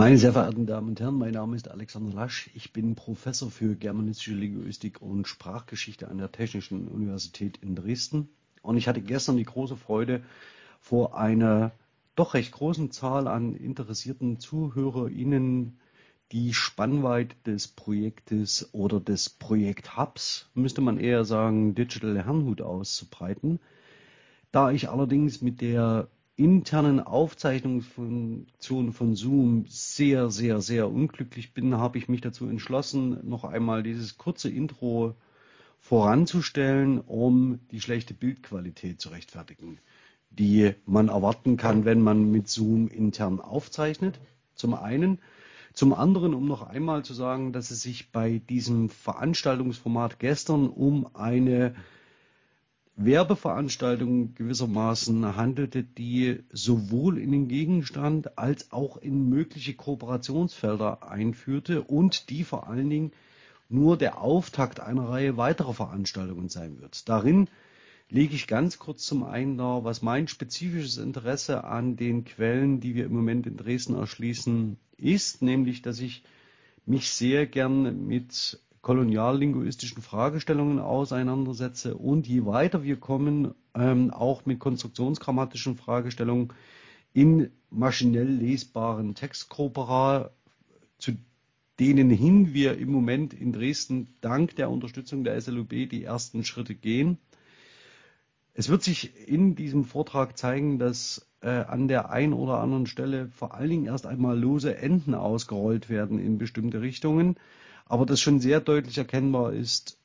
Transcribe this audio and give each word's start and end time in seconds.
Meine 0.00 0.16
sehr 0.16 0.32
verehrten 0.32 0.64
Damen 0.64 0.88
und 0.88 1.00
Herren, 1.00 1.18
mein 1.18 1.34
Name 1.34 1.56
ist 1.56 1.68
Alexander 1.68 2.14
Lasch. 2.14 2.48
Ich 2.54 2.72
bin 2.72 2.94
Professor 2.94 3.50
für 3.50 3.74
germanistische 3.74 4.32
Linguistik 4.32 5.02
und 5.02 5.28
Sprachgeschichte 5.28 6.08
an 6.08 6.16
der 6.16 6.32
Technischen 6.32 6.88
Universität 6.88 7.58
in 7.58 7.74
Dresden. 7.76 8.30
Und 8.62 8.78
ich 8.78 8.88
hatte 8.88 9.02
gestern 9.02 9.36
die 9.36 9.44
große 9.44 9.76
Freude, 9.76 10.22
vor 10.80 11.18
einer 11.18 11.72
doch 12.16 12.32
recht 12.32 12.50
großen 12.50 12.90
Zahl 12.90 13.28
an 13.28 13.54
interessierten 13.54 14.40
ZuhörerInnen 14.40 15.78
die 16.32 16.54
Spannweite 16.54 17.36
des 17.44 17.68
Projektes 17.68 18.70
oder 18.72 19.00
des 19.00 19.28
Projekt-Hubs, 19.28 20.48
müsste 20.54 20.80
man 20.80 20.96
eher 20.96 21.26
sagen, 21.26 21.74
Digital 21.74 22.16
Herrnhut 22.24 22.62
auszubreiten. 22.62 23.60
Da 24.50 24.70
ich 24.70 24.88
allerdings 24.88 25.42
mit 25.42 25.60
der 25.60 26.08
internen 26.40 27.00
Aufzeichnungsfunktion 27.00 28.94
von 28.94 29.14
Zoom 29.14 29.66
sehr, 29.68 30.30
sehr, 30.30 30.62
sehr 30.62 30.90
unglücklich 30.90 31.52
bin, 31.52 31.76
habe 31.76 31.98
ich 31.98 32.08
mich 32.08 32.22
dazu 32.22 32.46
entschlossen, 32.46 33.18
noch 33.28 33.44
einmal 33.44 33.82
dieses 33.82 34.16
kurze 34.16 34.48
Intro 34.48 35.14
voranzustellen, 35.80 36.98
um 36.98 37.60
die 37.70 37.82
schlechte 37.82 38.14
Bildqualität 38.14 39.02
zu 39.02 39.10
rechtfertigen, 39.10 39.80
die 40.30 40.72
man 40.86 41.08
erwarten 41.08 41.58
kann, 41.58 41.84
wenn 41.84 42.00
man 42.00 42.30
mit 42.30 42.48
Zoom 42.48 42.88
intern 42.88 43.38
aufzeichnet. 43.40 44.18
Zum 44.54 44.72
einen. 44.72 45.18
Zum 45.74 45.92
anderen, 45.92 46.32
um 46.34 46.48
noch 46.48 46.62
einmal 46.62 47.04
zu 47.04 47.12
sagen, 47.12 47.52
dass 47.52 47.70
es 47.70 47.82
sich 47.82 48.10
bei 48.12 48.38
diesem 48.48 48.88
Veranstaltungsformat 48.88 50.18
gestern 50.18 50.68
um 50.68 51.14
eine 51.14 51.74
Werbeveranstaltung 53.02 54.34
gewissermaßen 54.34 55.34
handelte, 55.34 55.82
die 55.82 56.40
sowohl 56.52 57.18
in 57.18 57.32
den 57.32 57.48
Gegenstand 57.48 58.38
als 58.38 58.72
auch 58.72 58.98
in 58.98 59.28
mögliche 59.28 59.74
Kooperationsfelder 59.74 61.08
einführte 61.08 61.82
und 61.82 62.28
die 62.28 62.44
vor 62.44 62.68
allen 62.68 62.90
Dingen 62.90 63.12
nur 63.70 63.96
der 63.96 64.20
Auftakt 64.20 64.80
einer 64.80 65.08
Reihe 65.08 65.36
weiterer 65.38 65.72
Veranstaltungen 65.72 66.50
sein 66.50 66.80
wird. 66.80 67.08
Darin 67.08 67.48
lege 68.10 68.34
ich 68.34 68.46
ganz 68.46 68.78
kurz 68.78 69.06
zum 69.06 69.22
einen 69.22 69.56
dar, 69.56 69.84
was 69.84 70.02
mein 70.02 70.28
spezifisches 70.28 70.98
Interesse 70.98 71.64
an 71.64 71.96
den 71.96 72.24
Quellen, 72.24 72.80
die 72.80 72.94
wir 72.94 73.06
im 73.06 73.14
Moment 73.14 73.46
in 73.46 73.56
Dresden 73.56 73.94
erschließen, 73.94 74.76
ist, 74.98 75.40
nämlich 75.40 75.80
dass 75.80 76.00
ich 76.00 76.22
mich 76.84 77.10
sehr 77.10 77.46
gern 77.46 78.06
mit 78.06 78.60
koloniallinguistischen 78.82 80.02
Fragestellungen 80.02 80.78
auseinandersetze 80.78 81.96
und 81.96 82.26
je 82.26 82.46
weiter 82.46 82.82
wir 82.82 82.96
kommen, 82.96 83.54
ähm, 83.74 84.10
auch 84.10 84.46
mit 84.46 84.58
konstruktionsgrammatischen 84.58 85.76
Fragestellungen 85.76 86.52
in 87.12 87.50
maschinell 87.70 88.28
lesbaren 88.28 89.14
Textkorpora, 89.14 90.30
zu 90.98 91.12
denen 91.78 92.10
hin 92.10 92.54
wir 92.54 92.78
im 92.78 92.90
Moment 92.90 93.34
in 93.34 93.52
Dresden 93.52 94.14
dank 94.20 94.56
der 94.56 94.70
Unterstützung 94.70 95.24
der 95.24 95.40
SLUB 95.40 95.88
die 95.88 96.04
ersten 96.04 96.44
Schritte 96.44 96.74
gehen. 96.74 97.18
Es 98.54 98.68
wird 98.68 98.82
sich 98.82 99.28
in 99.28 99.54
diesem 99.54 99.84
Vortrag 99.84 100.36
zeigen, 100.36 100.78
dass 100.78 101.26
äh, 101.40 101.48
an 101.48 101.88
der 101.88 102.10
einen 102.10 102.32
oder 102.32 102.58
anderen 102.58 102.86
Stelle 102.86 103.28
vor 103.28 103.54
allen 103.54 103.70
Dingen 103.70 103.86
erst 103.86 104.06
einmal 104.06 104.38
lose 104.38 104.76
Enden 104.76 105.14
ausgerollt 105.14 105.88
werden 105.88 106.18
in 106.18 106.38
bestimmte 106.38 106.80
Richtungen 106.82 107.36
aber 107.90 108.06
das 108.06 108.20
schon 108.20 108.38
sehr 108.38 108.60
deutlich 108.60 108.96
erkennbar 108.98 109.52
ist, 109.52 109.98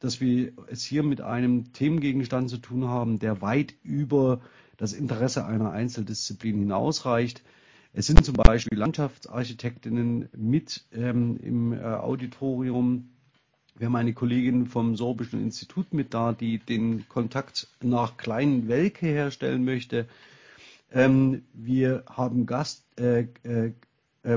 dass 0.00 0.20
wir 0.20 0.52
es 0.66 0.84
hier 0.84 1.04
mit 1.04 1.20
einem 1.20 1.72
Themengegenstand 1.72 2.50
zu 2.50 2.58
tun 2.58 2.88
haben, 2.88 3.20
der 3.20 3.40
weit 3.40 3.74
über 3.84 4.40
das 4.78 4.92
Interesse 4.92 5.46
einer 5.46 5.70
Einzeldisziplin 5.70 6.58
hinausreicht. 6.58 7.44
Es 7.92 8.08
sind 8.08 8.24
zum 8.24 8.34
Beispiel 8.34 8.76
Landschaftsarchitektinnen 8.76 10.28
mit 10.36 10.86
ähm, 10.92 11.38
im 11.40 11.72
äh, 11.72 11.84
Auditorium. 11.84 13.10
Wir 13.76 13.86
haben 13.86 13.96
eine 13.96 14.12
Kollegin 14.12 14.66
vom 14.66 14.96
Sorbischen 14.96 15.40
Institut 15.40 15.94
mit 15.94 16.14
da, 16.14 16.32
die 16.32 16.58
den 16.58 17.08
Kontakt 17.08 17.68
nach 17.80 18.16
Kleinen 18.16 18.66
Welke 18.66 19.06
herstellen 19.06 19.64
möchte. 19.64 20.08
Ähm, 20.90 21.44
wir 21.52 22.02
haben 22.08 22.44
Gast, 22.46 22.82
äh, 22.98 23.28
äh, 23.44 23.72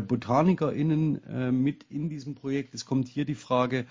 BotanikerInnen 0.02 1.24
äh, 1.26 1.52
mit 1.52 1.86
in 1.90 2.10
diesem 2.10 2.36
Projekt. 2.36 2.74
Es 2.74 2.86
kommt 2.86 3.08
hier 3.08 3.26
die 3.26 3.36
Frage 3.36 3.86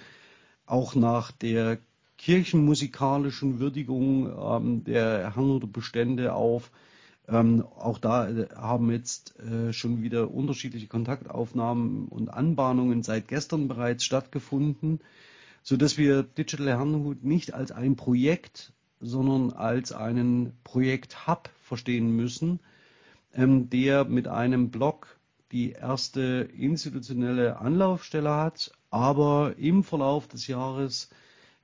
auch 0.67 0.95
nach 0.95 1.33
der 1.33 1.79
kirchenmusikalischen 2.19 3.59
Würdigung 3.59 4.31
ähm, 4.31 4.85
der 4.85 5.35
Herrnhuter 5.35 5.67
Bestände 5.67 6.35
auf. 6.35 6.71
Ähm, 7.29 7.65
auch 7.79 7.99
da 7.99 8.29
äh, 8.29 8.49
haben 8.55 8.91
jetzt 8.91 9.39
äh, 9.41 9.73
schon 9.73 10.03
wieder 10.03 10.31
unterschiedliche 10.31 10.87
Kontaktaufnahmen 10.87 12.07
und 12.09 12.29
Anbahnungen 12.29 13.03
seit 13.03 13.29
gestern 13.29 13.69
bereits 13.69 14.05
stattgefunden, 14.05 15.01
so 15.63 15.77
dass 15.77 15.99
wir 15.99 16.23
Digital 16.23 16.69
Herrnhut 16.69 17.25
nicht 17.25 17.53
als 17.53 17.73
ein 17.73 17.97
Projekt, 17.97 18.73
sondern 19.01 19.53
als 19.53 19.93
einen 19.93 20.53
Projekt-Hub 20.63 21.51
verstehen 21.63 22.15
müssen, 22.15 22.61
ähm, 23.35 23.69
der 23.71 24.05
mit 24.05 24.29
einem 24.29 24.71
Blog 24.71 25.19
die 25.53 25.73
erste 25.73 26.49
institutionelle 26.57 27.59
Anlaufstelle 27.59 28.31
hat, 28.31 28.73
aber 28.91 29.55
im 29.59 29.85
Verlauf 29.85 30.27
des 30.29 30.47
Jahres 30.47 31.11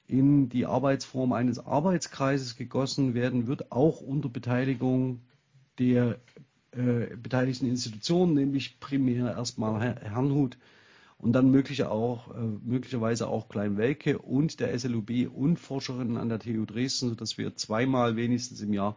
in 0.06 0.48
die 0.48 0.66
Arbeitsform 0.66 1.32
eines 1.32 1.58
Arbeitskreises 1.58 2.56
gegossen 2.56 3.14
werden 3.14 3.46
wird, 3.46 3.72
auch 3.72 4.00
unter 4.00 4.28
Beteiligung 4.28 5.22
der 5.78 6.18
äh, 6.72 7.16
beteiligten 7.16 7.66
Institutionen, 7.66 8.34
nämlich 8.34 8.78
primär 8.78 9.34
erstmal 9.34 9.80
Herrnhut 9.80 10.58
und 11.18 11.32
dann 11.32 11.50
mögliche 11.50 11.90
auch, 11.90 12.34
äh, 12.34 12.40
möglicherweise 12.64 13.28
auch 13.28 13.48
Kleinwelke 13.48 14.18
und 14.18 14.60
der 14.60 14.78
SLUB 14.78 15.28
und 15.32 15.58
Forscherinnen 15.58 16.16
an 16.16 16.28
der 16.28 16.40
TU 16.40 16.64
Dresden, 16.66 17.10
sodass 17.10 17.38
wir 17.38 17.54
zweimal 17.56 18.16
wenigstens 18.16 18.60
im 18.60 18.72
Jahr 18.72 18.96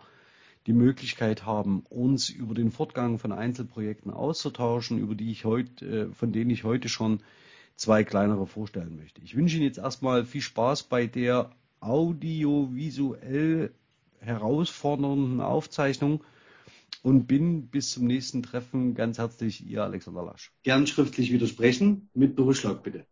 die 0.67 0.73
Möglichkeit 0.73 1.45
haben, 1.45 1.83
uns 1.89 2.29
über 2.29 2.55
den 2.55 2.71
Fortgang 2.71 3.19
von 3.19 3.31
Einzelprojekten 3.31 4.11
auszutauschen, 4.11 4.97
über 4.97 5.15
die 5.15 5.31
ich 5.31 5.45
heute, 5.45 5.85
äh, 5.85 6.13
von 6.13 6.31
denen 6.31 6.49
ich 6.49 6.63
heute 6.63 6.89
schon 6.89 7.21
zwei 7.75 8.03
kleinere 8.03 8.47
vorstellen 8.47 8.95
möchte. 8.95 9.21
Ich 9.21 9.35
wünsche 9.35 9.57
Ihnen 9.57 9.65
jetzt 9.65 9.77
erstmal 9.77 10.25
viel 10.25 10.41
Spaß 10.41 10.83
bei 10.83 11.07
der 11.07 11.51
audiovisuell 11.81 13.71
herausfordernden 14.19 15.41
Aufzeichnung 15.41 16.23
und 17.03 17.27
bin 17.27 17.67
bis 17.67 17.91
zum 17.91 18.07
nächsten 18.07 18.41
Treffen 18.41 18.95
ganz 18.95 19.19
herzlich 19.19 19.67
Ihr 19.67 19.83
Alexander 19.83 20.23
Lasch. 20.23 20.51
Gern 20.63 20.87
schriftlich 20.87 21.31
widersprechen, 21.31 22.09
mit 22.13 22.35
Berufsschlag 22.35 22.81
bitte. 22.81 23.05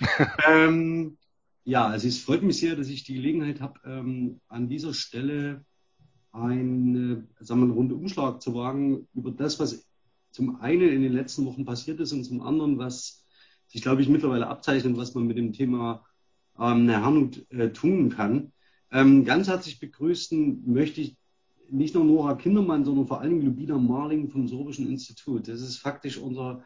ähm, 0.48 1.18
ja, 1.62 1.86
also 1.86 2.08
es 2.08 2.18
freut 2.18 2.42
mich 2.42 2.58
sehr, 2.58 2.74
dass 2.74 2.88
ich 2.88 3.04
die 3.04 3.14
Gelegenheit 3.14 3.60
habe, 3.60 3.80
ähm, 3.84 4.40
an 4.48 4.68
dieser 4.68 4.92
Stelle 4.92 5.64
einen, 6.36 7.28
sagen 7.40 7.60
wir, 7.60 7.64
einen 7.64 7.72
Rundumschlag 7.72 8.42
zu 8.42 8.54
wagen 8.54 9.08
über 9.14 9.30
das, 9.30 9.58
was 9.58 9.86
zum 10.30 10.60
einen 10.60 10.88
in 10.90 11.02
den 11.02 11.12
letzten 11.12 11.46
Wochen 11.46 11.64
passiert 11.64 11.98
ist 12.00 12.12
und 12.12 12.24
zum 12.24 12.42
anderen, 12.42 12.78
was 12.78 13.24
sich, 13.68 13.82
glaube 13.82 14.02
ich, 14.02 14.08
mittlerweile 14.08 14.46
abzeichnet, 14.46 14.96
was 14.96 15.14
man 15.14 15.26
mit 15.26 15.38
dem 15.38 15.52
Thema 15.52 16.04
ähm, 16.58 16.88
Herrnhut 16.88 17.50
äh, 17.50 17.70
tun 17.70 18.10
kann. 18.10 18.52
Ähm, 18.92 19.24
ganz 19.24 19.48
herzlich 19.48 19.80
begrüßen 19.80 20.62
möchte 20.72 21.00
ich 21.00 21.16
nicht 21.68 21.94
nur 21.94 22.04
Nora 22.04 22.34
Kindermann, 22.36 22.84
sondern 22.84 23.08
vor 23.08 23.20
allem 23.20 23.44
Lubina 23.44 23.78
Marling 23.78 24.28
vom 24.28 24.46
Sorbischen 24.46 24.88
Institut. 24.88 25.48
Das 25.48 25.60
ist 25.60 25.78
faktisch 25.78 26.18
unser 26.18 26.62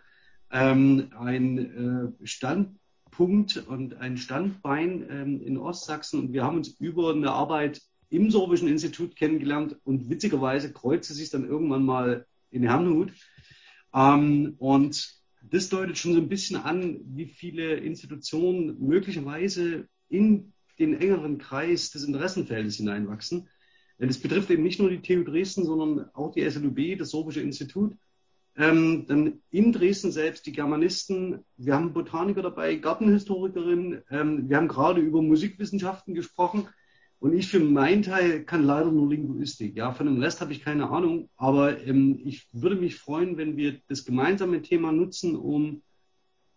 ähm, 0.51 1.11
ein 1.19 1.59
äh, 2.21 2.27
Standpunkt 2.27 3.57
und 3.69 3.95
ein 3.95 4.17
Standbein 4.19 5.07
ähm, 5.09 5.41
in 5.41 5.57
Ostsachsen. 5.57 6.21
Und 6.21 6.33
wir 6.33 6.45
haben 6.45 6.59
uns 6.59 6.69
über 6.81 7.13
eine 7.13 7.31
Arbeit 7.31 7.81
im 8.11 8.31
Sorbischen 8.31 8.69
Institut 8.69 9.17
kennengelernt 9.17 9.77
und 9.85 10.11
witzigerweise 10.11 10.73
kreuzte 10.73 11.15
sich 11.15 11.31
dann 11.31 11.49
irgendwann 11.49 11.85
mal 11.85 12.27
in 12.51 12.65
Herrnhut. 12.65 13.13
Ähm, 13.95 14.55
und 14.59 15.21
das 15.43 15.69
deutet 15.69 15.97
schon 15.97 16.15
so 16.15 16.21
ein 16.21 16.29
bisschen 16.29 16.57
an, 16.57 17.01
wie 17.05 17.27
viele 17.27 17.77
Institutionen 17.77 18.77
möglicherweise 18.81 19.89
in 20.09 20.53
den 20.79 21.01
engeren 21.01 21.39
Kreis 21.39 21.91
des 21.91 22.05
Interessenfeldes 22.05 22.77
hineinwachsen. 22.77 23.49
Das 23.99 24.19
betrifft 24.19 24.51
eben 24.51 24.63
nicht 24.63 24.81
nur 24.81 24.91
die 24.91 25.03
TU 25.03 25.23
Dresden, 25.23 25.65
sondern 25.65 26.09
auch 26.15 26.33
die 26.33 26.49
SLUB, 26.49 26.99
das 26.99 27.11
Sorbische 27.11 27.43
Institut. 27.43 27.95
Ähm, 28.57 29.07
dann 29.07 29.41
in 29.51 29.73
Dresden 29.73 30.11
selbst 30.11 30.47
die 30.47 30.53
Germanisten, 30.53 31.45
wir 31.57 31.75
haben 31.75 31.93
Botaniker 31.93 32.43
dabei, 32.43 32.77
Gartenhistorikerin, 32.77 34.03
ähm, 34.11 34.49
wir 34.49 34.57
haben 34.57 34.69
gerade 34.69 35.01
über 35.01 35.23
Musikwissenschaften 35.23 36.15
gesprochen. 36.15 36.67
Und 37.21 37.35
ich 37.35 37.49
für 37.49 37.61
meinen 37.61 38.03
Teil 38.03 38.45
kann 38.45 38.65
leider 38.65 38.91
nur 38.91 39.11
Linguistik. 39.11 39.77
Ja, 39.77 39.93
von 39.93 40.07
dem 40.07 40.23
Rest 40.23 40.41
habe 40.41 40.53
ich 40.53 40.65
keine 40.65 40.89
Ahnung. 40.89 41.29
Aber 41.37 41.79
ähm, 41.87 42.19
ich 42.25 42.49
würde 42.53 42.77
mich 42.77 42.97
freuen, 42.97 43.37
wenn 43.37 43.59
wir 43.59 43.79
das 43.89 44.07
gemeinsame 44.07 44.63
Thema 44.63 44.91
nutzen, 44.91 45.37
um 45.37 45.83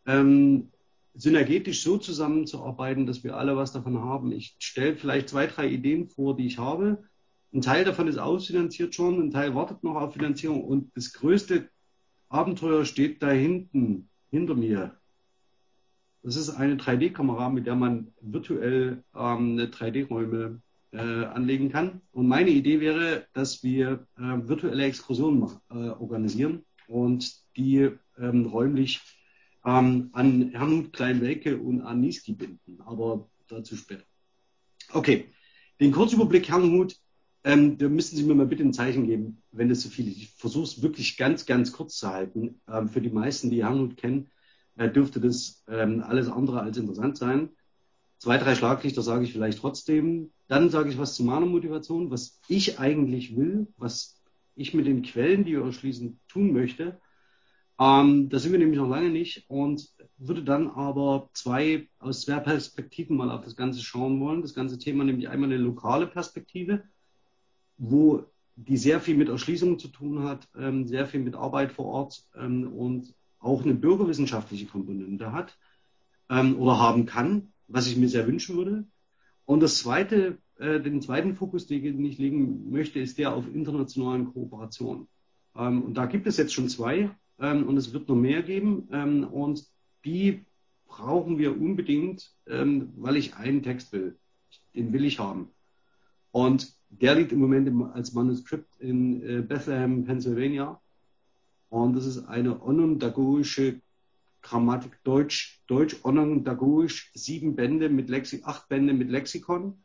ähm, 0.06 0.72
synergetisch 1.16 1.84
so 1.84 1.98
zusammenzuarbeiten, 1.98 3.06
dass 3.06 3.26
wir 3.26 3.36
alle 3.36 3.58
was 3.58 3.74
davon 3.74 4.00
haben. 4.00 4.32
Ich 4.32 4.56
stelle 4.60 4.96
vielleicht 4.96 5.30
zwei, 5.30 5.48
drei 5.48 5.68
Ideen 5.68 6.08
vor, 6.08 6.36
die 6.38 6.48
ich 6.48 6.58
habe. 6.58 7.04
Ein 7.54 7.62
Teil 7.62 7.84
davon 7.84 8.08
ist 8.08 8.18
ausfinanziert 8.18 8.96
schon, 8.96 9.22
ein 9.22 9.32
Teil 9.32 9.54
wartet 9.54 9.84
noch 9.84 9.96
auf 9.96 10.14
Finanzierung. 10.14 10.64
Und 10.64 10.96
das 10.96 11.12
größte 11.12 11.70
Abenteuer 12.30 12.86
steht 12.86 13.22
da 13.22 13.30
hinten, 13.30 14.10
hinter 14.32 14.56
mir. 14.56 14.98
Das 16.24 16.38
ist 16.38 16.50
eine 16.50 16.78
3D-Kamera, 16.78 17.50
mit 17.50 17.68
der 17.68 17.76
man 17.76 18.14
virtuell 18.22 19.04
ähm, 19.14 19.58
3D-Räume 19.58 20.62
äh, 20.94 20.98
anlegen 20.98 21.70
kann. 21.70 22.02
Und 22.14 22.28
meine 22.28 22.50
Idee 22.50 22.80
wäre, 22.80 23.28
dass 23.34 23.62
wir 23.62 24.08
äh, 24.18 24.22
virtuelle 24.22 24.86
Exkursionen 24.86 25.50
äh, 25.70 25.74
organisieren 25.74 26.64
und 26.88 27.36
die 27.58 27.90
ähm, 28.18 28.46
räumlich 28.46 29.02
ähm, 29.66 30.10
an 30.14 30.52
Herrnhut, 30.52 30.94
Kleinwelke 30.94 31.58
und 31.58 31.82
an 31.82 32.00
Niski 32.00 32.34
binden. 32.34 32.80
Aber 32.86 33.30
dazu 33.48 33.76
später. 33.76 34.04
Okay, 34.94 35.26
den 35.82 35.92
Kurzüberblick 35.92 36.48
Herrnhut, 36.48 36.96
ähm, 37.44 37.78
da 37.78 37.90
müssten 37.90 38.16
Sie 38.16 38.24
mir 38.24 38.36
mal 38.36 38.46
bitte 38.46 38.64
ein 38.64 38.74
Zeichen 38.74 39.06
geben, 39.06 39.42
wenn 39.52 39.68
das 39.68 39.82
zu 39.82 39.90
viel 39.90 40.08
ist. 40.08 40.18
Ich 40.18 40.30
versuche 40.30 40.64
es 40.64 40.82
wirklich 40.82 41.18
ganz, 41.18 41.46
ganz 41.46 41.74
kurz 41.74 41.98
zu 41.98 42.08
halten. 42.08 42.62
Ähm, 42.72 42.88
für 42.88 43.02
die 43.02 43.10
meisten, 43.10 43.50
die 43.50 43.64
Herrnhut 43.64 43.98
kennen, 43.98 44.30
dürfte 44.76 45.20
das 45.20 45.64
ähm, 45.68 46.04
alles 46.06 46.30
andere 46.30 46.62
als 46.62 46.78
interessant 46.78 47.18
sein. 47.18 47.50
Zwei, 48.18 48.38
drei 48.38 48.56
Schlaglichter 48.56 49.02
sage 49.02 49.26
ich 49.26 49.34
vielleicht 49.34 49.60
trotzdem. 49.60 50.32
Dann 50.48 50.70
sage 50.70 50.90
ich 50.90 50.98
was 50.98 51.16
zu 51.16 51.24
meiner 51.24 51.46
Motivation, 51.46 52.10
was 52.10 52.40
ich 52.48 52.80
eigentlich 52.80 53.36
will, 53.36 53.68
was 53.78 54.22
ich 54.56 54.74
mit 54.74 54.86
den 54.86 55.02
Quellen, 55.02 55.44
die 55.44 55.54
wir 55.54 55.64
erschließen, 55.64 56.20
tun 56.28 56.54
möchte. 56.54 57.00
Ähm, 57.80 58.30
da 58.30 58.40
sind 58.40 58.52
wir 58.52 58.60
nämlich 58.60 58.80
noch 58.80 58.90
lange 58.90 59.10
nicht 59.10 59.46
und 59.50 59.90
würde 60.18 60.44
dann 60.44 60.70
aber 60.70 61.30
zwei 61.34 61.90
aus 62.00 62.22
zwei 62.22 62.40
Perspektiven 62.40 63.18
mal 63.18 63.32
auf 63.32 63.44
das 63.44 63.56
Ganze 63.56 63.82
schauen 63.82 64.20
wollen. 64.20 64.42
Das 64.42 64.54
ganze 64.54 64.78
Thema 64.78 65.04
nämlich 65.04 65.28
einmal 65.28 65.50
eine 65.52 65.58
lokale 65.58 66.08
Perspektive, 66.08 66.84
wo 67.78 68.24
die 68.56 68.78
sehr 68.78 69.02
viel 69.02 69.18
mit 69.18 69.30
Erschließungen 69.30 69.80
zu 69.80 69.88
tun 69.88 70.24
hat, 70.24 70.48
ähm, 70.56 70.88
sehr 70.88 71.08
viel 71.08 71.22
mit 71.22 71.36
Arbeit 71.36 71.72
vor 71.72 71.86
Ort 71.86 72.24
ähm, 72.36 72.72
und 72.72 73.14
auch 73.44 73.64
eine 73.64 73.76
bürgerwissenschaftliche 73.76 74.66
Komponente 74.66 75.32
hat 75.32 75.58
ähm, 76.30 76.58
oder 76.60 76.80
haben 76.80 77.06
kann, 77.06 77.54
was 77.68 77.88
ich 77.88 77.98
mir 77.98 78.10
sehr 78.10 78.28
wünschen 78.28 78.56
würde. 78.56 78.86
Und 79.46 79.62
das 79.62 79.78
zweite, 79.78 80.38
äh, 80.58 80.80
den 80.80 81.02
zweiten 81.02 81.36
Fokus, 81.36 81.68
den 81.68 82.04
ich 82.06 82.18
legen 82.18 82.72
möchte, 82.72 83.00
ist 83.00 83.18
der 83.18 83.36
auf 83.36 83.46
internationalen 83.54 84.34
Kooperationen. 84.34 85.08
Ähm, 85.56 85.84
und 85.84 85.96
da 85.96 86.06
gibt 86.06 86.28
es 86.28 86.38
jetzt 86.38 86.54
schon 86.54 86.70
zwei 86.70 87.12
ähm, 87.40 87.68
und 87.68 87.78
es 87.78 87.94
wird 87.94 88.08
noch 88.08 88.16
mehr 88.16 88.44
geben. 88.44 88.88
Ähm, 88.92 89.26
und 89.26 89.66
die 90.06 90.46
brauchen 90.88 91.38
wir 91.38 91.60
unbedingt, 91.60 92.32
ähm, 92.48 92.94
weil 92.96 93.18
ich 93.18 93.36
einen 93.36 93.64
Text 93.64 93.92
will. 93.92 94.18
Den 94.76 94.94
will 94.94 95.06
ich 95.06 95.20
haben. 95.20 95.50
Und 96.32 96.74
der 96.90 97.16
liegt 97.16 97.32
im 97.32 97.40
Moment 97.40 97.70
als 97.94 98.14
Manuskript 98.14 98.80
in 98.80 99.22
äh, 99.24 99.42
Bethlehem, 99.42 100.06
Pennsylvania. 100.06 100.80
Und 101.74 101.96
das 101.96 102.06
ist 102.06 102.28
eine 102.28 102.62
onondagogische 102.62 103.82
Grammatik 104.44 105.04
Deutsch, 105.04 105.60
Deutsch 105.66 105.96
onondagogisch, 106.04 107.10
sieben 107.16 107.56
Bände 107.56 107.90
mit 107.90 108.12
Lexi, 108.12 108.44
acht 108.44 108.70
Bände 108.70 108.94
mit 108.94 109.10
Lexikon. 109.10 109.84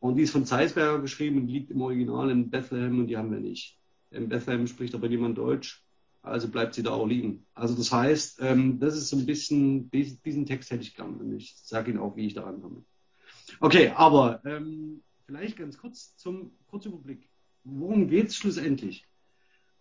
Und 0.00 0.16
die 0.16 0.24
ist 0.24 0.32
von 0.32 0.44
Zeisberger 0.44 1.00
geschrieben 1.00 1.38
und 1.38 1.48
liegt 1.48 1.70
im 1.70 1.80
Original 1.80 2.28
in 2.28 2.50
Bethlehem 2.50 2.98
und 2.98 3.06
die 3.06 3.16
haben 3.16 3.30
wir 3.30 3.40
nicht. 3.40 3.78
In 4.10 4.28
Bethlehem 4.28 4.66
spricht 4.66 4.94
aber 4.94 5.08
niemand 5.08 5.38
Deutsch, 5.38 5.82
also 6.20 6.46
bleibt 6.46 6.74
sie 6.74 6.82
da 6.82 6.90
auch 6.90 7.06
liegen. 7.06 7.46
Also 7.54 7.74
das 7.74 7.90
heißt, 7.90 8.40
ähm, 8.42 8.78
das 8.78 8.94
ist 8.94 9.08
so 9.08 9.16
ein 9.16 9.24
bisschen, 9.24 9.90
diesen 9.90 10.44
Text 10.44 10.70
hätte 10.70 10.82
ich 10.82 10.94
gern 10.94 11.16
und 11.16 11.32
ich 11.32 11.56
sage 11.56 11.90
Ihnen 11.90 12.00
auch, 12.00 12.16
wie 12.16 12.26
ich 12.26 12.34
daran 12.34 12.60
komme. 12.60 12.84
Okay, 13.60 13.94
aber 13.96 14.42
ähm, 14.44 15.00
vielleicht 15.24 15.56
ganz 15.56 15.78
kurz 15.78 16.14
zum 16.18 16.50
Kurzüberblick. 16.66 17.30
Worum 17.64 18.08
geht 18.08 18.28
es 18.28 18.36
schlussendlich? 18.36 19.06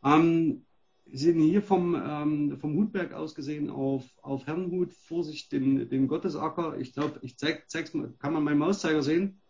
Ähm, 0.05 0.63
sehen 1.11 1.39
hier 1.39 1.61
vom, 1.61 1.95
ähm, 1.95 2.57
vom 2.59 2.75
Hutberg 2.75 3.13
aus 3.13 3.35
gesehen 3.35 3.69
auf, 3.69 4.03
auf 4.21 4.45
Herrenhut, 4.47 4.93
Vorsicht, 4.93 5.51
den, 5.51 5.89
den 5.89 6.07
Gottesacker. 6.07 6.77
Ich 6.77 6.93
glaube, 6.93 7.19
ich 7.21 7.37
zeig, 7.37 7.69
zeig's 7.69 7.93
mal. 7.93 8.13
Kann 8.19 8.33
man 8.33 8.43
meinen 8.43 8.59
Mauszeiger 8.59 9.03
sehen? 9.03 9.41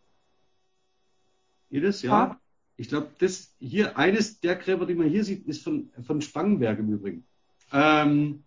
Geht 1.69 1.83
es? 1.83 2.01
Ja. 2.01 2.09
ja. 2.09 2.41
Ich 2.77 2.89
glaube, 2.89 3.09
das 3.19 3.55
hier, 3.59 3.97
eines 3.97 4.39
der 4.39 4.55
Gräber, 4.55 4.85
die 4.85 4.95
man 4.95 5.09
hier 5.09 5.23
sieht, 5.23 5.47
ist 5.47 5.63
von, 5.63 5.89
von 6.05 6.21
Spangenberg 6.21 6.77
im 6.79 6.93
Übrigen. 6.93 7.25
Ähm, 7.71 8.43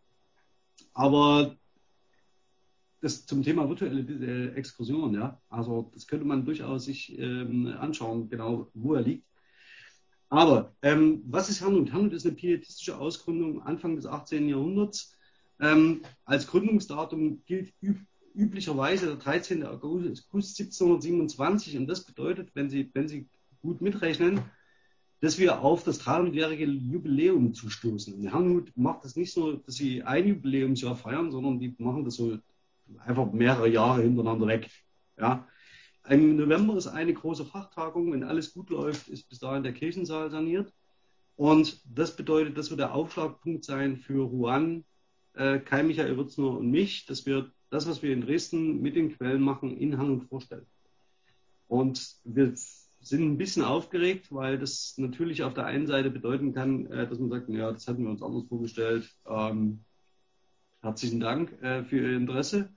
aber 0.95 1.57
das 3.01 3.27
zum 3.27 3.43
Thema 3.43 3.69
virtuelle 3.69 4.01
äh, 4.01 4.55
Exkursion, 4.55 5.15
ja. 5.15 5.41
Also 5.49 5.91
das 5.95 6.07
könnte 6.07 6.27
man 6.27 6.45
durchaus 6.45 6.85
sich 6.85 7.19
ähm, 7.19 7.67
anschauen, 7.79 8.29
genau 8.29 8.71
wo 8.75 8.95
er 8.95 9.03
liegt. 9.03 9.27
Aber 10.31 10.73
ähm, 10.83 11.23
was 11.27 11.51
ist 11.51 11.61
Herrnhut? 11.61 11.93
Herrnhut 11.93 12.13
ist 12.13 12.25
eine 12.25 12.37
pietistische 12.37 12.97
Ausgründung 12.97 13.63
Anfang 13.63 13.97
des 13.97 14.07
18. 14.07 14.49
Jahrhunderts. 14.49 15.15
Ähm, 15.61 16.03
als 16.25 16.47
Gründungsdatum 16.47 17.43
gilt 17.45 17.75
üb 17.83 17.99
üblicherweise 18.33 19.07
der 19.07 19.17
13. 19.17 19.67
August 19.67 20.29
1727 20.33 21.77
und 21.77 21.89
das 21.89 22.05
bedeutet, 22.05 22.51
wenn 22.55 22.71
Sie, 22.71 22.89
wenn 22.95 23.09
Sie 23.09 23.27
gut 23.61 23.81
mitrechnen, 23.81 24.41
dass 25.21 25.39
wir 25.39 25.63
auf 25.63 25.83
das 25.83 26.01
300-jährige 26.01 26.65
Jubiläum 26.65 27.53
zustoßen. 27.53 28.29
Herrnhut 28.29 28.73
macht 28.77 29.05
das 29.05 29.17
nicht 29.17 29.33
so, 29.33 29.55
dass 29.55 29.75
sie 29.75 30.05
ein 30.05 30.29
Jubiläumsjahr 30.29 30.95
feiern, 30.95 31.31
sondern 31.31 31.59
die 31.59 31.75
machen 31.79 32.05
das 32.05 32.15
so 32.15 32.39
einfach 33.05 33.31
mehrere 33.33 33.69
Jahre 33.69 34.03
hintereinander 34.03 34.47
weg. 34.47 34.71
Ja. 35.19 35.47
Im 36.09 36.37
November 36.37 36.77
ist 36.77 36.87
eine 36.87 37.13
große 37.13 37.45
Fachtagung. 37.45 38.13
Wenn 38.13 38.25
alles 38.25 38.53
gut 38.55 38.71
läuft, 38.71 39.09
ist 39.09 39.29
bis 39.29 39.39
dahin 39.39 39.63
der 39.63 39.73
Kirchensaal 39.73 40.31
saniert. 40.31 40.73
Und 41.37 41.81
das 41.85 42.17
bedeutet, 42.17 42.59
das 42.59 42.71
wird 42.71 42.81
der 42.81 42.95
Aufschlagpunkt 42.95 43.65
sein 43.65 43.97
für 43.97 44.27
Juan, 44.27 44.85
äh, 45.35 45.59
Kai 45.59 45.83
Michael 45.83 46.17
Würzner 46.17 46.59
und 46.59 46.71
mich, 46.71 47.07
dass 47.07 47.25
wir 47.27 47.51
das, 47.71 47.89
was 47.89 48.03
wir 48.03 48.13
in 48.13 48.21
Dresden 48.21 48.83
mit 48.83 48.97
den 48.97 49.17
Quellen 49.17 49.41
machen, 49.41 49.77
in 49.77 49.97
Herrnhut 49.97 50.25
vorstellen. 50.25 50.67
Und 51.69 52.17
wir 52.25 52.53
sind 53.01 53.23
ein 53.23 53.39
bisschen 53.39 53.65
aufgeregt, 53.65 54.33
weil 54.33 54.59
das 54.59 54.95
natürlich 54.99 55.43
auf 55.43 55.55
der 55.55 55.67
einen 55.67 55.87
Seite 55.87 56.11
bedeuten 56.11 56.53
kann, 56.53 56.87
äh, 56.87 57.09
dass 57.09 57.19
man 57.19 57.31
sagt, 57.31 57.49
ja, 57.49 57.73
das 57.73 57.87
hatten 57.87 58.03
wir 58.03 58.11
uns 58.11 58.23
anders 58.23 58.45
vorgestellt. 58.49 59.11
Ähm, 59.27 59.85
herzlichen 60.83 61.21
Dank 61.21 61.53
äh, 61.63 61.85
für 61.85 61.97
Ihr 61.97 62.17
Interesse. 62.17 62.71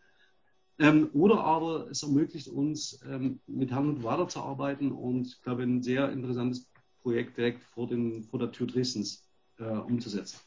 Ähm, 0.80 1.10
oder 1.14 1.44
aber 1.44 1.90
es 1.92 2.02
ermöglicht 2.04 2.48
uns, 2.48 3.00
ähm, 3.08 3.40
mit 3.46 3.72
Herrn 3.72 4.04
weiterzuarbeiten 4.04 4.92
und 4.92 5.28
ich 5.28 5.42
glaube, 5.42 5.64
ein 5.64 5.84
sehr 5.84 6.12
interessantes 6.12 6.68
Projekt 7.02 7.38
direkt 7.38 7.62
vor, 7.64 7.88
den, 7.88 8.24
vor 8.24 8.40
der 8.40 8.52
Tür 8.52 8.66
Dresdens 8.66 9.28
äh, 9.60 9.66
umzusetzen. 9.66 10.40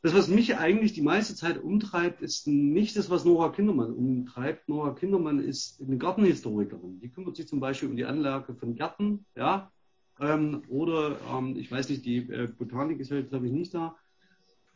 Das, 0.00 0.14
was 0.14 0.28
mich 0.28 0.56
eigentlich 0.56 0.92
die 0.92 1.02
meiste 1.02 1.34
Zeit 1.34 1.62
umtreibt, 1.62 2.20
ist 2.20 2.46
nicht 2.46 2.96
das, 2.96 3.08
was 3.08 3.24
Nora 3.24 3.50
Kindermann 3.50 3.94
umtreibt. 3.94 4.68
Nora 4.68 4.92
Kindermann 4.92 5.38
ist 5.38 5.80
eine 5.80 5.96
Gartenhistorikerin. 5.96 7.00
Die 7.00 7.08
kümmert 7.08 7.36
sich 7.36 7.48
zum 7.48 7.58
Beispiel 7.58 7.88
um 7.88 7.96
die 7.96 8.04
Anlage 8.04 8.54
von 8.54 8.74
Gärten, 8.74 9.24
ja, 9.34 9.72
ähm, 10.20 10.62
oder 10.68 11.18
ähm, 11.32 11.56
ich 11.56 11.70
weiß 11.70 11.88
nicht, 11.88 12.04
die 12.04 12.18
äh, 12.18 12.46
Botanik 12.46 13.00
ist 13.00 13.10
halt, 13.10 13.30
glaube 13.30 13.46
ich, 13.46 13.52
nicht 13.52 13.74
da. 13.74 13.96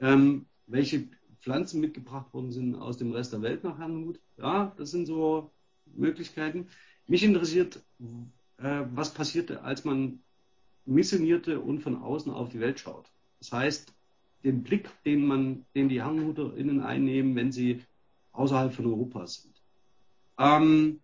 Ähm, 0.00 0.46
welche 0.66 1.08
Pflanzen 1.40 1.80
mitgebracht 1.80 2.32
worden 2.32 2.52
sind 2.52 2.74
aus 2.74 2.96
dem 2.96 3.12
Rest 3.12 3.32
der 3.32 3.42
Welt 3.42 3.64
nach 3.64 3.78
Herrnhut. 3.78 4.20
Ja, 4.36 4.72
das 4.76 4.90
sind 4.90 5.06
so 5.06 5.50
Möglichkeiten. 5.86 6.68
Mich 7.06 7.22
interessiert, 7.22 7.82
äh, 8.58 8.84
was 8.92 9.14
passierte, 9.14 9.62
als 9.62 9.84
man 9.84 10.20
missionierte 10.84 11.60
und 11.60 11.80
von 11.80 11.96
außen 11.96 12.32
auf 12.32 12.48
die 12.48 12.60
Welt 12.60 12.80
schaut. 12.80 13.10
Das 13.40 13.52
heißt, 13.52 13.92
den 14.44 14.62
Blick, 14.62 14.90
den 15.04 15.26
man, 15.26 15.64
den 15.74 15.88
die 15.88 16.02
HerrnhuterInnen 16.02 16.80
einnehmen, 16.80 17.34
wenn 17.36 17.52
sie 17.52 17.82
außerhalb 18.32 18.72
von 18.72 18.86
Europa 18.86 19.26
sind. 19.26 19.54
Ähm, 20.38 21.00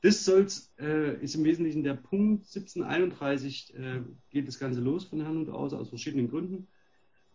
das 0.00 0.24
soll's, 0.24 0.72
äh, 0.78 1.22
ist 1.22 1.34
im 1.34 1.44
Wesentlichen 1.44 1.82
der 1.82 1.94
Punkt. 1.94 2.46
1731 2.46 3.74
äh, 3.74 4.00
geht 4.30 4.48
das 4.48 4.58
Ganze 4.58 4.80
los 4.80 5.04
von 5.04 5.20
Herrnhut 5.20 5.48
aus, 5.48 5.72
aus 5.72 5.88
verschiedenen 5.88 6.30
Gründen. 6.30 6.68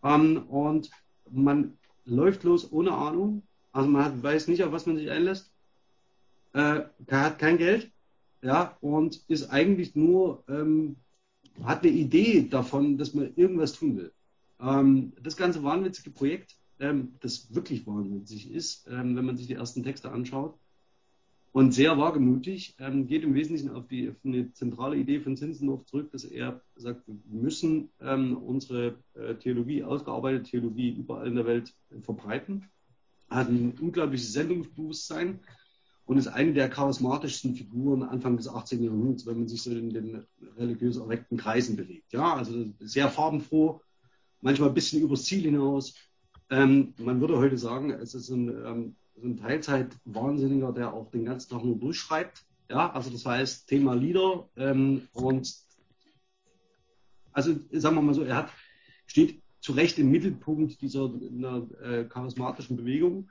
Ähm, 0.03 0.47
und 0.47 0.89
man 1.29 1.77
läuft 2.05 2.43
los 2.43 2.71
ohne 2.71 2.91
Ahnung. 2.93 3.43
Also 3.71 3.89
man 3.89 4.05
hat, 4.05 4.23
weiß 4.23 4.47
nicht, 4.47 4.63
auf 4.63 4.71
was 4.71 4.85
man 4.85 4.97
sich 4.97 5.09
einlässt. 5.09 5.51
Äh, 6.53 6.81
hat 7.09 7.39
kein 7.39 7.57
Geld. 7.57 7.91
Ja, 8.41 8.77
und 8.81 9.23
ist 9.29 9.49
eigentlich 9.49 9.95
nur, 9.95 10.43
ähm, 10.49 10.97
hat 11.63 11.83
eine 11.83 11.91
Idee 11.91 12.47
davon, 12.49 12.97
dass 12.97 13.13
man 13.13 13.33
irgendwas 13.35 13.73
tun 13.73 13.97
will. 13.97 14.11
Ähm, 14.59 15.13
das 15.21 15.37
ganze 15.37 15.63
wahnwitzige 15.63 16.09
Projekt, 16.09 16.57
ähm, 16.79 17.15
das 17.21 17.53
wirklich 17.55 17.87
wahnwitzig 17.87 18.51
ist, 18.51 18.87
ähm, 18.89 19.15
wenn 19.15 19.25
man 19.25 19.37
sich 19.37 19.47
die 19.47 19.53
ersten 19.53 19.83
Texte 19.83 20.11
anschaut, 20.11 20.57
und 21.53 21.71
sehr 21.71 21.99
wagemutig, 21.99 22.75
ähm, 22.79 23.05
geht 23.05 23.23
im 23.23 23.35
Wesentlichen 23.35 23.69
auf, 23.69 23.87
die, 23.87 24.09
auf 24.09 24.15
eine 24.25 24.51
zentrale 24.53 24.97
Idee 24.97 25.19
von 25.19 25.37
Zinzendorf 25.37 25.85
zurück, 25.85 26.11
dass 26.11 26.23
er 26.23 26.61
sagt, 26.75 27.07
wir 27.07 27.15
müssen 27.29 27.89
ähm, 28.01 28.35
unsere 28.37 28.95
äh, 29.13 29.35
Theologie, 29.35 29.83
ausgearbeitete 29.83 30.49
Theologie 30.49 30.89
überall 30.89 31.27
in 31.27 31.35
der 31.35 31.45
Welt 31.45 31.71
äh, 31.91 32.01
verbreiten. 32.01 32.65
Er 33.29 33.37
hat 33.37 33.49
ein 33.49 33.77
unglaubliches 33.79 34.33
Sendungsbewusstsein 34.33 35.41
und 36.05 36.17
ist 36.17 36.27
eine 36.27 36.53
der 36.53 36.69
charismatischsten 36.69 37.53
Figuren 37.55 38.01
Anfang 38.01 38.35
des 38.35 38.47
18. 38.47 38.83
Jahrhunderts, 38.83 39.27
wenn 39.27 39.37
man 39.37 39.47
sich 39.47 39.61
so 39.61 39.69
in 39.69 39.91
den 39.91 40.23
religiös 40.57 40.97
erweckten 40.97 41.37
Kreisen 41.37 41.75
bewegt. 41.75 42.11
Ja, 42.13 42.33
also 42.35 42.65
sehr 42.79 43.09
farbenfroh, 43.09 43.79
manchmal 44.41 44.69
ein 44.69 44.75
bisschen 44.75 45.03
übers 45.03 45.25
Ziel 45.25 45.43
hinaus. 45.43 45.93
Ähm, 46.49 46.95
man 46.97 47.21
würde 47.21 47.37
heute 47.37 47.59
sagen, 47.59 47.91
es 47.91 48.15
ist 48.15 48.29
ein, 48.29 48.95
ähm, 49.17 49.31
ein 49.31 49.37
Teilzeit-Wahnsinniger, 49.37 50.71
der 50.71 50.93
auch 50.93 51.11
den 51.11 51.25
ganzen 51.25 51.51
Tag 51.51 51.63
nur 51.63 51.77
durchschreibt. 51.77 52.45
Ja, 52.69 52.91
also 52.91 53.09
das 53.09 53.25
heißt 53.25 53.67
Thema 53.67 53.93
Lieder 53.93 54.49
ähm, 54.55 55.07
und 55.13 55.53
also 57.33 57.55
sagen 57.71 57.95
wir 57.95 58.01
mal 58.01 58.13
so, 58.13 58.23
er 58.23 58.37
hat, 58.37 58.49
steht 59.07 59.41
zu 59.59 59.73
Recht 59.73 59.97
im 59.97 60.11
Mittelpunkt 60.11 60.81
dieser 60.81 61.05
einer, 61.05 61.67
äh, 61.81 62.05
charismatischen 62.05 62.77
Bewegung. 62.77 63.29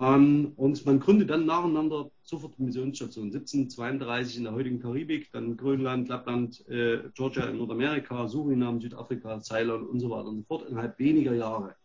Ähm, 0.00 0.52
und 0.56 0.84
man 0.86 0.98
gründet 0.98 1.30
dann 1.30 1.46
nacheinander 1.46 2.10
sofort 2.22 2.58
Missionsstationen. 2.58 3.32
1732 3.32 4.38
in 4.38 4.44
der 4.44 4.54
heutigen 4.54 4.80
Karibik, 4.80 5.30
dann 5.32 5.56
Grönland, 5.56 6.08
Lappland, 6.08 6.66
äh, 6.68 7.02
Georgia 7.14 7.44
in 7.44 7.58
Nordamerika, 7.58 8.26
Suriname, 8.26 8.80
Südafrika, 8.80 9.40
Ceylon 9.40 9.86
und 9.86 10.00
so 10.00 10.10
weiter 10.10 10.28
und 10.28 10.38
so 10.38 10.42
fort 10.44 10.68
innerhalb 10.68 10.98
weniger 10.98 11.34
Jahre. 11.34 11.76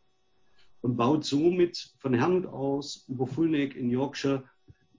Und 0.85 0.97
baut 0.97 1.25
somit 1.25 1.95
von 1.97 2.13
Herrn 2.13 2.45
aus 2.45 3.05
über 3.07 3.25
Fulneck 3.25 3.75
in 3.75 3.89
Yorkshire 3.89 4.43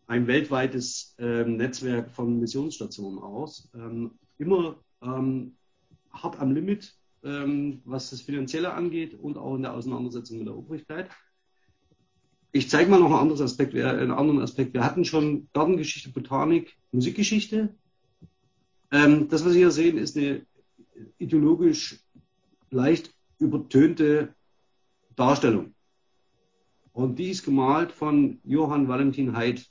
ein 0.09 0.27
weltweites 0.27 1.15
äh, 1.21 1.45
Netzwerk 1.45 2.11
von 2.11 2.41
Missionsstationen 2.41 3.21
aus. 3.21 3.71
Ähm, 3.73 4.19
immer 4.37 4.83
ähm, 5.01 5.55
hart 6.11 6.41
am 6.41 6.51
Limit, 6.51 6.93
ähm, 7.23 7.83
was 7.85 8.11
das 8.11 8.21
Finanzielle 8.21 8.73
angeht 8.73 9.15
und 9.15 9.39
auch 9.39 9.55
in 9.55 9.63
der 9.63 9.75
Auseinandersetzung 9.75 10.39
mit 10.39 10.49
der 10.49 10.57
Obrigkeit. 10.57 11.09
Ich 12.51 12.69
zeige 12.69 12.91
mal 12.91 12.99
noch 12.99 13.13
einen 13.13 13.21
anderen 13.21 13.43
Aspekt. 13.43 13.73
Wir, 13.73 13.89
einen 13.89 14.11
anderen 14.11 14.41
Aspekt. 14.41 14.75
Wir 14.75 14.83
hatten 14.83 15.05
schon 15.05 15.49
Gartengeschichte, 15.53 16.11
Botanik, 16.11 16.77
Musikgeschichte. 16.91 17.77
Ähm, 18.91 19.29
das, 19.29 19.45
was 19.45 19.53
Sie 19.53 19.59
hier 19.59 19.71
sehen, 19.71 19.99
ist 19.99 20.17
eine 20.17 20.45
ideologisch 21.19 22.01
leicht 22.73 23.15
übertönte 23.39 24.35
Darstellung. 25.15 25.76
Und 26.97 27.19
die 27.19 27.29
ist 27.29 27.45
gemalt 27.45 27.93
von 27.93 28.39
Johann 28.43 28.89
Valentin 28.89 29.37
Haidt. 29.37 29.71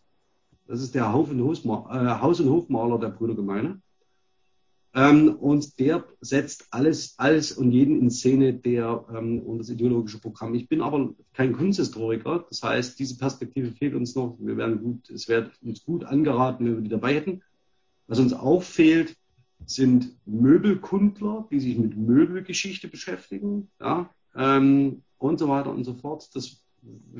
Das 0.68 0.80
ist 0.80 0.94
der 0.94 1.12
Haus- 1.12 1.32
und 1.32 1.44
Hofmaler 1.44 3.00
der 3.00 3.10
Brüdergemeine. 3.10 3.82
Ähm, 4.94 5.36
und 5.36 5.80
der 5.80 6.06
setzt 6.22 6.68
alles, 6.70 7.16
alles 7.18 7.52
und 7.54 7.72
jeden 7.72 8.00
in 8.00 8.12
Szene, 8.12 8.54
der 8.54 9.06
ähm, 9.12 9.40
und 9.40 9.58
das 9.58 9.70
ideologische 9.70 10.20
Programm. 10.20 10.54
Ich 10.54 10.70
bin 10.70 10.82
aber 10.82 11.16
kein 11.34 11.54
Kunsthistoriker, 11.54 12.46
das 12.48 12.62
heißt, 12.62 13.00
diese 13.00 13.18
Perspektive 13.18 13.72
fehlt 13.72 13.96
uns 13.96 14.14
noch. 14.14 14.38
Wir 14.40 14.56
werden 14.56 14.84
gut, 14.84 15.10
es 15.10 15.28
wird 15.28 15.52
uns 15.64 15.84
gut 15.84 16.04
angeraten, 16.04 16.64
wenn 16.64 16.76
wir 16.76 16.84
die 16.84 16.90
dabei 16.90 17.16
hätten. 17.16 17.42
Was 18.06 18.20
uns 18.20 18.34
auch 18.34 18.62
fehlt, 18.62 19.18
sind 19.66 20.16
Möbelkundler, 20.28 21.48
die 21.50 21.60
sich 21.60 21.76
mit 21.76 21.98
Möbelgeschichte 21.98 22.88
beschäftigen, 22.88 23.72
ja, 23.82 24.12
ähm, 24.36 25.02
und 25.18 25.40
so 25.40 25.50
weiter 25.50 25.72
und 25.72 25.86
so 25.86 25.96
fort. 25.96 26.30
Das 26.36 26.62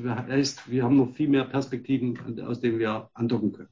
heißt, 0.04 0.70
wir 0.70 0.84
haben 0.84 0.96
noch 0.96 1.14
viel 1.14 1.28
mehr 1.28 1.44
Perspektiven, 1.44 2.40
aus 2.40 2.60
denen 2.60 2.78
wir 2.78 3.10
andocken 3.14 3.52
können 3.52 3.68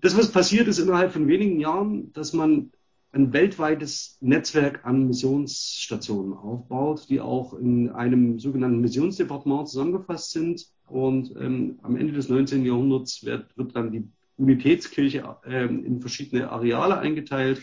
das, 0.00 0.16
was 0.16 0.32
passiert 0.32 0.68
ist 0.68 0.78
innerhalb 0.78 1.12
von 1.12 1.28
wenigen 1.28 1.60
Jahren, 1.60 2.12
dass 2.12 2.32
man 2.32 2.70
ein 3.12 3.32
weltweites 3.32 4.18
Netzwerk 4.20 4.84
an 4.84 5.08
Missionsstationen 5.08 6.32
aufbaut, 6.32 7.06
die 7.08 7.20
auch 7.20 7.54
in 7.54 7.90
einem 7.90 8.38
sogenannten 8.38 8.80
Missionsdepartement 8.80 9.68
zusammengefasst 9.68 10.30
sind. 10.30 10.66
Und 10.86 11.34
ähm, 11.38 11.78
am 11.82 11.96
Ende 11.96 12.12
des 12.12 12.28
19. 12.28 12.64
Jahrhunderts 12.64 13.24
wird, 13.24 13.56
wird 13.56 13.74
dann 13.74 13.92
die 13.92 14.08
Unitätskirche 14.36 15.36
ähm, 15.44 15.84
in 15.84 16.00
verschiedene 16.00 16.50
Areale 16.50 16.98
eingeteilt. 16.98 17.62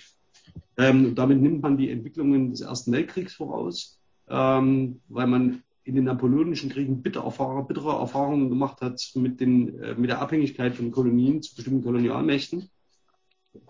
Ähm, 0.77 1.15
damit 1.15 1.41
nimmt 1.41 1.61
man 1.61 1.77
die 1.77 1.89
Entwicklungen 1.89 2.51
des 2.51 2.61
Ersten 2.61 2.91
Weltkriegs 2.91 3.33
voraus, 3.33 3.99
ähm, 4.29 4.99
weil 5.07 5.27
man 5.27 5.63
in 5.87 5.95
den 5.95 6.03
napoleonischen 6.03 6.69
Kriegen 6.69 7.01
bitter 7.01 7.23
Erfahrung, 7.23 7.65
bittere 7.65 7.97
Erfahrungen 7.97 8.49
gemacht 8.49 8.81
hat 8.81 9.01
mit, 9.15 9.39
den, 9.39 9.79
äh, 9.79 9.95
mit 9.95 10.09
der 10.09 10.21
Abhängigkeit 10.21 10.75
von 10.75 10.91
Kolonien 10.91 11.41
zu 11.41 11.55
bestimmten 11.55 11.81
Kolonialmächten. 11.81 12.69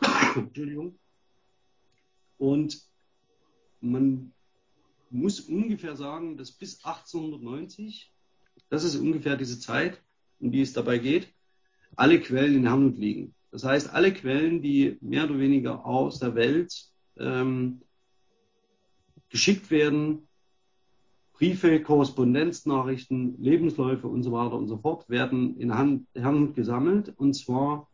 Entschuldigung. 0.36 0.98
Und 2.40 2.82
man 3.82 4.34
muss 5.12 5.42
ungefähr 5.42 5.96
sagen, 5.96 6.38
dass 6.38 6.52
bis 6.52 6.84
1890, 6.84 8.12
das 8.70 8.84
ist 8.84 8.96
ungefähr 8.96 9.38
diese 9.38 9.60
Zeit, 9.60 10.02
um 10.40 10.52
die 10.52 10.62
es 10.62 10.74
dabei 10.74 10.98
geht, 10.98 11.28
alle 11.96 12.20
Quellen 12.20 12.56
in 12.56 12.66
Herrnhut 12.66 12.98
liegen. 12.98 13.36
Das 13.52 13.64
heißt, 13.64 13.94
alle 13.94 14.12
Quellen, 14.12 14.64
die 14.64 14.98
mehr 15.02 15.26
oder 15.26 15.38
weniger 15.38 15.86
aus 15.86 16.18
der 16.18 16.34
Welt 16.34 16.74
ähm, 17.20 17.84
geschickt 19.30 19.70
werden, 19.70 20.27
Briefe, 21.38 21.82
Korrespondenznachrichten, 21.82 23.40
Lebensläufe 23.40 24.08
und 24.08 24.24
so 24.24 24.32
weiter 24.32 24.56
und 24.56 24.68
so 24.68 24.78
fort 24.78 25.08
werden 25.08 25.56
in 25.60 25.74
Hand 25.76 26.56
gesammelt 26.56 27.14
und 27.16 27.34
zwar 27.36 27.88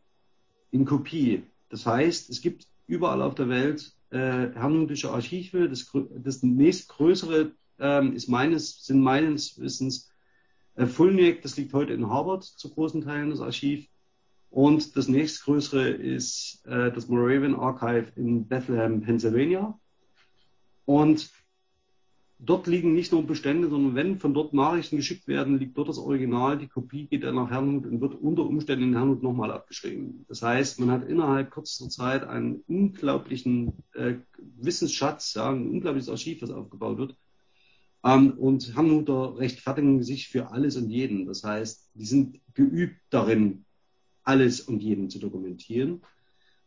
in 0.70 0.86
Kopie. 0.86 1.42
Das 1.68 1.84
heißt, 1.84 2.30
es 2.30 2.40
gibt 2.40 2.66
überall 2.86 3.20
auf 3.20 3.34
der 3.34 3.50
Welt 3.50 3.94
äh, 4.10 4.16
herrnhutische 4.54 5.10
Archive. 5.10 5.68
Das, 5.68 5.92
das 6.16 6.42
nächstgrößere 6.42 7.52
ähm, 7.80 8.14
ist 8.14 8.28
meines, 8.28 8.84
sind 8.84 9.00
meines 9.00 9.60
Wissens 9.60 10.10
äh, 10.76 10.86
Fulneck, 10.86 11.42
das 11.42 11.56
liegt 11.58 11.74
heute 11.74 11.92
in 11.92 12.08
Harvard 12.08 12.44
zu 12.44 12.70
großen 12.70 13.02
Teilen 13.02 13.30
das 13.30 13.40
Archiv. 13.40 13.86
Und 14.48 14.96
das 14.96 15.08
nächstgrößere 15.08 15.90
ist 15.90 16.64
äh, 16.64 16.92
das 16.92 17.08
Moravian 17.08 17.56
Archive 17.56 18.12
in 18.16 18.46
Bethlehem, 18.46 19.02
Pennsylvania. 19.02 19.78
Und 20.86 21.30
dort 22.38 22.66
liegen 22.66 22.94
nicht 22.94 23.12
nur 23.12 23.26
Bestände, 23.26 23.68
sondern 23.68 23.94
wenn 23.94 24.18
von 24.18 24.34
dort 24.34 24.54
Nachrichten 24.54 24.96
geschickt 24.96 25.28
werden, 25.28 25.58
liegt 25.58 25.78
dort 25.78 25.88
das 25.88 25.98
Original, 25.98 26.58
die 26.58 26.68
Kopie 26.68 27.06
geht 27.06 27.24
dann 27.24 27.36
nach 27.36 27.50
Herrnhut 27.50 27.86
und 27.86 28.00
wird 28.00 28.14
unter 28.14 28.44
Umständen 28.44 28.88
in 28.88 28.94
Herrnhut 28.94 29.22
nochmal 29.22 29.50
abgeschrieben. 29.50 30.24
Das 30.28 30.42
heißt, 30.42 30.80
man 30.80 30.90
hat 30.90 31.08
innerhalb 31.08 31.50
kürzester 31.50 31.88
Zeit 31.88 32.24
einen 32.24 32.62
unglaublichen 32.66 33.72
äh, 33.94 34.14
Wissensschatz, 34.38 35.34
ja, 35.34 35.50
ein 35.50 35.68
unglaubliches 35.68 36.08
Archiv, 36.08 36.40
das 36.40 36.50
aufgebaut 36.50 36.98
wird. 36.98 37.16
Ähm, 38.04 38.32
und 38.32 38.74
Herrnhuter 38.74 39.38
rechtfertigen 39.38 40.02
sich 40.02 40.28
für 40.28 40.50
alles 40.50 40.76
und 40.76 40.90
jeden. 40.90 41.26
Das 41.26 41.44
heißt, 41.44 41.90
die 41.94 42.06
sind 42.06 42.40
geübt 42.54 43.00
darin, 43.10 43.64
alles 44.22 44.60
und 44.60 44.82
jeden 44.82 45.08
zu 45.10 45.18
dokumentieren. 45.18 46.02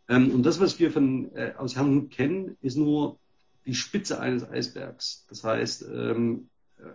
Ähm, 0.09 0.31
und 0.31 0.43
das, 0.43 0.59
was 0.59 0.79
wir 0.79 0.91
von, 0.91 1.31
äh, 1.36 1.53
aus 1.57 1.75
Herrnhut 1.75 2.12
kennen, 2.12 2.57
ist 2.62 2.77
nur 2.77 3.19
die 3.67 3.75
Spitze 3.75 4.19
eines 4.19 4.50
Eisbergs. 4.50 5.25
Das 5.29 5.43
heißt, 5.43 5.86
ähm, 5.93 6.50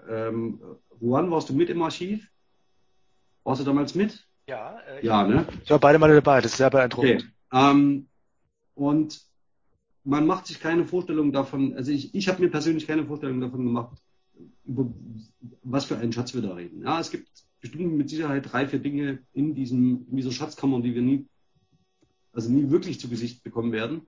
ähm, 0.08 0.60
Juan, 1.00 1.30
warst 1.30 1.50
du 1.50 1.54
mit 1.54 1.70
im 1.70 1.82
Archiv? 1.82 2.28
Warst 3.44 3.60
du 3.60 3.64
damals 3.64 3.94
mit? 3.94 4.26
Ja, 4.48 4.78
äh, 4.80 5.04
ja, 5.04 5.26
ne? 5.26 5.46
Ich 5.62 5.70
war 5.70 5.78
beide 5.78 5.98
Male 5.98 6.14
dabei, 6.14 6.40
das 6.40 6.52
ist 6.52 6.58
sehr 6.58 6.70
beeindruckend. 6.70 7.22
Okay. 7.22 7.70
Ähm, 7.70 8.08
und 8.74 9.20
man 10.04 10.26
macht 10.26 10.46
sich 10.46 10.60
keine 10.60 10.84
Vorstellung 10.84 11.32
davon, 11.32 11.74
also 11.74 11.92
ich, 11.92 12.14
ich 12.14 12.28
habe 12.28 12.42
mir 12.42 12.50
persönlich 12.50 12.86
keine 12.86 13.04
Vorstellung 13.04 13.40
davon 13.40 13.64
gemacht, 13.64 13.98
über 14.64 14.92
was 15.62 15.84
für 15.84 15.98
einen 15.98 16.12
Schatz 16.12 16.34
wir 16.34 16.42
da 16.42 16.54
reden. 16.54 16.82
Ja, 16.82 16.98
es 16.98 17.10
gibt 17.10 17.28
bestimmt 17.60 17.94
mit 17.94 18.08
Sicherheit 18.08 18.50
drei, 18.50 18.66
vier 18.66 18.80
Dinge 18.80 19.22
in, 19.32 19.54
diesem, 19.54 20.06
in 20.10 20.16
dieser 20.16 20.32
Schatzkammer, 20.32 20.80
die 20.80 20.94
wir 20.94 21.02
nie, 21.02 21.28
also 22.32 22.50
nie 22.50 22.70
wirklich 22.70 22.98
zu 22.98 23.08
Gesicht 23.08 23.44
bekommen 23.44 23.72
werden 23.72 24.06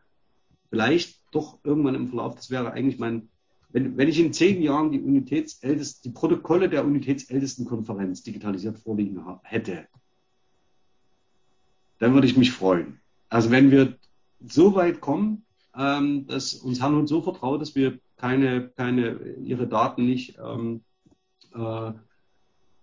vielleicht 0.75 1.24
doch 1.35 1.59
irgendwann 1.65 1.95
im 1.95 2.09
Verlauf, 2.09 2.35
das 2.35 2.51
wäre 2.51 2.73
eigentlich 2.73 2.99
mein, 2.99 3.29
wenn, 3.71 3.97
wenn 3.97 4.09
ich 4.09 4.21
in 4.21 4.33
zehn 4.33 4.63
Jahren 4.63 4.93
die 4.93 5.01
Unitätsältesten, 5.01 6.13
die 6.13 6.15
Protokolle 6.15 6.69
der 6.69 6.85
Unitätsältestenkonferenz 6.85 8.23
digitalisiert 8.23 8.79
vorliegen 8.79 9.25
hätte, 9.43 9.87
dann 11.99 12.15
würde 12.15 12.27
ich 12.27 12.37
mich 12.37 12.53
freuen. 12.53 13.01
Also 13.29 13.51
wenn 13.51 13.71
wir 13.71 13.97
so 14.47 14.75
weit 14.75 15.01
kommen, 15.01 15.45
ähm, 15.77 16.27
dass 16.27 16.55
uns 16.55 16.81
Herrn 16.81 17.07
so 17.07 17.23
vertraut, 17.23 17.61
dass 17.61 17.75
wir 17.75 17.99
keine, 18.17 18.69
keine, 18.69 19.19
ihre 19.43 19.67
Daten 19.67 20.05
nicht 20.05 20.39
ähm, 20.39 20.83
äh, 21.53 21.93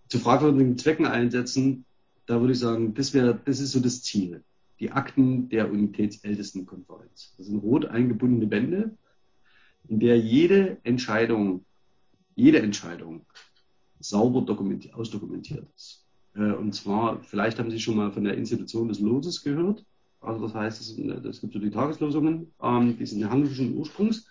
zu 0.08 0.18
fragwürdigen 0.18 0.76
Zwecken 0.76 1.06
einsetzen, 1.06 1.86
da 2.26 2.40
würde 2.40 2.52
ich 2.52 2.58
sagen, 2.58 2.94
das 2.94 3.14
wäre, 3.14 3.40
das 3.44 3.60
ist 3.60 3.72
so 3.72 3.80
das 3.80 4.02
Ziel 4.02 4.44
die 4.82 4.90
Akten 4.90 5.48
der 5.48 5.70
Unitätsältestenkonferenz. 5.70 7.34
Das 7.38 7.46
sind 7.46 7.58
rot 7.58 7.86
eingebundene 7.86 8.48
Bände, 8.48 8.98
in 9.88 10.00
der 10.00 10.18
jede 10.18 10.78
Entscheidung, 10.82 11.64
jede 12.34 12.60
Entscheidung 12.60 13.24
sauber 14.00 14.42
dokumentiert, 14.42 14.94
ausdokumentiert 14.94 15.68
ist. 15.76 16.04
Äh, 16.34 16.50
und 16.50 16.74
zwar, 16.74 17.22
vielleicht 17.22 17.60
haben 17.60 17.70
Sie 17.70 17.78
schon 17.78 17.96
mal 17.96 18.10
von 18.10 18.24
der 18.24 18.36
Institution 18.36 18.88
des 18.88 18.98
Loses 18.98 19.44
gehört. 19.44 19.84
Also 20.20 20.42
das 20.42 20.54
heißt, 20.54 20.80
es, 20.80 21.40
gibt 21.40 21.52
so 21.52 21.60
die 21.60 21.70
Tageslosungen, 21.70 22.52
ähm, 22.60 22.96
die 22.98 23.06
sind 23.06 23.30
handelischen 23.30 23.76
Ursprungs. 23.76 24.26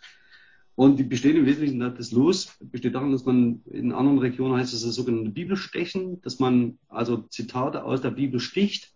Und 0.75 0.97
die 0.97 1.03
bestehen 1.03 1.37
im 1.37 1.45
Wesentlichen, 1.45 1.79
das 1.79 2.11
Los 2.11 2.57
besteht 2.59 2.95
darin, 2.95 3.13
dass 3.13 3.23
man 3.23 3.61
in 3.65 3.93
anderen 3.93 4.19
Regionen 4.19 4.57
heißt 4.57 4.73
es 4.73 4.83
das 4.83 4.95
sogenannte 4.95 5.29
Bibelstechen, 5.29 6.21
dass 6.21 6.39
man 6.39 6.77
also 6.89 7.17
Zitate 7.29 7.85
aus 7.85 8.01
der 8.01 8.11
Bibel 8.11 8.41
sticht 8.41 8.93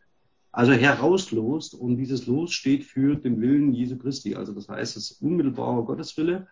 also 0.55 0.71
herauslost 0.71 1.73
und 1.75 1.97
dieses 1.97 2.27
Los 2.27 2.53
steht 2.53 2.85
für 2.85 3.15
den 3.15 3.41
Willen 3.41 3.73
Jesu 3.73 3.97
Christi. 3.97 4.35
Also 4.35 4.53
das 4.53 4.69
heißt, 4.69 4.95
das 4.95 5.11
unmittelbare 5.11 5.83
Gotteswille 5.83 6.47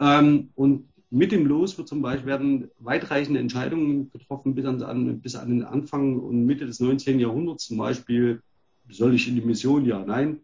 Ähm, 0.00 0.50
und 0.54 0.88
mit 1.10 1.32
dem 1.32 1.46
Los 1.46 1.78
wird 1.78 1.88
zum 1.88 2.02
Beispiel 2.02 2.26
werden 2.26 2.70
weitreichende 2.78 3.40
Entscheidungen 3.40 4.10
getroffen 4.10 4.54
bis 4.54 4.64
an, 4.64 5.20
bis 5.20 5.36
an 5.36 5.48
den 5.48 5.64
Anfang 5.64 6.18
und 6.18 6.44
Mitte 6.44 6.66
des 6.66 6.80
19. 6.80 7.20
Jahrhunderts. 7.20 7.66
Zum 7.66 7.78
Beispiel, 7.78 8.42
soll 8.88 9.14
ich 9.14 9.28
in 9.28 9.36
die 9.36 9.42
Mission? 9.42 9.84
Ja, 9.84 10.04
nein. 10.04 10.40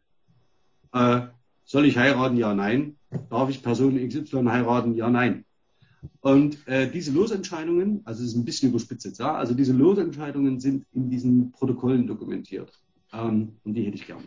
Äh, 0.92 1.22
soll 1.64 1.86
ich 1.86 1.96
heiraten? 1.96 2.36
Ja, 2.36 2.54
nein. 2.54 2.96
Darf 3.30 3.50
ich 3.50 3.62
Person 3.62 3.96
XY 3.96 4.44
heiraten? 4.46 4.94
Ja, 4.94 5.10
nein. 5.10 5.44
Und 6.20 6.66
äh, 6.66 6.90
diese 6.90 7.12
Losentscheidungen, 7.12 8.02
also 8.04 8.22
es 8.22 8.30
ist 8.30 8.36
ein 8.36 8.44
bisschen 8.44 8.70
überspitzt 8.70 9.18
ja, 9.18 9.34
also 9.34 9.54
diese 9.54 9.72
Losentscheidungen 9.72 10.60
sind 10.60 10.86
in 10.92 11.10
diesen 11.10 11.52
Protokollen 11.52 12.06
dokumentiert. 12.06 12.72
Ähm, 13.12 13.56
und 13.64 13.74
die 13.74 13.84
hätte 13.84 13.96
ich 13.96 14.06
gern. 14.06 14.24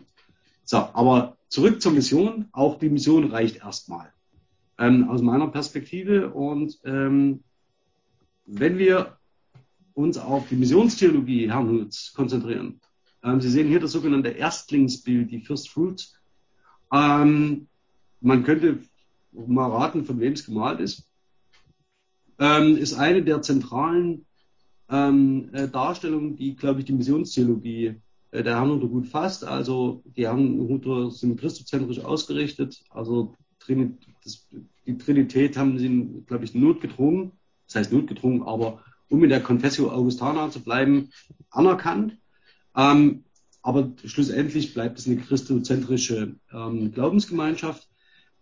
So, 0.64 0.76
aber 0.76 1.36
zurück 1.48 1.80
zur 1.80 1.92
Mission. 1.92 2.46
Auch 2.52 2.78
die 2.78 2.90
Mission 2.90 3.30
reicht 3.30 3.56
erstmal 3.56 4.12
ähm, 4.78 5.08
aus 5.08 5.22
meiner 5.22 5.48
Perspektive. 5.48 6.30
Und 6.30 6.78
ähm, 6.84 7.42
wenn 8.46 8.78
wir 8.78 9.16
uns 9.94 10.18
auf 10.18 10.48
die 10.48 10.56
Missionstheologie 10.56 11.50
Herrnhuts 11.50 12.12
konzentrieren, 12.14 12.80
ähm, 13.22 13.40
Sie 13.40 13.50
sehen 13.50 13.68
hier 13.68 13.80
das 13.80 13.92
sogenannte 13.92 14.28
Erstlingsbild, 14.28 15.30
die 15.30 15.40
First 15.40 15.70
Fruits. 15.70 16.14
Ähm, 16.92 17.66
man 18.20 18.44
könnte 18.44 18.78
mal 19.32 19.70
raten, 19.70 20.04
von 20.04 20.20
wem 20.20 20.32
es 20.32 20.44
gemalt 20.44 20.80
ist. 20.80 21.07
Ähm, 22.38 22.76
ist 22.76 22.94
eine 22.94 23.22
der 23.22 23.42
zentralen 23.42 24.26
ähm, 24.90 25.50
äh, 25.52 25.68
Darstellungen, 25.68 26.36
die, 26.36 26.56
glaube 26.56 26.80
ich, 26.80 26.86
die 26.86 26.92
Missionstheologie 26.92 28.00
äh, 28.30 28.42
der 28.42 28.56
Herrnhuter 28.56 28.88
gut 28.88 29.06
fasst. 29.06 29.44
Also 29.44 30.02
die 30.16 30.26
Herrnhuter 30.26 31.10
sind 31.10 31.38
christozentrisch 31.38 32.00
ausgerichtet. 32.00 32.82
Also 32.90 33.34
das, 34.24 34.48
die 34.86 34.98
Trinität 34.98 35.56
haben 35.56 35.78
sie, 35.78 36.22
glaube 36.26 36.44
ich, 36.44 36.54
notgedrungen, 36.54 37.32
das 37.66 37.76
heißt 37.76 37.92
notgedrungen, 37.92 38.42
aber 38.42 38.82
um 39.08 39.22
in 39.22 39.30
der 39.30 39.42
Confessio 39.42 39.90
Augustana 39.90 40.50
zu 40.50 40.60
bleiben, 40.60 41.10
anerkannt. 41.50 42.16
Ähm, 42.76 43.24
aber 43.62 43.92
schlussendlich 44.04 44.72
bleibt 44.72 44.98
es 44.98 45.06
eine 45.06 45.16
christozentrische 45.16 46.36
ähm, 46.52 46.92
Glaubensgemeinschaft. 46.92 47.87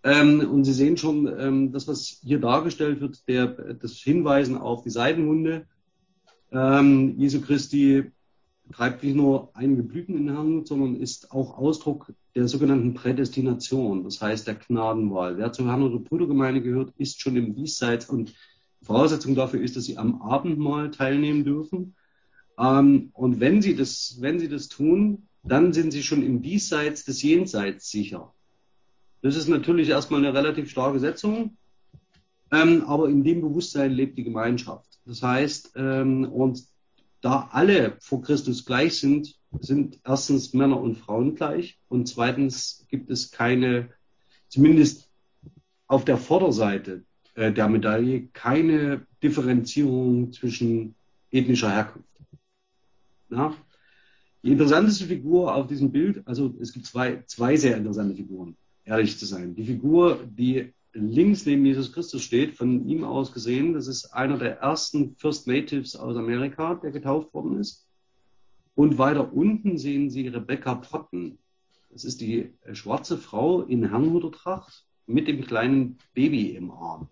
Ähm, 0.07 0.49
und 0.49 0.65
Sie 0.65 0.73
sehen 0.73 0.97
schon, 0.97 1.27
ähm, 1.39 1.73
das, 1.73 1.89
was 1.89 2.21
hier 2.23 2.39
dargestellt 2.39 3.01
wird, 3.01 3.27
der, 3.27 3.47
das 3.47 3.95
Hinweisen 3.95 4.57
auf 4.57 4.83
die 4.85 4.91
Seidenhunde 4.91 5.67
ähm, 6.53 7.19
Jesu 7.19 7.41
Christi 7.41 8.05
treibt 8.73 9.03
nicht 9.03 9.17
nur 9.17 9.51
einige 9.55 9.83
Blüten 9.83 10.17
in 10.17 10.37
Hand, 10.37 10.69
sondern 10.69 10.97
ist 10.97 11.33
auch 11.33 11.59
Ausdruck 11.59 12.13
der 12.37 12.47
sogenannten 12.47 12.95
Prädestination, 12.95 14.05
das 14.05 14.21
heißt 14.21 14.47
der 14.47 14.55
Gnadenwahl. 14.55 15.39
Wer 15.39 15.53
zur 15.53 15.67
Herrn- 15.67 15.83
oder 15.83 15.99
Brudergemeinde 15.99 16.63
gehört, 16.63 16.93
ist 16.99 17.21
schon 17.21 17.37
im 17.37 17.55
Diesseits 17.55 18.09
und 18.09 18.33
Voraussetzung 18.83 19.35
dafür 19.35 19.61
ist, 19.61 19.77
dass 19.77 19.87
sie 19.87 19.99
am 19.99 20.23
Abendmahl 20.23 20.93
teilnehmen 20.93 21.45
dürfen. 21.45 21.97
Ähm, 22.59 23.11
und 23.13 23.41
wenn 23.41 23.61
sie 23.61 23.75
das, 23.75 24.19
wenn 24.21 24.39
sie 24.39 24.49
das 24.49 24.69
tun, 24.69 25.27
dann 25.43 25.73
sind 25.73 25.93
sie 25.93 26.05
schon 26.05 26.23
im 26.23 26.43
Diesseits 26.43 27.05
des 27.05 27.23
Jenseits 27.23 27.91
sicher. 27.91 28.33
Das 29.23 29.37
ist 29.37 29.49
natürlich 29.49 29.89
erstmal 29.89 30.21
eine 30.25 30.35
relativ 30.35 30.71
starke 30.71 31.01
Setzung, 31.01 31.57
ähm, 32.53 32.85
aber 32.87 33.09
in 33.09 33.25
dem 33.25 33.41
Bewusstsein 33.41 33.93
lebt 33.93 34.19
die 34.19 34.25
Gemeinschaft. 34.25 35.01
Das 35.05 35.23
heißt, 35.23 35.73
ähm, 35.77 36.25
und 36.25 36.65
da 37.21 37.49
alle 37.51 37.97
vor 38.01 38.23
Christus 38.23 38.65
gleich 38.65 38.99
sind, 38.99 39.35
sind 39.61 39.99
erstens 40.05 40.53
Männer 40.53 40.81
und 40.81 40.97
Frauen 40.97 41.35
gleich 41.35 41.79
und 41.89 42.07
zweitens 42.07 42.87
gibt 42.89 43.11
es 43.11 43.31
keine, 43.31 43.91
zumindest 44.49 45.11
auf 45.87 46.05
der 46.05 46.19
Vorderseite 46.19 47.05
äh, 47.35 47.53
der 47.53 47.69
Medaille, 47.69 48.29
keine 48.33 49.07
Differenzierung 49.23 50.33
zwischen 50.33 50.95
ethnischer 51.31 51.71
Herkunft. 51.71 52.09
Ja? 53.31 53.55
Die 54.43 54.53
interessanteste 54.53 55.07
Figur 55.07 55.55
auf 55.55 55.67
diesem 55.67 55.91
Bild, 55.91 56.23
also 56.27 56.55
es 56.61 56.73
gibt 56.73 56.87
zwei, 56.87 57.23
zwei 57.27 57.57
sehr 57.57 57.77
interessante 57.77 58.15
Figuren, 58.15 58.57
ehrlich 58.87 59.19
zu 59.19 59.27
sein. 59.27 59.55
Die 59.55 59.65
Figur, 59.65 60.25
die 60.25 60.73
links 60.95 61.45
neben 61.45 61.67
Jesus 61.67 61.93
Christus 61.93 62.23
steht, 62.23 62.57
von 62.57 62.89
ihm 62.89 63.05
aus 63.05 63.33
gesehen. 63.33 63.75
Das 63.75 63.87
ist 63.87 64.15
einer 64.15 64.39
der 64.39 64.61
ersten 64.61 65.15
First 65.17 65.47
Natives 65.47 65.95
aus 65.95 66.17
Amerika, 66.17 66.75
der 66.77 66.91
getauft 66.91 67.35
worden 67.35 67.59
ist. 67.59 67.87
Und 68.75 68.97
weiter 68.99 69.33
unten 69.33 69.77
sehen 69.77 70.09
Sie 70.09 70.29
Rebecca 70.29 70.77
Potten. 70.77 71.39
Das 71.91 72.05
ist 72.05 72.21
die 72.21 72.55
schwarze 72.73 73.19
Frau 73.19 73.63
in 73.63 73.89
Herrnhutertracht 73.89 74.87
mit 75.07 75.29
dem 75.29 75.43
kleinen 75.43 75.99
Baby 76.15 76.51
im 76.51 76.71
Arm. 76.71 77.09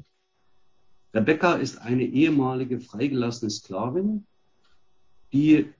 Rebecca 1.12 1.54
ist 1.54 1.78
eine 1.78 2.04
ehemalige 2.04 2.80
freigelassene 2.80 3.50
Sklavin, 3.50 4.26
die 5.32 5.72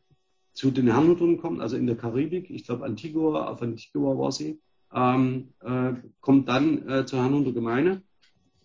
zu 0.53 0.71
den 0.71 0.87
Herrnhutern 0.87 1.39
kommt, 1.39 1.61
also 1.61 1.77
in 1.77 1.87
der 1.87 1.97
Karibik, 1.97 2.49
ich 2.51 2.65
glaube 2.65 2.85
Antigua, 2.85 3.49
auf 3.49 3.61
Antigua 3.61 4.17
war 4.17 4.31
sie, 4.31 4.61
ähm, 4.95 5.53
äh, 5.61 5.95
kommt 6.21 6.49
dann 6.49 6.89
äh, 6.89 7.07
zur 7.07 7.21
Herrnhuter 7.21 7.53
Gemeinde. 7.53 8.03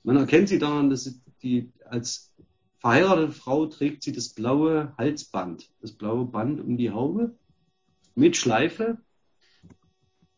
Man 0.04 0.18
erkennt 0.18 0.50
sie 0.50 0.60
daran, 0.60 0.90
dass 0.90 1.04
sie 1.04 1.22
die 1.42 1.72
als 1.86 2.34
verheiratete 2.80 3.32
Frau 3.32 3.66
trägt 3.66 4.04
sie 4.04 4.12
das 4.12 4.30
blaue 4.30 4.94
Halsband, 4.98 5.70
das 5.82 5.92
blaue 5.92 6.26
Band 6.26 6.62
um 6.62 6.78
die 6.78 6.92
Haube 6.92 7.36
mit 8.16 8.38
Schleife. 8.38 8.98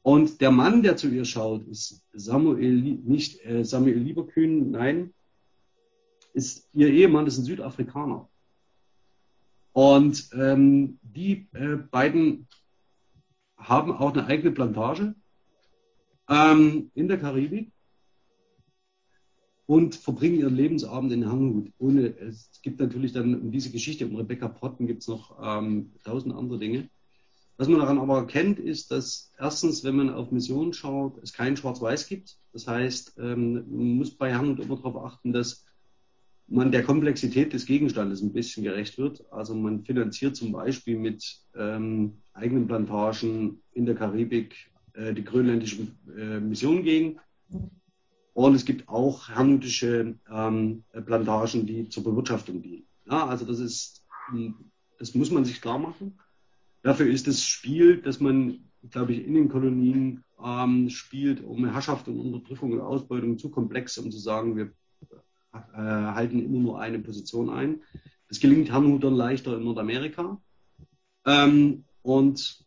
Und 0.01 0.41
der 0.41 0.51
Mann, 0.51 0.81
der 0.81 0.97
zu 0.97 1.09
ihr 1.09 1.25
schaut, 1.25 1.67
ist 1.67 2.03
Samuel, 2.13 2.99
nicht 3.03 3.45
äh, 3.45 3.63
Samuel 3.63 3.99
Lieberkühn, 3.99 4.71
nein, 4.71 5.13
ist 6.33 6.67
ihr 6.73 6.87
Ehemann, 6.87 7.27
ist 7.27 7.37
ein 7.37 7.45
Südafrikaner. 7.45 8.27
Und 9.73 10.29
ähm, 10.33 10.99
die 11.03 11.47
äh, 11.53 11.75
beiden 11.75 12.47
haben 13.57 13.91
auch 13.91 14.13
eine 14.13 14.25
eigene 14.25 14.51
Plantage 14.51 15.15
ähm, 16.31 16.91
in 16.95 17.07
der 17.07 17.17
Karibik 17.17 17.71
und 19.65 19.95
verbringen 19.95 20.39
ihren 20.39 20.55
Lebensabend 20.55 21.11
in 21.11 21.23
Herrnhut. 21.23 21.71
Ohne, 21.77 22.17
es 22.17 22.49
gibt 22.61 22.79
natürlich 22.79 23.11
dann 23.11 23.39
um 23.39 23.51
diese 23.51 23.71
Geschichte 23.71 24.07
um 24.07 24.15
Rebecca 24.15 24.47
Potten 24.47 24.87
gibt 24.87 25.01
es 25.01 25.07
noch 25.07 25.37
ähm, 25.43 25.91
tausend 26.03 26.33
andere 26.33 26.57
Dinge. 26.57 26.89
Was 27.57 27.67
man 27.67 27.79
daran 27.79 27.99
aber 27.99 28.17
erkennt, 28.17 28.59
ist, 28.59 28.91
dass 28.91 29.31
erstens, 29.37 29.83
wenn 29.83 29.95
man 29.95 30.09
auf 30.09 30.31
Mission 30.31 30.73
schaut, 30.73 31.21
es 31.21 31.33
kein 31.33 31.57
Schwarz-Weiß 31.57 32.07
gibt. 32.07 32.37
Das 32.53 32.65
heißt, 32.65 33.17
ähm, 33.19 33.53
man 33.53 33.97
muss 33.97 34.11
bei 34.11 34.31
Herrnhut 34.31 34.59
immer 34.59 34.77
darauf 34.77 34.97
achten, 34.97 35.31
dass 35.31 35.65
man 36.47 36.71
der 36.71 36.83
Komplexität 36.83 37.53
des 37.53 37.65
Gegenstandes 37.65 38.21
ein 38.21 38.33
bisschen 38.33 38.63
gerecht 38.63 38.97
wird. 38.97 39.23
Also 39.31 39.53
man 39.53 39.83
finanziert 39.85 40.35
zum 40.35 40.51
Beispiel 40.53 40.97
mit 40.97 41.39
ähm, 41.55 42.21
eigenen 42.33 42.67
Plantagen 42.67 43.61
in 43.73 43.85
der 43.85 43.95
Karibik 43.95 44.70
äh, 44.93 45.13
die 45.13 45.23
grönländische 45.23 45.87
äh, 46.17 46.39
Mission 46.39 46.83
gegen. 46.83 47.19
Und 48.33 48.55
es 48.55 48.65
gibt 48.65 48.87
auch 48.87 49.29
herrnhutische 49.29 50.15
ähm, 50.31 50.83
Plantagen, 51.05 51.65
die 51.65 51.89
zur 51.89 52.03
Bewirtschaftung 52.03 52.61
dienen. 52.61 52.85
Ja, 53.05 53.27
also 53.27 53.45
das 53.45 53.59
ist, 53.59 54.05
das 54.99 55.13
muss 55.15 55.31
man 55.31 55.43
sich 55.43 55.61
klar 55.61 55.77
machen. 55.77 56.17
Dafür 56.81 57.07
ist 57.07 57.27
das 57.27 57.43
Spiel, 57.43 57.97
das 57.97 58.21
man, 58.21 58.69
glaube 58.89 59.13
ich, 59.13 59.27
in 59.27 59.33
den 59.33 59.49
Kolonien 59.49 60.23
ähm, 60.43 60.89
spielt, 60.89 61.43
um 61.43 61.69
Herrschaft 61.69 62.07
und 62.07 62.19
Unterdrückung 62.19 62.71
und 62.71 62.81
Ausbeutung 62.81 63.37
zu 63.37 63.49
komplex, 63.49 63.97
um 63.97 64.11
zu 64.11 64.17
sagen, 64.17 64.55
wir 64.55 64.71
äh, 65.53 65.77
halten 65.77 66.43
immer 66.43 66.59
nur 66.59 66.79
eine 66.79 66.99
Position 66.99 67.49
ein. 67.49 67.81
Das 68.29 68.39
gelingt 68.39 68.71
Herrnhutern 68.71 69.13
leichter 69.13 69.57
in 69.57 69.65
Nordamerika. 69.65 70.41
Ähm, 71.25 71.83
und 72.01 72.60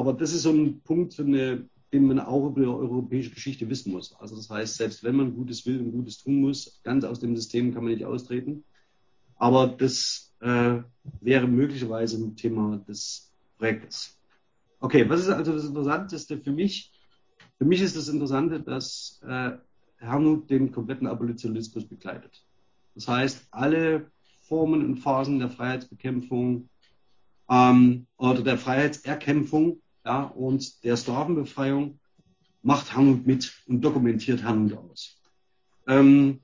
aber 0.00 0.14
das 0.14 0.32
ist 0.32 0.42
so 0.42 0.50
ein 0.50 0.80
Punkt, 0.80 1.20
eine, 1.20 1.68
den 1.92 2.06
man 2.06 2.20
auch 2.20 2.46
über 2.46 2.60
die 2.60 2.66
europäische 2.66 3.30
Geschichte 3.30 3.68
wissen 3.68 3.92
muss. 3.92 4.14
Also 4.18 4.34
das 4.34 4.48
heißt, 4.48 4.76
selbst 4.76 5.04
wenn 5.04 5.14
man 5.14 5.34
Gutes 5.34 5.66
will 5.66 5.78
und 5.78 5.92
Gutes 5.92 6.22
tun 6.22 6.40
muss, 6.40 6.80
ganz 6.82 7.04
aus 7.04 7.20
dem 7.20 7.36
System 7.36 7.74
kann 7.74 7.84
man 7.84 7.92
nicht 7.92 8.06
austreten. 8.06 8.64
Aber 9.36 9.66
das 9.66 10.34
äh, 10.40 10.78
wäre 11.20 11.46
möglicherweise 11.46 12.16
ein 12.16 12.34
Thema 12.34 12.78
des 12.88 13.30
Projektes. 13.58 14.18
Okay, 14.78 15.06
was 15.06 15.20
ist 15.20 15.28
also 15.28 15.52
das 15.52 15.66
Interessanteste 15.66 16.38
für 16.38 16.52
mich? 16.52 16.92
Für 17.58 17.66
mich 17.66 17.82
ist 17.82 17.94
das 17.94 18.08
Interessante, 18.08 18.58
dass 18.60 19.20
äh, 19.28 19.50
Herrnhut 19.98 20.48
den 20.48 20.72
kompletten 20.72 21.06
Abolitionismus 21.06 21.86
begleitet. 21.86 22.42
Das 22.94 23.06
heißt, 23.06 23.48
alle 23.50 24.10
Formen 24.44 24.82
und 24.82 24.96
Phasen 24.96 25.40
der 25.40 25.50
Freiheitsbekämpfung 25.50 26.70
ähm, 27.50 28.06
oder 28.16 28.40
der 28.42 28.56
Freiheitserkämpfung 28.56 29.82
ja, 30.04 30.22
und 30.24 30.84
der 30.84 30.96
Sklavenbefreiung 30.96 31.98
macht 32.62 32.94
Hanut 32.96 33.26
mit 33.26 33.52
und 33.66 33.82
dokumentiert 33.82 34.44
Hanut 34.44 34.74
aus. 34.74 35.20
Ähm, 35.86 36.40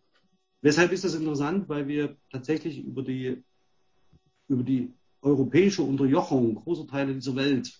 weshalb 0.63 0.93
ist 0.93 1.05
das 1.05 1.15
interessant? 1.15 1.69
Weil 1.69 1.89
wir 1.89 2.17
tatsächlich 2.31 2.79
über 2.85 3.03
die, 3.03 3.43
über 4.49 4.63
die 4.63 4.93
europäische 5.23 5.83
Unterjochung 5.83 6.55
großer 6.55 6.87
Teile 6.87 7.15
dieser 7.15 7.37
Welt 7.37 7.73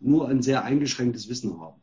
nur 0.00 0.28
ein 0.28 0.42
sehr 0.42 0.64
eingeschränktes 0.64 1.28
Wissen 1.28 1.60
haben. 1.60 1.80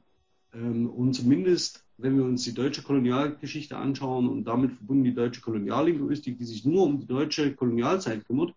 Ähm, 0.54 0.90
und 0.90 1.14
zumindest 1.14 1.86
wenn 2.02 2.18
wir 2.18 2.24
uns 2.24 2.44
die 2.44 2.54
deutsche 2.54 2.82
Kolonialgeschichte 2.82 3.78
anschauen 3.78 4.30
und 4.30 4.46
damit 4.46 4.72
verbunden 4.72 5.04
die 5.04 5.14
deutsche 5.14 5.42
Koloniallinguistik, 5.42 6.38
die 6.38 6.46
sich 6.46 6.66
nur 6.66 6.84
um 6.84 7.00
die 7.00 7.08
deutsche 7.08 7.54
Kolonialzeit 7.54 8.26
kümmert, 8.26 8.54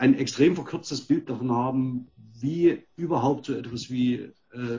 ein 0.00 0.14
extrem 0.14 0.54
verkürztes 0.54 1.02
Bild 1.02 1.28
davon 1.28 1.52
haben, 1.52 2.08
wie 2.40 2.82
überhaupt 2.96 3.44
so 3.44 3.52
etwas 3.52 3.90
wie 3.90 4.14
äh, 4.14 4.78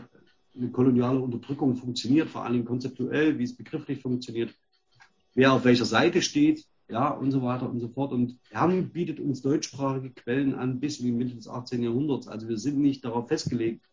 eine 0.56 0.72
koloniale 0.72 1.20
Unterdrückung 1.20 1.76
funktioniert, 1.76 2.28
vor 2.28 2.44
allem 2.44 2.66
konzeptuell, 2.66 3.38
wie 3.38 3.44
es 3.44 3.56
begrifflich 3.56 4.02
funktioniert, 4.02 4.52
wer 5.36 5.54
auf 5.54 5.64
welcher 5.64 5.86
Seite 5.86 6.24
steht, 6.24 6.66
ja, 6.90 7.10
und 7.10 7.32
so 7.32 7.44
weiter 7.44 7.70
und 7.70 7.80
so 7.80 7.88
fort. 7.88 8.14
Und 8.14 8.40
Herrn 8.50 8.90
bietet 8.90 9.20
uns 9.20 9.44
deutschsprachige 9.44 10.10
Quellen 10.10 10.56
an 10.56 10.80
bis 10.80 11.00
in 11.00 11.06
die 11.06 11.12
Mitte 11.12 11.36
des 11.36 11.48
18. 11.48 11.84
Jahrhunderts. 11.84 12.28
Also 12.28 12.50
wir 12.50 12.58
sind 12.58 12.80
nicht 12.80 13.06
darauf 13.06 13.28
festgelegt, 13.28 13.86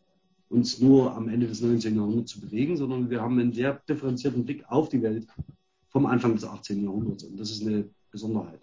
uns 0.48 0.80
nur 0.80 1.14
am 1.14 1.28
Ende 1.28 1.46
des 1.46 1.60
19. 1.60 1.94
Jahrhunderts 1.94 2.32
zu 2.32 2.40
bewegen, 2.40 2.78
sondern 2.78 3.10
wir 3.10 3.20
haben 3.20 3.38
einen 3.38 3.52
sehr 3.52 3.74
differenzierten 3.86 4.46
Blick 4.46 4.64
auf 4.70 4.88
die 4.88 5.02
Welt 5.02 5.26
vom 5.90 6.06
Anfang 6.06 6.34
des 6.34 6.44
18. 6.44 6.82
Jahrhunderts. 6.82 7.24
Und 7.24 7.38
das 7.38 7.50
ist 7.50 7.66
eine 7.66 7.90
Besonderheit. 8.10 8.60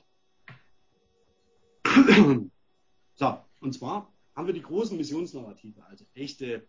So, 3.15 3.38
und 3.62 3.73
zwar 3.73 4.12
haben 4.36 4.47
wir 4.47 4.54
die 4.54 4.62
großen 4.62 4.97
Missionsnarrative, 4.97 5.86
also 5.86 6.06
echte, 6.13 6.67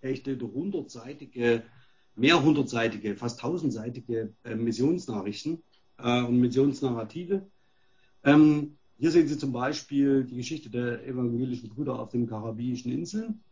echte 0.00 0.38
hundertseitige, 0.38 1.62
mehrhundertseitige, 2.14 3.16
fast 3.16 3.40
tausendseitige 3.40 4.34
äh, 4.44 4.54
Missionsnachrichten 4.54 5.62
äh, 5.98 6.22
und 6.22 6.40
Missionsnarrative. 6.40 7.46
Ähm, 8.24 8.76
hier 8.98 9.10
sehen 9.10 9.28
Sie 9.28 9.38
zum 9.38 9.52
Beispiel 9.52 10.24
die 10.24 10.36
Geschichte 10.36 10.70
der 10.70 11.06
evangelischen 11.06 11.68
Brüder 11.68 11.98
auf 11.98 12.10
den 12.10 12.26
Karibischen 12.26 12.92
Inseln. 12.92 13.42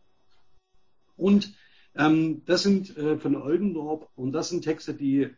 Und 1.17 1.53
ähm, 1.95 2.43
das 2.45 2.63
sind 2.63 2.95
äh, 2.97 3.17
von 3.17 3.35
Oldendorp 3.35 4.09
und 4.15 4.31
das 4.31 4.49
sind 4.49 4.63
Texte, 4.63 4.93
die 4.93 5.29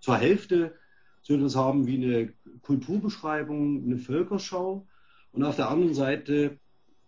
zur 0.00 0.16
Hälfte 0.16 0.74
so 1.22 1.34
etwas 1.34 1.56
haben 1.56 1.86
wie 1.86 1.96
eine 1.96 2.32
Kulturbeschreibung, 2.62 3.84
eine 3.84 3.98
Völkerschau 3.98 4.86
und 5.34 5.42
auf 5.42 5.56
der 5.56 5.68
anderen 5.68 5.94
Seite 5.94 6.58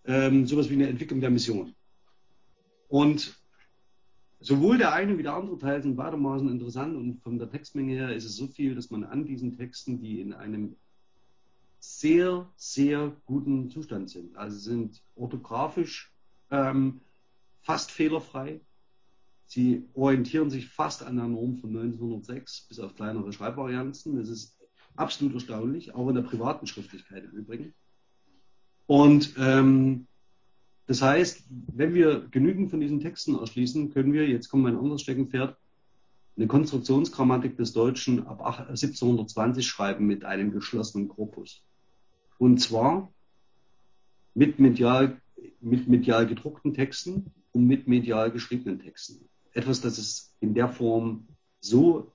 ähm, 0.04 0.46
sowas 0.46 0.68
wie 0.68 0.74
eine 0.74 0.88
Entwicklung 0.88 1.20
der 1.20 1.30
Mission. 1.30 1.74
Und 2.88 3.36
sowohl 4.40 4.78
der 4.78 4.92
eine 4.92 5.16
wie 5.16 5.22
der 5.22 5.34
andere 5.34 5.58
Teil 5.58 5.82
sind 5.82 5.96
beidermaßen 5.96 6.48
interessant 6.48 6.96
und 6.96 7.22
von 7.22 7.38
der 7.38 7.50
Textmenge 7.50 7.94
her 7.94 8.14
ist 8.14 8.24
es 8.24 8.36
so 8.36 8.48
viel, 8.48 8.74
dass 8.74 8.90
man 8.90 9.04
an 9.04 9.24
diesen 9.24 9.56
Texten, 9.56 10.00
die 10.00 10.20
in 10.20 10.32
einem 10.32 10.76
sehr, 11.78 12.50
sehr 12.56 13.16
guten 13.26 13.70
Zustand 13.70 14.10
sind, 14.10 14.36
also 14.36 14.58
sind 14.58 15.02
orthografisch 15.14 16.12
ähm, 16.50 17.00
fast 17.62 17.92
fehlerfrei. 17.92 18.60
Sie 19.46 19.84
orientieren 19.94 20.50
sich 20.50 20.68
fast 20.68 21.04
an 21.04 21.16
der 21.16 21.26
Norm 21.26 21.58
von 21.58 21.70
1906, 21.70 22.66
bis 22.68 22.80
auf 22.80 22.96
kleinere 22.96 23.32
Schreibvarianzen. 23.32 24.16
Das 24.16 24.28
ist 24.28 24.58
absolut 24.96 25.34
erstaunlich, 25.34 25.94
auch 25.94 26.08
in 26.08 26.16
der 26.16 26.22
privaten 26.22 26.66
Schriftlichkeit 26.66 27.24
im 27.24 27.30
Übrigen. 27.30 27.74
Und 28.86 29.34
ähm, 29.38 30.06
das 30.86 31.02
heißt, 31.02 31.44
wenn 31.74 31.94
wir 31.94 32.28
genügend 32.30 32.70
von 32.70 32.80
diesen 32.80 33.00
Texten 33.00 33.36
erschließen, 33.36 33.92
können 33.92 34.12
wir, 34.12 34.28
jetzt 34.28 34.48
kommt 34.48 34.62
mein 34.62 34.76
anderes 34.76 35.02
Steckenpferd, 35.02 35.56
eine 36.36 36.46
Konstruktionsgrammatik 36.46 37.56
des 37.56 37.72
Deutschen 37.72 38.26
ab 38.26 38.44
1720 38.44 39.66
schreiben 39.66 40.06
mit 40.06 40.24
einem 40.24 40.52
geschlossenen 40.52 41.08
Korpus. 41.08 41.62
Und 42.38 42.60
zwar 42.60 43.10
mit 44.34 44.58
medial, 44.58 45.20
mit 45.60 45.88
medial 45.88 46.26
gedruckten 46.26 46.74
Texten, 46.74 47.32
und 47.56 47.66
mit 47.66 47.88
medial 47.88 48.30
geschriebenen 48.30 48.80
Texten. 48.80 49.30
Etwas, 49.54 49.80
das 49.80 49.96
es 49.96 50.36
in 50.40 50.52
der 50.52 50.68
Form 50.68 51.26
so 51.60 52.12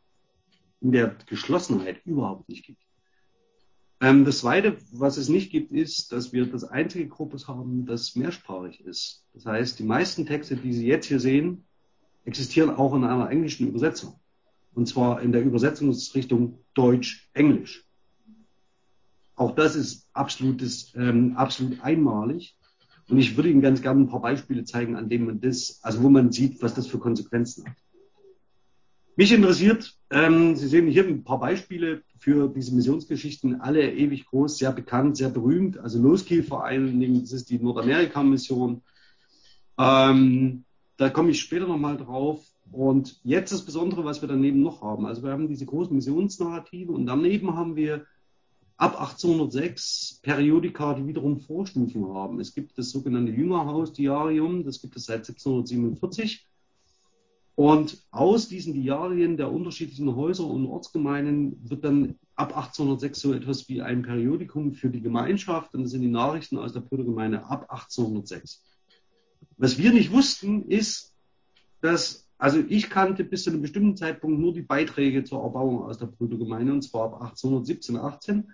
in 0.81 0.91
der 0.91 1.17
Geschlossenheit 1.25 2.05
überhaupt 2.05 2.47
nicht 2.47 2.63
gibt. 2.63 2.83
Ähm, 4.01 4.25
das 4.25 4.39
Zweite, 4.39 4.77
was 4.91 5.17
es 5.17 5.29
nicht 5.29 5.51
gibt, 5.51 5.71
ist, 5.71 6.11
dass 6.11 6.33
wir 6.33 6.47
das 6.47 6.63
einzige 6.63 7.07
Korpus 7.07 7.47
haben, 7.47 7.85
das 7.85 8.15
mehrsprachig 8.15 8.83
ist. 8.83 9.23
Das 9.33 9.45
heißt, 9.45 9.77
die 9.77 9.83
meisten 9.83 10.25
Texte, 10.25 10.55
die 10.55 10.73
Sie 10.73 10.87
jetzt 10.87 11.05
hier 11.05 11.19
sehen, 11.19 11.65
existieren 12.25 12.71
auch 12.71 12.95
in 12.95 13.03
einer 13.03 13.29
englischen 13.29 13.67
Übersetzung. 13.67 14.19
Und 14.73 14.87
zwar 14.87 15.21
in 15.21 15.31
der 15.31 15.43
Übersetzungsrichtung 15.43 16.57
Deutsch-Englisch. 16.73 17.85
Auch 19.35 19.53
das 19.53 19.75
ist 19.75 20.07
absolutes, 20.13 20.93
ähm, 20.95 21.37
absolut 21.37 21.81
einmalig. 21.81 22.57
Und 23.07 23.19
ich 23.19 23.35
würde 23.35 23.49
Ihnen 23.49 23.61
ganz 23.61 23.83
gerne 23.83 24.01
ein 24.01 24.09
paar 24.09 24.21
Beispiele 24.21 24.63
zeigen, 24.63 24.95
an 24.95 25.09
denen 25.09 25.25
man 25.25 25.41
das, 25.41 25.79
also 25.83 26.01
wo 26.01 26.09
man 26.09 26.31
sieht, 26.31 26.61
was 26.63 26.73
das 26.73 26.87
für 26.87 26.97
Konsequenzen 26.97 27.67
hat. 27.67 27.75
Mich 29.15 29.31
interessiert, 29.31 29.95
ähm, 30.09 30.55
Sie 30.55 30.67
sehen 30.67 30.87
hier 30.87 31.05
ein 31.05 31.23
paar 31.23 31.39
Beispiele 31.39 32.01
für 32.21 32.47
diese 32.47 32.75
Missionsgeschichten, 32.75 33.61
alle 33.61 33.91
ewig 33.91 34.27
groß, 34.27 34.59
sehr 34.59 34.71
bekannt, 34.71 35.17
sehr 35.17 35.29
berühmt. 35.29 35.79
Also 35.79 35.99
Loskiel 35.99 36.43
vor 36.43 36.63
allen 36.63 36.99
Dingen, 36.99 37.21
das 37.21 37.31
ist 37.31 37.49
die 37.49 37.57
Nordamerika-Mission. 37.57 38.83
Ähm, 39.79 40.63
da 40.97 41.09
komme 41.09 41.31
ich 41.31 41.39
später 41.39 41.67
nochmal 41.67 41.97
drauf. 41.97 42.45
Und 42.71 43.19
jetzt 43.23 43.51
das 43.51 43.65
Besondere, 43.65 44.05
was 44.05 44.21
wir 44.21 44.29
daneben 44.29 44.61
noch 44.61 44.83
haben. 44.83 45.07
Also 45.07 45.23
wir 45.23 45.31
haben 45.31 45.47
diese 45.47 45.65
großen 45.65 45.95
Missionsnarrative 45.95 46.91
und 46.91 47.07
daneben 47.07 47.55
haben 47.55 47.75
wir 47.75 48.05
ab 48.77 49.01
1806 49.01 50.19
Periodika, 50.21 50.93
die 50.93 51.07
wiederum 51.07 51.39
Vorstufen 51.39 52.07
haben. 52.13 52.39
Es 52.39 52.53
gibt 52.53 52.77
das 52.77 52.91
sogenannte 52.91 53.31
Jüngerhaus-Diarium, 53.31 54.63
das 54.63 54.79
gibt 54.79 54.95
es 54.95 55.05
seit 55.05 55.27
1747. 55.27 56.47
Und 57.61 58.01
aus 58.09 58.47
diesen 58.47 58.73
Diarien 58.73 59.37
der 59.37 59.51
unterschiedlichen 59.51 60.15
Häuser 60.15 60.47
und 60.47 60.65
Ortsgemeinden 60.65 61.69
wird 61.69 61.83
dann 61.83 62.15
ab 62.33 62.57
1806 62.57 63.19
so 63.19 63.33
etwas 63.35 63.69
wie 63.69 63.83
ein 63.83 64.01
Periodikum 64.01 64.73
für 64.73 64.89
die 64.89 65.03
Gemeinschaft. 65.03 65.75
Und 65.75 65.83
das 65.83 65.91
sind 65.91 66.01
die 66.01 66.07
Nachrichten 66.07 66.57
aus 66.57 66.73
der 66.73 66.79
Brüdergemeinde 66.79 67.45
ab 67.45 67.69
1806. 67.69 68.63
Was 69.57 69.77
wir 69.77 69.93
nicht 69.93 70.11
wussten, 70.11 70.69
ist, 70.69 71.13
dass, 71.81 72.27
also 72.39 72.63
ich 72.67 72.89
kannte 72.89 73.23
bis 73.23 73.43
zu 73.43 73.51
einem 73.51 73.61
bestimmten 73.61 73.95
Zeitpunkt 73.95 74.39
nur 74.39 74.55
die 74.55 74.63
Beiträge 74.63 75.23
zur 75.23 75.43
Erbauung 75.43 75.83
aus 75.83 75.99
der 75.99 76.07
Brüdergemeinde 76.07 76.73
und 76.73 76.81
zwar 76.81 77.13
ab 77.13 77.21
1817, 77.21 77.95
18 77.95 78.51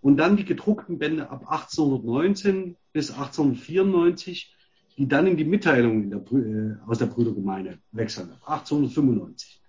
und 0.00 0.18
dann 0.18 0.36
die 0.36 0.44
gedruckten 0.44 1.00
Bände 1.00 1.30
ab 1.30 1.50
1819 1.50 2.76
bis 2.92 3.10
1894, 3.10 4.55
die 4.98 5.08
dann 5.08 5.26
in 5.26 5.36
die 5.36 5.44
Mitteilungen 5.44 6.10
der, 6.10 6.20
äh, 6.32 6.76
aus 6.86 6.98
der 6.98 7.06
Brüdergemeinde 7.06 7.78
wechseln, 7.92 8.30
ab 8.30 8.48
1895. 8.48 9.60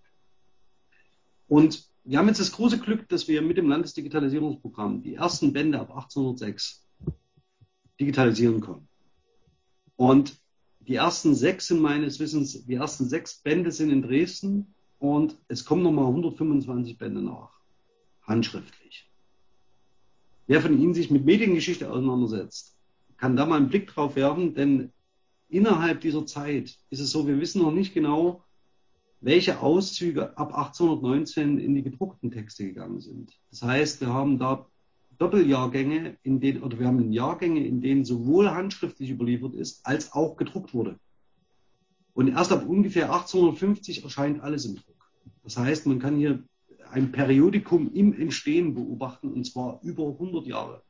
Und 1.48 1.88
wir 2.04 2.20
haben 2.20 2.28
jetzt 2.28 2.40
das 2.40 2.54
große 2.54 2.80
Glück, 2.80 3.10
dass 3.10 3.28
wir 3.28 3.42
mit 3.42 3.58
dem 3.58 3.70
Landesdigitalisierungsprogramm 3.70 5.02
die 5.02 5.16
ersten 5.16 5.52
Bände 5.52 5.80
ab 5.80 5.90
1806 5.90 6.86
digitalisieren 8.00 8.62
können. 8.62 8.88
Und 9.98 10.40
die 10.80 10.96
ersten 10.96 11.36
sechs 11.36 11.68
sind 11.68 11.82
meines 11.82 12.20
Wissens, 12.20 12.66
die 12.66 12.76
ersten 12.76 13.10
sechs 13.10 13.42
Bände 13.42 13.72
sind 13.72 13.90
in 13.90 14.04
Dresden 14.04 14.74
und 15.00 15.38
es 15.50 15.66
kommen 15.66 15.84
nochmal 15.84 16.08
125 16.08 16.98
Bände 16.98 17.22
nach, 17.22 17.60
handschriftlich. 18.22 19.12
Wer 20.46 20.62
von 20.62 20.80
Ihnen 20.80 20.94
sich 20.94 21.12
mit 21.12 21.26
Mediengeschichte 21.26 21.92
auseinandersetzt, 21.92 22.78
kann 23.18 23.36
da 23.36 23.46
mal 23.46 23.58
einen 23.58 23.68
Blick 23.68 23.88
drauf 23.88 24.16
werfen, 24.16 24.54
denn 24.54 24.94
innerhalb 25.50 26.02
dieser 26.02 26.26
Zeit 26.26 26.78
ist 26.90 27.00
es 27.00 27.12
so, 27.12 27.28
wir 27.28 27.40
wissen 27.40 27.62
noch 27.62 27.72
nicht 27.72 27.94
genau, 27.94 28.44
welche 29.20 29.60
Auszüge 29.62 30.38
ab 30.38 30.54
1819 30.54 31.60
in 31.60 31.76
die 31.76 31.84
gedruckten 31.84 32.32
Texte 32.32 32.66
gegangen 32.66 33.02
sind. 33.02 33.34
Das 33.50 33.64
heißt, 33.64 34.02
wir 34.02 34.14
haben 34.14 34.38
da 34.38 34.68
Doppeljahrgänge, 35.18 36.18
in 36.22 36.40
denen, 36.40 36.62
oder 36.62 36.80
wir 36.80 36.88
haben 36.88 37.12
Jahrgänge, 37.12 37.66
in 37.66 37.82
denen 37.82 38.06
sowohl 38.06 38.52
handschriftlich 38.52 39.10
überliefert 39.10 39.56
ist, 39.56 39.86
als 39.86 40.14
auch 40.14 40.38
gedruckt 40.38 40.74
wurde. 40.74 41.00
Und 42.14 42.28
erst 42.30 42.52
ab 42.52 42.68
ungefähr 42.68 43.12
1850 43.12 44.04
erscheint 44.04 44.42
alles 44.42 44.66
im 44.66 44.76
Druck. 44.76 45.12
Das 45.44 45.58
heißt, 45.58 45.88
man 45.88 46.00
kann 46.00 46.18
hier 46.18 46.44
ein 46.92 47.12
Periodikum 47.12 47.92
im 47.94 48.14
Entstehen 48.14 48.76
beobachten, 48.76 49.32
und 49.32 49.46
zwar 49.46 49.80
über 49.84 50.08
100 50.08 50.46
Jahre. 50.46 50.84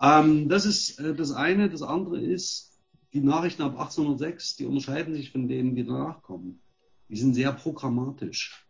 Ähm, 0.00 0.48
das 0.48 0.64
ist 0.64 0.98
äh, 0.98 1.14
das 1.14 1.32
eine. 1.32 1.68
Das 1.68 1.82
andere 1.82 2.20
ist, 2.20 2.67
die 3.12 3.20
Nachrichten 3.20 3.62
ab 3.62 3.72
1806, 3.72 4.56
die 4.56 4.66
unterscheiden 4.66 5.14
sich 5.14 5.32
von 5.32 5.48
denen, 5.48 5.74
die 5.74 5.84
danach 5.84 6.22
kommen. 6.22 6.60
Die 7.08 7.16
sind 7.16 7.34
sehr 7.34 7.52
programmatisch. 7.52 8.66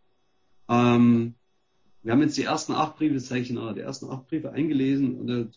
Ähm, 0.69 1.35
wir 2.01 2.13
haben 2.13 2.21
jetzt 2.21 2.37
die 2.37 2.43
ersten 2.43 2.73
acht 2.73 2.95
Briefe, 2.95 3.15
das 3.15 3.25
zeige 3.25 3.41
ich 3.41 3.49
Ihnen, 3.49 3.75
die 3.75 3.81
ersten 3.81 4.09
acht 4.09 4.27
Briefe 4.27 4.51
eingelesen 4.51 5.19
und 5.19 5.29
äh, 5.29 5.47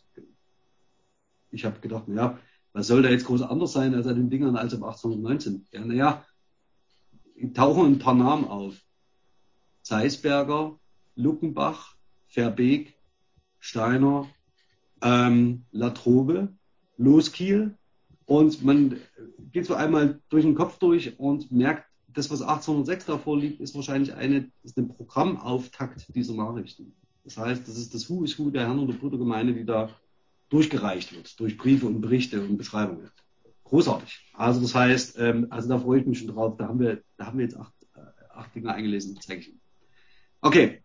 ich 1.51 1.65
habe 1.65 1.79
gedacht, 1.81 2.09
naja, 2.09 2.39
was 2.73 2.87
soll 2.87 3.03
da 3.03 3.11
jetzt 3.11 3.27
groß 3.27 3.43
anders 3.43 3.73
sein 3.73 3.95
als 3.95 4.07
an 4.07 4.17
den 4.17 4.31
Dingern 4.31 4.57
als 4.57 4.73
ab 4.75 4.83
1819? 4.83 5.67
Ja, 5.71 5.85
naja, 5.85 6.25
tauchen 7.55 7.87
ein 7.87 7.99
paar 7.99 8.15
Namen 8.15 8.47
auf. 8.47 8.75
Zeisberger, 9.83 10.79
Luckenbach, 11.15 11.97
Verbeek, 12.29 12.95
Steiner, 13.59 14.29
ähm, 15.03 15.67
Latrobe, 15.71 16.57
Loskiel. 16.97 17.77
Und 18.27 18.65
man 18.65 18.97
geht 19.53 19.67
so 19.67 19.75
einmal 19.75 20.21
durch 20.29 20.45
den 20.45 20.55
Kopf 20.55 20.79
durch 20.79 21.19
und 21.19 21.51
merkt, 21.51 21.87
das, 22.09 22.31
was 22.31 22.43
1806 22.43 23.07
davor 23.07 23.39
liegt, 23.39 23.61
ist 23.61 23.75
wahrscheinlich 23.75 24.15
eine, 24.15 24.51
ist 24.63 24.77
ein 24.77 24.89
Programmauftakt 24.89 26.15
dieser 26.15 26.35
Nachrichten. 26.35 26.95
Das 27.25 27.37
heißt, 27.37 27.67
das 27.67 27.79
ist 27.79 27.95
das 27.95 28.09
Hu 28.09 28.25
is 28.25 28.37
Hu 28.39 28.51
der 28.51 28.67
Herren- 28.67 28.81
und 28.81 28.89
der 28.89 28.95
Brudergemeinde, 28.95 29.55
die 29.55 29.65
da 29.65 29.89
durchgereicht 30.51 31.15
wird, 31.15 31.39
durch 31.41 31.57
Briefe 31.57 31.87
und 31.87 32.01
Berichte 32.01 32.43
und 32.43 32.59
Beschreibungen. 32.59 33.11
Großartig. 33.65 34.31
Also 34.35 34.61
das 34.61 34.75
heißt, 34.75 35.19
ähm, 35.19 35.47
also 35.49 35.69
da 35.69 35.79
freue 35.79 36.01
ich 36.01 36.07
mich 36.07 36.19
schon 36.19 36.29
drauf. 36.29 36.57
Da 36.59 36.69
haben 36.69 36.81
wir, 36.81 37.03
da 37.17 37.27
haben 37.27 37.39
wir 37.39 37.45
jetzt 37.45 37.57
acht, 37.57 37.73
äh, 37.95 38.01
acht 38.35 38.55
Dinge 38.55 38.73
eingelesen, 38.75 39.19
zeige 39.21 39.41
ich 39.41 39.49
Ihnen. 39.49 39.61
Okay. 40.43 40.83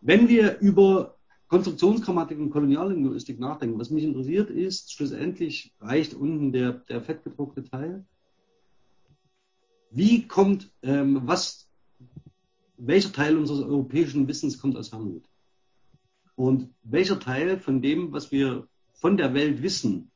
Wenn 0.00 0.28
wir 0.28 0.58
über 0.60 1.17
Konstruktionsgrammatik 1.48 2.38
und 2.38 2.50
Koloniallinguistik 2.50 3.40
nachdenken, 3.40 3.78
was 3.78 3.90
mich 3.90 4.04
interessiert 4.04 4.50
ist, 4.50 4.92
schlussendlich 4.92 5.72
reicht 5.80 6.14
unten 6.14 6.52
der, 6.52 6.72
der 6.72 7.00
fettgedruckte 7.02 7.64
Teil. 7.64 8.04
Wie 9.90 10.28
kommt, 10.28 10.70
ähm, 10.82 11.22
was, 11.24 11.66
welcher 12.76 13.12
Teil 13.12 13.38
unseres 13.38 13.62
europäischen 13.62 14.28
Wissens 14.28 14.58
kommt 14.58 14.76
aus 14.76 14.92
Herrnhut? 14.92 15.24
Und 16.36 16.68
welcher 16.82 17.18
Teil 17.18 17.58
von 17.58 17.80
dem, 17.80 18.12
was 18.12 18.30
wir 18.30 18.68
von 18.92 19.16
der 19.16 19.32
Welt 19.32 19.62
wissen, 19.62 20.10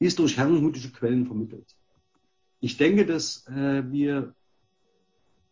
ist 0.00 0.18
durch 0.18 0.36
herrenhutische 0.36 0.90
Quellen 0.90 1.26
vermittelt? 1.26 1.76
Ich 2.60 2.76
denke, 2.76 3.06
dass 3.06 3.46
äh, 3.46 3.84
wir 3.90 4.34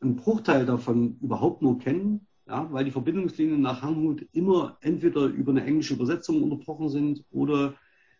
einen 0.01 0.17
Bruchteil 0.17 0.67
davon 0.67 1.17
überhaupt 1.21 1.63
nur 1.63 1.79
kennen, 1.79 2.27
ja, 2.51 2.67
weil 2.73 2.85
die 2.85 2.91
Verbindungslinien 2.91 3.61
nach 3.61 3.83
Herrnhut 3.83 4.27
immer 4.33 4.77
entweder 4.81 5.27
über 5.27 5.53
eine 5.53 5.65
englische 5.65 5.95
Übersetzung 5.95 6.43
unterbrochen 6.43 6.89
sind 6.89 7.25
oder 7.31 7.75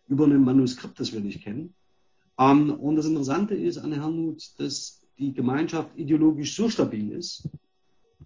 über 0.07 0.25
ein 0.25 0.43
Manuskript, 0.43 0.99
das 0.99 1.11
wir 1.11 1.19
nicht 1.19 1.43
kennen. 1.43 1.73
Ähm, 2.39 2.71
und 2.71 2.95
das 2.95 3.05
Interessante 3.05 3.55
ist 3.55 3.77
an 3.77 3.91
Herrnhut, 3.91 4.57
dass 4.57 5.01
die 5.19 5.33
Gemeinschaft 5.33 5.91
ideologisch 5.97 6.55
so 6.55 6.69
stabil 6.69 7.11
ist, 7.11 7.49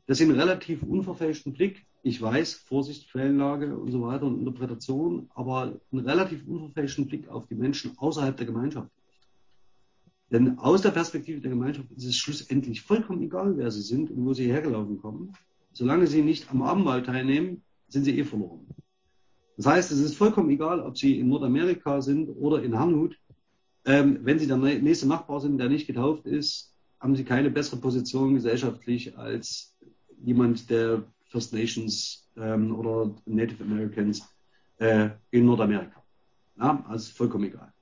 dass 0.06 0.20
sie 0.20 0.26
einen 0.26 0.40
relativ 0.40 0.84
unverfälschten 0.84 1.54
Blick, 1.54 1.88
ich 2.04 2.22
weiß, 2.22 2.54
Vorsicht, 2.54 3.10
Quellenlage 3.10 3.76
und 3.76 3.92
so 3.92 4.04
weiter 4.04 4.28
und 4.28 4.38
Interpretation, 4.38 5.28
aber 5.34 5.80
einen 5.92 6.06
relativ 6.06 6.48
unverfälschten 6.48 7.08
Blick 7.08 7.28
auf 7.30 7.48
die 7.48 7.56
Menschen 7.56 7.98
außerhalb 7.98 8.38
der 8.38 8.46
Gemeinschaft. 8.46 8.92
Denn 10.30 10.60
aus 10.60 10.84
der 10.84 10.92
Perspektive 10.92 11.42
der 11.42 11.50
Gemeinschaft 11.50 11.92
ist 11.92 12.06
es 12.06 12.16
schlussendlich 12.16 12.82
vollkommen 12.84 13.24
egal, 13.24 13.58
wer 13.58 13.72
sie 13.72 13.82
sind 13.82 14.12
und 14.12 14.24
wo 14.24 14.34
sie 14.34 14.46
hergelaufen 14.46 15.00
kommen. 15.02 15.34
Solange 15.76 16.08
sie 16.08 16.22
nicht 16.22 16.50
am 16.50 16.62
Abendmahl 16.62 17.04
teilnehmen, 17.04 17.62
sind 17.90 18.06
sie 18.06 18.18
eh 18.18 18.24
verloren. 18.24 18.66
Das 19.58 19.66
heißt, 19.66 19.92
es 19.92 20.00
ist 20.00 20.16
vollkommen 20.16 20.50
egal, 20.50 20.80
ob 20.80 20.98
sie 20.98 21.20
in 21.20 21.28
Nordamerika 21.28 22.02
sind 22.02 22.30
oder 22.30 22.64
in 22.64 22.80
Hanhut. 22.80 23.20
Ähm, 23.84 24.20
wenn 24.22 24.40
sie 24.40 24.48
der 24.48 24.56
nächste 24.58 25.06
Nachbar 25.06 25.42
sind, 25.42 25.58
der 25.58 25.68
nicht 25.68 25.86
getauft 25.86 26.26
ist, 26.26 26.74
haben 27.02 27.16
sie 27.18 27.26
keine 27.26 27.52
bessere 27.52 27.82
Position 27.82 28.36
gesellschaftlich 28.36 29.18
als 29.18 29.76
jemand 30.24 30.70
der 30.70 31.04
First 31.26 31.52
Nations 31.52 32.32
ähm, 32.38 32.74
oder 32.74 33.14
Native 33.26 33.62
Americans 33.62 34.24
äh, 34.78 35.10
in 35.32 35.46
Nordamerika. 35.46 36.02
Ja, 36.58 36.86
also 36.88 37.12
vollkommen 37.14 37.46
egal. 37.46 37.74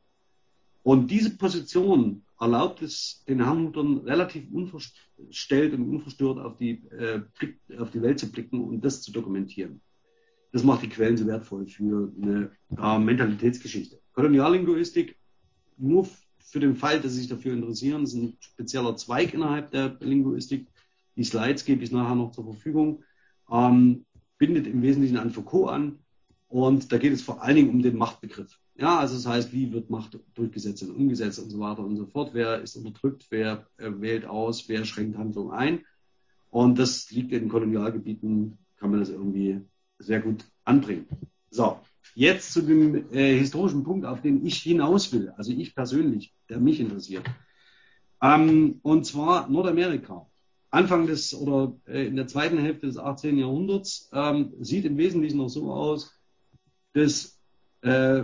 Und 0.81 1.11
diese 1.11 1.37
Position 1.37 2.22
erlaubt 2.39 2.81
es 2.81 3.23
den 3.27 3.43
Herrnhutern 3.43 3.99
relativ 3.99 4.51
unverstellt 4.51 5.73
und 5.73 5.89
unverstört 5.89 6.39
auf 6.39 6.57
die, 6.57 6.83
äh, 6.91 7.21
Blick, 7.37 7.59
auf 7.79 7.91
die 7.91 8.01
Welt 8.01 8.19
zu 8.19 8.31
blicken 8.31 8.63
und 8.63 8.83
das 8.83 9.01
zu 9.01 9.11
dokumentieren. 9.11 9.81
Das 10.51 10.63
macht 10.63 10.83
die 10.83 10.89
Quellen 10.89 11.17
so 11.17 11.25
wertvoll 11.25 11.67
für 11.67 12.11
eine 12.21 12.51
äh, 12.77 12.99
Mentalitätsgeschichte. 12.99 13.99
Koloniallinguistik 14.13 15.17
nur 15.77 16.07
für 16.39 16.59
den 16.59 16.75
Fall, 16.75 17.01
dass 17.01 17.13
Sie 17.13 17.21
sich 17.21 17.29
dafür 17.29 17.53
interessieren, 17.53 18.03
ist 18.03 18.13
ein 18.13 18.37
spezieller 18.39 18.95
Zweig 18.95 19.33
innerhalb 19.33 19.71
der 19.71 19.97
Linguistik. 20.01 20.67
Die 21.15 21.23
Slides 21.23 21.65
gebe 21.65 21.83
ich 21.83 21.91
nachher 21.91 22.15
noch 22.15 22.31
zur 22.31 22.43
Verfügung. 22.43 23.03
Ähm, 23.49 24.05
bindet 24.37 24.67
im 24.67 24.81
Wesentlichen 24.81 25.17
an 25.17 25.31
Foucault 25.31 25.71
an. 25.71 25.99
Und 26.53 26.91
da 26.91 26.99
geht 26.99 27.13
es 27.13 27.23
vor 27.23 27.41
allen 27.41 27.55
Dingen 27.55 27.69
um 27.69 27.81
den 27.81 27.97
Machtbegriff. 27.97 28.59
Ja, 28.75 28.99
also 28.99 29.15
das 29.15 29.25
heißt, 29.25 29.53
wie 29.53 29.73
wird 29.73 29.89
Macht 29.89 30.19
durchgesetzt 30.35 30.83
und 30.83 30.95
umgesetzt 30.95 31.39
und 31.39 31.49
so 31.49 31.59
weiter 31.59 31.83
und 31.83 31.97
so 31.97 32.05
fort. 32.05 32.29
Wer 32.33 32.61
ist 32.61 32.75
unterdrückt, 32.75 33.25
wer 33.31 33.65
äh, 33.77 33.89
wählt 33.97 34.25
aus, 34.25 34.69
wer 34.69 34.85
schränkt 34.85 35.17
Handlung 35.17 35.51
ein. 35.51 35.83
Und 36.51 36.77
das 36.77 37.09
liegt 37.09 37.31
in 37.31 37.49
Kolonialgebieten, 37.49 38.59
kann 38.77 38.91
man 38.91 38.99
das 38.99 39.09
irgendwie 39.09 39.61
sehr 39.97 40.21
gut 40.21 40.45
anbringen. 40.63 41.07
So, 41.49 41.79
Jetzt 42.15 42.53
zu 42.53 42.61
dem 42.61 43.11
äh, 43.11 43.39
historischen 43.39 43.83
Punkt, 43.83 44.05
auf 44.05 44.21
den 44.21 44.45
ich 44.45 44.57
hinaus 44.57 45.11
will, 45.11 45.33
also 45.35 45.51
ich 45.51 45.73
persönlich, 45.73 46.35
der 46.49 46.59
mich 46.59 46.79
interessiert. 46.79 47.25
Ähm, 48.21 48.79
und 48.83 49.05
zwar 49.07 49.49
Nordamerika. 49.49 50.27
Anfang 50.69 51.07
des 51.07 51.33
oder 51.33 51.75
äh, 51.87 52.05
in 52.07 52.15
der 52.15 52.27
zweiten 52.27 52.59
Hälfte 52.59 52.87
des 52.87 52.97
18. 52.97 53.37
Jahrhunderts 53.37 54.09
ähm, 54.13 54.53
sieht 54.59 54.85
im 54.85 54.97
Wesentlichen 54.97 55.37
noch 55.37 55.49
so 55.49 55.71
aus, 55.71 56.13
dass 56.93 57.39
äh, 57.81 58.23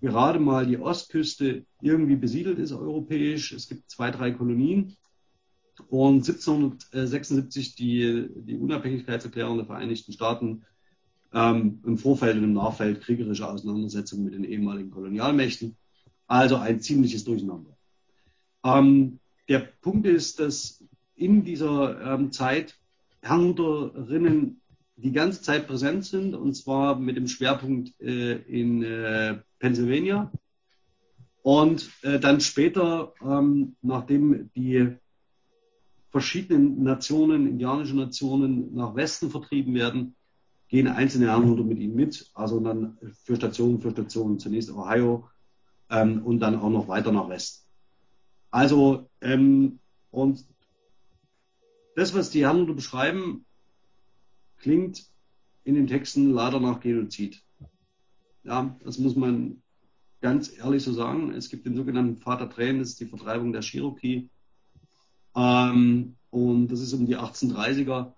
gerade 0.00 0.38
mal 0.38 0.66
die 0.66 0.78
Ostküste 0.78 1.64
irgendwie 1.80 2.16
besiedelt 2.16 2.58
ist 2.58 2.72
europäisch. 2.72 3.52
Es 3.52 3.68
gibt 3.68 3.90
zwei, 3.90 4.10
drei 4.10 4.32
Kolonien. 4.32 4.96
Und 5.88 6.28
1776 6.28 7.74
die, 7.74 8.28
die 8.36 8.56
Unabhängigkeitserklärung 8.56 9.56
der 9.56 9.66
Vereinigten 9.66 10.12
Staaten 10.12 10.64
ähm, 11.32 11.80
im 11.84 11.98
Vorfeld 11.98 12.36
und 12.36 12.44
im 12.44 12.52
Nachfeld 12.52 13.00
kriegerische 13.00 13.48
Auseinandersetzungen 13.48 14.24
mit 14.24 14.34
den 14.34 14.44
ehemaligen 14.44 14.90
Kolonialmächten. 14.90 15.76
Also 16.26 16.56
ein 16.56 16.80
ziemliches 16.80 17.24
Durcheinander. 17.24 17.76
Ähm, 18.64 19.18
der 19.48 19.58
Punkt 19.58 20.06
ist, 20.06 20.40
dass 20.40 20.82
in 21.16 21.44
dieser 21.44 22.14
ähm, 22.14 22.32
Zeit 22.32 22.78
Herrnhuterinnen 23.20 24.60
die 24.96 25.12
ganze 25.12 25.42
Zeit 25.42 25.66
präsent 25.66 26.04
sind, 26.04 26.34
und 26.34 26.54
zwar 26.54 26.98
mit 26.98 27.16
dem 27.16 27.28
Schwerpunkt 27.28 27.98
äh, 28.00 28.36
in 28.36 28.82
äh, 28.82 29.38
Pennsylvania. 29.58 30.30
Und 31.42 31.90
äh, 32.02 32.18
dann 32.18 32.40
später, 32.40 33.12
ähm, 33.22 33.76
nachdem 33.82 34.50
die 34.54 34.96
verschiedenen 36.10 36.82
Nationen, 36.84 37.46
indianische 37.46 37.96
Nationen 37.96 38.74
nach 38.74 38.94
Westen 38.94 39.30
vertrieben 39.30 39.74
werden, 39.74 40.14
gehen 40.68 40.88
einzelne 40.88 41.26
Herrenhuter 41.26 41.64
mit 41.64 41.78
ihm 41.78 41.94
mit, 41.94 42.30
also 42.34 42.60
dann 42.60 42.96
für 43.24 43.36
Station 43.36 43.80
für 43.80 43.90
Station, 43.90 44.38
zunächst 44.38 44.70
Ohio 44.70 45.28
ähm, 45.90 46.22
und 46.24 46.40
dann 46.40 46.58
auch 46.58 46.70
noch 46.70 46.88
weiter 46.88 47.12
nach 47.12 47.28
Westen. 47.28 47.68
Also, 48.50 49.10
ähm, 49.20 49.80
und 50.10 50.44
das, 51.96 52.14
was 52.14 52.30
die 52.30 52.44
Herrenhuter 52.44 52.74
beschreiben, 52.74 53.44
klingt 54.64 55.04
in 55.64 55.74
den 55.74 55.86
Texten 55.86 56.30
leider 56.30 56.58
nach 56.58 56.80
Genozid. 56.80 57.42
Ja, 58.44 58.74
das 58.82 58.98
muss 58.98 59.14
man 59.14 59.62
ganz 60.22 60.56
ehrlich 60.56 60.82
so 60.82 60.94
sagen. 60.94 61.34
Es 61.34 61.50
gibt 61.50 61.66
den 61.66 61.76
sogenannten 61.76 62.16
Vater 62.16 62.48
Tränen, 62.48 62.78
das 62.78 62.90
ist 62.90 63.00
die 63.00 63.06
Vertreibung 63.06 63.52
der 63.52 63.60
Cherokee. 63.60 64.30
Ähm, 65.36 66.16
und 66.30 66.68
das 66.68 66.80
ist 66.80 66.94
um 66.94 67.04
die 67.04 67.18
1830er. 67.18 68.14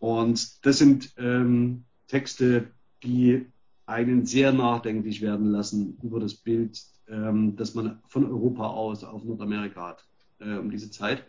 Und 0.00 0.66
das 0.66 0.78
sind 0.78 1.12
ähm, 1.16 1.84
Texte, 2.08 2.72
die 3.04 3.46
einen 3.86 4.26
sehr 4.26 4.52
nachdenklich 4.52 5.22
werden 5.22 5.46
lassen 5.46 5.96
über 6.02 6.18
das 6.18 6.34
Bild, 6.34 6.82
ähm, 7.06 7.54
das 7.54 7.76
man 7.76 8.02
von 8.08 8.26
Europa 8.26 8.66
aus 8.66 9.04
auf 9.04 9.22
Nordamerika 9.22 9.90
hat 9.90 10.04
äh, 10.40 10.56
um 10.56 10.72
diese 10.72 10.90
Zeit. 10.90 11.24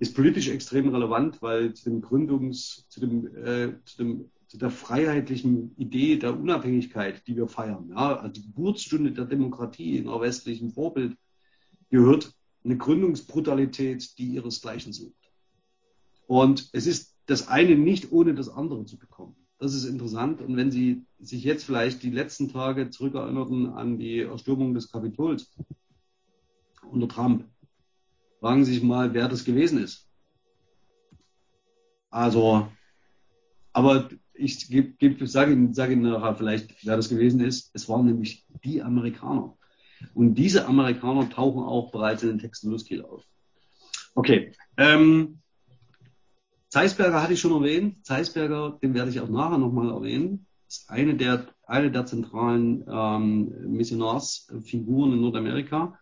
Ist 0.00 0.16
politisch 0.16 0.48
extrem 0.48 0.88
relevant, 0.88 1.40
weil 1.40 1.74
zu 1.74 1.90
dem 1.90 2.00
Gründungs, 2.00 2.86
zu 2.88 3.00
dem, 3.00 3.26
äh, 3.36 3.74
zu 3.84 3.96
dem 3.98 4.30
zu 4.50 4.58
der 4.58 4.70
freiheitlichen 4.70 5.76
Idee 5.76 6.16
der 6.16 6.36
Unabhängigkeit, 6.36 7.24
die 7.28 7.36
wir 7.36 7.46
feiern, 7.46 7.88
ja, 7.90 8.16
also 8.16 8.32
die 8.32 8.42
Geburtsstunde 8.42 9.12
der 9.12 9.26
Demokratie 9.26 9.96
in 9.96 10.08
einer 10.08 10.20
westlichen 10.20 10.72
Vorbild, 10.72 11.16
gehört 11.88 12.34
eine 12.64 12.76
Gründungsbrutalität, 12.76 14.18
die 14.18 14.34
ihresgleichen 14.34 14.92
sucht. 14.92 15.30
Und 16.26 16.68
es 16.72 16.88
ist 16.88 17.14
das 17.26 17.46
eine 17.46 17.76
nicht 17.76 18.10
ohne 18.10 18.34
das 18.34 18.48
andere 18.48 18.84
zu 18.86 18.98
bekommen. 18.98 19.36
Das 19.58 19.72
ist 19.72 19.84
interessant. 19.84 20.40
Und 20.40 20.56
wenn 20.56 20.72
Sie 20.72 21.04
sich 21.20 21.44
jetzt 21.44 21.62
vielleicht 21.62 22.02
die 22.02 22.10
letzten 22.10 22.48
Tage 22.48 22.90
zurückerinnerten 22.90 23.66
an 23.66 23.98
die 23.98 24.18
Erstürmung 24.18 24.74
des 24.74 24.90
Kapitols 24.90 25.56
unter 26.90 27.06
Trump, 27.06 27.44
fragen 28.40 28.64
Sie 28.64 28.74
sich 28.74 28.82
mal, 28.82 29.14
wer 29.14 29.28
das 29.28 29.44
gewesen 29.44 29.78
ist. 29.78 30.08
Also, 32.10 32.66
aber 33.72 34.08
ich 34.34 34.66
sage 35.24 35.52
Ihnen, 35.52 35.74
sage 35.74 35.92
Ihnen 35.92 36.02
nachher 36.02 36.34
vielleicht, 36.34 36.84
wer 36.84 36.96
das 36.96 37.08
gewesen 37.08 37.40
ist. 37.40 37.70
Es 37.74 37.88
waren 37.88 38.06
nämlich 38.06 38.46
die 38.64 38.82
Amerikaner. 38.82 39.56
Und 40.14 40.34
diese 40.34 40.66
Amerikaner 40.66 41.28
tauchen 41.28 41.62
auch 41.62 41.92
bereits 41.92 42.22
in 42.22 42.30
den 42.30 42.38
Texten 42.38 42.70
Luskiel 42.70 43.02
auf. 43.02 43.22
Okay. 44.14 44.52
Ähm, 44.76 45.40
Zeisberger 46.68 47.22
hatte 47.22 47.34
ich 47.34 47.40
schon 47.40 47.52
erwähnt. 47.52 48.04
Zeisberger, 48.06 48.78
den 48.82 48.94
werde 48.94 49.10
ich 49.10 49.20
auch 49.20 49.28
nachher 49.28 49.58
nochmal 49.58 49.90
erwähnen. 49.90 50.46
Ist 50.66 50.88
eine 50.88 51.14
der, 51.14 51.48
eine 51.66 51.90
der 51.90 52.06
zentralen 52.06 52.84
ähm, 52.88 53.76
Missionarsfiguren 53.76 55.12
in 55.12 55.20
Nordamerika. 55.20 55.98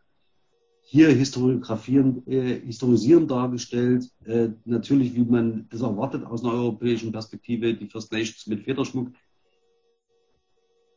Hier 0.91 1.11
historiografierend, 1.11 2.27
äh, 2.27 2.61
historisierend 2.61 3.31
dargestellt. 3.31 4.11
Äh, 4.25 4.49
natürlich, 4.65 5.15
wie 5.15 5.25
man 5.25 5.67
das 5.69 5.83
erwartet 5.83 6.25
aus 6.25 6.43
einer 6.43 6.55
europäischen 6.55 7.13
Perspektive, 7.13 7.75
die 7.75 7.89
First 7.89 8.11
Nations 8.11 8.47
mit 8.47 8.65
Federschmuck. 8.65 9.09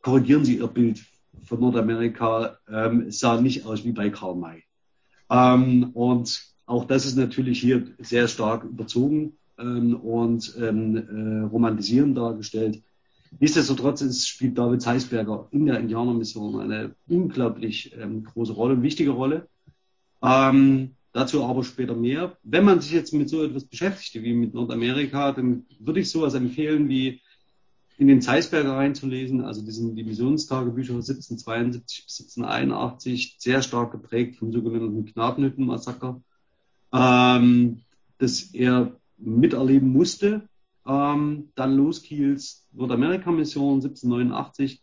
Korrigieren 0.00 0.46
Sie 0.46 0.56
Ihr 0.56 0.66
Bild 0.66 1.04
von 1.44 1.60
Nordamerika, 1.60 2.56
ähm, 2.70 3.10
sah 3.10 3.38
nicht 3.38 3.66
aus 3.66 3.84
wie 3.84 3.92
bei 3.92 4.08
Karl 4.08 4.34
May. 4.34 4.62
Ähm, 5.28 5.90
und 5.92 6.42
auch 6.64 6.86
das 6.86 7.04
ist 7.04 7.16
natürlich 7.16 7.60
hier 7.60 7.86
sehr 7.98 8.28
stark 8.28 8.64
überzogen 8.64 9.34
ähm, 9.58 9.94
und 9.96 10.56
ähm, 10.58 10.96
äh, 10.96 11.40
romantisierend 11.42 12.16
dargestellt. 12.16 12.82
Nichtsdestotrotz 13.40 14.00
ist, 14.00 14.26
spielt 14.26 14.56
David 14.56 14.86
Heisberger 14.86 15.48
in 15.50 15.66
der 15.66 15.80
Indianermission 15.80 16.60
eine 16.60 16.94
unglaublich 17.08 17.94
ähm, 17.98 18.24
große 18.24 18.54
Rolle, 18.54 18.80
wichtige 18.80 19.10
Rolle. 19.10 19.48
Ähm, 20.22 20.96
dazu 21.12 21.44
aber 21.44 21.64
später 21.64 21.94
mehr. 21.94 22.36
Wenn 22.42 22.64
man 22.64 22.80
sich 22.80 22.92
jetzt 22.92 23.12
mit 23.12 23.28
so 23.28 23.44
etwas 23.44 23.64
beschäftigt 23.64 24.22
wie 24.22 24.34
mit 24.34 24.54
Nordamerika, 24.54 25.32
dann 25.32 25.66
würde 25.78 26.00
ich 26.00 26.10
sowas 26.10 26.34
empfehlen 26.34 26.88
wie 26.88 27.20
in 27.98 28.08
den 28.08 28.22
Zeisberger 28.22 28.72
reinzulesen, 28.76 29.42
also 29.42 29.62
diesen 29.62 29.94
Divisionstagebücher 29.94 30.94
1772 30.94 32.04
bis 32.04 32.20
1781, 32.20 33.36
sehr 33.38 33.62
stark 33.62 33.92
geprägt 33.92 34.36
vom 34.36 34.52
sogenannten 34.52 35.04
Knabenhüttenmassaker, 35.04 36.20
ähm, 36.92 37.82
das 38.18 38.54
er 38.54 38.96
miterleben 39.18 39.92
musste. 39.92 40.48
Ähm, 40.84 41.50
dann 41.54 41.76
Loskiels 41.76 42.66
Nordamerika-Mission 42.72 43.74
1789, 43.82 44.82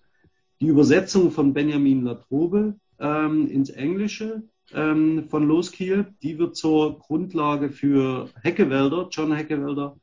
die 0.61 0.67
Übersetzung 0.67 1.31
von 1.31 1.53
Benjamin 1.53 2.03
Latrobe 2.03 2.75
ähm, 2.99 3.49
ins 3.49 3.69
Englische 3.69 4.43
ähm, 4.73 5.27
von 5.29 5.47
Loskiel, 5.47 6.13
die 6.21 6.37
wird 6.37 6.55
zur 6.55 6.99
Grundlage 6.99 7.69
für 7.69 8.29
Heckewälder, 8.41 9.07
John 9.11 9.33
Heckewälder, 9.33 9.97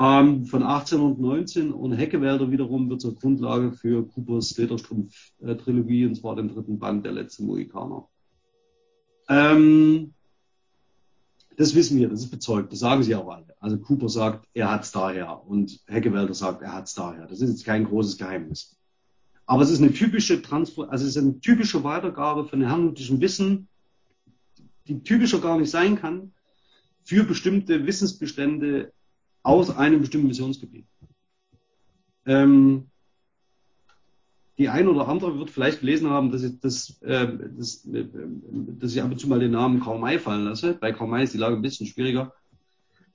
ähm, 0.00 0.44
von 0.44 0.62
1819 0.62 1.72
und 1.72 1.92
Heckewälder 1.92 2.50
wiederum 2.50 2.88
wird 2.88 3.00
zur 3.00 3.16
Grundlage 3.16 3.72
für 3.72 4.06
Coopers 4.06 4.56
Lederstrumpf-Trilogie, 4.56 6.06
und 6.06 6.14
zwar 6.14 6.36
den 6.36 6.48
dritten 6.48 6.78
Band, 6.78 7.04
der 7.04 7.12
letzte 7.12 7.42
Mohikaner. 7.42 8.08
Ähm, 9.28 10.14
das 11.56 11.74
wissen 11.74 11.98
wir, 11.98 12.08
das 12.08 12.20
ist 12.20 12.30
bezeugt, 12.30 12.72
das 12.72 12.78
sagen 12.78 13.02
sie 13.02 13.16
auch 13.16 13.28
alle. 13.28 13.56
Also 13.58 13.78
Cooper 13.78 14.08
sagt, 14.08 14.46
er 14.54 14.70
hat 14.70 14.84
es 14.84 14.92
daher 14.92 15.44
und 15.44 15.80
Heckewälder 15.86 16.34
sagt, 16.34 16.62
er 16.62 16.72
hat 16.72 16.86
es 16.86 16.94
daher. 16.94 17.26
Das 17.26 17.40
ist 17.40 17.50
jetzt 17.50 17.64
kein 17.64 17.84
großes 17.84 18.16
Geheimnis. 18.16 18.78
Aber 19.46 19.62
es 19.62 19.70
ist 19.70 19.82
eine 19.82 19.92
typische 19.92 20.40
Transfer, 20.40 20.88
also 20.92 21.04
es 21.04 21.16
ist 21.16 21.22
eine 21.22 21.40
typische 21.40 21.82
Weitergabe 21.82 22.44
von 22.44 22.62
herrnhutischem 22.62 23.20
Wissen, 23.20 23.66
die 24.88 25.02
typischer 25.02 25.40
gar 25.40 25.58
nicht 25.58 25.70
sein 25.70 25.96
kann, 25.96 26.32
für 27.04 27.24
bestimmte 27.24 27.86
Wissensbestände 27.86 28.92
aus 29.42 29.70
einem 29.70 30.00
bestimmten 30.00 30.28
Missionsgebiet. 30.28 30.86
Ähm, 32.26 32.90
die 34.58 34.68
ein 34.68 34.88
oder 34.88 35.06
andere 35.08 35.38
wird 35.38 35.50
vielleicht 35.50 35.80
gelesen 35.80 36.10
haben, 36.10 36.32
dass 36.32 36.42
ich, 36.42 36.58
das, 36.60 37.00
äh, 37.02 37.28
das, 37.56 37.86
äh, 37.86 38.04
dass 38.80 38.92
ich 38.92 39.00
ab 39.00 39.10
und 39.10 39.18
zu 39.18 39.28
mal 39.28 39.38
den 39.38 39.52
Namen 39.52 39.80
Karl 39.80 40.18
fallen 40.18 40.44
lasse. 40.44 40.74
Bei 40.74 40.92
Karl 40.92 41.22
ist 41.22 41.32
die 41.32 41.38
Lage 41.38 41.54
ein 41.54 41.62
bisschen 41.62 41.86
schwieriger. 41.86 42.34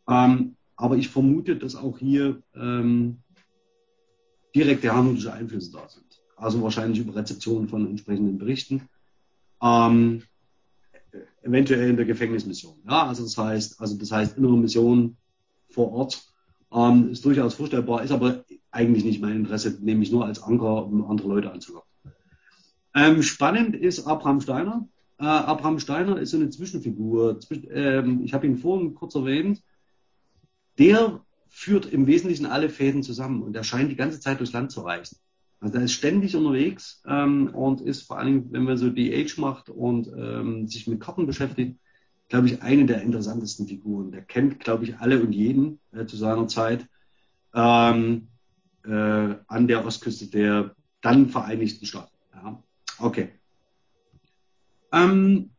Ähm, 0.07 0.55
aber 0.75 0.95
ich 0.95 1.09
vermute, 1.09 1.57
dass 1.57 1.75
auch 1.75 1.97
hier 1.99 2.41
ähm, 2.55 3.17
direkte 4.55 4.93
harmonische 4.93 5.33
Einflüsse 5.33 5.71
da 5.73 5.87
sind. 5.89 6.05
Also 6.37 6.61
wahrscheinlich 6.61 6.99
über 6.99 7.15
Rezeption 7.15 7.67
von 7.67 7.87
entsprechenden 7.87 8.37
Berichten. 8.37 8.87
Ähm, 9.61 10.23
eventuell 11.41 11.89
in 11.89 11.97
der 11.97 12.05
Gefängnismission. 12.05 12.75
Ja, 12.87 13.07
also 13.07 13.23
das 13.23 13.37
heißt, 13.37 13.79
also 13.79 13.97
das 13.97 14.11
heißt 14.11 14.37
innere 14.37 14.57
Mission 14.57 15.17
vor 15.69 15.91
Ort 15.91 16.23
ähm, 16.73 17.09
ist 17.11 17.23
durchaus 17.25 17.53
vorstellbar, 17.53 18.03
ist 18.03 18.11
aber 18.11 18.43
eigentlich 18.71 19.03
nicht 19.03 19.21
mein 19.21 19.37
Interesse, 19.37 19.77
nämlich 19.81 20.11
nur 20.11 20.25
als 20.25 20.41
Anker, 20.41 20.85
um 20.85 21.05
andere 21.05 21.27
Leute 21.27 21.51
anzulocken. 21.51 21.89
Ähm, 22.95 23.21
spannend 23.21 23.75
ist 23.75 24.05
Abraham 24.07 24.41
Steiner. 24.41 24.87
Äh, 25.19 25.25
Abraham 25.25 25.79
Steiner 25.79 26.17
ist 26.17 26.31
so 26.31 26.37
eine 26.37 26.49
Zwischenfigur. 26.49 27.39
Zwisch 27.39 27.61
ähm, 27.71 28.21
ich 28.23 28.33
habe 28.33 28.47
ihn 28.47 28.57
vorhin 28.57 28.93
kurz 28.93 29.15
erwähnt. 29.15 29.61
Der 30.79 31.21
führt 31.49 31.85
im 31.85 32.07
Wesentlichen 32.07 32.47
alle 32.47 32.69
Fäden 32.69 33.03
zusammen 33.03 33.43
und 33.43 33.55
er 33.55 33.63
scheint 33.63 33.91
die 33.91 33.95
ganze 33.95 34.19
Zeit 34.19 34.39
durchs 34.39 34.53
Land 34.53 34.71
zu 34.71 34.81
reisen. 34.81 35.17
Also 35.63 35.77
er 35.77 35.85
ist 35.85 35.93
ständig 35.93 36.35
unterwegs 36.35 37.01
ähm, 37.07 37.47
und 37.55 37.79
ist 37.79 38.01
vor 38.01 38.19
allem, 38.19 38.51
wenn 38.51 38.63
man 38.63 38.77
so 38.77 38.89
die 38.89 39.15
Age 39.15 39.37
macht 39.37 39.69
und 39.69 40.07
ähm, 40.07 40.67
sich 40.67 40.87
mit 40.87 40.99
Karten 40.99 41.25
beschäftigt, 41.25 41.79
glaube 42.27 42.47
ich, 42.47 42.61
eine 42.61 42.85
der 42.85 43.01
interessantesten 43.01 43.65
Figuren. 43.65 44.11
Der 44.11 44.23
kennt, 44.23 44.59
glaube 44.59 44.83
ich, 44.83 44.97
alle 44.97 45.21
und 45.21 45.31
jeden 45.31 45.79
äh, 45.93 46.05
zu 46.05 46.17
seiner 46.17 46.49
Zeit 46.49 46.85
ähm, 47.53 48.27
äh, 48.83 48.89
an 48.89 49.67
der 49.69 49.85
Ostküste 49.85 50.27
der 50.27 50.75
dann 50.99 51.29
Vereinigten 51.29 51.85
Staaten. 51.85 52.17
Ja. 52.33 52.61
Okay. 52.99 53.29
Ähm, 54.91 55.51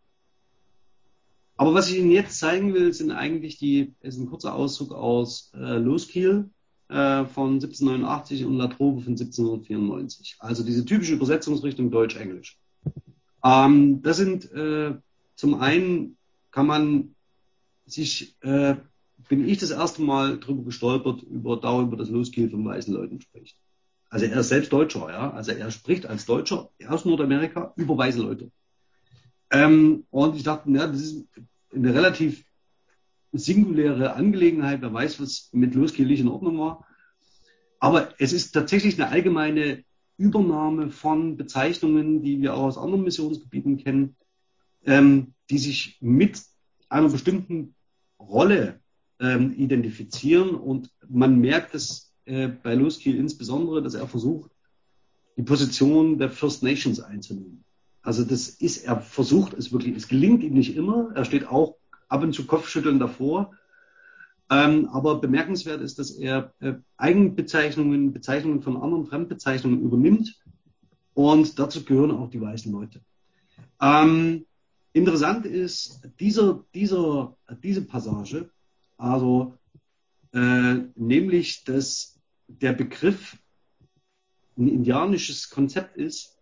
aber 1.57 1.73
was 1.73 1.89
ich 1.89 1.99
Ihnen 1.99 2.11
jetzt 2.11 2.39
zeigen 2.39 2.75
will, 2.75 2.93
sind 2.93 3.11
eigentlich 3.11 3.57
die, 3.57 3.95
ist 4.01 4.19
ein 4.19 4.29
kurzer 4.29 4.55
Auszug 4.55 4.93
aus 4.93 5.51
äh, 5.55 5.79
Loskiel, 5.79 6.51
äh, 6.95 7.27
von 7.27 7.55
1789 7.55 8.45
und 8.45 8.57
La 8.57 8.69
Trobe 8.69 9.03
von 9.03 9.15
1794. 9.15 10.37
Also 10.39 10.63
diese 10.63 10.85
typische 10.85 11.15
Übersetzungsrichtung 11.15 11.91
Deutsch-Englisch. 11.91 12.57
Ähm, 13.43 14.01
das 14.03 14.17
sind 14.17 14.51
äh, 14.53 14.95
zum 15.35 15.61
einen 15.61 16.17
kann 16.53 16.67
man 16.69 17.15
sich, 17.85 18.37
äh, 18.43 18.77
bin 19.29 19.49
ich 19.49 19.59
das 19.59 19.71
erste 19.71 20.03
Mal 20.03 20.39
drüber 20.39 20.63
gestolpert, 20.63 21.23
über 21.25 21.57
darüber, 21.57 21.97
dass 21.97 22.11
Loskiel 22.11 22.49
von 22.49 22.65
weißen 22.65 22.95
Leuten 22.95 23.21
spricht. 23.21 23.57
Also 24.09 24.27
er 24.27 24.39
ist 24.39 24.49
selbst 24.51 24.73
Deutscher, 24.73 25.09
ja. 25.11 25.33
Also 25.33 25.51
er 25.51 25.73
spricht 25.73 26.07
als 26.07 26.27
Deutscher 26.27 26.71
aus 26.87 27.05
Nordamerika 27.05 27.73
über 27.75 27.99
weiße 27.99 28.23
Leute. 28.23 28.53
Ähm, 29.51 30.05
und 30.11 30.37
ich 30.37 30.45
dachte, 30.45 30.71
ja, 30.71 30.87
das 30.87 31.01
ist 31.01 31.27
eine 31.75 31.93
relativ 31.93 32.45
singuläre 33.39 34.15
Angelegenheit. 34.15 34.83
Wer 34.83 34.93
weiß, 34.93 35.21
was 35.21 35.49
mit 35.53 35.75
Loskiel 35.75 36.11
in 36.11 36.29
Ordnung 36.29 36.59
war. 36.59 36.87
Aber 37.81 38.15
es 38.19 38.33
ist 38.33 38.53
tatsächlich 38.53 39.01
eine 39.01 39.11
allgemeine 39.11 39.85
Übernahme 40.17 40.91
von 40.91 41.37
Bezeichnungen, 41.37 42.23
die 42.23 42.41
wir 42.41 42.55
auch 42.55 42.65
aus 42.65 42.79
anderen 42.79 43.05
Missionsgebieten 43.05 43.79
kennen, 43.79 44.17
ähm, 44.87 45.35
die 45.51 45.59
sich 45.59 45.99
mit 46.01 46.41
einer 46.89 47.09
bestimmten 47.09 47.75
Rolle 48.19 48.81
ähm, 49.21 49.53
identifizieren. 49.55 50.55
Und 50.55 50.91
man 51.09 51.41
merkt 51.41 51.75
es 51.75 52.13
äh, 52.27 52.49
bei 52.49 52.75
Loskiel 52.75 53.17
insbesondere, 53.17 53.83
dass 53.83 53.95
er 53.95 54.07
versucht, 54.07 54.51
die 55.37 55.43
Position 55.43 56.19
der 56.19 56.31
First 56.31 56.63
Nations 56.63 57.01
einzunehmen. 57.01 57.65
Also 58.03 58.23
das 58.25 58.49
ist, 58.49 58.85
er 58.85 59.01
versucht 59.01 59.55
es 59.55 59.73
wirklich, 59.73 59.97
es 59.97 60.09
gelingt 60.09 60.43
ihm 60.43 60.55
nicht 60.55 60.77
immer. 60.77 61.11
Er 61.15 61.25
steht 61.25 61.49
auch 61.49 61.77
ab 62.15 62.23
und 62.23 62.33
zu 62.33 62.47
Kopfschütteln 62.47 62.99
davor. 62.99 63.53
Ähm, 64.51 64.89
aber 64.93 65.21
bemerkenswert 65.21 65.81
ist, 65.81 65.99
dass 65.99 66.11
er 66.13 66.55
äh, 66.61 66.75
Eigenbezeichnungen, 66.97 68.13
Bezeichnungen 68.13 68.63
von 68.63 68.77
anderen 68.77 69.07
Fremdbezeichnungen 69.07 69.83
übernimmt. 69.83 70.39
Und 71.15 71.59
dazu 71.59 71.85
gehören 71.85 72.13
auch 72.13 72.31
die 72.31 72.41
weißen 72.41 72.71
Leute. 72.71 73.01
Ähm, 73.81 74.47
interessant 74.93 75.45
ist 75.47 76.03
dieser, 76.21 76.65
dieser, 76.75 77.37
diese 77.63 77.83
Passage, 77.83 78.51
also 78.97 79.59
äh, 80.33 80.75
nämlich, 80.95 81.65
dass 81.65 82.21
der 82.47 82.75
Begriff 82.75 83.37
ein 84.57 84.69
indianisches 84.69 85.51
Konzept 85.51 85.97
ist. 85.97 86.34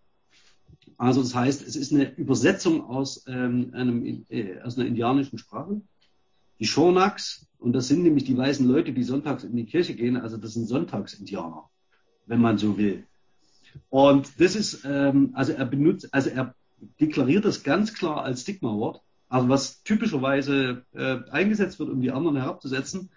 Also 0.96 1.22
das 1.22 1.34
heißt, 1.34 1.66
es 1.66 1.76
ist 1.76 1.92
eine 1.92 2.14
Übersetzung 2.14 2.84
aus, 2.84 3.24
ähm, 3.26 3.70
einem, 3.72 4.26
äh, 4.28 4.60
aus 4.60 4.78
einer 4.78 4.86
indianischen 4.86 5.38
Sprache. 5.38 5.80
Die 6.58 6.66
Shonaks, 6.66 7.46
und 7.58 7.72
das 7.72 7.88
sind 7.88 8.02
nämlich 8.02 8.24
die 8.24 8.36
weißen 8.36 8.66
Leute, 8.66 8.92
die 8.92 9.02
sonntags 9.02 9.44
in 9.44 9.56
die 9.56 9.66
Kirche 9.66 9.94
gehen, 9.94 10.16
also 10.16 10.36
das 10.36 10.54
sind 10.54 10.68
Sonntagsindianer, 10.68 11.68
wenn 12.26 12.40
man 12.40 12.58
so 12.58 12.76
will. 12.76 13.04
Und 13.88 14.40
das 14.40 14.54
ist, 14.54 14.84
ähm, 14.84 15.30
also 15.34 15.52
er 15.52 15.64
benutzt, 15.66 16.12
also 16.12 16.30
er 16.30 16.54
deklariert 17.00 17.44
das 17.44 17.62
ganz 17.62 17.94
klar 17.94 18.22
als 18.22 18.42
Stigma-Wort, 18.42 19.02
also 19.28 19.48
was 19.48 19.82
typischerweise 19.82 20.84
äh, 20.92 21.18
eingesetzt 21.30 21.78
wird, 21.78 21.90
um 21.90 22.00
die 22.00 22.10
anderen 22.10 22.36
herabzusetzen 22.36 23.10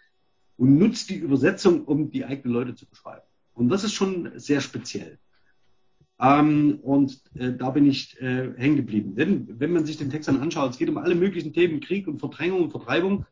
und 0.58 0.78
nutzt 0.78 1.10
die 1.10 1.18
Übersetzung, 1.18 1.84
um 1.84 2.10
die 2.10 2.26
eigenen 2.26 2.54
Leute 2.54 2.76
zu 2.76 2.86
beschreiben. 2.86 3.26
Und 3.54 3.70
das 3.70 3.84
ist 3.84 3.94
schon 3.94 4.32
sehr 4.40 4.62
speziell. 4.62 5.18
Ähm, 6.20 6.80
und 6.82 7.22
äh, 7.36 7.54
da 7.54 7.70
bin 7.72 7.86
ich 7.86 8.20
äh, 8.22 8.54
hängen 8.56 8.78
geblieben. 8.78 9.16
Denn 9.16 9.60
wenn 9.60 9.74
man 9.74 9.86
sich 9.86 9.98
den 9.98 10.10
Text 10.10 10.28
dann 10.30 10.42
anschaut, 10.42 10.72
es 10.72 10.78
geht 10.78 10.90
um 10.90 10.98
alle 10.98 11.16
möglichen 11.16 11.54
Themen, 11.54 11.82
Krieg 11.82 12.08
und 12.08 12.20
Verdrängung 12.20 12.64
und 12.64 12.72
Vertreibung. 12.72 13.26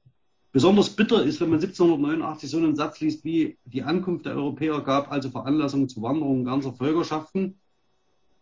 Besonders 0.51 0.89
bitter 0.89 1.23
ist, 1.23 1.41
wenn 1.41 1.49
man 1.49 1.59
1789 1.59 2.49
so 2.49 2.57
einen 2.57 2.75
Satz 2.75 2.99
liest 2.99 3.23
wie 3.23 3.57
die 3.65 3.83
Ankunft 3.83 4.25
der 4.25 4.35
Europäer 4.35 4.81
gab 4.81 5.11
also 5.11 5.31
Veranlassung 5.31 5.89
zur 5.89 6.03
Wanderung 6.03 6.43
ganzer 6.43 6.73
Völkerschaften. 6.73 7.55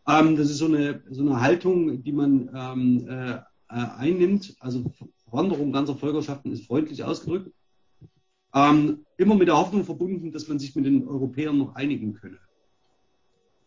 Ähm, 0.08 0.36
das 0.36 0.50
ist 0.50 0.58
so 0.58 0.66
eine, 0.66 1.04
so 1.10 1.22
eine 1.22 1.40
Haltung, 1.40 2.04
die 2.04 2.12
man 2.12 2.50
ähm, 2.54 3.08
äh, 3.08 3.34
äh, 3.34 3.42
einnimmt, 3.98 4.56
also 4.60 4.92
Wanderung 5.28 5.72
ganzer 5.72 5.96
Völkerschaften 5.96 6.52
ist 6.52 6.66
freundlich 6.66 7.04
ausgedrückt, 7.04 7.52
ähm, 8.54 9.06
immer 9.18 9.36
mit 9.36 9.48
der 9.48 9.58
Hoffnung 9.58 9.86
verbunden, 9.86 10.32
dass 10.32 10.48
man 10.48 10.60
sich 10.60 10.76
mit 10.76 10.86
den 10.86 11.08
Europäern 11.08 11.58
noch 11.58 11.76
einigen 11.76 12.14
könne. 12.14 12.38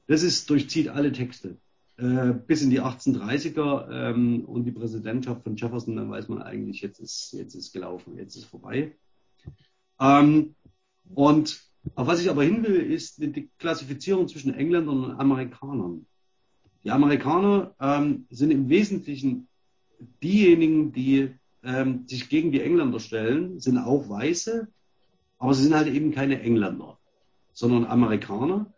Das 0.07 0.23
ist, 0.23 0.51
durchzieht 0.51 0.89
alle 0.89 1.13
Texte. 1.13 1.57
Äh, 1.97 2.33
bis 2.47 2.63
in 2.63 2.71
die 2.71 2.81
1830er 2.81 3.89
ähm, 3.91 4.45
und 4.45 4.65
die 4.65 4.73
Präsidentschaft 4.73 5.45
von 5.45 5.57
Jefferson, 5.57 5.97
dann 5.97 6.11
weiß 6.11 6.29
man 6.29 6.43
eigentlich, 6.43 6.81
jetzt 6.81 6.99
ist, 6.99 7.33
jetzt 7.33 7.55
ist 7.55 7.73
gelaufen, 7.73 8.19
jetzt 8.19 8.35
ist 8.35 8.47
vorbei. 8.47 8.97
Ähm, 10.01 10.57
und 11.15 11.63
auf 11.95 12.07
was 12.07 12.21
ich 12.21 12.31
aber 12.31 12.43
hin 12.43 12.65
will, 12.65 12.81
ist 12.81 13.19
die 13.21 13.49
Klassifizierung 13.59 14.27
zwischen 14.27 14.55
Engländern 14.55 15.05
und 15.05 15.21
Amerikanern. 15.21 16.07
Die 16.83 16.91
Amerikaner 16.91 17.75
ähm, 17.81 18.27
sind 18.31 18.51
im 18.51 18.69
Wesentlichen 18.69 19.47
diejenigen, 20.23 20.93
die 20.93 21.31
ähm, 21.63 22.07
sich 22.07 22.29
gegen 22.29 22.53
die 22.53 22.61
Engländer 22.61 23.01
stellen, 23.01 23.61
sind 23.61 23.79
auch 23.79 24.09
Weiße, 24.09 24.69
aber 25.39 25.55
sie 25.55 25.63
sind 25.63 25.75
halt 25.75 25.89
eben 25.89 26.11
keine 26.11 26.41
Engländer, 26.41 26.99
sondern 27.53 27.85
Amerikaner. 27.85 28.73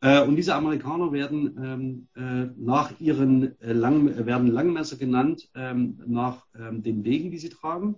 Äh, 0.00 0.22
und 0.22 0.36
diese 0.36 0.54
Amerikaner 0.54 1.12
werden 1.12 1.58
ähm, 1.60 2.08
äh, 2.14 2.50
nach 2.56 2.98
ihren 3.00 3.60
äh, 3.60 3.72
Lang, 3.72 4.26
werden 4.26 4.48
Langmesser 4.48 4.96
genannt, 4.96 5.48
ähm, 5.54 6.00
nach 6.06 6.46
ähm, 6.56 6.82
den 6.82 7.04
Wegen, 7.04 7.32
die 7.32 7.38
sie 7.38 7.48
tragen. 7.48 7.96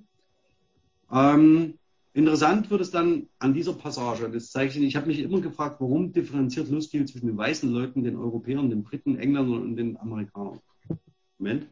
Ähm, 1.13 1.75
interessant 2.15 2.71
wird 2.71 2.81
es 2.81 2.91
dann 2.91 3.27
an 3.39 3.53
dieser 3.53 3.75
Passage, 3.75 4.31
das 4.31 4.51
zeige 4.51 4.71
ich 4.71 4.81
ich 4.81 4.97
habe 4.97 5.09
mich 5.09 5.19
immer 5.19 5.41
gefragt, 5.43 5.77
warum 5.81 6.13
differenziert 6.13 6.71
Luskiel 6.71 7.05
zwischen 7.05 7.27
den 7.27 7.37
weißen 7.37 7.71
Leuten, 7.71 8.03
den 8.03 8.17
Europäern, 8.17 8.71
den 8.71 8.83
Briten, 8.83 9.19
Engländern 9.19 9.63
und 9.63 9.77
den 9.77 9.99
Amerikanern. 9.99 10.61
Moment. 11.39 11.67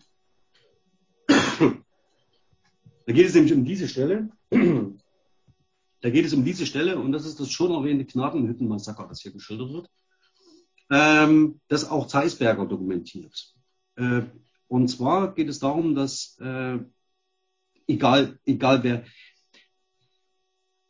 Da 3.06 3.14
geht 3.14 3.26
es 3.26 3.34
nämlich 3.34 3.54
um 3.54 3.64
diese 3.64 3.88
Stelle. 3.88 4.28
Da 6.00 6.10
geht 6.10 6.26
es 6.26 6.32
um 6.32 6.44
diese 6.44 6.64
Stelle 6.64 6.96
und 6.96 7.10
das 7.10 7.26
ist 7.26 7.40
das 7.40 7.50
schon 7.50 7.72
erwähnte 7.72 8.04
Knabenhüttenmassaker, 8.04 9.08
das 9.08 9.20
hier 9.20 9.32
geschildert 9.32 9.72
wird, 9.72 9.90
ähm, 10.90 11.60
das 11.68 11.88
auch 11.88 12.06
Zeisberger 12.06 12.66
dokumentiert. 12.66 13.54
Äh, 13.96 14.22
und 14.68 14.88
zwar 14.88 15.34
geht 15.34 15.48
es 15.48 15.58
darum, 15.58 15.94
dass 15.94 16.38
äh, 16.40 16.78
egal, 17.86 18.38
egal 18.44 18.82
wer, 18.82 19.04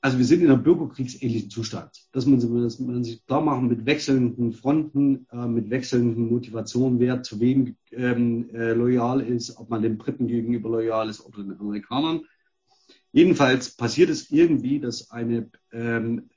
also 0.01 0.19
wir 0.19 0.25
sind 0.25 0.43
in 0.43 0.51
einem 0.51 0.63
bürgerkriegsähnlichen 0.63 1.51
Zustand. 1.51 1.91
Das 2.13 2.27
muss 2.27 2.47
man, 2.79 3.05
sich 3.05 3.25
klar 3.27 3.41
machen 3.41 3.69
mit 3.69 3.85
wechselnden 3.85 4.53
Fronten, 4.53 5.27
äh, 5.33 5.47
mit 5.47 5.71
wechselnden 5.71 6.29
Motivationen, 6.29 7.01
wer 7.01 7.23
zu 7.23 7.41
wem 7.41 7.77
ähm, 7.91 8.49
äh, 8.55 8.73
loyal 8.73 9.21
ist, 9.21 9.57
ob 9.59 9.71
man 9.71 9.83
den 9.83 9.99
Briten 9.99 10.29
gegenüber 10.29 10.71
loyal 10.71 11.09
ist 11.09 11.21
oder 11.21 11.43
den 11.43 11.59
Amerikanern. 11.59 12.23
Jedenfalls 13.13 13.77
passiert 13.77 14.11
es 14.11 14.31
irgendwie, 14.31 14.79
dass 14.79 15.11
eine, 15.11 15.51
ähm, 15.73 16.31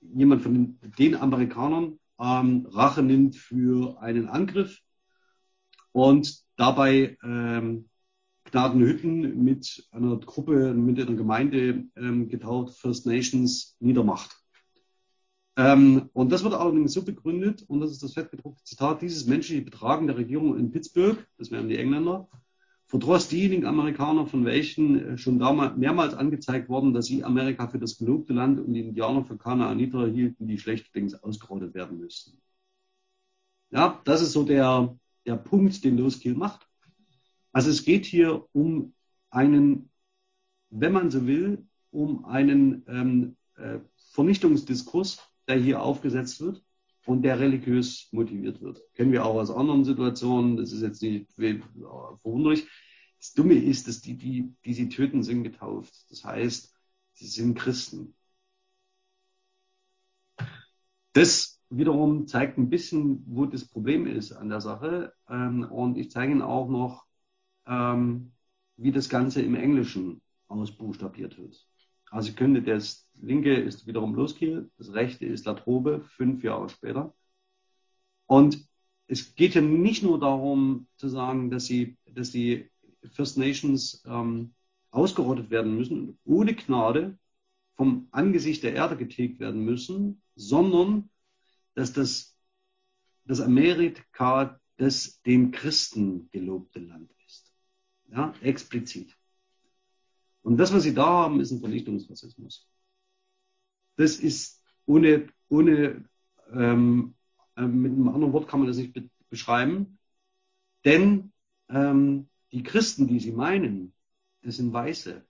jemand 0.00 0.42
von 0.42 0.54
den, 0.54 0.80
den 0.98 1.14
Amerikanern 1.14 1.98
ähm, 2.18 2.66
Rache 2.70 3.02
nimmt 3.02 3.36
für 3.36 4.00
einen 4.00 4.28
Angriff 4.28 4.80
und 5.92 6.42
dabei 6.56 7.16
ähm, 7.22 7.88
Gnadenhütten 8.44 9.42
mit 9.42 9.88
einer 9.90 10.16
Gruppe, 10.18 10.72
mit 10.74 11.00
einer 11.00 11.16
Gemeinde 11.16 11.84
ähm, 11.96 12.28
getauft, 12.28 12.78
First 12.78 13.06
Nations, 13.06 13.76
niedermacht. 13.80 14.36
Ähm, 15.56 16.10
und 16.12 16.30
das 16.32 16.44
wird 16.44 16.54
allerdings 16.54 16.92
so 16.92 17.02
begründet, 17.02 17.64
und 17.66 17.80
das 17.80 17.90
ist 17.90 18.02
das 18.02 18.12
fettgedruckte 18.12 18.62
Zitat, 18.64 19.02
dieses 19.02 19.26
menschliche 19.26 19.62
Betragen 19.62 20.06
der 20.06 20.16
Regierung 20.16 20.58
in 20.58 20.70
Pittsburgh, 20.70 21.26
das 21.38 21.50
wären 21.50 21.68
die 21.68 21.78
Engländer, 21.78 22.28
verdross 22.86 23.28
diejenigen 23.28 23.66
Amerikaner, 23.66 24.26
von 24.26 24.44
welchen 24.44 25.14
äh, 25.14 25.18
schon 25.18 25.38
damals 25.38 25.76
mehrmals 25.76 26.14
angezeigt 26.14 26.68
worden, 26.68 26.94
dass 26.94 27.06
sie 27.06 27.24
Amerika 27.24 27.68
für 27.68 27.78
das 27.78 27.98
gelobte 27.98 28.32
Land 28.32 28.60
und 28.60 28.72
die 28.74 28.80
Indianer 28.80 29.24
für 29.24 29.36
Kanaaniter 29.36 30.06
hielten, 30.06 30.46
die 30.46 30.58
schlechterdings 30.58 31.14
ausgerottet 31.14 31.74
werden 31.74 31.98
müssten. 31.98 32.40
Ja, 33.70 34.00
das 34.04 34.22
ist 34.22 34.32
so 34.32 34.44
der, 34.44 34.96
der 35.26 35.36
Punkt, 35.36 35.82
den 35.84 35.98
Loskill 35.98 36.34
macht. 36.34 36.68
Also 37.52 37.70
es 37.70 37.84
geht 37.84 38.06
hier 38.06 38.46
um 38.52 38.94
einen, 39.30 39.90
wenn 40.70 40.92
man 40.92 41.10
so 41.10 41.26
will, 41.26 41.66
um 41.90 42.24
einen 42.24 42.84
ähm, 42.86 43.36
äh, 43.56 43.80
Vernichtungsdiskurs, 44.12 45.18
der 45.48 45.56
hier 45.56 45.82
aufgesetzt 45.82 46.40
wird 46.40 46.62
und 47.06 47.22
der 47.22 47.38
religiös 47.40 48.08
motiviert 48.12 48.60
wird. 48.60 48.82
Kennen 48.94 49.12
wir 49.12 49.24
auch 49.24 49.36
aus 49.36 49.50
anderen 49.50 49.84
Situationen, 49.84 50.56
das 50.56 50.72
ist 50.72 50.82
jetzt 50.82 51.02
nicht 51.02 51.32
verwunderlich. 51.34 52.66
Das 53.18 53.32
Dumme 53.32 53.54
ist, 53.54 53.88
dass 53.88 54.00
die, 54.00 54.16
die, 54.16 54.54
die 54.64 54.74
sie 54.74 54.88
töten, 54.88 55.22
sind 55.22 55.44
getauft. 55.44 55.94
Das 56.10 56.24
heißt, 56.24 56.74
sie 57.14 57.26
sind 57.26 57.56
Christen. 57.56 58.14
Das 61.12 61.60
wiederum 61.70 62.26
zeigt 62.26 62.58
ein 62.58 62.68
bisschen, 62.68 63.24
wo 63.26 63.46
das 63.46 63.66
Problem 63.66 64.06
ist 64.06 64.32
an 64.32 64.48
der 64.48 64.60
Sache. 64.60 65.14
Ähm, 65.28 65.64
und 65.70 65.96
ich 65.96 66.10
zeige 66.10 66.32
Ihnen 66.32 66.42
auch 66.42 66.68
noch, 66.68 67.06
ähm, 67.66 68.32
wie 68.76 68.92
das 68.92 69.08
Ganze 69.08 69.42
im 69.42 69.54
Englischen 69.54 70.20
ausbuchstabiert 70.48 71.38
wird. 71.38 71.66
Also 72.10 72.32
könnte 72.32 72.62
das 72.62 73.06
linke 73.14 73.54
ist 73.54 73.86
wiederum 73.86 74.14
Loskiel, 74.14 74.70
das 74.78 74.92
rechte 74.92 75.26
ist 75.26 75.46
Latrobe, 75.46 76.02
fünf 76.16 76.44
Jahre 76.44 76.68
später. 76.68 77.14
Und 78.26 78.66
es 79.08 79.34
geht 79.34 79.54
ja 79.54 79.60
nicht 79.60 80.02
nur 80.02 80.18
darum 80.18 80.88
zu 80.96 81.08
sagen, 81.08 81.50
dass 81.50 81.66
sie, 81.66 81.96
dass 82.06 82.30
die 82.30 82.70
First 83.12 83.38
Nations 83.38 84.02
ähm, 84.06 84.54
ausgerottet 84.90 85.50
werden 85.50 85.76
müssen 85.76 86.00
und 86.00 86.18
ohne 86.24 86.54
Gnade 86.54 87.18
vom 87.76 88.08
Angesicht 88.10 88.62
der 88.62 88.74
Erde 88.74 88.96
getilgt 88.96 89.38
werden 89.38 89.64
müssen, 89.64 90.22
sondern 90.34 91.10
dass 91.74 91.92
das, 91.92 92.36
das 93.24 93.40
Amerika 93.40 94.60
das 94.78 95.22
dem 95.22 95.52
Christen 95.52 96.28
gelobte 96.30 96.80
Land 96.80 97.10
ja, 98.10 98.32
explizit. 98.40 99.15
Und 100.46 100.58
das, 100.58 100.72
was 100.72 100.84
Sie 100.84 100.94
da 100.94 101.06
haben, 101.06 101.40
ist 101.40 101.50
ein 101.50 101.58
Vernichtungsrassismus. 101.58 102.68
Das 103.96 104.20
ist 104.20 104.62
ohne, 104.86 105.26
ohne 105.48 106.04
ähm, 106.52 107.16
äh, 107.56 107.62
mit 107.62 107.90
einem 107.90 108.06
anderen 108.10 108.32
Wort 108.32 108.46
kann 108.46 108.60
man 108.60 108.68
das 108.68 108.76
nicht 108.76 108.92
be 108.92 109.10
beschreiben. 109.28 109.98
Denn 110.84 111.32
ähm, 111.68 112.28
die 112.52 112.62
Christen, 112.62 113.08
die 113.08 113.18
Sie 113.18 113.32
meinen, 113.32 113.92
das 114.42 114.58
sind 114.58 114.72
Weiße. 114.72 115.26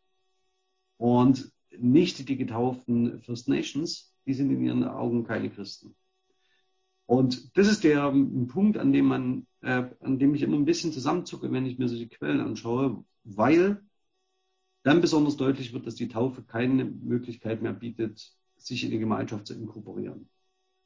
Und 0.99 1.51
nicht 1.71 2.29
die 2.29 2.37
getauften 2.37 3.23
First 3.23 3.49
Nations, 3.49 4.15
die 4.27 4.35
sind 4.35 4.51
in 4.51 4.67
ihren 4.67 4.85
Augen 4.85 5.25
keine 5.25 5.49
Christen. 5.49 5.97
Und 7.07 7.57
das 7.57 7.69
ist 7.69 7.85
der 7.85 8.11
Punkt, 8.49 8.77
an 8.77 8.93
dem 8.93 9.07
man, 9.07 9.47
äh, 9.63 9.89
an 10.01 10.19
dem 10.19 10.35
ich 10.35 10.43
immer 10.43 10.59
ein 10.59 10.67
bisschen 10.67 10.93
zusammenzucke, 10.93 11.51
wenn 11.51 11.65
ich 11.65 11.79
mir 11.79 11.89
solche 11.89 12.09
Quellen 12.09 12.41
anschaue, 12.41 13.03
weil 13.25 13.81
dann 14.87 15.01
besonders 15.01 15.37
deutlich 15.37 15.73
wird, 15.73 15.85
dass 15.85 15.97
die 15.97 16.09
Taufe 16.09 16.45
keine 16.45 16.85
Möglichkeit 16.85 17.61
mehr 17.61 17.73
bietet, 17.73 18.33
sich 18.57 18.85
in 18.85 18.93
die 18.93 19.01
Gemeinschaft 19.01 19.49
zu 19.49 19.55
inkorporieren. 19.55 20.29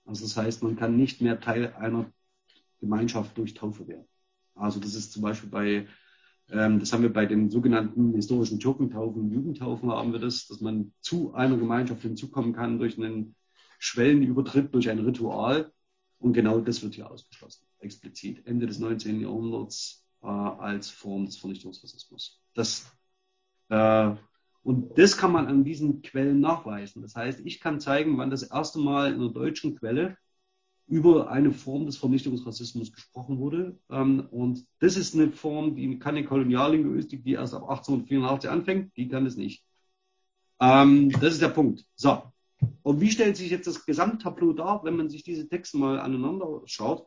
Also 0.07 0.25
das 0.25 0.39
heißt, 0.39 0.63
man 0.63 0.77
kann 0.77 0.97
nicht 0.97 1.21
mehr 1.21 1.39
Teil 1.39 1.75
einer 1.75 2.11
Gemeinschaft 2.81 3.37
durch 3.37 3.53
Taufe 3.53 3.87
werden. 3.87 4.09
Also 4.55 4.81
das 4.81 4.95
ist 4.95 5.13
zum 5.13 5.21
Beispiel 5.21 5.51
bei, 5.51 5.87
ähm, 6.49 6.81
das 6.81 6.95
haben 6.95 7.03
wir 7.03 7.13
bei 7.13 7.27
den 7.27 7.51
sogenannten 7.51 8.15
historischen 8.15 8.59
Türkentaufen, 8.59 9.31
Jugendtaufen 9.31 9.91
haben 9.91 10.13
wir 10.13 10.19
das, 10.19 10.47
dass 10.47 10.63
man 10.63 10.95
zu 11.03 11.35
einer 11.35 11.59
Gemeinschaft 11.59 12.01
hinzukommen 12.01 12.55
kann 12.55 12.79
durch 12.79 12.97
einen 12.97 13.37
Schwellenübertritt, 13.79 14.75
durch 14.75 14.89
ein 14.89 15.01
Ritual. 15.01 15.71
Und 16.19 16.33
genau 16.33 16.61
das 16.61 16.83
wird 16.83 16.95
hier 16.95 17.11
ausgeschlossen, 17.11 17.67
explizit. 17.81 18.47
Ende 18.47 18.67
des 18.67 18.79
19. 18.79 19.21
Jahrhunderts 19.21 20.07
äh, 20.23 20.27
als 20.27 20.89
Form 20.89 21.27
des 21.27 21.37
Vernichtungsrassismus. 21.37 22.41
Das, 22.55 22.91
und 23.71 24.99
das 24.99 25.17
kann 25.17 25.33
man 25.33 25.47
an 25.47 25.65
diesen 25.65 26.03
Quellen 26.03 26.41
nachweisen. 26.41 27.03
Das 27.03 27.17
heißt, 27.17 27.41
ich 27.45 27.61
kann 27.61 27.81
zeigen, 27.81 28.19
wann 28.19 28.31
das 28.31 28.43
erste 28.43 28.79
Mal 28.79 29.13
in 29.13 29.21
einer 29.21 29.33
deutschen 29.33 29.77
Quelle 29.77 30.17
über 30.87 31.31
eine 31.31 31.53
Form 31.53 31.87
des 31.87 31.97
Vernichtungsrassismus 31.97 32.93
gesprochen 32.93 33.39
wurde. 33.39 33.79
Ähm, 33.91 34.27
und 34.31 34.67
das 34.81 34.97
ist 34.97 35.15
eine 35.15 35.31
Form, 35.31 35.77
die 35.77 35.99
keine 36.01 36.25
Koloniallinguistik, 36.25 37.23
die 37.23 37.35
erst 37.35 37.55
ab 37.55 37.63
1884 37.63 38.51
anfängt, 38.51 38.97
die 38.97 39.09
kann 39.09 39.25
es 39.25 39.37
nicht. 39.37 39.65
Ähm, 40.61 41.11
das 41.13 41.35
ist 41.35 41.43
der 41.43 41.51
Punkt. 41.51 41.87
So, 41.95 42.23
und 42.83 43.01
wie 43.01 43.11
stellt 43.11 43.37
sich 43.37 43.51
jetzt 43.51 43.69
das 43.69 43.87
Gesamttableau 43.87 44.53
dar, 44.53 44.83
wenn 44.85 44.97
man 44.97 45.09
sich 45.09 45.23
diese 45.23 45.49
Texte 45.49 45.79
mal 45.79 46.01
aneinander 46.01 46.63
schaut? 46.67 47.07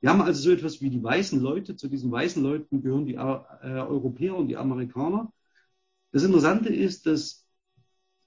Wir 0.00 0.10
haben 0.10 0.22
also 0.22 0.40
so 0.40 0.50
etwas 0.50 0.80
wie 0.80 0.88
die 0.88 1.02
weißen 1.02 1.40
Leute. 1.40 1.76
Zu 1.76 1.88
diesen 1.88 2.10
weißen 2.10 2.42
Leuten 2.42 2.82
gehören 2.82 3.04
die 3.04 3.14
äh, 3.14 3.18
Europäer 3.18 4.34
und 4.34 4.48
die 4.48 4.56
Amerikaner. 4.56 5.30
Das 6.12 6.24
Interessante 6.24 6.68
ist, 6.70 7.06
dass 7.06 7.46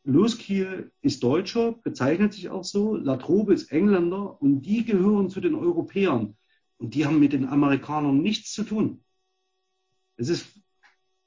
Loskiel 0.04 0.92
ist 1.02 1.24
Deutscher, 1.24 1.74
bezeichnet 1.84 2.34
sich 2.34 2.50
auch 2.50 2.64
so. 2.64 2.96
Latrobe 2.96 3.54
ist 3.54 3.72
Engländer 3.72 4.42
und 4.42 4.62
die 4.62 4.84
gehören 4.84 5.30
zu 5.30 5.40
den 5.40 5.56
Europäern. 5.56 6.38
Und 6.78 6.96
die 6.96 7.06
haben 7.06 7.20
mit 7.20 7.34
den 7.34 7.48
Amerikanern 7.48 8.22
nichts 8.22 8.52
zu 8.52 8.64
tun. 8.64 9.04
Es 10.18 10.30
ist 10.30 10.46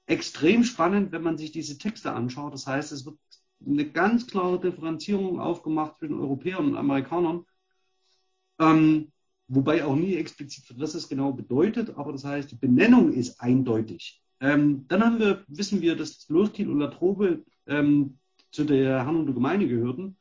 extrem 0.06 0.64
spannend, 0.64 1.12
wenn 1.12 1.22
man 1.22 1.38
sich 1.38 1.52
diese 1.52 1.78
Texte 1.78 2.12
anschaut. 2.12 2.52
Das 2.52 2.66
heißt, 2.66 2.92
es 2.92 3.06
wird 3.06 3.18
eine 3.64 3.90
ganz 3.90 4.26
klare 4.26 4.60
Differenzierung 4.60 5.40
aufgemacht 5.40 5.98
zwischen 5.98 6.20
Europäern 6.20 6.66
und 6.66 6.76
Amerikanern. 6.76 7.44
Ähm, 8.58 9.12
wobei 9.48 9.84
auch 9.84 9.96
nie 9.96 10.14
explizit 10.16 10.68
wird, 10.68 10.80
was 10.80 10.94
es 10.94 11.08
genau 11.08 11.32
bedeutet, 11.32 11.90
aber 11.96 12.12
das 12.12 12.24
heißt, 12.24 12.50
die 12.50 12.56
Benennung 12.56 13.12
ist 13.12 13.40
eindeutig. 13.40 14.22
Ähm, 14.40 14.86
dann 14.88 15.04
haben 15.04 15.18
wir, 15.18 15.44
wissen 15.48 15.80
wir, 15.80 15.96
dass 15.96 16.28
Loskiel 16.28 16.68
und 16.68 16.80
Latrobe 16.80 17.44
ähm, 17.66 18.18
zu 18.50 18.64
der 18.64 19.06
Hannover 19.06 19.32
Gemeinde 19.32 19.68
gehörten. 19.68 20.16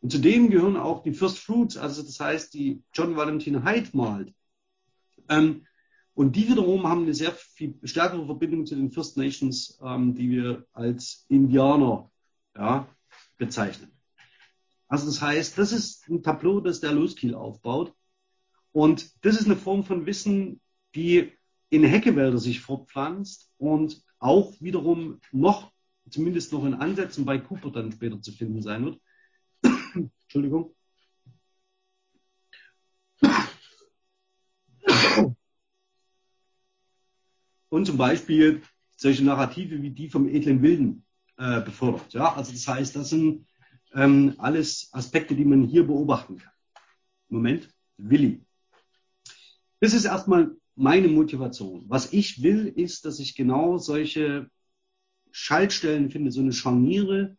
Und 0.00 0.10
zu 0.10 0.18
denen 0.18 0.50
gehören 0.50 0.76
auch 0.76 1.02
die 1.02 1.14
First 1.14 1.38
Fruits, 1.38 1.76
also 1.76 2.02
das 2.02 2.20
heißt, 2.20 2.52
die 2.54 2.82
John 2.92 3.16
Valentin 3.16 3.64
Hyde 3.64 3.88
malt. 3.92 4.34
Ähm, 5.28 5.66
und 6.14 6.36
die 6.36 6.48
wiederum 6.48 6.86
haben 6.86 7.02
eine 7.02 7.14
sehr 7.14 7.32
viel 7.32 7.74
stärkere 7.82 8.24
Verbindung 8.24 8.66
zu 8.66 8.76
den 8.76 8.92
First 8.92 9.16
Nations, 9.16 9.78
ähm, 9.82 10.14
die 10.14 10.30
wir 10.30 10.66
als 10.72 11.24
Indianer 11.28 12.10
ja, 12.56 12.86
bezeichnen. 13.36 13.90
Also 14.88 15.06
das 15.06 15.20
heißt, 15.20 15.58
das 15.58 15.72
ist 15.72 16.08
ein 16.08 16.22
Tableau, 16.22 16.60
das 16.60 16.80
der 16.80 16.92
Loskiel 16.92 17.34
aufbaut. 17.34 17.92
Und 18.72 19.24
das 19.24 19.40
ist 19.40 19.46
eine 19.46 19.56
Form 19.56 19.84
von 19.84 20.06
Wissen, 20.06 20.60
die 20.94 21.32
in 21.74 21.82
Heckewälder 21.82 22.38
sich 22.38 22.60
fortpflanzt 22.60 23.50
und 23.58 24.00
auch 24.20 24.54
wiederum 24.60 25.20
noch, 25.32 25.72
zumindest 26.08 26.52
noch 26.52 26.64
in 26.64 26.74
Ansätzen 26.74 27.24
bei 27.24 27.38
Cooper 27.38 27.72
dann 27.72 27.90
später 27.90 28.22
zu 28.22 28.30
finden 28.30 28.62
sein 28.62 28.84
wird. 28.84 29.00
Entschuldigung. 30.22 30.74
Und 37.70 37.86
zum 37.86 37.96
Beispiel 37.96 38.62
solche 38.96 39.24
Narrative 39.24 39.82
wie 39.82 39.90
die 39.90 40.08
vom 40.08 40.28
edlen 40.28 40.62
Wilden 40.62 41.04
äh, 41.38 41.60
befördert. 41.60 42.12
Ja, 42.12 42.34
also 42.34 42.52
das 42.52 42.68
heißt, 42.68 42.94
das 42.94 43.10
sind 43.10 43.48
ähm, 43.94 44.34
alles 44.38 44.90
Aspekte, 44.92 45.34
die 45.34 45.44
man 45.44 45.64
hier 45.64 45.84
beobachten 45.84 46.38
kann. 46.38 46.52
Moment, 47.28 47.68
Willi. 47.96 48.46
Das 49.80 49.92
ist 49.92 50.04
erstmal 50.04 50.56
meine 50.76 51.08
Motivation. 51.08 51.84
Was 51.88 52.12
ich 52.12 52.42
will, 52.42 52.66
ist, 52.66 53.04
dass 53.04 53.18
ich 53.18 53.36
genau 53.36 53.78
solche 53.78 54.50
Schaltstellen 55.30 56.10
finde, 56.10 56.30
so 56.30 56.40
eine 56.40 56.52
Scharniere 56.52 57.36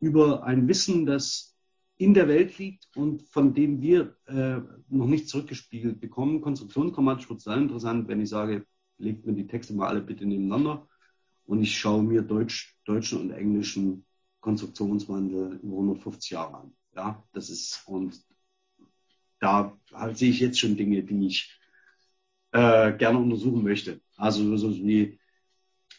über 0.00 0.44
ein 0.44 0.68
Wissen, 0.68 1.06
das 1.06 1.56
in 1.96 2.14
der 2.14 2.28
Welt 2.28 2.58
liegt 2.58 2.88
und 2.94 3.22
von 3.22 3.54
dem 3.54 3.82
wir 3.82 4.16
äh, 4.26 4.60
noch 4.88 5.06
nicht 5.06 5.28
zurückgespiegelt 5.28 6.00
bekommen. 6.00 6.40
Konstruktionsgrammatisch 6.40 7.28
wird 7.28 7.38
es 7.38 7.44
dann 7.44 7.62
interessant, 7.62 8.06
wenn 8.06 8.20
ich 8.20 8.28
sage, 8.28 8.64
legt 8.98 9.26
mir 9.26 9.32
die 9.32 9.46
Texte 9.46 9.74
mal 9.74 9.88
alle 9.88 10.00
bitte 10.00 10.24
nebeneinander 10.24 10.88
und 11.46 11.62
ich 11.62 11.76
schaue 11.76 12.02
mir 12.02 12.22
Deutsch, 12.22 12.76
deutschen 12.84 13.20
und 13.20 13.30
englischen 13.32 14.04
Konstruktionswandel 14.40 15.58
über 15.62 15.76
150 15.76 16.30
Jahre 16.30 16.58
an. 16.58 16.72
Ja, 16.94 17.24
das 17.32 17.50
ist, 17.50 17.82
und 17.86 18.20
da 19.40 19.76
halt 19.92 20.18
sehe 20.18 20.30
ich 20.30 20.40
jetzt 20.40 20.58
schon 20.58 20.76
Dinge, 20.76 21.02
die 21.02 21.26
ich 21.26 21.58
äh, 22.58 22.96
gerne 22.96 23.18
untersuchen 23.18 23.62
möchte. 23.62 24.00
Also 24.16 24.56
so 24.56 24.70
wie 24.72 25.18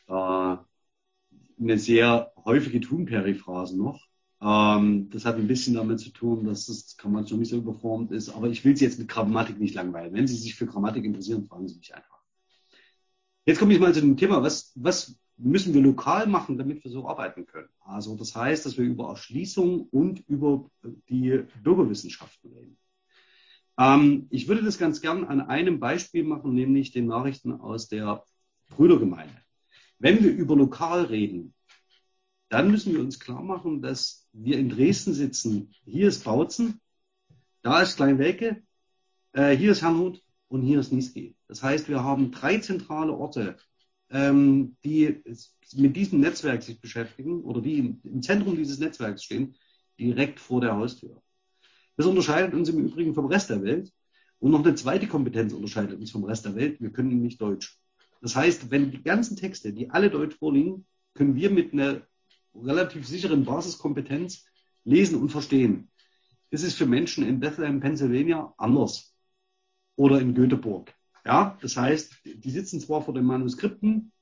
äh, 0.07 0.57
eine 1.59 1.77
sehr 1.77 2.31
häufige 2.43 2.81
Tun-Periphrase 2.81 3.77
noch. 3.77 4.05
Ähm, 4.41 5.09
das 5.09 5.25
hat 5.25 5.35
ein 5.35 5.47
bisschen 5.47 5.75
damit 5.75 5.99
zu 5.99 6.11
tun, 6.11 6.45
dass 6.45 6.65
das 6.65 6.97
Grammatik 6.97 7.37
nicht 7.37 7.49
so 7.49 7.57
überformt 7.57 8.11
ist. 8.11 8.29
Aber 8.29 8.49
ich 8.49 8.63
will 8.65 8.75
Sie 8.75 8.85
jetzt 8.85 8.99
mit 8.99 9.07
Grammatik 9.07 9.59
nicht 9.59 9.75
langweilen. 9.75 10.13
Wenn 10.13 10.27
Sie 10.27 10.35
sich 10.35 10.55
für 10.55 10.65
Grammatik 10.65 11.05
interessieren, 11.05 11.47
fragen 11.47 11.67
Sie 11.67 11.77
mich 11.77 11.95
einfach. 11.95 12.19
Jetzt 13.45 13.59
komme 13.59 13.73
ich 13.73 13.79
mal 13.79 13.93
zu 13.93 14.01
dem 14.01 14.17
Thema, 14.17 14.43
was, 14.43 14.73
was 14.75 15.17
müssen 15.37 15.73
wir 15.73 15.81
lokal 15.81 16.27
machen, 16.27 16.57
damit 16.57 16.83
wir 16.83 16.91
so 16.91 17.07
arbeiten 17.07 17.45
können? 17.45 17.69
Also 17.79 18.15
das 18.15 18.35
heißt, 18.35 18.65
dass 18.65 18.77
wir 18.77 18.85
über 18.85 19.09
Erschließung 19.09 19.87
und 19.89 20.19
über 20.27 20.69
die 21.09 21.43
Bürgerwissenschaften 21.63 22.51
reden. 22.53 22.77
Ähm, 23.79 24.27
ich 24.29 24.47
würde 24.47 24.61
das 24.61 24.77
ganz 24.77 25.01
gern 25.01 25.23
an 25.23 25.41
einem 25.41 25.79
Beispiel 25.79 26.23
machen, 26.23 26.53
nämlich 26.53 26.91
den 26.91 27.07
Nachrichten 27.07 27.53
aus 27.53 27.87
der 27.87 28.25
Brüdergemeinde. 28.69 29.33
Wenn 29.97 30.21
wir 30.21 30.31
über 30.31 30.55
lokal 30.55 31.05
reden, 31.05 31.53
dann 32.49 32.71
müssen 32.71 32.93
wir 32.93 32.99
uns 32.99 33.19
klar 33.19 33.41
machen, 33.41 33.81
dass 33.81 34.27
wir 34.33 34.57
in 34.57 34.69
Dresden 34.69 35.13
sitzen. 35.13 35.73
Hier 35.85 36.09
ist 36.09 36.25
Bautzen, 36.25 36.81
da 37.61 37.81
ist 37.81 37.95
Kleinwelke, 37.95 38.61
äh, 39.31 39.55
hier 39.55 39.71
ist 39.71 39.81
Herrnhut 39.81 40.21
und 40.49 40.63
hier 40.63 40.79
ist 40.79 40.91
Niesky. 40.91 41.35
Das 41.47 41.63
heißt, 41.63 41.87
wir 41.87 42.03
haben 42.03 42.31
drei 42.31 42.57
zentrale 42.57 43.13
Orte, 43.13 43.57
ähm, 44.09 44.75
die 44.83 45.23
mit 45.75 45.95
diesem 45.95 46.19
Netzwerk 46.19 46.63
sich 46.63 46.81
beschäftigen 46.81 47.43
oder 47.43 47.61
die 47.61 47.99
im 48.03 48.21
Zentrum 48.21 48.57
dieses 48.57 48.79
Netzwerks 48.79 49.23
stehen, 49.23 49.55
direkt 49.99 50.39
vor 50.39 50.59
der 50.61 50.75
Haustür. 50.75 51.21
Das 51.99 52.07
unterscheidet 52.07 52.53
uns 52.53 52.69
im 52.69 52.79
Übrigen 52.79 53.13
vom 53.13 53.25
Rest 53.25 53.49
der 53.49 53.61
Welt. 53.61 53.91
Und 54.39 54.51
noch 54.51 54.63
eine 54.63 54.73
zweite 54.73 55.05
Kompetenz 55.05 55.51
unterscheidet 55.51 55.99
uns 55.99 56.11
vom 56.11 56.23
Rest 56.23 56.45
der 56.45 56.55
Welt. 56.55 56.79
Wir 56.79 56.93
können 56.93 57.21
nicht 57.21 57.41
Deutsch. 57.41 57.77
Das 58.21 58.37
heißt, 58.37 58.71
wenn 58.71 58.89
die 58.89 59.03
ganzen 59.03 59.35
Texte, 59.35 59.73
die 59.73 59.89
alle 59.89 60.09
Deutsch 60.09 60.37
vorliegen, 60.37 60.85
können 61.13 61.35
wir 61.35 61.49
mit 61.49 61.73
einer 61.73 62.07
relativ 62.55 63.05
sicheren 63.05 63.43
Basiskompetenz 63.43 64.45
lesen 64.85 65.19
und 65.19 65.27
verstehen. 65.29 65.91
Das 66.51 66.63
ist 66.63 66.77
für 66.77 66.85
Menschen 66.85 67.27
in 67.27 67.41
Bethlehem, 67.41 67.81
Pennsylvania 67.81 68.53
anders. 68.57 69.13
Oder 69.97 70.21
in 70.21 70.33
Göteborg. 70.33 70.95
Ja, 71.25 71.57
das 71.61 71.75
heißt, 71.75 72.13
die 72.23 72.49
sitzen 72.49 72.79
zwar 72.79 73.01
vor 73.01 73.13
den 73.13 73.25
Manuskripten, 73.25 74.13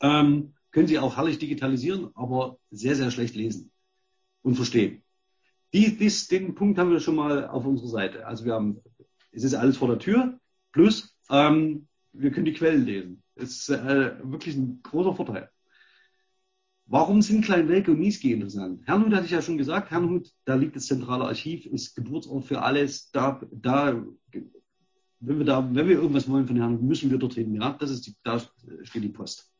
ähm, 0.00 0.54
können 0.70 0.86
sie 0.86 1.00
auch 1.00 1.16
herrlich 1.16 1.40
digitalisieren, 1.40 2.10
aber 2.14 2.58
sehr, 2.70 2.94
sehr 2.94 3.10
schlecht 3.10 3.34
lesen 3.34 3.72
und 4.42 4.54
verstehen. 4.54 5.02
Die, 5.72 5.96
dies, 5.96 6.28
den 6.28 6.54
Punkt 6.54 6.78
haben 6.78 6.90
wir 6.90 7.00
schon 7.00 7.16
mal 7.16 7.46
auf 7.48 7.66
unserer 7.66 7.88
Seite. 7.88 8.26
Also 8.26 8.44
wir 8.44 8.54
haben, 8.54 8.80
es 9.32 9.44
ist 9.44 9.54
alles 9.54 9.76
vor 9.76 9.88
der 9.88 9.98
Tür, 9.98 10.38
plus 10.72 11.16
ähm, 11.30 11.88
wir 12.12 12.30
können 12.30 12.46
die 12.46 12.54
Quellen 12.54 12.84
lesen. 12.84 13.22
Das 13.34 13.50
ist 13.50 13.68
äh, 13.68 14.14
wirklich 14.22 14.56
ein 14.56 14.80
großer 14.82 15.14
Vorteil. 15.14 15.50
Warum 16.88 17.20
sind 17.20 17.44
Kleinwelke 17.44 17.90
und 17.90 17.98
Niesky 17.98 18.32
interessant? 18.32 18.86
Herrnhut 18.86 19.12
hatte 19.12 19.26
ich 19.26 19.32
ja 19.32 19.42
schon 19.42 19.58
gesagt. 19.58 19.90
Herrnhut, 19.90 20.32
da 20.44 20.54
liegt 20.54 20.76
das 20.76 20.86
zentrale 20.86 21.24
Archiv, 21.24 21.66
ist 21.66 21.96
Geburtsort 21.96 22.44
für 22.44 22.62
alles. 22.62 23.10
Da, 23.10 23.40
da, 23.50 24.04
wenn 25.18 25.38
wir 25.38 25.44
da, 25.44 25.68
wenn 25.74 25.88
wir 25.88 25.96
irgendwas 25.96 26.28
wollen 26.28 26.46
von 26.46 26.56
Herrnhut, 26.56 26.82
müssen 26.82 27.10
wir 27.10 27.18
dorthin. 27.18 27.54
Ja, 27.56 27.72
das 27.72 27.90
ist 27.90 28.06
die, 28.06 28.14
da 28.22 28.40
steht 28.82 29.02
die 29.02 29.08
Post. 29.08 29.52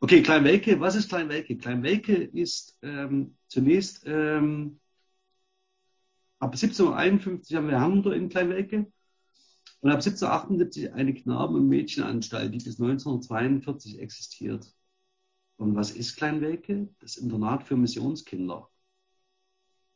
Okay, 0.00 0.22
Kleinwelke. 0.22 0.78
Was 0.78 0.94
ist 0.94 1.08
Kleinwelke? 1.08 1.56
Kleinwelke 1.56 2.14
ist 2.14 2.76
ähm, 2.82 3.38
zunächst 3.48 4.02
ähm, 4.06 4.78
Ab 6.38 6.52
1751 6.52 7.56
haben 7.56 7.68
wir 7.68 7.80
Herrnhuter 7.80 8.14
in 8.14 8.28
Kleinwelke 8.28 8.92
und 9.80 9.90
ab 9.90 9.98
1778 9.98 10.92
eine 10.92 11.14
Knaben- 11.14 11.54
und 11.54 11.68
Mädchenanstalt, 11.68 12.52
die 12.52 12.58
bis 12.58 12.78
1942 12.80 14.00
existiert. 14.00 14.72
Und 15.56 15.74
was 15.74 15.90
ist 15.90 16.16
Kleinwelke? 16.16 16.88
Das 17.00 17.16
Internat 17.16 17.62
für 17.62 17.76
Missionskinder. 17.76 18.68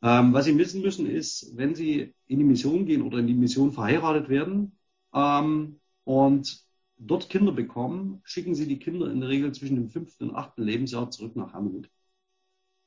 Ähm, 0.01 0.33
was 0.33 0.45
Sie 0.45 0.57
wissen 0.57 0.81
müssen 0.81 1.05
ist, 1.05 1.55
wenn 1.55 1.75
Sie 1.75 2.15
in 2.25 2.39
die 2.39 2.45
Mission 2.45 2.85
gehen 2.85 3.03
oder 3.03 3.19
in 3.19 3.27
die 3.27 3.35
Mission 3.35 3.71
verheiratet 3.71 4.29
werden 4.29 4.77
ähm, 5.13 5.79
und 6.05 6.65
dort 6.97 7.29
Kinder 7.29 7.51
bekommen, 7.51 8.21
schicken 8.23 8.55
Sie 8.55 8.67
die 8.67 8.79
Kinder 8.79 9.11
in 9.11 9.19
der 9.21 9.29
Regel 9.29 9.51
zwischen 9.53 9.75
dem 9.75 9.89
fünften 9.89 10.29
und 10.29 10.35
achten 10.35 10.63
Lebensjahr 10.63 11.11
zurück 11.11 11.35
nach 11.35 11.53
Herrnhut 11.53 11.89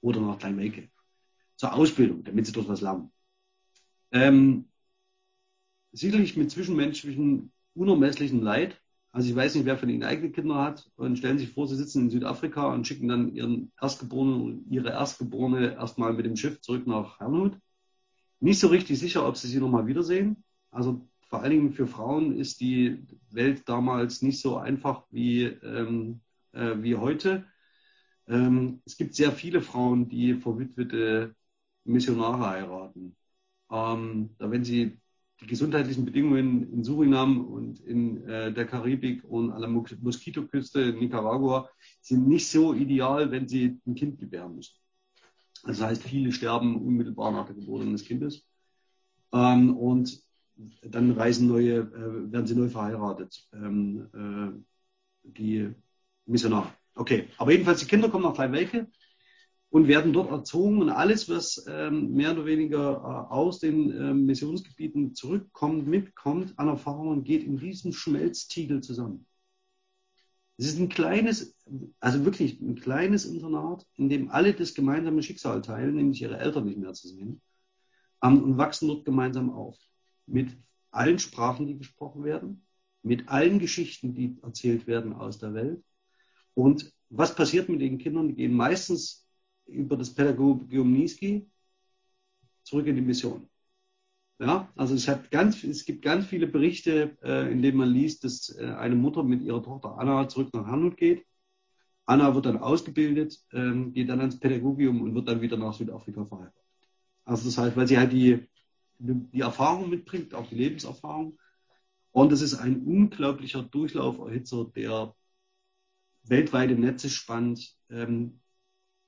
oder 0.00 0.20
nach 0.20 0.38
Kleinwelke 0.38 0.90
zur 1.56 1.72
Ausbildung, 1.72 2.24
damit 2.24 2.46
sie 2.46 2.52
dort 2.52 2.68
was 2.68 2.80
lernen. 2.80 3.13
Ähm, 4.14 4.66
sicherlich 5.92 6.36
mit 6.36 6.50
zwischenmenschlichen 6.50 7.52
unermesslichen 7.74 8.40
Leid. 8.40 8.80
Also 9.10 9.28
ich 9.28 9.36
weiß 9.36 9.54
nicht, 9.54 9.64
wer 9.66 9.76
von 9.76 9.88
Ihnen 9.88 10.04
eigene 10.04 10.30
Kinder 10.30 10.56
hat 10.56 10.90
und 10.96 11.18
stellen 11.18 11.38
sich 11.38 11.50
vor, 11.50 11.66
Sie 11.68 11.76
sitzen 11.76 12.04
in 12.04 12.10
Südafrika 12.10 12.72
und 12.72 12.86
schicken 12.86 13.08
dann 13.08 13.34
Ihren 13.34 13.72
Erstgeborenen, 13.80 14.70
Ihre 14.70 14.90
Erstgeborene 14.90 15.74
erstmal 15.74 16.12
mit 16.12 16.26
dem 16.26 16.36
Schiff 16.36 16.60
zurück 16.60 16.86
nach 16.86 17.18
Herrnhut. 17.20 17.58
Nicht 18.40 18.60
so 18.60 18.68
richtig 18.68 18.98
sicher, 18.98 19.26
ob 19.26 19.36
Sie 19.36 19.48
sie 19.48 19.58
nochmal 19.60 19.86
wiedersehen. 19.86 20.44
Also 20.70 21.08
vor 21.28 21.42
allen 21.42 21.50
Dingen 21.50 21.72
für 21.72 21.86
Frauen 21.86 22.38
ist 22.38 22.60
die 22.60 23.04
Welt 23.30 23.68
damals 23.68 24.22
nicht 24.22 24.40
so 24.40 24.56
einfach 24.56 25.04
wie, 25.10 25.44
ähm, 25.44 26.20
äh, 26.52 26.76
wie 26.78 26.96
heute. 26.96 27.46
Ähm, 28.28 28.80
es 28.84 28.96
gibt 28.96 29.14
sehr 29.14 29.32
viele 29.32 29.60
Frauen, 29.60 30.08
die 30.08 30.34
verwitwete 30.34 31.34
Missionare 31.84 32.48
heiraten. 32.50 33.16
Ähm, 33.70 34.30
da 34.38 34.50
wenn 34.50 34.64
Sie 34.64 34.98
die 35.40 35.46
gesundheitlichen 35.46 36.04
Bedingungen 36.04 36.72
in 36.72 36.84
Surinam 36.84 37.46
und 37.46 37.80
in 37.80 38.26
äh, 38.28 38.52
der 38.52 38.66
Karibik 38.66 39.24
und 39.24 39.50
an 39.50 39.60
der 39.60 39.70
Moskitoküste 39.70 40.80
in 40.80 40.98
Nicaragua 40.98 41.68
sind 42.00 42.28
nicht 42.28 42.48
so 42.48 42.72
ideal, 42.72 43.30
wenn 43.30 43.48
Sie 43.48 43.80
ein 43.86 43.94
Kind 43.94 44.18
gebären 44.18 44.56
müssen. 44.56 44.74
Das 45.64 45.80
heißt, 45.80 46.02
viele 46.02 46.32
sterben 46.32 46.76
unmittelbar 46.76 47.32
nach 47.32 47.46
der 47.46 47.54
Geburt 47.54 47.82
eines 47.82 48.04
Kindes. 48.04 48.46
Ähm, 49.32 49.76
und 49.76 50.22
dann 50.82 51.10
reisen 51.12 51.48
neue, 51.48 51.78
äh, 51.78 52.32
werden 52.32 52.46
sie 52.46 52.54
neu 52.54 52.68
verheiratet. 52.68 53.48
Ähm, 53.52 54.08
äh, 54.14 55.28
die 55.30 55.74
Missionar. 56.26 56.74
Okay, 56.94 57.28
aber 57.38 57.52
jedenfalls 57.52 57.80
die 57.80 57.86
Kinder 57.86 58.08
kommen 58.08 58.24
nach 58.24 58.34
Kleinwelke 58.34 58.86
und 59.74 59.88
werden 59.88 60.12
dort 60.12 60.30
erzogen 60.30 60.80
und 60.82 60.88
alles, 60.88 61.28
was 61.28 61.66
ähm, 61.68 62.12
mehr 62.12 62.30
oder 62.30 62.46
weniger 62.46 62.92
äh, 62.92 63.34
aus 63.34 63.58
den 63.58 63.90
äh, 63.90 64.14
Missionsgebieten 64.14 65.16
zurückkommt, 65.16 65.88
mitkommt 65.88 66.56
an 66.60 66.68
Erfahrungen, 66.68 67.24
geht 67.24 67.42
in 67.42 67.58
diesem 67.58 67.92
Schmelztiegel 67.92 68.82
zusammen. 68.82 69.26
Es 70.58 70.66
ist 70.66 70.78
ein 70.78 70.88
kleines, 70.88 71.56
also 71.98 72.24
wirklich 72.24 72.60
ein 72.60 72.76
kleines 72.76 73.24
Internat, 73.24 73.84
in 73.96 74.08
dem 74.08 74.30
alle 74.30 74.54
das 74.54 74.74
gemeinsame 74.74 75.24
Schicksal 75.24 75.60
teilen, 75.60 75.96
nämlich 75.96 76.22
ihre 76.22 76.38
Eltern 76.38 76.66
nicht 76.66 76.78
mehr 76.78 76.92
zu 76.92 77.08
sehen, 77.08 77.42
ähm, 78.22 78.44
und 78.44 78.56
wachsen 78.56 78.86
dort 78.86 79.04
gemeinsam 79.04 79.50
auf. 79.50 79.76
Mit 80.26 80.56
allen 80.92 81.18
Sprachen, 81.18 81.66
die 81.66 81.76
gesprochen 81.76 82.22
werden, 82.22 82.64
mit 83.02 83.28
allen 83.28 83.58
Geschichten, 83.58 84.14
die 84.14 84.38
erzählt 84.40 84.86
werden 84.86 85.14
aus 85.14 85.40
der 85.40 85.52
Welt. 85.52 85.82
Und 86.54 86.92
was 87.10 87.34
passiert 87.34 87.68
mit 87.68 87.80
den 87.80 87.98
Kindern? 87.98 88.28
Die 88.28 88.36
gehen 88.36 88.54
meistens 88.54 89.23
über 89.66 89.96
das 89.96 90.14
Pädagogium 90.14 90.92
Niski 90.92 91.50
zurück 92.62 92.86
in 92.86 92.96
die 92.96 93.02
Mission. 93.02 93.48
Ja, 94.40 94.68
also 94.74 94.94
es, 94.94 95.06
hat 95.06 95.30
ganz, 95.30 95.62
es 95.62 95.84
gibt 95.84 96.02
ganz 96.02 96.26
viele 96.26 96.48
Berichte, 96.48 97.16
äh, 97.22 97.52
in 97.52 97.62
denen 97.62 97.78
man 97.78 97.88
liest, 97.90 98.24
dass 98.24 98.50
äh, 98.58 98.64
eine 98.66 98.96
Mutter 98.96 99.22
mit 99.22 99.42
ihrer 99.42 99.62
Tochter 99.62 99.96
Anna 99.96 100.28
zurück 100.28 100.52
nach 100.52 100.66
Hanut 100.66 100.96
geht. 100.96 101.24
Anna 102.04 102.34
wird 102.34 102.46
dann 102.46 102.58
ausgebildet, 102.58 103.40
ähm, 103.52 103.92
geht 103.92 104.08
dann 104.08 104.20
ans 104.20 104.38
Pädagogium 104.38 105.02
und 105.02 105.14
wird 105.14 105.28
dann 105.28 105.40
wieder 105.40 105.56
nach 105.56 105.74
Südafrika 105.74 106.24
verheiratet. 106.26 106.62
Also 107.24 107.46
das 107.46 107.56
heißt, 107.58 107.76
weil 107.76 107.86
sie 107.88 107.96
halt 107.98 108.12
die, 108.12 108.46
die 108.98 109.40
Erfahrung 109.40 109.88
mitbringt, 109.88 110.34
auch 110.34 110.48
die 110.48 110.56
Lebenserfahrung. 110.56 111.38
Und 112.10 112.32
es 112.32 112.42
ist 112.42 112.54
ein 112.54 112.82
unglaublicher 112.84 113.62
Durchlauferhitzer, 113.62 114.66
der 114.76 115.14
weltweite 116.24 116.74
Netze 116.74 117.08
spannt, 117.08 117.76
ähm, 117.88 118.40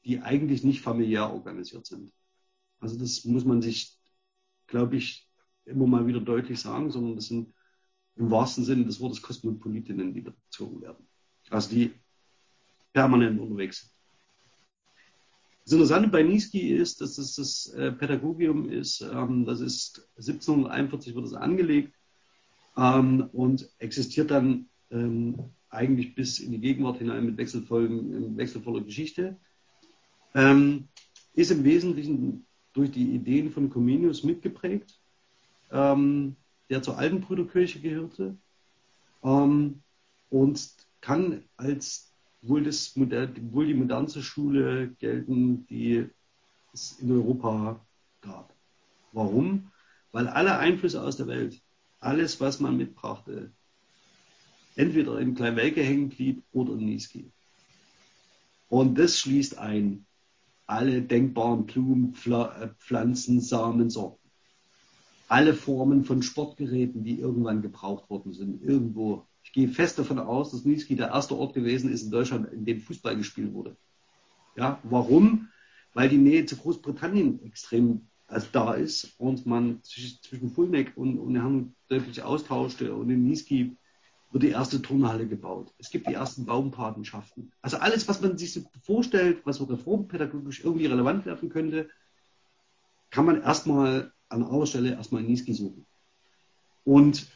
die 0.07 0.20
eigentlich 0.20 0.62
nicht 0.62 0.80
familiär 0.80 1.32
organisiert 1.32 1.86
sind. 1.86 2.12
Also 2.78 2.98
das 2.98 3.24
muss 3.24 3.44
man 3.44 3.61
sich, 3.61 3.98
glaube 4.68 4.96
ich, 4.96 5.28
immer 5.64 5.86
mal 5.86 6.07
wieder 6.07 6.20
deutlich 6.20 6.61
sagen, 6.61 6.90
sondern 6.90 7.16
das 7.16 7.26
sind 7.26 7.52
im 8.14 8.30
wahrsten 8.30 8.64
Sinne 8.64 8.84
des 8.84 9.00
Wortes 9.00 9.20
Kosmopolitinnen, 9.20 10.14
die 10.14 10.20
bezogen 10.20 10.80
werden. 10.80 11.07
Also 11.50 11.70
die 11.70 11.92
permanent 12.92 13.40
unterwegs 13.40 13.80
sind. 13.80 13.90
Das 15.64 15.72
Interessante 15.72 16.09
bei 16.09 16.22
Niski 16.22 16.76
ist, 16.76 17.00
dass 17.00 17.18
es 17.18 17.34
das 17.34 17.74
äh, 17.74 17.90
Pädagogium 17.90 18.68
ist, 18.68 19.00
ähm, 19.00 19.44
das 19.44 19.61
ist 19.61 20.09
1741 20.16 21.16
wird 21.16 21.26
es 21.26 21.34
angelegt 21.34 21.92
ähm, 22.76 23.28
und 23.32 23.68
existiert 23.78 24.30
dann 24.30 24.68
ähm, 24.90 25.50
eigentlich 25.68 26.14
bis 26.14 26.38
in 26.38 26.52
die 26.52 26.61
Gegenwart 26.61 26.98
hinein 26.98 27.26
mit 27.26 27.36
wechselvoller 27.36 28.80
Geschichte. 28.82 29.36
Ähm, 30.35 30.89
ist 31.35 31.51
im 31.51 31.64
Wesentlichen 31.64 32.47
durch 32.72 32.91
die 32.91 33.14
Ideen 33.14 33.51
von 33.51 33.70
Comenius 33.70 34.22
mitgeprägt, 34.22 34.99
ähm, 35.70 36.37
der 36.68 36.83
zur 36.83 36.99
Altenbrüderkirche 36.99 37.81
gehörte 37.81 38.37
ähm, 39.22 39.83
und 40.31 40.70
kann 41.01 41.43
als 41.57 42.12
wohl, 42.43 42.64
das, 42.64 42.97
wohl 42.97 43.66
die 43.66 43.74
modernste 43.74 44.22
Schule 44.22 44.89
gelten, 44.99 45.66
die 45.66 46.09
es 46.72 46.99
in 47.01 47.11
Europa 47.12 47.81
gab. 48.20 48.53
Warum? 49.12 49.70
Weil 50.12 50.29
alle 50.29 50.59
Einflüsse 50.59 51.03
aus 51.03 51.16
der 51.16 51.27
Welt, 51.27 51.61
alles, 52.01 52.41
was 52.41 52.61
man 52.61 52.77
mitbrachte, 52.77 53.53
entweder 54.77 55.18
in 55.18 55.35
Kleinwelke 55.35 55.83
hängen 55.83 56.11
blieb 56.11 56.43
oder 56.53 56.74
in 56.74 56.87
Niski. 56.87 57.31
Und 58.68 58.99
das 58.99 59.18
schließt 59.18 59.59
ein 59.59 60.07
alle 60.66 61.02
denkbaren 61.02 61.66
Blumen, 61.66 62.14
äh, 62.26 62.68
Pflanzen, 62.78 63.40
Samen, 63.40 63.90
Sorten. 63.90 64.30
Alle 65.28 65.54
Formen 65.54 66.04
von 66.04 66.22
Sportgeräten, 66.22 67.02
die 67.04 67.18
irgendwann 67.18 67.62
gebraucht 67.62 68.08
worden 68.10 68.32
sind, 68.32 68.62
irgendwo. 68.62 69.26
Ich 69.42 69.52
gehe 69.52 69.68
fest 69.68 69.98
davon 69.98 70.18
aus, 70.18 70.50
dass 70.50 70.64
Niski 70.64 70.96
der 70.96 71.08
erste 71.08 71.36
Ort 71.36 71.54
gewesen 71.54 71.92
ist 71.92 72.02
in 72.02 72.10
Deutschland, 72.10 72.52
in 72.52 72.64
dem 72.64 72.80
Fußball 72.80 73.16
gespielt 73.16 73.52
wurde. 73.52 73.76
Ja, 74.56 74.80
warum? 74.84 75.48
Weil 75.94 76.08
die 76.08 76.18
Nähe 76.18 76.46
zu 76.46 76.56
Großbritannien 76.56 77.42
extrem 77.44 78.06
also 78.28 78.48
da 78.52 78.74
ist 78.74 79.14
und 79.18 79.46
man 79.46 79.80
zwischen 79.82 80.50
Fulneck 80.50 80.96
und, 80.96 81.18
und 81.18 81.36
Herrn 81.36 81.74
deutlich 81.88 82.22
austauschte 82.22 82.94
und 82.94 83.08
in 83.10 83.24
Niski 83.24 83.76
wird 84.31 84.43
die 84.43 84.51
erste 84.51 84.83
Turnhalle 84.83 85.27
gebaut. 85.27 85.72
Es 85.79 85.91
gibt 85.91 86.09
die 86.09 86.14
ersten 86.14 86.45
Baumpatenschaften. 86.45 87.53
Also 87.62 87.79
alles, 87.79 88.09
was 88.09 88.20
man 88.20 88.37
sich 88.37 88.53
so 88.53 88.62
vorstellt, 88.83 89.43
was 89.45 89.57
so 89.57 89.64
reformpädagogisch 89.64 90.64
irgendwie 90.64 90.87
relevant 90.87 91.27
werden 91.27 91.49
könnte, 91.49 91.89
kann 93.11 93.24
man 93.24 93.41
erstmal 93.41 94.12
an 94.29 94.43
aller 94.43 94.66
Stelle 94.66 94.95
erstmal 94.95 95.22
in 95.22 95.29
Niski 95.29 95.55
suchen. 95.55 95.87
Und 96.85 97.27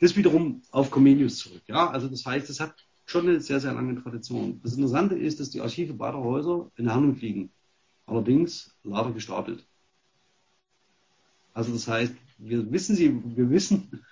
das 0.00 0.16
wiederum 0.16 0.62
auf 0.70 0.90
Comenius 0.90 1.38
zurück. 1.38 1.62
Ja, 1.66 1.90
also 1.90 2.08
das 2.08 2.24
heißt, 2.24 2.48
es 2.48 2.60
hat 2.60 2.74
schon 3.06 3.28
eine 3.28 3.40
sehr, 3.40 3.60
sehr 3.60 3.72
lange 3.72 4.00
Tradition. 4.00 4.60
Das 4.62 4.74
Interessante 4.74 5.16
ist, 5.16 5.40
dass 5.40 5.50
die 5.50 5.60
Archive 5.60 5.94
beider 5.94 6.18
Häuser 6.18 6.70
in 6.76 6.88
Hernum 6.88 7.16
liegen. 7.16 7.50
Allerdings 8.06 8.74
leider 8.82 9.12
gestapelt. 9.12 9.66
Also 11.52 11.72
das 11.72 11.88
heißt, 11.88 12.14
wir 12.38 12.70
wissen 12.72 12.96
sie, 12.96 13.20
wir 13.36 13.50
wissen, 13.50 14.04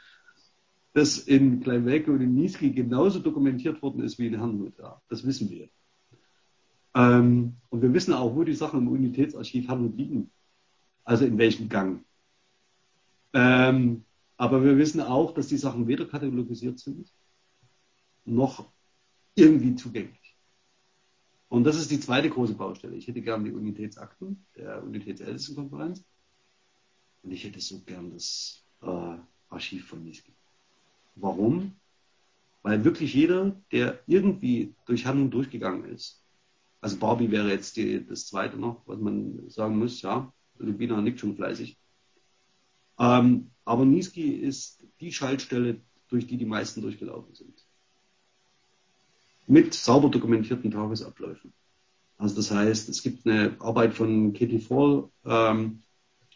das 0.99 1.19
in 1.19 1.61
Kleinwelke 1.61 2.11
und 2.11 2.21
in 2.21 2.35
Niesky 2.35 2.73
genauso 2.73 3.21
dokumentiert 3.21 3.81
worden 3.83 4.03
ist 4.03 4.19
wie 4.19 4.27
in 4.27 4.35
Herrnhut. 4.37 4.77
Ja, 4.79 5.01
das 5.09 5.25
wissen 5.25 5.49
wir. 5.49 5.69
Ähm, 6.95 7.57
und 7.69 7.83
wir 7.83 7.95
wissen 7.95 8.13
auch, 8.13 8.35
wo 8.35 8.43
die 8.43 8.55
Sachen 8.55 8.81
im 8.81 8.89
Unitätsarchiv 8.89 9.69
Herrnhut 9.69 9.97
liegen. 9.97 10.31
Also 11.05 11.25
in 11.25 11.39
welchem 11.39 11.69
Gang. 11.69 12.05
Ähm, 13.33 14.05
aber 14.37 14.65
wir 14.65 14.77
wissen 14.77 15.01
auch, 15.01 15.33
dass 15.33 15.47
die 15.47 15.57
Sachen 15.57 15.87
weder 15.87 16.05
katalogisiert 16.07 16.79
sind, 16.81 17.13
noch 18.25 18.69
irgendwie 19.35 19.77
zugänglich. 19.77 20.37
Und 21.49 21.65
das 21.65 21.77
ist 21.77 21.91
die 21.91 22.01
zweite 22.01 22.29
große 22.29 22.55
Baustelle. 22.55 22.97
Ich 22.97 23.07
hätte 23.07 23.23
gern 23.23 23.45
die 23.45 23.53
Unitätsakten 23.53 24.45
der 24.57 24.83
Unitätsältestenkonferenz. 24.83 26.05
Und 27.23 27.31
ich 27.31 27.45
hätte 27.45 27.61
so 27.61 27.81
gern 27.81 28.11
das 28.11 28.65
äh, 28.83 29.17
Archiv 29.49 29.87
von 29.87 30.05
Niesky. 30.05 30.38
Warum? 31.21 31.73
Weil 32.63 32.85
wirklich 32.85 33.15
jeder, 33.15 33.57
der 33.73 34.01
irgendwie 34.07 34.75
durch 34.87 35.07
Handlung 35.07 35.31
durchgegangen 35.31 35.85
ist, 35.85 36.25
also 36.81 36.97
Barbie 36.97 37.31
wäre 37.31 37.51
jetzt 37.51 37.77
die, 37.77 38.07
das 38.07 38.27
zweite 38.27 38.57
noch, 38.57 38.83
was 38.87 38.99
man 38.99 39.49
sagen 39.49 39.79
muss, 39.79 40.01
ja, 40.03 40.33
Lubina 40.59 41.01
nickt 41.01 41.21
schon 41.21 41.37
fleißig. 41.37 41.77
Ähm, 42.99 43.51
aber 43.65 43.85
Niski 43.85 44.31
ist 44.31 44.85
die 45.01 45.13
Schaltstelle, 45.13 45.81
durch 46.09 46.27
die 46.27 46.37
die 46.37 46.45
meisten 46.45 46.81
durchgelaufen 46.81 47.35
sind. 47.35 47.65
Mit 49.47 49.75
sauber 49.75 50.09
dokumentierten 50.09 50.71
Tagesabläufen. 50.71 51.53
Also 52.17 52.37
das 52.37 52.51
heißt, 52.51 52.89
es 52.89 53.03
gibt 53.03 53.27
eine 53.27 53.57
Arbeit 53.61 53.95
von 53.95 54.33
Katie 54.33 54.59
Fall, 54.59 55.09
ähm, 55.25 55.83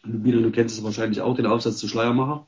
Lubina, 0.03 0.41
du 0.41 0.51
kennst 0.51 0.77
es 0.77 0.83
wahrscheinlich 0.83 1.21
auch, 1.21 1.35
den 1.35 1.45
Aufsatz 1.45 1.77
zu 1.77 1.87
Schleiermacher 1.87 2.47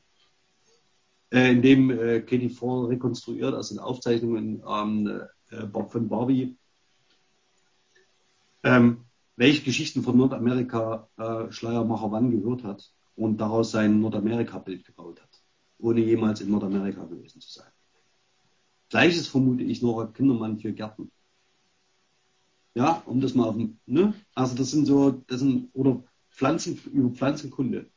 äh, 1.30 1.52
in 1.52 1.62
dem 1.62 1.90
äh, 1.90 2.20
Katie 2.20 2.50
Fall 2.50 2.86
rekonstruiert, 2.86 3.54
also 3.54 3.74
in 3.74 3.80
Aufzeichnungen 3.80 4.62
ähm, 4.66 5.22
äh, 5.50 5.66
von 5.88 6.08
Barbie, 6.08 6.56
ähm, 8.62 9.04
welche 9.36 9.62
Geschichten 9.62 10.02
von 10.02 10.16
Nordamerika 10.16 11.08
äh, 11.16 11.52
Schleiermacher 11.52 12.10
wann 12.10 12.30
gehört 12.30 12.64
hat 12.64 12.90
und 13.14 13.38
daraus 13.38 13.70
sein 13.70 14.00
Nordamerika-Bild 14.00 14.84
gebaut 14.84 15.20
hat, 15.22 15.42
ohne 15.78 16.00
jemals 16.00 16.40
in 16.40 16.50
Nordamerika 16.50 17.04
gewesen 17.04 17.40
zu 17.40 17.50
sein. 17.52 17.70
Gleiches 18.88 19.28
vermute 19.28 19.64
ich 19.64 19.82
Nora 19.82 20.06
Kindermann 20.06 20.58
für 20.58 20.72
Gärten. 20.72 21.10
Ja, 22.74 23.02
um 23.06 23.20
das 23.20 23.34
mal 23.34 23.48
auf 23.48 23.56
dem, 23.56 23.78
ne? 23.86 24.14
Also 24.34 24.54
das 24.54 24.70
sind 24.70 24.86
so, 24.86 25.10
das 25.26 25.40
sind, 25.40 25.70
oder 25.72 26.04
Pflanzen, 26.30 26.78
über 26.92 27.10
Pflanzenkunde. 27.10 27.90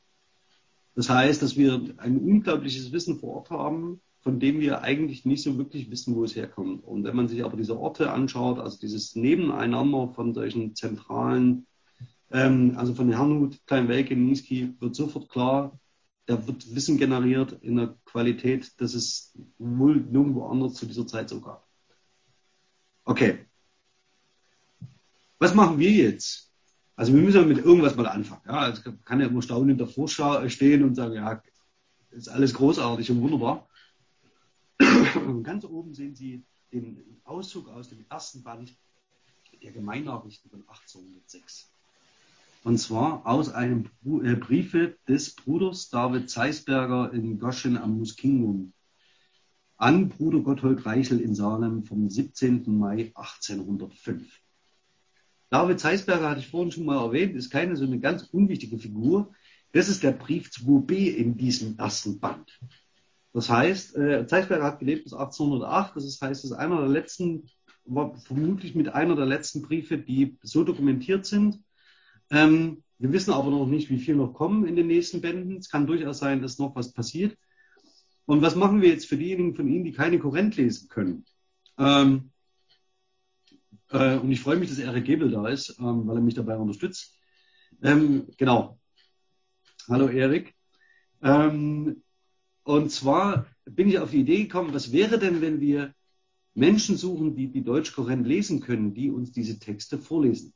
Das 0.95 1.09
heißt, 1.09 1.41
dass 1.41 1.55
wir 1.55 1.93
ein 1.97 2.17
unglaubliches 2.17 2.91
Wissen 2.91 3.19
vor 3.19 3.35
Ort 3.35 3.49
haben, 3.49 4.01
von 4.21 4.39
dem 4.39 4.59
wir 4.59 4.81
eigentlich 4.81 5.25
nicht 5.25 5.43
so 5.43 5.57
wirklich 5.57 5.89
wissen, 5.89 6.15
wo 6.15 6.23
es 6.23 6.35
herkommt. 6.35 6.83
Und 6.83 7.03
wenn 7.03 7.15
man 7.15 7.27
sich 7.27 7.43
aber 7.43 7.55
diese 7.55 7.79
Orte 7.79 8.11
anschaut, 8.11 8.59
also 8.59 8.77
dieses 8.79 9.15
Nebeneinander 9.15 10.09
von 10.09 10.33
solchen 10.33 10.75
zentralen, 10.75 11.67
ähm, 12.31 12.73
also 12.75 12.93
von 12.93 13.11
Herrnhut, 13.11 13.65
Kleinwelke, 13.65 14.15
Niski, 14.15 14.75
wird 14.79 14.95
sofort 14.95 15.29
klar, 15.29 15.79
da 16.25 16.45
wird 16.45 16.75
Wissen 16.75 16.97
generiert 16.97 17.53
in 17.61 17.79
einer 17.79 17.97
Qualität, 18.05 18.79
dass 18.79 18.93
es 18.93 19.35
wohl 19.57 19.95
nirgendwo 19.95 20.45
anders 20.45 20.73
zu 20.73 20.85
dieser 20.85 21.07
Zeit 21.07 21.29
so 21.29 21.41
gab. 21.41 21.67
Okay. 23.05 23.39
Was 25.39 25.55
machen 25.55 25.79
wir 25.79 25.89
jetzt? 25.89 26.48
Also 26.99 27.13
wir 27.13 27.21
müssen 27.21 27.47
mit 27.47 27.59
irgendwas 27.59 27.95
mal 27.95 28.07
anfangen. 28.07 28.41
Ja, 28.45 28.59
also 28.59 28.91
kann 29.05 29.21
ja 29.21 29.27
immer 29.27 29.41
staunend 29.41 29.79
davor 29.79 30.09
stehen 30.09 30.83
und 30.83 30.95
sagen, 30.95 31.13
ja, 31.13 31.41
ist 32.09 32.27
alles 32.27 32.53
großartig 32.53 33.09
und 33.09 33.21
wunderbar. 33.21 33.69
Und 35.15 35.43
ganz 35.45 35.63
oben 35.63 35.93
sehen 35.93 36.13
Sie 36.13 36.43
den 36.73 37.21
Auszug 37.23 37.69
aus 37.69 37.87
dem 37.87 38.05
ersten 38.09 38.43
Band 38.43 38.75
der 39.63 39.71
Gemeinnachrichten 39.71 40.51
von 40.51 40.59
1806. 40.67 41.71
Und 42.65 42.77
zwar 42.79 43.25
aus 43.25 43.47
einem 43.47 43.85
äh, 44.03 44.35
Briefe 44.35 44.97
des 45.07 45.35
Bruders 45.35 45.89
David 45.89 46.29
Zeisberger 46.29 47.13
in 47.13 47.39
Goschen 47.39 47.77
am 47.77 47.97
Muskingum 47.97 48.73
an 49.77 50.09
Bruder 50.09 50.41
Gotthold 50.41 50.85
Reichel 50.85 51.21
in 51.21 51.33
Salem 51.33 51.85
vom 51.85 52.09
17. 52.09 52.77
Mai 52.77 53.13
1805. 53.15 54.38
David 55.49 55.79
Zeisberger 55.79 56.29
hatte 56.29 56.41
ich 56.41 56.47
vorhin 56.47 56.71
schon 56.71 56.85
mal 56.85 57.03
erwähnt, 57.03 57.35
ist 57.35 57.49
keine 57.49 57.75
so 57.75 57.85
eine 57.85 57.99
ganz 57.99 58.23
unwichtige 58.23 58.77
Figur. 58.77 59.33
Das 59.71 59.89
ist 59.89 60.03
der 60.03 60.11
Brief 60.11 60.49
2b 60.49 61.15
in 61.15 61.37
diesem 61.37 61.77
ersten 61.77 62.19
Band. 62.19 62.59
Das 63.33 63.49
heißt, 63.49 63.95
äh, 63.95 64.25
Zeisberger 64.27 64.63
hat 64.63 64.79
gelebt 64.79 65.03
bis 65.03 65.13
1808. 65.13 65.95
Das 65.95 66.21
heißt, 66.21 66.43
es 66.43 66.51
ist 66.51 66.57
einer 66.57 66.79
der 66.79 66.89
letzten, 66.89 67.49
war 67.85 68.15
vermutlich 68.17 68.75
mit 68.75 68.89
einer 68.89 69.15
der 69.15 69.25
letzten 69.25 69.61
Briefe, 69.61 69.97
die 69.97 70.37
so 70.41 70.63
dokumentiert 70.63 71.25
sind. 71.25 71.59
Ähm, 72.31 72.83
wir 72.97 73.11
wissen 73.11 73.31
aber 73.31 73.49
noch 73.49 73.65
nicht, 73.65 73.89
wie 73.89 73.99
viel 73.99 74.15
noch 74.15 74.33
kommen 74.33 74.67
in 74.67 74.75
den 74.75 74.87
nächsten 74.87 75.21
Bänden. 75.21 75.57
Es 75.57 75.69
kann 75.69 75.87
durchaus 75.87 76.19
sein, 76.19 76.41
dass 76.41 76.59
noch 76.59 76.75
was 76.75 76.93
passiert. 76.93 77.37
Und 78.25 78.41
was 78.41 78.55
machen 78.55 78.81
wir 78.81 78.89
jetzt 78.89 79.07
für 79.07 79.17
diejenigen 79.17 79.55
von 79.55 79.67
Ihnen, 79.67 79.83
die 79.83 79.93
keine 79.93 80.19
Korrent 80.19 80.55
lesen 80.57 80.89
können? 80.89 81.25
Ähm, 81.77 82.31
äh, 83.89 84.17
und 84.17 84.31
ich 84.31 84.41
freue 84.41 84.57
mich, 84.57 84.69
dass 84.69 84.79
Erik 84.79 85.05
Gebel 85.05 85.31
da 85.31 85.47
ist, 85.47 85.77
ähm, 85.79 86.07
weil 86.07 86.17
er 86.17 86.21
mich 86.21 86.35
dabei 86.35 86.57
unterstützt. 86.57 87.17
Ähm, 87.81 88.27
genau. 88.37 88.79
Hallo 89.87 90.07
Erik. 90.07 90.55
Ähm, 91.21 92.03
und 92.63 92.91
zwar 92.91 93.47
bin 93.65 93.89
ich 93.89 93.99
auf 93.99 94.11
die 94.11 94.21
Idee 94.21 94.43
gekommen, 94.43 94.73
was 94.73 94.91
wäre 94.91 95.19
denn, 95.19 95.41
wenn 95.41 95.59
wir 95.59 95.93
Menschen 96.53 96.97
suchen, 96.97 97.35
die 97.35 97.51
die 97.51 97.63
Deutschkorrent 97.63 98.27
lesen 98.27 98.59
können, 98.59 98.93
die 98.93 99.09
uns 99.09 99.31
diese 99.31 99.59
Texte 99.59 99.97
vorlesen. 99.97 100.53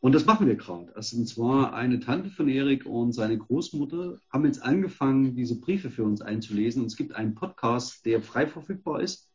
Und 0.00 0.12
das 0.12 0.24
machen 0.24 0.46
wir 0.46 0.56
gerade. 0.56 0.94
Also, 0.96 1.16
und 1.18 1.26
zwar 1.26 1.74
eine 1.74 2.00
Tante 2.00 2.30
von 2.30 2.48
Erik 2.48 2.86
und 2.86 3.12
seine 3.12 3.36
Großmutter 3.36 4.18
haben 4.30 4.46
jetzt 4.46 4.62
angefangen, 4.62 5.34
diese 5.36 5.60
Briefe 5.60 5.90
für 5.90 6.04
uns 6.04 6.22
einzulesen. 6.22 6.82
Und 6.82 6.88
es 6.88 6.96
gibt 6.96 7.14
einen 7.14 7.34
Podcast, 7.34 8.04
der 8.06 8.22
frei 8.22 8.46
verfügbar 8.46 9.02
ist. 9.02 9.29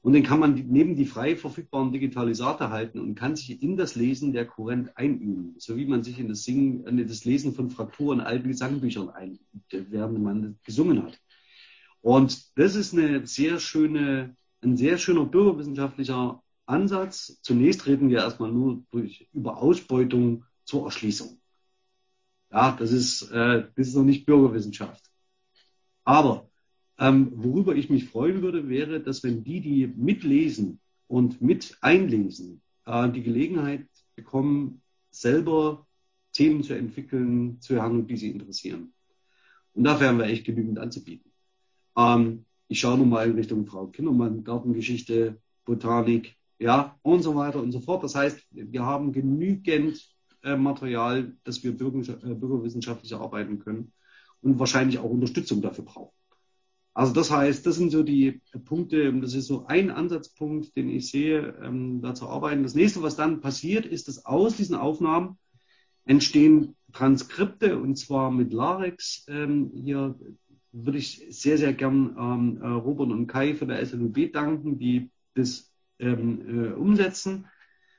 Und 0.00 0.12
den 0.12 0.22
kann 0.22 0.38
man 0.38 0.54
neben 0.54 0.94
die 0.94 1.06
frei 1.06 1.36
verfügbaren 1.36 1.92
Digitalisate 1.92 2.70
halten 2.70 3.00
und 3.00 3.16
kann 3.16 3.34
sich 3.34 3.62
in 3.62 3.76
das 3.76 3.96
Lesen 3.96 4.32
der 4.32 4.46
Kurrent 4.46 4.96
einüben. 4.96 5.54
So 5.58 5.76
wie 5.76 5.86
man 5.86 6.04
sich 6.04 6.18
in 6.18 6.28
das, 6.28 6.44
Singen, 6.44 6.86
in 6.86 7.06
das 7.06 7.24
Lesen 7.24 7.52
von 7.52 7.70
Frakturen 7.70 8.20
alten 8.20 8.48
Gesangbüchern 8.48 9.10
einübt, 9.10 9.42
während 9.70 10.22
man 10.22 10.58
gesungen 10.64 11.02
hat. 11.02 11.20
Und 12.00 12.56
das 12.56 12.76
ist 12.76 12.94
eine 12.94 13.26
sehr 13.26 13.58
schöne, 13.58 14.36
ein 14.62 14.76
sehr 14.76 14.98
schöner 14.98 15.24
bürgerwissenschaftlicher 15.24 16.42
Ansatz. 16.66 17.40
Zunächst 17.42 17.86
reden 17.86 18.08
wir 18.08 18.18
erstmal 18.18 18.52
nur 18.52 18.84
durch, 18.90 19.28
über 19.32 19.58
Ausbeutung 19.58 20.44
zur 20.64 20.84
Erschließung. 20.84 21.40
Ja, 22.52 22.72
das 22.72 22.92
ist, 22.92 23.30
äh, 23.30 23.66
das 23.76 23.88
ist 23.88 23.94
noch 23.94 24.04
nicht 24.04 24.26
Bürgerwissenschaft. 24.26 25.04
Aber 26.04 26.47
ähm, 26.98 27.32
worüber 27.34 27.76
ich 27.76 27.90
mich 27.90 28.06
freuen 28.06 28.42
würde, 28.42 28.68
wäre, 28.68 29.00
dass 29.00 29.22
wenn 29.22 29.44
die, 29.44 29.60
die 29.60 29.86
mitlesen 29.86 30.80
und 31.06 31.40
mit 31.40 31.78
einlesen, 31.80 32.60
äh, 32.86 33.10
die 33.10 33.22
Gelegenheit 33.22 33.86
bekommen, 34.16 34.82
selber 35.10 35.86
Themen 36.32 36.62
zu 36.62 36.74
entwickeln, 36.74 37.60
zu 37.60 37.74
erhandeln, 37.74 38.06
die 38.06 38.16
sie 38.16 38.30
interessieren. 38.30 38.92
Und 39.74 39.84
dafür 39.84 40.08
haben 40.08 40.18
wir 40.18 40.26
echt 40.26 40.44
genügend 40.44 40.78
anzubieten. 40.78 41.30
Ähm, 41.96 42.44
ich 42.68 42.80
schaue 42.80 42.98
nun 42.98 43.08
mal 43.08 43.28
in 43.28 43.36
Richtung 43.36 43.66
Frau 43.66 43.86
Kindermann, 43.86 44.44
Gartengeschichte, 44.44 45.40
Botanik, 45.64 46.36
ja, 46.58 46.98
und 47.02 47.22
so 47.22 47.34
weiter 47.36 47.62
und 47.62 47.72
so 47.72 47.80
fort. 47.80 48.02
Das 48.02 48.14
heißt, 48.14 48.46
wir 48.50 48.84
haben 48.84 49.12
genügend 49.12 50.04
äh, 50.42 50.56
Material, 50.56 51.36
dass 51.44 51.62
wir 51.62 51.76
bürger, 51.76 52.00
äh, 52.24 52.34
bürgerwissenschaftlich 52.34 53.14
arbeiten 53.14 53.60
können 53.60 53.92
und 54.42 54.58
wahrscheinlich 54.58 54.98
auch 54.98 55.10
Unterstützung 55.10 55.62
dafür 55.62 55.84
brauchen. 55.84 56.12
Also 56.98 57.12
das 57.12 57.30
heißt, 57.30 57.64
das 57.64 57.76
sind 57.76 57.90
so 57.90 58.02
die 58.02 58.40
Punkte, 58.64 59.12
das 59.20 59.32
ist 59.32 59.46
so 59.46 59.66
ein 59.66 59.92
Ansatzpunkt, 59.92 60.76
den 60.76 60.90
ich 60.90 61.08
sehe, 61.08 61.56
ähm, 61.62 62.02
da 62.02 62.12
zu 62.12 62.28
arbeiten. 62.28 62.64
Das 62.64 62.74
nächste, 62.74 63.04
was 63.04 63.14
dann 63.14 63.40
passiert, 63.40 63.86
ist, 63.86 64.08
dass 64.08 64.26
aus 64.26 64.56
diesen 64.56 64.74
Aufnahmen 64.74 65.38
entstehen 66.06 66.74
Transkripte 66.92 67.78
und 67.78 67.94
zwar 67.94 68.32
mit 68.32 68.52
Larex. 68.52 69.24
Ähm, 69.28 69.70
hier 69.76 70.18
würde 70.72 70.98
ich 70.98 71.24
sehr, 71.30 71.56
sehr 71.56 71.72
gern 71.72 72.16
ähm, 72.18 72.58
äh, 72.60 72.66
Robert 72.66 73.12
und 73.12 73.28
Kai 73.28 73.54
von 73.54 73.68
der 73.68 73.86
SLUB 73.86 74.32
danken, 74.32 74.80
die 74.80 75.08
das 75.34 75.72
ähm, 76.00 76.40
äh, 76.48 76.72
umsetzen 76.72 77.46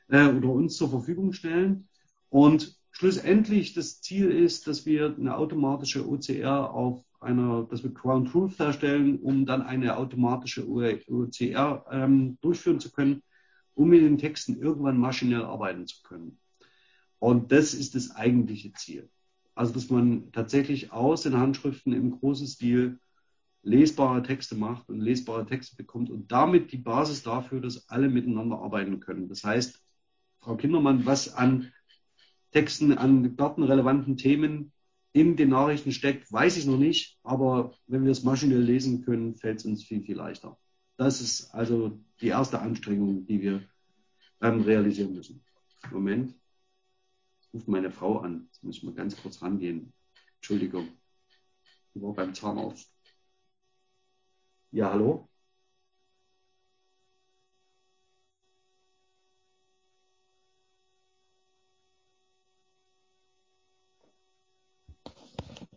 äh, 0.10 0.28
oder 0.28 0.50
uns 0.50 0.76
zur 0.76 0.89
Verfügung 0.89 1.32
stellen. 1.32 1.88
Und 2.28 2.78
schlussendlich 2.91 3.74
das 3.74 4.02
Ziel 4.02 4.30
ist, 4.30 4.68
dass 4.68 4.86
wir 4.86 5.16
eine 5.18 5.38
automatische 5.38 6.06
OCR 6.06 6.74
auf 6.74 7.02
einer, 7.20 7.67
dass 7.70 7.84
wir 7.84 7.91
Ground 7.91 8.32
Truth 8.32 8.59
herstellen, 8.59 9.20
um 9.20 9.45
dann 9.45 9.61
eine 9.61 9.97
automatische 9.97 10.67
OCR 10.67 11.86
ähm, 11.91 12.38
durchführen 12.41 12.80
zu 12.80 12.91
können, 12.91 13.24
um 13.76 13.89
mit 13.89 14.01
den 14.01 14.17
Texten 14.17 14.59
irgendwann 14.59 14.97
maschinell 14.97 15.43
arbeiten 15.43 15.88
zu 15.88 16.01
können. 16.03 16.39
Und 17.20 17.51
das 17.51 17.74
ist 17.74 17.95
das 17.95 18.11
eigentliche 18.11 18.72
Ziel. 18.74 19.09
Also, 19.55 19.74
dass 19.74 19.89
man 19.89 20.32
tatsächlich 20.32 20.93
aus 20.93 21.24
den 21.24 21.38
Handschriften 21.38 21.91
im 21.91 22.20
großen 22.20 22.47
Stil 22.47 22.99
lesbare 23.61 24.24
Texte 24.24 24.55
macht 24.55 24.88
und 24.89 25.01
lesbare 25.01 25.45
Texte 25.45 25.76
bekommt 25.76 26.09
und 26.09 26.32
damit 26.32 26.72
die 26.72 26.78
Basis 26.78 27.24
dafür, 27.24 27.59
dass 27.59 27.89
alle 27.89 28.07
miteinander 28.07 28.59
arbeiten 28.59 29.01
können. 29.01 29.28
Das 29.28 29.43
heißt, 29.43 29.84
Frau 30.39 30.55
Kindermann, 30.55 31.05
was 31.05 31.34
an 31.34 31.72
Texten, 32.51 32.97
an 32.97 33.36
gartenrelevanten 33.36 34.15
Themen 34.15 34.72
in 35.12 35.36
den 35.36 35.49
Nachrichten 35.49 35.91
steckt, 35.91 36.32
weiß 36.32 36.57
ich 36.57 36.66
noch 36.66 36.78
nicht, 36.78 37.20
aber 37.24 37.74
wenn 37.88 38.03
wir 38.03 38.12
es 38.12 38.24
maschinell 38.24 38.62
lesen 38.62 39.03
können, 39.03 39.36
fällt 39.36 39.60
es 39.60 39.66
uns 39.66 39.84
viel, 39.84 40.01
viel 40.01 40.16
leichter. 40.16 40.57
Das 40.97 41.22
ist 41.22 41.51
also 41.51 41.99
die 42.22 42.28
erste 42.28 42.60
Anstrengung, 42.60 43.26
die 43.26 43.41
wir 43.41 43.64
ähm, 44.41 44.62
realisieren 44.62 45.14
müssen. 45.14 45.43
Moment. 45.91 46.36
Ruft 47.53 47.68
meine 47.68 47.89
Frau 47.89 48.20
an. 48.20 48.47
Jetzt 48.47 48.64
muss 48.64 48.78
ich 48.78 48.84
mal 48.84 48.93
ganz 48.93 49.20
kurz 49.20 49.41
rangehen. 49.41 49.93
Entschuldigung. 50.36 50.89
Ich 51.93 52.01
war 52.01 52.14
beim 52.14 52.36
Zahnarzt. 52.36 52.93
Ja, 54.72 54.91
hallo? 54.91 55.28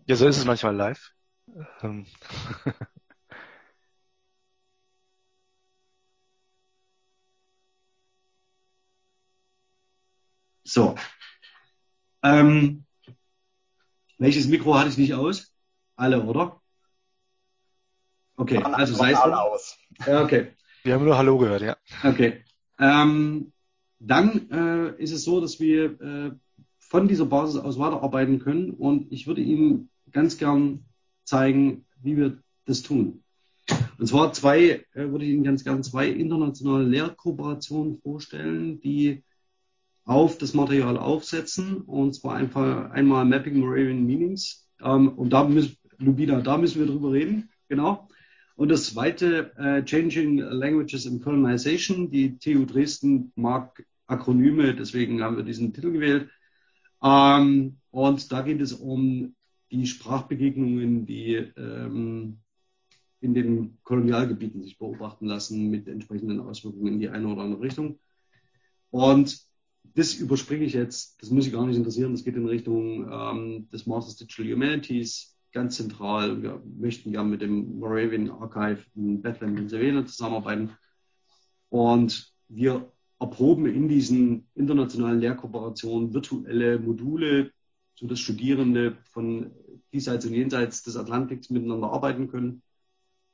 Ja, 0.07 0.17
so 0.17 0.27
ist 0.27 0.39
es 0.39 0.45
manchmal 0.45 0.75
live. 0.75 1.13
Ähm. 1.83 2.07
So. 10.65 10.95
Ähm, 12.23 12.85
welches 14.19 14.47
Mikro 14.47 14.79
hatte 14.79 14.91
ich 14.91 14.97
nicht 14.97 15.13
aus? 15.13 15.53
Alle, 15.97 16.23
oder? 16.23 16.63
Okay, 18.37 18.63
also 18.63 18.95
sei 18.95 19.11
es 19.11 19.19
alle 19.19 19.41
aus. 19.41 19.77
Okay. 20.07 20.55
Wir 20.85 20.95
haben 20.95 21.05
nur 21.05 21.19
Hallo 21.19 21.39
gehört, 21.39 21.63
ja. 21.63 21.77
Okay. 22.03 22.45
Ähm, 22.79 23.53
dann 23.99 24.51
äh, 24.51 25.03
ist 25.03 25.13
es 25.13 25.25
so, 25.25 25.41
dass 25.41 25.61
wir 25.61 26.01
äh, 26.01 26.33
von 26.79 27.09
dieser 27.09 27.27
Basis 27.27 27.61
aus 27.61 27.79
weiterarbeiten 27.79 28.39
können 28.39 28.71
und 28.71 29.13
ich 29.13 29.27
würde 29.27 29.41
Ihnen 29.41 29.91
ganz 30.13 30.39
gern 30.39 30.85
zeigen, 31.25 31.85
wie 32.03 32.17
wir 32.17 32.39
das 32.67 32.83
tun. 32.83 33.23
Und 33.99 34.07
zwar 34.07 34.33
zwei, 34.33 34.85
äh, 34.95 35.11
würde 35.11 35.25
ich 35.25 35.31
Ihnen 35.31 35.45
ganz 35.45 35.65
gern 35.65 35.83
zwei 35.83 36.09
internationale 36.09 36.85
Lehrkooperationen 36.85 37.99
vorstellen, 37.99 38.81
die 38.81 39.23
auf 40.05 40.39
das 40.39 40.55
Material 40.55 40.97
aufsetzen. 40.97 41.83
Und 41.83 42.15
zwar 42.15 42.37
einfach 42.37 42.91
einmal 42.91 43.25
Mapping 43.25 43.59
Moravian 43.59 44.05
Meanings. 44.05 44.69
Ähm, 44.83 45.11
und 45.11 45.31
da 45.31 45.45
müssen, 45.45 45.77
Lubina, 45.99 46.41
da 46.41 46.59
müssen 46.59 46.81
wir 46.81 46.87
drüber 46.87 47.13
reden. 47.13 47.51
Genau. 47.69 48.09
Und 48.57 48.71
das 48.71 48.87
zweite, 48.87 49.53
äh, 49.57 49.85
Changing 49.85 50.39
Languages 50.39 51.07
and 51.07 51.23
Colonization. 51.23 52.11
Die 52.11 52.39
TU 52.39 52.65
Dresden 52.65 53.33
mag 53.37 53.85
Akronyme, 54.07 54.75
deswegen 54.75 55.23
haben 55.23 55.37
wir 55.37 55.45
diesen 55.45 55.73
Titel 55.73 55.93
gewählt. 55.93 56.29
Ähm, 57.03 57.79
und 57.91 58.33
da 58.33 58.43
geht 58.43 58.61
es 58.61 58.73
um 58.73 59.35
die 59.73 59.87
Sprachbegegnungen, 59.87 61.07
die 61.07 61.35
ähm, 61.35 62.39
in 63.21 63.35
den 63.35 63.79
Kolonialgebieten 63.85 64.63
sich 64.63 64.79
beobachten 64.79 65.27
lassen, 65.27 65.71
mit 65.71 65.89
entsprechenden 65.89 66.41
Auswirkungen 66.41 66.95
in 66.95 67.01
die 67.01 67.09
eine 67.09 67.29
oder 67.29 67.43
andere 67.43 67.63
Richtung. 67.63 67.99
Und 68.91 69.41
das 69.95 70.15
überspringe 70.15 70.65
ich 70.65 70.75
jetzt, 70.75 71.21
das 71.23 71.31
muss 71.31 71.47
ich 71.47 71.53
gar 71.53 71.67
nicht 71.67 71.77
interessieren, 71.77 72.13
das 72.13 72.25
geht 72.25 72.37
in 72.37 72.47
Richtung 72.47 73.09
ähm, 73.11 73.69
des 73.71 73.87
Masters 73.87 74.17
Digital 74.17 74.53
Humanities. 74.53 75.37
ganz 75.53 75.77
zentral. 75.77 76.43
Wir 76.43 76.63
möchten 76.79 77.13
gerne 77.13 77.31
mit 77.31 77.43
dem 77.43 77.79
Moravian 77.79 78.31
Archive 78.31 78.85
in 78.95 79.23
Bethlehem, 79.23 79.55
Pennsylvania 79.55 80.05
zusammenarbeiten. 80.05 80.71
Und 81.69 82.33
wir 82.49 82.93
erproben 83.19 83.67
in 83.67 83.89
diesen 83.89 84.49
internationalen 84.55 85.21
Lehrkooperationen 85.21 86.13
virtuelle 86.13 86.79
Module, 86.79 87.53
sodass 88.03 88.19
Studierende 88.19 88.99
von 89.05 89.53
diesseits 89.93 90.27
und 90.27 90.35
jenseits 90.35 90.83
des 90.83 90.97
Atlantiks 90.97 91.51
miteinander 91.51 91.93
arbeiten 91.93 92.27
können 92.27 92.63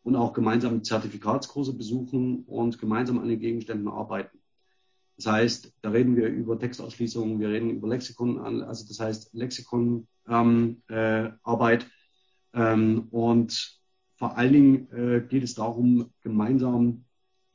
und 0.03 0.15
auch 0.15 0.35
gemeinsam 0.35 0.85
Zertifikatskurse 0.85 1.73
besuchen 1.73 2.45
und 2.45 2.79
gemeinsam 2.79 3.19
an 3.19 3.29
den 3.29 3.41
Gegenständen 3.41 3.89
arbeiten. 3.89 4.39
Das 5.17 5.27
heißt, 5.27 5.73
da 5.81 5.89
reden 5.89 6.17
wir 6.17 6.29
über 6.29 6.59
Textausschließungen, 6.59 7.41
wir 7.41 7.49
reden 7.49 7.71
über 7.71 7.89
Lexikon, 7.89 8.39
also 8.39 8.87
das 8.87 9.01
heißt 9.01 9.33
Lexikonarbeit 9.33 10.07
ähm, 10.29 10.83
äh, 10.91 11.79
ähm, 12.53 13.09
und 13.11 13.81
vor 14.17 14.37
allen 14.37 14.53
Dingen 14.53 14.93
äh, 14.93 15.27
geht 15.27 15.45
es 15.45 15.55
darum, 15.55 16.13
gemeinsam 16.21 17.07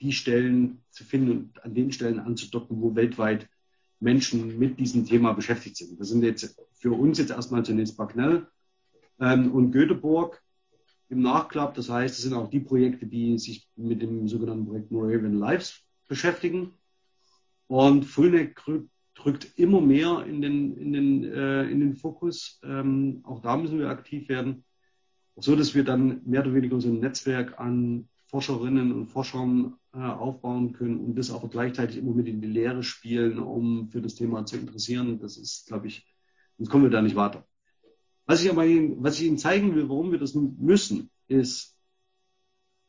die 0.01 0.13
Stellen 0.13 0.83
zu 0.89 1.03
finden 1.03 1.31
und 1.31 1.63
an 1.63 1.75
den 1.75 1.91
Stellen 1.91 2.19
anzudocken, 2.19 2.81
wo 2.81 2.95
weltweit 2.95 3.47
Menschen 4.03 4.59
mit 4.59 4.79
diesem 4.79 5.05
Thema 5.05 5.33
beschäftigt 5.33 5.77
sind. 5.77 5.99
Das 5.99 6.09
sind 6.09 6.23
jetzt 6.23 6.55
für 6.73 6.91
uns 6.91 7.17
jetzt 7.17 7.31
erstmal 7.31 7.63
zunächst 7.63 7.97
Bagnell 7.97 8.47
ähm, 9.19 9.51
und 9.53 9.71
Göteborg 9.71 10.43
im 11.09 11.21
Nachklapp. 11.21 11.73
Das 11.75 11.89
heißt, 11.89 12.17
es 12.17 12.23
sind 12.23 12.33
auch 12.33 12.49
die 12.49 12.59
Projekte, 12.59 13.05
die 13.05 13.37
sich 13.39 13.67
mit 13.75 14.01
dem 14.01 14.27
sogenannten 14.27 14.65
Projekt 14.65 14.91
Moravian 14.91 15.39
Lives 15.39 15.81
beschäftigen. 16.07 16.73
Und 17.67 18.03
Fulneck 18.03 18.61
drückt 19.15 19.57
immer 19.57 19.79
mehr 19.79 20.25
in 20.27 20.41
den, 20.41 20.77
in 20.77 20.93
den, 20.93 21.23
äh, 21.23 21.63
in 21.69 21.79
den 21.79 21.95
Fokus. 21.95 22.59
Ähm, 22.63 23.21
auch 23.23 23.41
da 23.41 23.55
müssen 23.55 23.79
wir 23.79 23.89
aktiv 23.89 24.27
werden. 24.27 24.65
So 25.37 25.55
dass 25.55 25.73
wir 25.73 25.83
dann 25.83 26.21
mehr 26.25 26.41
oder 26.41 26.53
weniger 26.53 26.79
so 26.79 26.89
ein 26.89 26.99
Netzwerk 26.99 27.59
an 27.59 28.09
Forscherinnen 28.33 28.91
und 28.91 29.05
Forschern 29.05 29.75
äh, 29.93 29.99
aufbauen 29.99 30.73
können 30.73 30.97
und 30.97 31.15
das 31.15 31.29
aber 31.29 31.49
gleichzeitig 31.49 31.97
immer 31.97 32.15
mit 32.15 32.27
in 32.27 32.41
die 32.41 32.47
Lehre 32.47 32.81
spielen, 32.81 33.37
um 33.37 33.89
für 33.89 34.01
das 34.01 34.15
Thema 34.15 34.43
zu 34.43 34.57
interessieren. 34.57 35.19
Das 35.19 35.37
ist, 35.37 35.67
glaube 35.67 35.85
ich, 35.85 36.11
sonst 36.57 36.71
kommen 36.71 36.85
wir 36.85 36.89
da 36.89 37.03
nicht 37.03 37.15
weiter. 37.15 37.45
Was 38.25 38.43
ich 38.43 38.49
aber 38.49 38.65
Ihnen, 38.65 39.03
was 39.03 39.19
ich 39.19 39.27
Ihnen 39.27 39.37
zeigen 39.37 39.75
will, 39.75 39.87
warum 39.87 40.11
wir 40.11 40.17
das 40.17 40.33
müssen, 40.33 41.11
ist, 41.27 41.77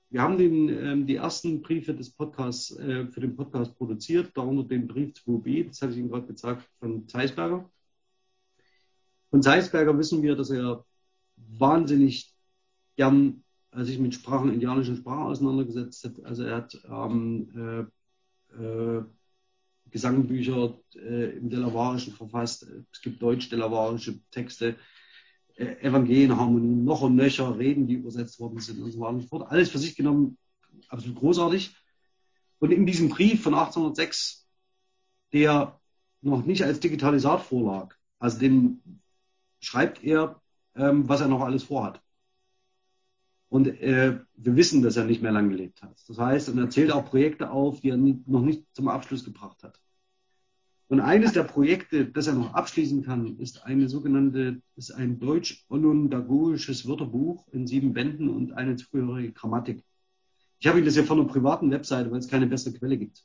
wir 0.08 0.22
haben 0.22 0.38
den, 0.38 0.70
ähm, 0.70 1.06
die 1.06 1.16
ersten 1.16 1.60
Briefe 1.60 1.92
des 1.92 2.08
Podcasts, 2.08 2.74
äh, 2.78 3.06
für 3.08 3.20
den 3.20 3.36
Podcast 3.36 3.76
produziert, 3.76 4.34
darunter 4.34 4.66
den 4.66 4.86
Brief 4.86 5.12
2b, 5.12 5.68
das 5.68 5.82
hatte 5.82 5.92
ich 5.92 5.98
Ihnen 5.98 6.08
gerade 6.08 6.26
gesagt, 6.26 6.66
von 6.78 7.06
Zeisberger. 7.06 7.70
Von 9.28 9.42
Zeisberger 9.42 9.98
wissen 9.98 10.22
wir, 10.22 10.36
dass 10.36 10.48
er 10.48 10.86
wahnsinnig 11.36 12.32
gern 12.96 13.43
sich 13.82 13.98
mit 13.98 14.14
Sprachen, 14.14 14.52
indianischen 14.52 14.96
Sprachen 14.96 15.24
auseinandergesetzt 15.24 16.04
hat. 16.04 16.24
Also 16.24 16.44
er 16.44 16.56
hat 16.56 16.78
ähm, 16.88 17.90
äh, 18.52 18.62
äh, 18.62 19.04
Gesangbücher 19.90 20.78
äh, 20.94 21.36
im 21.36 21.50
Delawarischen 21.50 22.12
verfasst. 22.12 22.66
Es 22.92 23.00
gibt 23.00 23.22
deutsch-delawarische 23.22 24.20
Texte. 24.30 24.76
Äh, 25.56 25.76
Evangelienharmonien, 25.82 26.84
noch 26.84 27.02
und 27.02 27.16
nöcher, 27.16 27.58
Reden, 27.58 27.86
die 27.86 27.94
übersetzt 27.94 28.40
worden 28.40 28.60
sind 28.60 28.82
und 28.82 28.90
so 28.90 29.00
weiter 29.00 29.14
und 29.14 29.20
so 29.22 29.28
fort. 29.28 29.50
Alles 29.50 29.70
für 29.70 29.78
sich 29.78 29.96
genommen 29.96 30.36
absolut 30.88 31.18
großartig. 31.18 31.74
Und 32.58 32.72
in 32.72 32.86
diesem 32.86 33.08
Brief 33.08 33.42
von 33.42 33.54
1806, 33.54 34.46
der 35.32 35.80
noch 36.22 36.44
nicht 36.44 36.64
als 36.64 36.80
Digitalisat 36.80 37.42
vorlag, 37.42 37.94
also 38.18 38.38
den 38.38 39.00
schreibt 39.60 40.02
er, 40.02 40.40
ähm, 40.74 41.08
was 41.08 41.20
er 41.20 41.28
noch 41.28 41.42
alles 41.42 41.64
vorhat. 41.64 42.00
Und 43.54 43.68
äh, 43.68 44.18
wir 44.34 44.56
wissen, 44.56 44.82
dass 44.82 44.96
er 44.96 45.04
nicht 45.04 45.22
mehr 45.22 45.30
lange 45.30 45.50
gelebt 45.50 45.80
hat. 45.80 45.94
Das 46.08 46.18
heißt, 46.18 46.48
er 46.48 46.70
zählt 46.70 46.90
auch 46.90 47.04
Projekte 47.04 47.52
auf, 47.52 47.78
die 47.78 47.90
er 47.90 47.96
nie, 47.96 48.20
noch 48.26 48.42
nicht 48.42 48.64
zum 48.72 48.88
Abschluss 48.88 49.24
gebracht 49.24 49.62
hat. 49.62 49.78
Und 50.88 50.98
eines 50.98 51.34
der 51.34 51.44
Projekte, 51.44 52.04
das 52.04 52.26
er 52.26 52.34
noch 52.34 52.54
abschließen 52.54 53.04
kann, 53.04 53.38
ist 53.38 53.64
eine 53.64 53.88
sogenannte, 53.88 54.60
ist 54.74 54.90
ein 54.90 55.20
deutsch-onondagogisches 55.20 56.88
Wörterbuch 56.88 57.46
in 57.52 57.68
sieben 57.68 57.92
Bänden 57.92 58.28
und 58.28 58.54
eine 58.54 58.74
zugehörige 58.74 59.30
Grammatik. 59.30 59.84
Ich 60.58 60.66
habe 60.66 60.78
Ihnen 60.78 60.86
das 60.86 60.96
ja 60.96 61.04
von 61.04 61.20
einer 61.20 61.28
privaten 61.28 61.70
Webseite, 61.70 62.10
weil 62.10 62.18
es 62.18 62.26
keine 62.26 62.48
bessere 62.48 62.74
Quelle 62.74 62.98
gibt, 62.98 63.22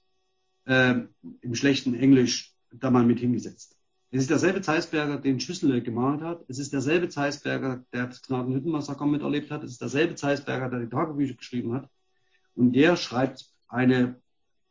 äh, 0.65 1.05
im 1.41 1.55
schlechten 1.55 1.95
Englisch 1.95 2.53
da 2.71 2.91
mal 2.91 3.03
mit 3.03 3.19
hingesetzt. 3.19 3.78
Es 4.11 4.21
ist 4.21 4.29
derselbe 4.31 4.61
Zeisberger, 4.61 5.17
den 5.17 5.39
Schüssel 5.39 5.81
gemalt 5.83 6.21
hat. 6.21 6.43
Es 6.47 6.57
ist 6.57 6.73
derselbe 6.73 7.09
Zeisberger, 7.09 7.85
der 7.93 8.07
das 8.07 8.23
Gnadenhüttenmassaker 8.23 9.05
miterlebt 9.05 9.51
hat. 9.51 9.63
Es 9.63 9.73
ist 9.73 9.81
derselbe 9.81 10.15
Zeisberger, 10.15 10.69
der 10.69 10.79
die 10.79 10.89
Tagebücher 10.89 11.35
geschrieben 11.35 11.73
hat. 11.73 11.87
Und 12.55 12.73
der 12.73 12.95
schreibt 12.95 13.45
eine, 13.67 14.19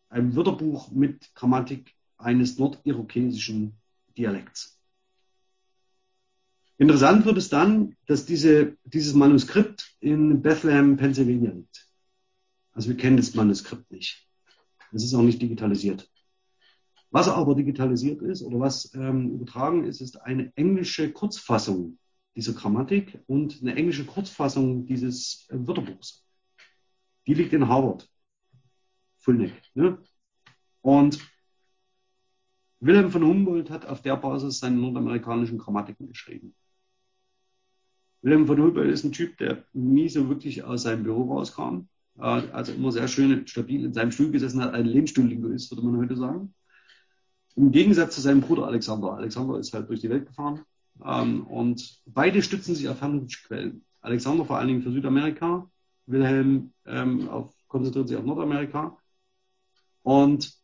ein 0.09 0.35
Wörterbuch 0.35 0.91
mit 0.91 1.33
Grammatik 1.35 1.95
eines 2.17 2.59
nordirokesischen 2.59 3.75
Dialekts. 4.17 4.77
Interessant 6.77 7.25
wird 7.25 7.39
es 7.39 7.49
dann, 7.49 7.97
dass 8.07 8.27
diese, 8.27 8.77
dieses 8.85 9.15
Manuskript 9.15 9.97
in 10.01 10.43
Bethlehem, 10.43 10.97
Pennsylvania 10.97 11.53
liegt. 11.53 11.89
Also 12.73 12.89
wir 12.89 12.97
kennen 12.97 13.17
das 13.17 13.35
Manuskript 13.35 13.91
nicht. 13.91 14.29
Es 14.93 15.05
ist 15.05 15.15
auch 15.15 15.23
nicht 15.23 15.41
digitalisiert. 15.43 16.09
Was 17.11 17.29
aber 17.29 17.55
digitalisiert 17.55 18.21
ist 18.23 18.43
oder 18.43 18.61
was 18.61 18.93
ähm, 18.95 19.33
übertragen 19.33 19.85
ist, 19.85 20.01
ist 20.01 20.21
eine 20.23 20.53
englische 20.57 21.11
Kurzfassung 21.11 21.99
dieser 22.37 22.53
Grammatik 22.53 23.19
und 23.27 23.61
eine 23.63 23.75
englische 23.75 24.05
Kurzfassung 24.05 24.85
dieses 24.85 25.49
äh, 25.51 25.67
Wörterbuchs. 25.67 26.25
Die 27.27 27.35
liegt 27.35 27.53
in 27.53 27.67
Harvard. 27.67 28.09
Fullneck. 29.19 29.55
Ne? 29.75 29.99
Und 30.83 31.19
Wilhelm 32.81 33.11
von 33.11 33.25
Humboldt 33.25 33.71
hat 33.71 33.87
auf 33.87 34.03
der 34.03 34.17
Basis 34.17 34.61
seine 34.61 34.77
nordamerikanischen 34.77 35.59
Grammatiken 35.59 36.07
geschrieben. 36.07 36.55
Wilhelm 38.23 38.47
von 38.47 38.61
Humboldt 38.61 38.93
ist 38.93 39.05
ein 39.05 39.13
Typ, 39.13 39.37
der 39.39 39.65
nie 39.73 40.09
so 40.09 40.29
wirklich 40.29 40.63
aus 40.63 40.83
seinem 40.83 41.03
Büro 41.03 41.35
rauskam. 41.35 41.89
Also 42.17 42.73
immer 42.73 42.93
sehr 42.93 43.09
schön 43.09 43.47
stabil 43.47 43.85
in 43.85 43.93
seinem 43.93 44.11
Stuhl 44.11 44.31
gesessen 44.31 44.61
hat, 44.61 44.75
ein 44.75 44.87
Lehnstuhl-Linguist, 44.87 45.71
würde 45.71 45.87
man 45.87 45.99
heute 45.99 46.17
sagen. 46.17 46.55
Im 47.57 47.73
Gegensatz 47.73 48.15
zu 48.15 48.21
seinem 48.21 48.41
Bruder 48.41 48.67
Alexander. 48.67 49.15
Alexander 49.15 49.59
ist 49.59 49.73
halt 49.75 49.89
durch 49.89 50.01
die 50.01 50.11
Welt 50.11 50.27
gefahren. 50.27 50.65
Ähm, 51.05 51.47
und 51.47 52.03
beide 52.07 52.43
stützen 52.43 52.75
sich 52.75 52.89
auf 52.89 53.01
herrliche 53.01 53.39
Quellen. 53.47 53.85
Alexander 54.01 54.45
vor 54.45 54.59
allen 54.59 54.69
Dingen 54.69 54.83
für 54.83 54.93
Südamerika, 54.93 55.69
Wilhelm 56.07 56.73
ähm, 56.87 57.29
auf, 57.29 57.53
konzentriert 57.69 58.09
sich 58.09 58.17
auf 58.17 58.25
Nordamerika. 58.25 58.97
Und 60.03 60.59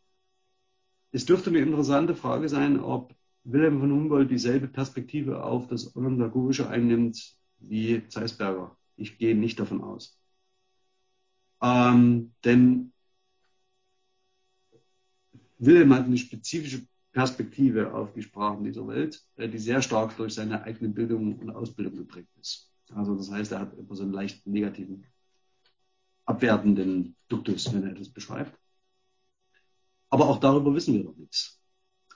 es 1.13 1.27
dürfte 1.27 1.51
eine 1.51 1.61
interessante 1.61 2.15
Frage 2.15 2.49
sein, 2.49 2.81
ob 2.81 3.15
Wilhelm 3.45 3.81
von 3.81 3.93
Humboldt 3.93 4.31
dieselbe 4.31 4.69
Perspektive 4.69 5.45
auf 5.45 5.69
das 5.69 5.95
Onondagogische 5.95 6.69
einnimmt 6.69 7.37
wie 7.59 8.07
Zeisberger. 8.09 8.77
Ich 8.97 9.19
gehe 9.19 9.37
nicht 9.37 9.61
davon 9.61 9.83
aus. 9.83 10.19
Ähm, 11.61 12.33
denn 12.45 12.94
Wilhelm 15.67 15.95
hat 15.95 16.05
eine 16.05 16.19
spezifische 16.19 16.87
Perspektive 17.13 17.95
auf 17.95 18.13
die 18.13 18.23
Sprachen 18.23 18.65
dieser 18.65 18.87
Welt, 18.89 19.25
äh, 19.37 19.49
die 19.49 19.59
sehr 19.59 19.81
stark 19.83 20.17
durch 20.17 20.35
seine 20.35 20.63
eigene 20.65 20.91
Bildung 20.91 21.39
und 21.39 21.51
Ausbildung 21.51 21.97
geprägt 21.97 22.31
ist. 22.41 22.71
Also 22.93 23.15
das 23.15 23.31
heißt, 23.31 23.53
er 23.53 23.61
hat 23.61 23.79
immer 23.79 23.95
so 23.95 24.03
einen 24.03 24.13
leicht 24.13 24.47
negativen, 24.47 25.07
abwertenden 26.27 27.17
Duktus, 27.29 27.73
wenn 27.73 27.85
er 27.85 27.93
etwas 27.93 28.11
beschreibt. 28.11 28.59
Aber 30.11 30.29
auch 30.29 30.39
darüber 30.39 30.75
wissen 30.75 30.95
wir 30.95 31.05
noch 31.05 31.17
nichts. 31.17 31.61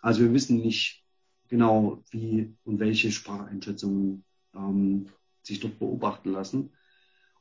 Also 0.03 0.20
wir 0.20 0.32
wissen 0.32 0.59
nicht 0.59 1.05
genau, 1.49 2.03
wie 2.11 2.55
und 2.64 2.78
welche 2.78 3.11
Spracheinschätzungen 3.11 4.24
ähm, 4.55 5.09
sich 5.42 5.61
dort 5.61 5.78
beobachten 5.78 6.30
lassen. 6.30 6.72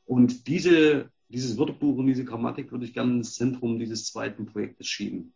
Und 0.04 0.46
diese, 0.46 1.10
dieses 1.28 1.58
Wörterbuch 1.58 1.98
und 1.98 2.06
diese 2.06 2.24
Grammatik 2.24 2.72
würde 2.72 2.86
ich 2.86 2.94
gerne 2.94 3.14
ins 3.14 3.34
Zentrum 3.34 3.78
dieses 3.78 4.06
zweiten 4.06 4.46
Projektes 4.46 4.86
schieben. 4.86 5.34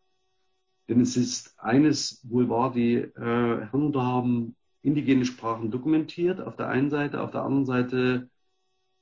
Denn 0.92 1.00
es 1.00 1.16
ist 1.16 1.58
eines 1.58 2.20
wohl 2.28 2.50
wahr, 2.50 2.70
die 2.70 2.96
äh, 2.96 3.08
Herren 3.16 3.96
haben 3.96 4.56
indigene 4.82 5.24
Sprachen 5.24 5.70
dokumentiert 5.70 6.38
auf 6.38 6.54
der 6.54 6.68
einen 6.68 6.90
Seite, 6.90 7.22
auf 7.22 7.30
der 7.30 7.44
anderen 7.44 7.64
Seite 7.64 8.28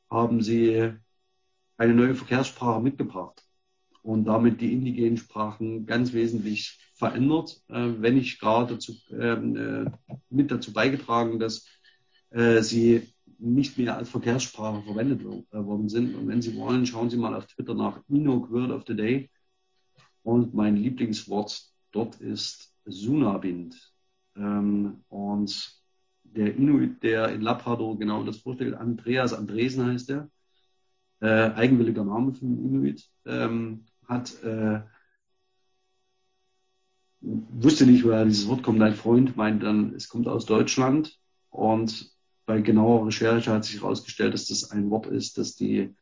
haben 0.08 0.40
sie 0.40 0.92
eine 1.78 1.94
neue 1.94 2.14
Verkehrssprache 2.14 2.80
mitgebracht 2.80 3.44
und 4.02 4.24
damit 4.26 4.60
die 4.60 4.72
indigenen 4.72 5.16
Sprachen 5.16 5.84
ganz 5.84 6.12
wesentlich 6.12 6.78
verändert, 6.94 7.60
äh, 7.66 7.88
wenn 7.98 8.14
nicht 8.14 8.38
gerade 8.38 8.74
dazu, 8.74 8.94
ähm, 9.10 9.56
äh, 9.56 9.90
mit 10.28 10.52
dazu 10.52 10.72
beigetragen, 10.72 11.40
dass 11.40 11.66
äh, 12.30 12.62
sie 12.62 13.02
nicht 13.40 13.78
mehr 13.78 13.96
als 13.96 14.10
Verkehrssprache 14.10 14.82
verwendet 14.82 15.22
äh, 15.22 15.58
worden 15.58 15.88
sind. 15.88 16.14
Und 16.14 16.28
wenn 16.28 16.40
Sie 16.40 16.54
wollen, 16.54 16.86
schauen 16.86 17.10
Sie 17.10 17.16
mal 17.16 17.34
auf 17.34 17.46
Twitter 17.46 17.74
nach 17.74 18.00
Inuk 18.08 18.52
Word 18.52 18.70
of 18.70 18.84
the 18.86 18.94
Day. 18.94 19.28
Und 20.22 20.54
mein 20.54 20.76
Lieblingswort 20.76 21.69
dort 21.92 22.20
ist 22.20 22.74
Sunabind. 22.84 23.76
Ähm, 24.36 25.04
und 25.08 25.80
der 26.24 26.54
Inuit, 26.54 27.02
der 27.02 27.30
in 27.30 27.40
Labrador 27.40 27.98
genau 27.98 28.22
das 28.22 28.38
vorstellt. 28.38 28.74
Andreas 28.74 29.32
Andresen 29.32 29.86
heißt 29.86 30.10
er. 30.10 30.30
Äh, 31.20 31.52
eigenwilliger 31.54 32.04
Name 32.04 32.32
für 32.32 32.46
den 32.46 32.64
Inuit. 32.64 33.08
Ähm, 33.26 33.86
hat, 34.06 34.42
äh, 34.42 34.80
wusste 37.20 37.86
nicht, 37.86 38.04
woher 38.04 38.24
dieses 38.24 38.48
Wort 38.48 38.62
kommt. 38.62 38.80
Ein 38.80 38.94
Freund 38.94 39.36
meint 39.36 39.62
dann, 39.62 39.94
es 39.94 40.08
kommt 40.08 40.28
aus 40.28 40.46
Deutschland. 40.46 41.18
Und 41.50 42.10
bei 42.46 42.60
genauer 42.60 43.06
Recherche 43.06 43.52
hat 43.52 43.64
sich 43.64 43.80
herausgestellt, 43.80 44.34
dass 44.34 44.46
das 44.46 44.70
ein 44.70 44.90
Wort 44.90 45.06
ist, 45.06 45.36
das 45.36 45.56
die 45.56 45.94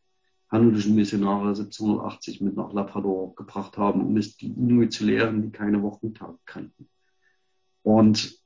hanutischen 0.50 0.94
Missionare 0.94 1.48
1780 1.48 2.40
mit 2.40 2.56
nach 2.56 2.72
Labrador 2.72 3.34
gebracht 3.34 3.76
haben, 3.76 4.04
um 4.04 4.16
es 4.16 4.36
die 4.36 4.48
Inuit 4.48 4.92
zu 4.92 5.04
lehren, 5.04 5.42
die 5.42 5.50
keine 5.50 5.82
Wochentage 5.82 6.38
kannten. 6.46 6.88
Und 7.82 8.38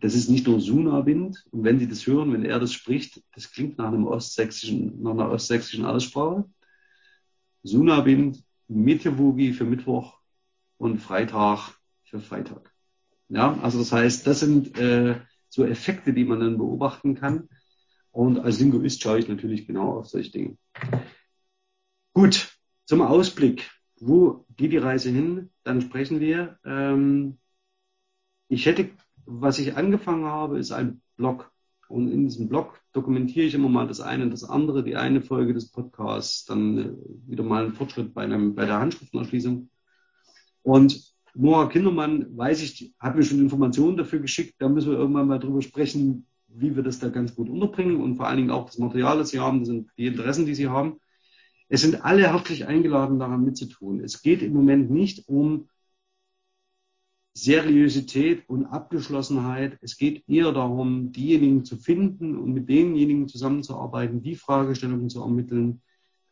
das 0.00 0.14
ist 0.14 0.28
nicht 0.28 0.46
nur 0.46 0.60
Suna-Wind. 0.60 1.44
Und 1.50 1.64
wenn 1.64 1.78
Sie 1.78 1.88
das 1.88 2.06
hören, 2.06 2.32
wenn 2.32 2.44
er 2.44 2.60
das 2.60 2.72
spricht, 2.72 3.22
das 3.34 3.50
klingt 3.50 3.78
nach, 3.78 3.88
einem 3.88 4.06
ostsächsischen, 4.06 5.02
nach 5.02 5.12
einer 5.12 5.30
ostsächsischen 5.30 5.84
Aussprache. 5.84 6.44
Suna-Wind, 7.62 8.42
Mittewogi 8.68 9.52
für 9.52 9.64
Mittwoch 9.64 10.18
und 10.76 10.98
Freitag 10.98 11.74
für 12.04 12.20
Freitag. 12.20 12.72
Ja, 13.28 13.58
also 13.60 13.78
das 13.78 13.92
heißt, 13.92 14.26
das 14.26 14.40
sind 14.40 14.78
äh, 14.78 15.20
so 15.48 15.64
Effekte, 15.64 16.12
die 16.12 16.24
man 16.24 16.40
dann 16.40 16.58
beobachten 16.58 17.14
kann. 17.14 17.48
Und 18.10 18.38
als 18.38 18.58
Linguist 18.58 19.02
schaue 19.02 19.18
ich 19.18 19.28
natürlich 19.28 19.66
genau 19.66 19.98
auf 19.98 20.06
solche 20.06 20.30
Dinge. 20.30 20.56
Gut, 22.20 22.58
zum 22.84 23.00
Ausblick. 23.00 23.70
Wo 24.00 24.44
geht 24.56 24.72
die 24.72 24.78
Reise 24.78 25.08
hin? 25.08 25.50
Dann 25.62 25.80
sprechen 25.80 26.18
wir. 26.18 26.58
Ähm, 26.64 27.38
ich 28.48 28.66
hätte, 28.66 28.90
was 29.24 29.60
ich 29.60 29.76
angefangen 29.76 30.24
habe, 30.24 30.58
ist 30.58 30.72
ein 30.72 31.00
Blog. 31.16 31.52
Und 31.86 32.10
in 32.10 32.24
diesem 32.24 32.48
Blog 32.48 32.80
dokumentiere 32.92 33.46
ich 33.46 33.54
immer 33.54 33.68
mal 33.68 33.86
das 33.86 34.00
eine 34.00 34.24
und 34.24 34.32
das 34.32 34.42
andere, 34.42 34.82
die 34.82 34.96
eine 34.96 35.22
Folge 35.22 35.54
des 35.54 35.70
Podcasts, 35.70 36.44
dann 36.44 36.78
äh, 36.78 36.92
wieder 37.30 37.44
mal 37.44 37.66
einen 37.66 37.74
Fortschritt 37.74 38.12
bei, 38.12 38.24
einem, 38.24 38.56
bei 38.56 38.64
der 38.64 38.80
Handschriftenerschließung. 38.80 39.70
Und 40.62 41.14
Nora 41.34 41.68
Kindermann, 41.68 42.36
weiß 42.36 42.62
ich, 42.62 42.96
hat 42.98 43.14
mir 43.14 43.22
schon 43.22 43.38
Informationen 43.38 43.96
dafür 43.96 44.18
geschickt. 44.18 44.56
Da 44.58 44.68
müssen 44.68 44.90
wir 44.90 44.98
irgendwann 44.98 45.28
mal 45.28 45.38
drüber 45.38 45.62
sprechen, 45.62 46.26
wie 46.48 46.74
wir 46.74 46.82
das 46.82 46.98
da 46.98 47.10
ganz 47.10 47.36
gut 47.36 47.48
unterbringen 47.48 48.00
und 48.00 48.16
vor 48.16 48.26
allen 48.26 48.38
Dingen 48.38 48.50
auch 48.50 48.66
das 48.66 48.78
Material, 48.78 49.18
das 49.18 49.30
Sie 49.30 49.38
haben, 49.38 49.60
das 49.60 49.68
sind 49.68 49.90
die 49.96 50.06
Interessen, 50.06 50.46
die 50.46 50.56
Sie 50.56 50.66
haben. 50.66 50.98
Es 51.68 51.82
sind 51.82 52.04
alle 52.04 52.28
herzlich 52.28 52.66
eingeladen, 52.66 53.18
daran 53.18 53.44
mitzutun. 53.44 54.00
Es 54.00 54.22
geht 54.22 54.42
im 54.42 54.54
Moment 54.54 54.90
nicht 54.90 55.28
um 55.28 55.68
Seriosität 57.34 58.48
und 58.48 58.66
Abgeschlossenheit. 58.66 59.78
Es 59.82 59.96
geht 59.96 60.28
eher 60.28 60.52
darum, 60.52 61.12
diejenigen 61.12 61.64
zu 61.64 61.76
finden 61.76 62.36
und 62.36 62.52
mit 62.52 62.68
denjenigen 62.68 63.28
zusammenzuarbeiten, 63.28 64.22
die 64.22 64.34
Fragestellungen 64.34 65.10
zu 65.10 65.20
ermitteln, 65.20 65.82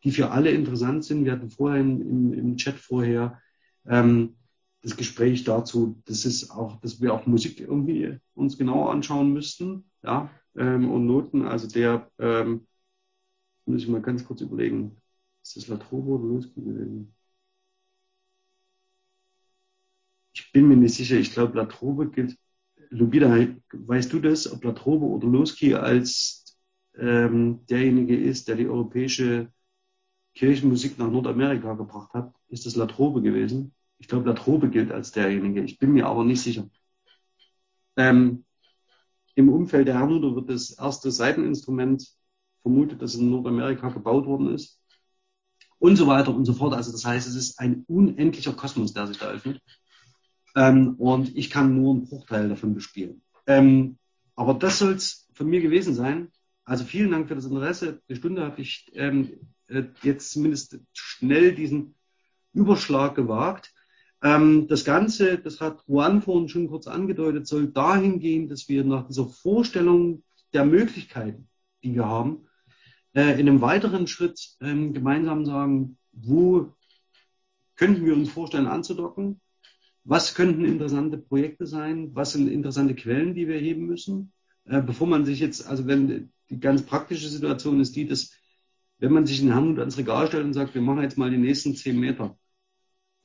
die 0.03 0.11
für 0.11 0.31
alle 0.31 0.51
interessant 0.51 1.05
sind. 1.05 1.23
Wir 1.23 1.33
hatten 1.33 1.49
vorher 1.49 1.81
im, 1.81 2.33
im 2.33 2.57
Chat 2.57 2.75
vorher 2.75 3.39
ähm, 3.85 4.35
das 4.81 4.97
Gespräch 4.97 5.43
dazu, 5.43 6.01
das 6.05 6.25
ist 6.25 6.49
auch, 6.51 6.79
dass 6.81 7.01
wir 7.01 7.13
auch 7.13 7.25
Musik 7.25 7.59
irgendwie 7.59 8.17
uns 8.35 8.57
genauer 8.57 8.91
anschauen 8.91 9.33
müssten, 9.33 9.85
ja, 10.03 10.29
ähm, 10.55 10.89
und 10.89 11.05
Noten. 11.05 11.43
Also 11.43 11.67
der, 11.67 12.09
ähm, 12.19 12.67
muss 13.65 13.81
ich 13.81 13.87
mal 13.87 14.01
ganz 14.01 14.25
kurz 14.25 14.41
überlegen, 14.41 14.97
ist 15.47 15.57
das 15.57 15.67
Latrobe 15.67 16.11
oder 16.11 16.25
Losky 16.25 16.61
gewesen? 16.61 17.13
Ich 20.33 20.51
bin 20.51 20.67
mir 20.67 20.75
nicht 20.75 20.95
sicher. 20.95 21.17
Ich 21.17 21.31
glaube, 21.31 21.57
Latrobe 21.57 22.09
gilt. 22.09 22.37
Lubida, 22.89 23.35
weißt 23.73 24.13
du 24.13 24.19
das, 24.19 24.49
ob 24.51 24.63
Latrobe 24.63 25.05
oder 25.05 25.27
Losky 25.27 25.73
als 25.75 26.57
ähm, 26.97 27.65
derjenige 27.67 28.15
ist, 28.15 28.47
der 28.47 28.55
die 28.55 28.67
europäische 28.67 29.51
Kirchenmusik 30.35 30.97
nach 30.97 31.09
Nordamerika 31.09 31.73
gebracht 31.73 32.13
hat? 32.13 32.33
Ist 32.47 32.65
das 32.65 32.75
Latrobe 32.75 33.21
gewesen? 33.21 33.73
Ich 33.99 34.07
glaube, 34.07 34.29
Latrobe 34.29 34.69
gilt 34.69 34.91
als 34.91 35.11
derjenige. 35.11 35.61
Ich 35.63 35.79
bin 35.79 35.93
mir 35.93 36.05
aber 36.05 36.23
nicht 36.23 36.41
sicher. 36.41 36.69
Ähm, 37.97 38.45
Im 39.35 39.49
Umfeld 39.49 39.87
der 39.87 39.95
Hernuder 39.95 40.35
wird 40.35 40.49
das 40.49 40.71
erste 40.71 41.11
Seiteninstrument 41.11 42.07
vermutet, 42.61 43.01
das 43.01 43.15
in 43.15 43.31
Nordamerika 43.31 43.89
gebaut 43.89 44.25
worden 44.25 44.53
ist. 44.53 44.79
Und 45.79 45.95
so 45.95 46.07
weiter 46.07 46.33
und 46.33 46.45
so 46.45 46.53
fort. 46.53 46.73
Also 46.73 46.91
das 46.91 47.05
heißt, 47.05 47.27
es 47.27 47.35
ist 47.35 47.59
ein 47.59 47.83
unendlicher 47.87 48.53
Kosmos, 48.53 48.93
der 48.93 49.07
sich 49.07 49.17
da 49.17 49.27
öffnet. 49.27 49.61
Ähm, 50.55 50.95
und 50.97 51.35
ich 51.37 51.49
kann 51.49 51.75
nur 51.75 51.93
einen 51.93 52.05
Bruchteil 52.05 52.49
davon 52.49 52.73
bespielen. 52.73 53.21
Ähm, 53.45 53.97
aber 54.35 54.53
das 54.55 54.79
soll 54.79 54.93
es 54.93 55.27
von 55.33 55.47
mir 55.47 55.61
gewesen 55.61 55.93
sein. 55.93 56.31
Also 56.65 56.83
vielen 56.83 57.11
Dank 57.11 57.27
für 57.27 57.35
das 57.35 57.45
Interesse. 57.45 58.01
Die 58.09 58.15
Stunde 58.15 58.43
habe 58.43 58.61
ich 58.61 58.91
ähm, 58.93 59.39
äh, 59.67 59.83
jetzt 60.01 60.31
zumindest 60.31 60.79
schnell 60.93 61.53
diesen 61.53 61.95
Überschlag 62.53 63.15
gewagt. 63.15 63.73
Ähm, 64.23 64.67
das 64.67 64.83
Ganze, 64.83 65.37
das 65.37 65.61
hat 65.61 65.83
Juan 65.87 66.21
vorhin 66.21 66.49
schon 66.49 66.67
kurz 66.67 66.87
angedeutet, 66.87 67.47
soll 67.47 67.67
dahin 67.67 68.19
gehen, 68.19 68.49
dass 68.49 68.67
wir 68.67 68.83
nach 68.83 69.07
dieser 69.07 69.27
Vorstellung 69.27 70.23
der 70.53 70.65
Möglichkeiten, 70.65 71.47
die 71.83 71.93
wir 71.93 72.05
haben, 72.05 72.46
äh, 73.13 73.39
in 73.39 73.47
einem 73.47 73.61
weiteren 73.61 74.07
Schritt 74.07 74.55
ähm, 74.61 74.93
gemeinsam 74.93 75.45
sagen, 75.45 75.97
wo 76.11 76.73
könnten 77.75 78.05
wir 78.05 78.13
uns 78.13 78.29
vorstellen 78.29 78.67
anzudocken? 78.67 79.39
Was 80.03 80.35
könnten 80.35 80.65
interessante 80.65 81.17
Projekte 81.17 81.67
sein? 81.67 82.15
Was 82.15 82.31
sind 82.31 82.47
interessante 82.47 82.95
Quellen, 82.95 83.35
die 83.35 83.47
wir 83.47 83.59
heben 83.59 83.85
müssen? 83.85 84.31
Äh, 84.65 84.81
bevor 84.81 85.07
man 85.07 85.25
sich 85.25 85.39
jetzt, 85.39 85.67
also 85.67 85.85
wenn 85.87 86.31
die 86.49 86.59
ganz 86.59 86.83
praktische 86.83 87.29
Situation 87.29 87.79
ist 87.79 87.95
die, 87.95 88.07
dass 88.07 88.31
wenn 88.99 89.11
man 89.11 89.25
sich 89.25 89.41
in 89.41 89.53
Hamburg 89.53 89.79
ans 89.79 89.97
Regal 89.97 90.27
stellt 90.27 90.45
und 90.45 90.53
sagt, 90.53 90.73
wir 90.73 90.81
machen 90.81 91.03
jetzt 91.03 91.17
mal 91.17 91.29
die 91.29 91.37
nächsten 91.37 91.75
zehn 91.75 91.99
Meter, 91.99 92.37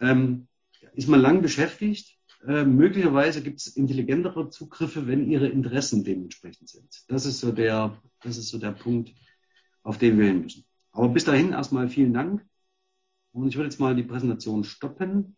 ähm, 0.01 0.49
ist 0.95 1.09
man 1.09 1.20
lang 1.20 1.41
beschäftigt. 1.41 2.18
Äh, 2.47 2.64
möglicherweise 2.64 3.43
gibt 3.43 3.61
es 3.61 3.68
intelligentere 3.68 4.51
Zugriffe, 4.51 5.07
wenn 5.07 5.30
ihre 5.30 5.49
Interessen 5.49 6.05
dementsprechend 6.05 6.68
sind. 6.68 7.05
Das 7.09 7.24
ist 7.24 7.41
so 7.41 7.53
der, 7.53 8.03
das 8.22 8.37
ist 8.37 8.49
so 8.49 8.59
der 8.59 8.72
Punkt, 8.72 9.14
auf 9.83 9.99
den 9.99 10.18
wir 10.18 10.26
hin 10.26 10.43
müssen. 10.43 10.64
Aber 10.93 11.09
bis 11.09 11.24
dahin 11.24 11.53
erstmal 11.53 11.89
vielen 11.89 12.12
Dank. 12.12 12.45
Und 13.33 13.49
ich 13.49 13.57
würde 13.57 13.68
jetzt 13.68 13.80
mal 13.80 13.97
die 13.97 14.03
Präsentation 14.03 14.64
stoppen. 14.64 15.37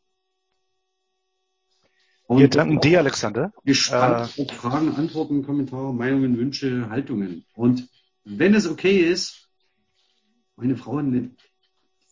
Und 2.26 2.40
Wir 2.40 2.48
danken 2.48 2.80
dir, 2.80 2.98
Alexander. 3.00 3.52
Gespannt 3.64 4.38
äh, 4.38 4.42
auf 4.42 4.56
Fragen, 4.56 4.94
Antworten, 4.94 5.44
Kommentare, 5.44 5.92
Meinungen, 5.92 6.36
Wünsche, 6.38 6.88
Haltungen. 6.88 7.44
Und 7.54 7.88
wenn 8.24 8.54
es 8.54 8.66
okay 8.66 8.98
ist, 8.98 9.48
meine 10.56 10.76
Frau 10.76 11.00
nimmt 11.00 11.40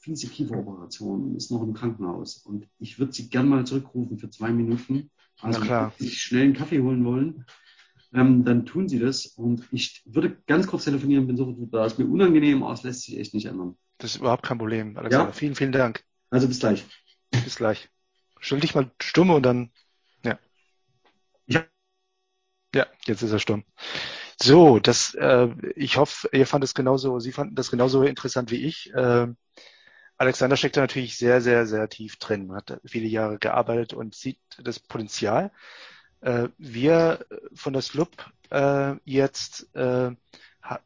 fiese 0.02 0.26
Kieferoperation, 0.28 1.36
ist 1.36 1.50
noch 1.50 1.62
im 1.62 1.74
Krankenhaus. 1.74 2.38
Und 2.38 2.68
ich 2.78 2.98
würde 2.98 3.12
sie 3.12 3.28
gern 3.28 3.48
mal 3.48 3.64
zurückrufen 3.64 4.18
für 4.18 4.28
zwei 4.30 4.50
Minuten. 4.50 5.10
Also, 5.40 5.60
wenn 5.62 5.90
Sie 5.98 6.10
schnell 6.10 6.42
einen 6.42 6.54
Kaffee 6.54 6.80
holen 6.80 7.04
wollen, 7.04 7.46
ähm, 8.14 8.44
dann 8.44 8.66
tun 8.66 8.88
Sie 8.88 8.98
das. 8.98 9.26
Und 9.26 9.66
ich 9.70 10.02
würde 10.04 10.36
ganz 10.46 10.66
kurz 10.66 10.84
telefonieren, 10.84 11.26
bin 11.26 11.36
sofort 11.36 11.72
da. 11.72 11.86
Ist 11.86 11.98
mir 11.98 12.06
unangenehm, 12.06 12.62
aber 12.62 12.74
es 12.74 12.82
lässt 12.82 13.02
sich 13.02 13.18
echt 13.18 13.34
nicht 13.34 13.46
ändern. 13.46 13.76
Das 13.98 14.14
ist 14.14 14.20
überhaupt 14.20 14.44
kein 14.44 14.58
Problem, 14.58 14.96
Alexander. 14.96 15.28
Ja? 15.28 15.32
Vielen, 15.32 15.54
vielen 15.54 15.72
Dank. 15.72 16.04
Also 16.30 16.48
bis 16.48 16.60
gleich. 16.60 16.84
Bis 17.30 17.56
gleich. 17.56 17.88
Stell 18.40 18.60
dich 18.60 18.74
mal 18.74 18.90
stumm 19.00 19.30
und 19.30 19.44
dann, 19.44 19.70
ja. 20.24 20.38
Ja. 21.46 21.64
Ja, 22.74 22.86
jetzt 23.06 23.22
ist 23.22 23.32
er 23.32 23.38
stumm. 23.38 23.64
So, 24.40 24.80
das, 24.80 25.14
äh, 25.14 25.48
ich 25.76 25.98
hoffe, 25.98 26.28
ihr 26.32 26.46
fandet 26.46 26.68
es 26.68 26.74
genauso, 26.74 27.20
Sie 27.20 27.32
fanden 27.32 27.54
das 27.54 27.70
genauso 27.70 28.02
interessant 28.02 28.50
wie 28.50 28.64
ich. 28.64 28.92
Äh, 28.92 29.28
Alexander 30.16 30.56
steckt 30.56 30.76
da 30.76 30.80
natürlich 30.80 31.16
sehr, 31.16 31.40
sehr, 31.40 31.66
sehr 31.66 31.88
tief 31.88 32.16
drin, 32.16 32.52
hat 32.52 32.80
viele 32.84 33.06
Jahre 33.06 33.38
gearbeitet 33.38 33.92
und 33.92 34.14
sieht 34.14 34.40
das 34.58 34.80
Potenzial. 34.80 35.52
Äh, 36.22 36.48
wir 36.56 37.26
von 37.52 37.72
der 37.72 37.82
SLUB 37.82 38.10
äh, 38.50 38.94
jetzt 39.04 39.74
äh, 39.74 40.12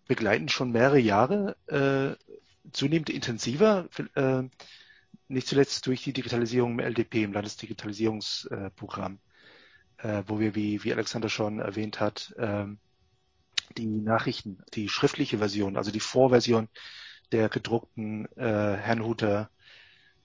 begleiten 0.08 0.48
schon 0.48 0.72
mehrere 0.72 0.98
Jahre 0.98 1.56
zunehmend 2.72 3.10
intensiver, 3.10 3.88
nicht 5.28 5.46
zuletzt 5.46 5.86
durch 5.86 6.02
die 6.02 6.14
Digitalisierung 6.14 6.72
im 6.72 6.80
LDP, 6.80 7.24
im 7.24 7.34
Landesdigitalisierungsprogramm, 7.34 9.18
wo 10.26 10.40
wir, 10.40 10.54
wie, 10.54 10.82
wie 10.82 10.92
Alexander 10.92 11.28
schon 11.28 11.60
erwähnt 11.60 12.00
hat, 12.00 12.34
ähm, 12.38 12.78
die 13.76 13.86
Nachrichten, 13.86 14.58
die 14.72 14.88
schriftliche 14.88 15.38
Version, 15.38 15.76
also 15.76 15.90
die 15.90 16.00
Vorversion 16.00 16.68
der 17.30 17.50
gedruckten 17.50 18.26
äh, 18.36 18.76
Herrnhuter 18.76 19.50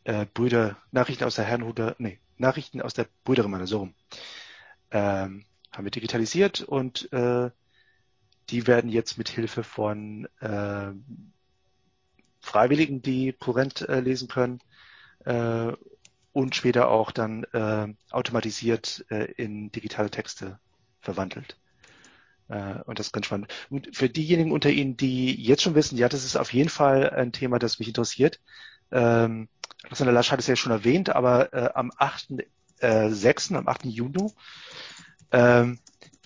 äh, 0.06 0.26
Brüder, 0.34 0.78
Nachrichten 0.92 1.26
aus 1.26 1.36
der 1.36 1.46
Herrnhuter, 1.46 1.96
nee, 2.00 2.20
Nachrichten 2.38 2.82
aus 2.82 2.94
der 2.94 3.08
Brüdergemeinde, 3.26 3.68
so 3.68 3.80
rum, 3.80 3.94
ähm, 4.92 5.46
haben 5.72 5.84
wir 5.84 5.92
digitalisiert 5.92 6.62
und 6.62 7.12
äh, 7.14 7.50
die 8.50 8.68
werden 8.68 8.90
jetzt 8.90 9.18
mit 9.18 9.30
Hilfe 9.30 9.64
von 9.64 10.28
äh, 10.40 10.92
Freiwilligen, 12.42 13.02
die 13.02 13.34
Kurrent 13.34 13.82
äh, 13.82 14.00
lesen 14.00 14.28
können, 14.28 14.60
äh, 15.26 15.72
und 16.34 16.56
später 16.56 16.90
auch 16.90 17.12
dann 17.12 17.44
äh, 17.54 17.94
automatisiert 18.10 19.06
äh, 19.10 19.26
in 19.34 19.72
digitale 19.72 20.10
Texte 20.10 20.60
verwandelt. 21.02 21.58
Äh, 22.48 22.82
und 22.86 23.00
das 23.00 23.08
ist 23.08 23.14
ganz 23.14 23.26
spannend. 23.26 23.54
Und 23.70 23.96
für 23.96 24.10
diejenigen 24.10 24.52
unter 24.52 24.70
Ihnen, 24.70 24.98
die 24.98 25.36
jetzt 25.42 25.64
schon 25.64 25.76
wissen, 25.76 25.98
ja, 25.98 26.10
das 26.10 26.24
ist 26.24 26.38
auf 26.38 26.54
jeden 26.54 26.70
Fall 26.70 27.10
ein 27.10 27.32
Thema, 27.32 27.60
das 27.60 27.80
mich 27.80 27.88
interessiert. 27.90 28.40
Ähm, 28.92 29.50
Alexander 29.84 30.14
Lasch 30.14 30.32
hat 30.32 30.40
es 30.40 30.48
ja 30.48 30.56
schon 30.56 30.72
erwähnt, 30.72 31.10
aber 31.10 31.54
äh, 31.54 31.70
am 31.74 31.92
8.6., 31.92 32.46
äh, 32.82 33.10
am 33.56 33.68
8. 33.68 33.86
Juni, 33.86 34.32
ähm, 35.32 35.80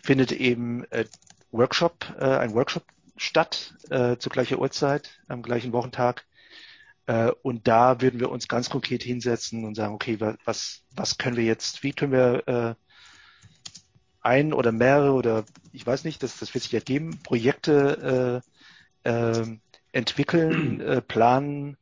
findet 0.03 0.32
eben 0.32 0.84
äh, 0.91 1.06
Workshop, 1.51 2.14
äh, 2.20 2.38
ein 2.38 2.53
Workshop 2.53 2.84
statt, 3.18 3.76
äh, 3.89 4.18
zu 4.18 4.30
gleicher 4.30 4.60
Uhrzeit, 4.60 5.20
am 5.28 5.41
gleichen 5.41 5.74
Wochentag. 5.74 6.26
Äh, 7.08 7.32
und 7.43 7.68
da 7.68 8.01
würden 8.01 8.20
wir 8.20 8.32
uns 8.32 8.47
ganz 8.47 8.70
konkret 8.70 9.03
hinsetzen 9.03 9.66
und 9.66 9.76
sagen, 9.76 9.93
okay, 9.93 10.20
was, 10.43 10.82
was 10.95 11.18
können 11.18 11.38
wir 11.38 11.45
jetzt, 11.45 11.84
wie 11.84 11.93
können 11.93 12.12
wir 12.12 12.47
äh, 12.47 12.76
ein 14.22 14.53
oder 14.53 14.72
mehrere 14.72 15.14
oder 15.14 15.45
ich 15.72 15.86
weiß 15.86 16.03
nicht, 16.03 16.24
das, 16.24 16.39
das 16.39 16.53
wird 16.53 16.64
sich 16.64 16.74
ergeben, 16.74 17.20
Projekte 17.22 18.41
äh, 19.06 19.10
äh, 19.10 19.58
entwickeln, 19.91 20.82
äh, 20.82 21.01
planen 21.01 21.78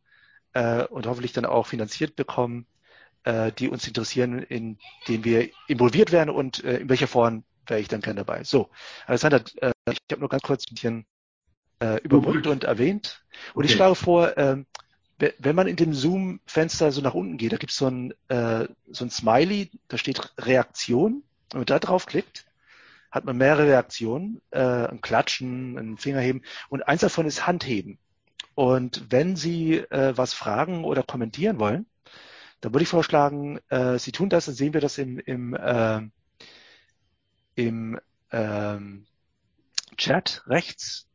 äh, 0.53 0.83
und 0.83 1.07
hoffentlich 1.07 1.33
dann 1.33 1.45
auch 1.45 1.67
finanziert 1.67 2.15
bekommen, 2.15 2.67
äh, 3.23 3.51
die 3.51 3.69
uns 3.69 3.87
interessieren, 3.87 4.39
in 4.39 4.77
denen 5.07 5.23
wir 5.23 5.49
involviert 5.67 6.11
werden 6.11 6.29
und 6.29 6.63
äh, 6.63 6.77
in 6.77 6.89
welcher 6.89 7.07
Form 7.07 7.43
wäre 7.67 7.79
ich 7.79 7.87
dann 7.87 8.01
gern 8.01 8.15
dabei. 8.15 8.43
So, 8.43 8.69
Alexander, 9.05 9.43
äh, 9.61 9.71
ich 9.89 9.97
habe 10.11 10.19
nur 10.19 10.29
ganz 10.29 10.43
kurz 10.43 10.65
ein 10.69 10.75
bisschen 10.75 11.05
äh, 11.79 12.01
überbrückt 12.01 12.47
und 12.47 12.63
erwähnt. 12.63 13.23
Und 13.53 13.63
okay. 13.63 13.65
ich 13.65 13.75
schlage 13.75 13.95
vor, 13.95 14.37
äh, 14.37 14.63
wenn 15.39 15.55
man 15.55 15.67
in 15.67 15.75
dem 15.75 15.93
Zoom-Fenster 15.93 16.91
so 16.91 17.01
nach 17.01 17.13
unten 17.13 17.37
geht, 17.37 17.53
da 17.53 17.57
gibt 17.57 17.71
es 17.71 17.77
so 17.77 17.87
ein, 17.87 18.13
äh, 18.27 18.67
so 18.91 19.05
ein 19.05 19.09
Smiley, 19.09 19.71
da 19.87 19.97
steht 19.97 20.33
Reaktion. 20.37 21.23
Wenn 21.51 21.59
man 21.59 21.65
da 21.65 21.79
draufklickt, 21.79 22.45
hat 23.11 23.25
man 23.25 23.37
mehrere 23.37 23.67
Reaktionen, 23.67 24.41
äh, 24.51 24.59
ein 24.59 25.01
Klatschen, 25.01 25.77
ein 25.77 25.97
Fingerheben 25.97 26.41
und 26.69 26.87
eins 26.87 27.01
davon 27.01 27.25
ist 27.25 27.45
Handheben. 27.45 27.99
Und 28.55 29.11
wenn 29.11 29.35
Sie 29.35 29.77
äh, 29.77 30.17
was 30.17 30.33
fragen 30.33 30.83
oder 30.83 31.03
kommentieren 31.03 31.59
wollen, 31.59 31.85
dann 32.63 32.73
würde 32.73 32.83
ich 32.83 32.89
vorschlagen, 32.89 33.59
äh, 33.67 33.99
Sie 33.99 34.13
tun 34.13 34.29
das, 34.29 34.45
dann 34.45 34.55
sehen 34.55 34.73
wir 34.73 34.79
das 34.79 34.97
im, 34.97 35.19
im, 35.19 35.53
äh, 35.53 36.01
im 37.55 37.99
ähm, 38.31 39.05
Chat 39.97 40.43
rechts 40.47 41.09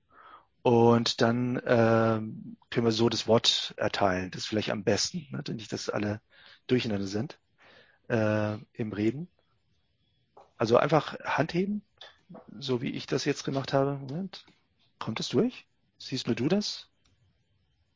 und 0.60 1.22
dann 1.22 1.56
äh, 1.56 2.20
können 2.68 2.86
wir 2.86 2.92
so 2.92 3.08
das 3.08 3.26
Wort 3.26 3.72
erteilen. 3.78 4.30
Das 4.30 4.42
ist 4.42 4.48
vielleicht 4.48 4.68
am 4.68 4.84
besten, 4.84 5.26
ne? 5.30 5.42
nicht, 5.54 5.72
dass 5.72 5.88
alle 5.88 6.20
durcheinander 6.66 7.06
sind 7.06 7.38
äh, 8.08 8.58
im 8.74 8.92
Reden. 8.92 9.26
Also 10.58 10.76
einfach 10.76 11.18
Hand 11.20 11.54
heben, 11.54 11.80
so 12.58 12.82
wie 12.82 12.90
ich 12.90 13.06
das 13.06 13.24
jetzt 13.24 13.44
gemacht 13.44 13.72
habe. 13.72 13.96
Moment. 13.96 14.44
Kommt 14.98 15.18
es 15.18 15.30
durch? 15.30 15.66
Siehst 15.96 16.26
nur 16.26 16.36
du 16.36 16.48
das? 16.48 16.90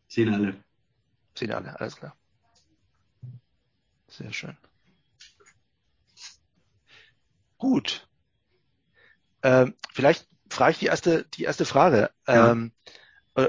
Sehen 0.09 0.33
alle. 0.33 0.57
Sehen 1.35 1.53
alle, 1.53 1.79
alles 1.79 1.97
klar. 1.97 2.17
Sehr 4.13 4.33
schön. 4.33 4.57
Gut. 7.57 8.07
Ähm, 9.43 9.75
vielleicht 9.93 10.29
frage 10.51 10.73
ich 10.73 10.79
die 10.79 10.87
erste, 10.87 11.25
die 11.35 11.45
erste 11.45 11.65
Frage. 11.65 12.11
Ja. 12.27 12.53
Ähm, 12.53 12.73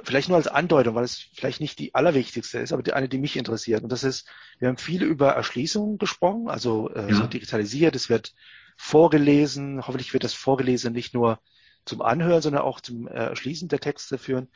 vielleicht 0.03 0.29
nur 0.29 0.37
als 0.37 0.47
Andeutung, 0.47 0.95
weil 0.95 1.03
es 1.03 1.17
vielleicht 1.17 1.59
nicht 1.59 1.77
die 1.79 1.93
allerwichtigste 1.93 2.59
ist, 2.59 2.71
aber 2.71 2.83
die, 2.83 2.93
eine, 2.93 3.09
die 3.09 3.17
mich 3.17 3.35
interessiert. 3.35 3.83
Und 3.83 3.91
das 3.91 4.05
ist, 4.05 4.29
wir 4.59 4.69
haben 4.69 4.77
viel 4.77 5.03
über 5.03 5.31
Erschließung 5.31 5.97
gesprochen, 5.97 6.47
also 6.47 6.89
äh, 6.91 7.09
ja. 7.09 7.15
so 7.15 7.27
digitalisiert, 7.27 7.95
es 7.95 8.09
wird 8.09 8.33
vorgelesen. 8.77 9.85
Hoffentlich 9.85 10.13
wird 10.13 10.23
das 10.23 10.33
Vorgelesen 10.33 10.93
nicht 10.93 11.13
nur 11.13 11.39
zum 11.83 12.01
Anhören, 12.01 12.41
sondern 12.41 12.61
auch 12.61 12.79
zum 12.79 13.07
äh, 13.07 13.11
Erschließen 13.11 13.67
der 13.67 13.81
Texte 13.81 14.17
führen. 14.17 14.47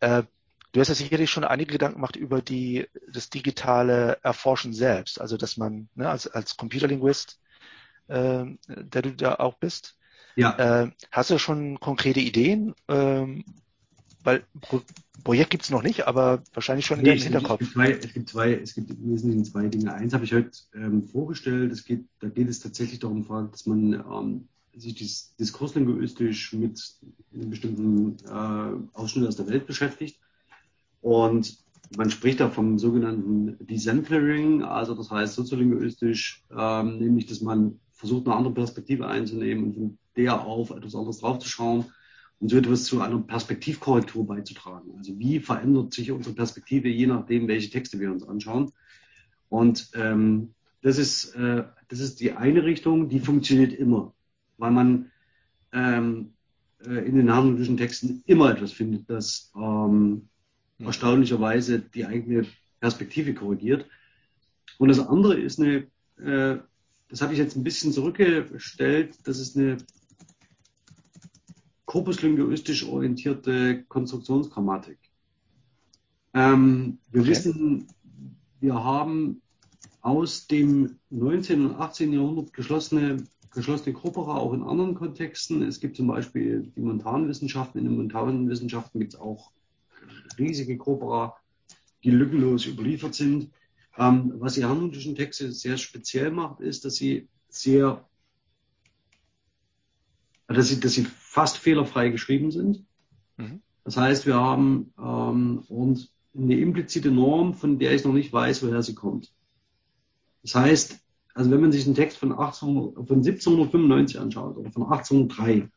Äh, 0.00 0.24
du 0.72 0.80
hast 0.80 0.88
ja 0.88 0.94
sicherlich 0.94 1.30
schon 1.30 1.44
einige 1.44 1.72
Gedanken 1.72 1.96
gemacht 1.96 2.16
über 2.16 2.42
die, 2.42 2.86
das 3.10 3.30
digitale 3.30 4.18
Erforschen 4.22 4.72
selbst. 4.72 5.20
Also, 5.20 5.36
dass 5.36 5.56
man 5.56 5.88
ne, 5.94 6.08
als, 6.08 6.26
als 6.26 6.56
Computerlinguist, 6.56 7.38
äh, 8.08 8.44
der 8.68 9.02
du 9.02 9.12
da 9.12 9.36
auch 9.36 9.54
bist, 9.54 9.96
ja. 10.36 10.82
Äh, 10.82 10.90
hast 11.10 11.30
du 11.30 11.38
schon 11.38 11.80
konkrete 11.80 12.20
Ideen? 12.20 12.74
Ähm, 12.88 13.44
weil 14.22 14.44
Pro 14.60 14.82
Projekt 15.24 15.50
gibt 15.50 15.64
es 15.64 15.70
noch 15.70 15.82
nicht, 15.82 16.06
aber 16.06 16.42
wahrscheinlich 16.52 16.86
schon 16.86 17.00
nee, 17.00 17.10
in 17.10 17.18
deinem 17.18 17.22
Hinterkopf. 17.22 17.60
Es 17.60 17.68
gibt, 17.68 17.74
zwei, 17.74 17.90
es 17.90 18.12
gibt 18.12 18.28
zwei, 18.28 18.52
es 18.52 18.74
gibt 18.74 18.90
im 18.90 19.12
Wesentlichen 19.12 19.44
zwei 19.44 19.66
Dinge. 19.66 19.92
Eins 19.92 20.12
habe 20.12 20.24
ich 20.24 20.32
heute 20.32 20.50
ähm, 20.74 21.02
vorgestellt. 21.02 21.72
Es 21.72 21.84
geht, 21.84 22.04
da 22.20 22.28
geht 22.28 22.48
es 22.48 22.60
tatsächlich 22.60 23.00
darum, 23.00 23.26
dass 23.50 23.66
man 23.66 23.94
ähm, 23.94 24.48
sich 24.76 24.94
dies, 24.94 25.34
diskurslinguistisch 25.40 26.52
mit 26.52 26.80
einem 27.34 27.50
bestimmten 27.50 28.16
äh, 28.28 28.96
Ausschnitt 28.96 29.26
aus 29.26 29.36
der 29.36 29.48
Welt 29.48 29.66
beschäftigt. 29.66 30.20
Und 31.06 31.56
man 31.96 32.10
spricht 32.10 32.40
da 32.40 32.50
vom 32.50 32.80
sogenannten 32.80 33.64
Decentering, 33.64 34.64
also 34.64 34.92
das 34.92 35.08
heißt 35.08 35.34
soziolinguistisch, 35.34 36.42
ähm, 36.50 36.98
nämlich 36.98 37.26
dass 37.26 37.40
man 37.40 37.78
versucht, 37.92 38.26
eine 38.26 38.34
andere 38.34 38.54
Perspektive 38.54 39.06
einzunehmen 39.06 39.66
und 39.66 39.74
von 39.74 39.98
der 40.16 40.44
auf 40.44 40.70
etwas 40.70 40.96
anderes 40.96 41.18
draufzuschauen 41.18 41.84
und 42.40 42.48
so 42.48 42.56
etwas 42.56 42.86
zu 42.86 43.02
einer 43.02 43.20
Perspektivkorrektur 43.20 44.26
beizutragen. 44.26 44.96
Also 44.98 45.16
wie 45.16 45.38
verändert 45.38 45.92
sich 45.94 46.10
unsere 46.10 46.34
Perspektive, 46.34 46.88
je 46.88 47.06
nachdem, 47.06 47.46
welche 47.46 47.70
Texte 47.70 48.00
wir 48.00 48.10
uns 48.10 48.26
anschauen. 48.26 48.72
Und 49.48 49.90
ähm, 49.94 50.54
das, 50.82 50.98
ist, 50.98 51.36
äh, 51.36 51.62
das 51.86 52.00
ist 52.00 52.18
die 52.18 52.32
eine 52.32 52.64
Richtung, 52.64 53.08
die 53.08 53.20
funktioniert 53.20 53.72
immer, 53.72 54.12
weil 54.58 54.72
man 54.72 55.12
ähm, 55.72 56.32
äh, 56.84 57.06
in 57.06 57.14
den 57.14 57.32
harmonischen 57.32 57.76
Texten 57.76 58.24
immer 58.26 58.50
etwas 58.50 58.72
findet, 58.72 59.08
das 59.08 59.52
ähm, 59.54 59.62
hm. 59.92 60.28
Erstaunlicherweise 60.78 61.80
die 61.80 62.06
eigene 62.06 62.46
Perspektive 62.80 63.34
korrigiert. 63.34 63.86
Und 64.78 64.88
das 64.88 64.98
andere 64.98 65.38
ist 65.38 65.60
eine, 65.60 65.86
äh, 66.18 66.58
das 67.08 67.22
habe 67.22 67.32
ich 67.32 67.38
jetzt 67.38 67.56
ein 67.56 67.64
bisschen 67.64 67.92
zurückgestellt, 67.92 69.18
das 69.24 69.38
ist 69.38 69.56
eine 69.56 69.78
korpuslinguistisch 71.86 72.84
orientierte 72.84 73.84
Konstruktionsgrammatik. 73.84 74.98
Ähm, 76.34 76.98
wir 77.10 77.22
okay. 77.22 77.30
wissen, 77.30 77.86
wir 78.60 78.74
haben 78.74 79.40
aus 80.02 80.46
dem 80.46 80.98
19. 81.10 81.66
und 81.66 81.76
18. 81.76 82.12
Jahrhundert 82.12 82.52
geschlossene, 82.52 83.24
geschlossene 83.52 83.94
Corpora 83.94 84.36
auch 84.36 84.52
in 84.52 84.62
anderen 84.62 84.94
Kontexten. 84.94 85.62
Es 85.62 85.80
gibt 85.80 85.96
zum 85.96 86.08
Beispiel 86.08 86.70
die 86.76 86.80
Montanwissenschaften. 86.80 87.80
In 87.80 87.86
den 87.86 87.96
Montanwissenschaften 87.96 89.00
gibt 89.00 89.14
es 89.14 89.20
auch 89.20 89.52
riesige 90.38 90.76
Corpora, 90.76 91.36
die 92.04 92.10
lückenlos 92.10 92.66
überliefert 92.66 93.14
sind. 93.14 93.50
Ähm, 93.98 94.34
was 94.36 94.54
die 94.54 94.64
harmonischen 94.64 95.14
Texte 95.14 95.52
sehr 95.52 95.78
speziell 95.78 96.30
macht, 96.30 96.60
ist, 96.60 96.84
dass 96.84 96.96
sie 96.96 97.28
sehr 97.48 98.06
dass 100.48 100.68
sie, 100.68 100.80
dass 100.80 100.92
sie 100.92 101.04
fast 101.04 101.58
fehlerfrei 101.58 102.08
geschrieben 102.10 102.50
sind. 102.50 102.84
Mhm. 103.36 103.62
Das 103.84 103.96
heißt, 103.96 104.26
wir 104.26 104.36
haben 104.36 104.92
ähm, 104.98 105.64
und 105.68 106.10
eine 106.36 106.58
implizite 106.58 107.10
Norm, 107.10 107.54
von 107.54 107.78
der 107.78 107.94
ich 107.94 108.04
noch 108.04 108.12
nicht 108.12 108.32
weiß, 108.32 108.62
woher 108.62 108.82
sie 108.82 108.94
kommt. 108.94 109.32
Das 110.42 110.54
heißt, 110.54 110.98
also 111.34 111.50
wenn 111.50 111.60
man 111.60 111.72
sich 111.72 111.86
einen 111.86 111.94
Text 111.94 112.18
von, 112.18 112.32
18, 112.32 112.94
von 112.94 113.16
1795 113.16 114.18
anschaut 114.18 114.56
oder 114.56 114.70
von 114.70 114.84
1803, 114.84 115.68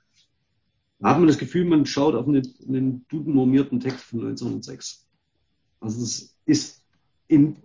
da 0.99 1.09
hat 1.09 1.17
man 1.17 1.27
das 1.27 1.37
Gefühl, 1.37 1.65
man 1.65 1.85
schaut 1.85 2.15
auf 2.15 2.27
einen, 2.27 2.47
einen 2.67 3.05
Duden-normierten 3.07 3.79
Text 3.79 4.01
von 4.01 4.19
1906. 4.19 5.07
Also 5.79 6.01
das 6.01 6.35
ist 6.45 6.83
in, 7.27 7.57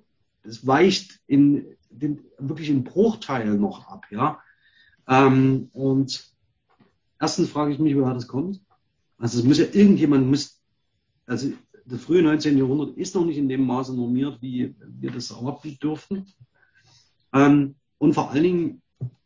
das 0.44 0.64
weicht 0.66 1.20
in 1.26 1.66
den, 1.90 2.20
wirklich 2.38 2.70
in 2.70 2.84
Bruchteilen 2.84 3.60
noch 3.60 3.88
ab, 3.88 4.06
ja. 4.10 4.38
Ähm, 5.08 5.68
und 5.72 6.32
erstens 7.20 7.50
frage 7.50 7.72
ich 7.72 7.78
mich, 7.78 7.96
woher 7.96 8.14
das 8.14 8.28
kommt. 8.28 8.60
Also 9.18 9.38
es 9.38 9.44
muss 9.44 9.58
ja 9.58 9.66
irgendjemand 9.72 10.28
muss, 10.28 10.60
also 11.26 11.52
das 11.86 12.02
frühe 12.02 12.22
19. 12.22 12.56
Jahrhundert 12.56 12.96
ist 12.96 13.14
noch 13.14 13.24
nicht 13.24 13.36
in 13.36 13.48
dem 13.48 13.66
Maße 13.66 13.94
normiert, 13.94 14.40
wie 14.40 14.74
wir 14.78 15.10
das 15.10 15.30
erwarten 15.30 15.76
dürften. 15.82 16.26
Ähm, 17.32 17.74
und 17.98 18.14
vor 18.14 18.30
allen 18.30 18.42
Dingen, 18.42 18.82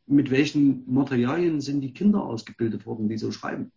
mit 0.06 0.30
welchen 0.30 0.90
Materialien 0.92 1.60
sind 1.60 1.82
die 1.82 1.92
Kinder 1.92 2.24
ausgebildet 2.24 2.86
worden, 2.86 3.08
die 3.08 3.18
so 3.18 3.30
schreiben? 3.30 3.70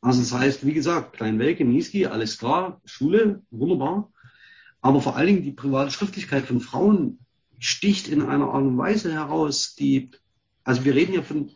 Also 0.00 0.20
das 0.20 0.32
heißt, 0.32 0.66
wie 0.66 0.72
gesagt, 0.72 1.14
Kleinwelke, 1.14 1.64
Niski, 1.64 2.06
alles 2.06 2.38
klar, 2.38 2.80
Schule, 2.84 3.42
wunderbar. 3.50 4.10
Aber 4.80 5.02
vor 5.02 5.16
allen 5.16 5.26
Dingen 5.26 5.42
die 5.42 5.52
private 5.52 5.90
Schriftlichkeit 5.90 6.46
von 6.46 6.60
Frauen 6.60 7.18
sticht 7.58 8.08
in 8.08 8.22
einer 8.22 8.46
Art 8.46 8.62
und 8.62 8.78
Weise 8.78 9.12
heraus, 9.12 9.74
die 9.74 10.10
also 10.64 10.84
wir 10.84 10.94
reden 10.94 11.14
ja 11.14 11.22
von, 11.22 11.50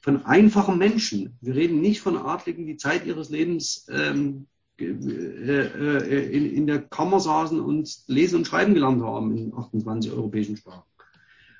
von 0.00 0.26
einfachen 0.26 0.78
Menschen. 0.78 1.36
Wir 1.40 1.54
reden 1.54 1.80
nicht 1.80 2.00
von 2.00 2.16
Adligen, 2.16 2.66
die 2.66 2.76
Zeit 2.76 3.06
ihres 3.06 3.30
Lebens 3.30 3.86
ähm, 3.90 4.46
äh, 4.78 4.84
äh, 4.84 6.36
in, 6.36 6.52
in 6.52 6.66
der 6.66 6.82
Kammer 6.82 7.20
saßen 7.20 7.60
und 7.60 8.02
lesen 8.08 8.36
und 8.36 8.46
schreiben 8.46 8.74
gelernt 8.74 9.02
haben 9.02 9.36
in 9.36 9.54
28 9.54 10.12
europäischen 10.12 10.56
Sprachen. 10.56 10.82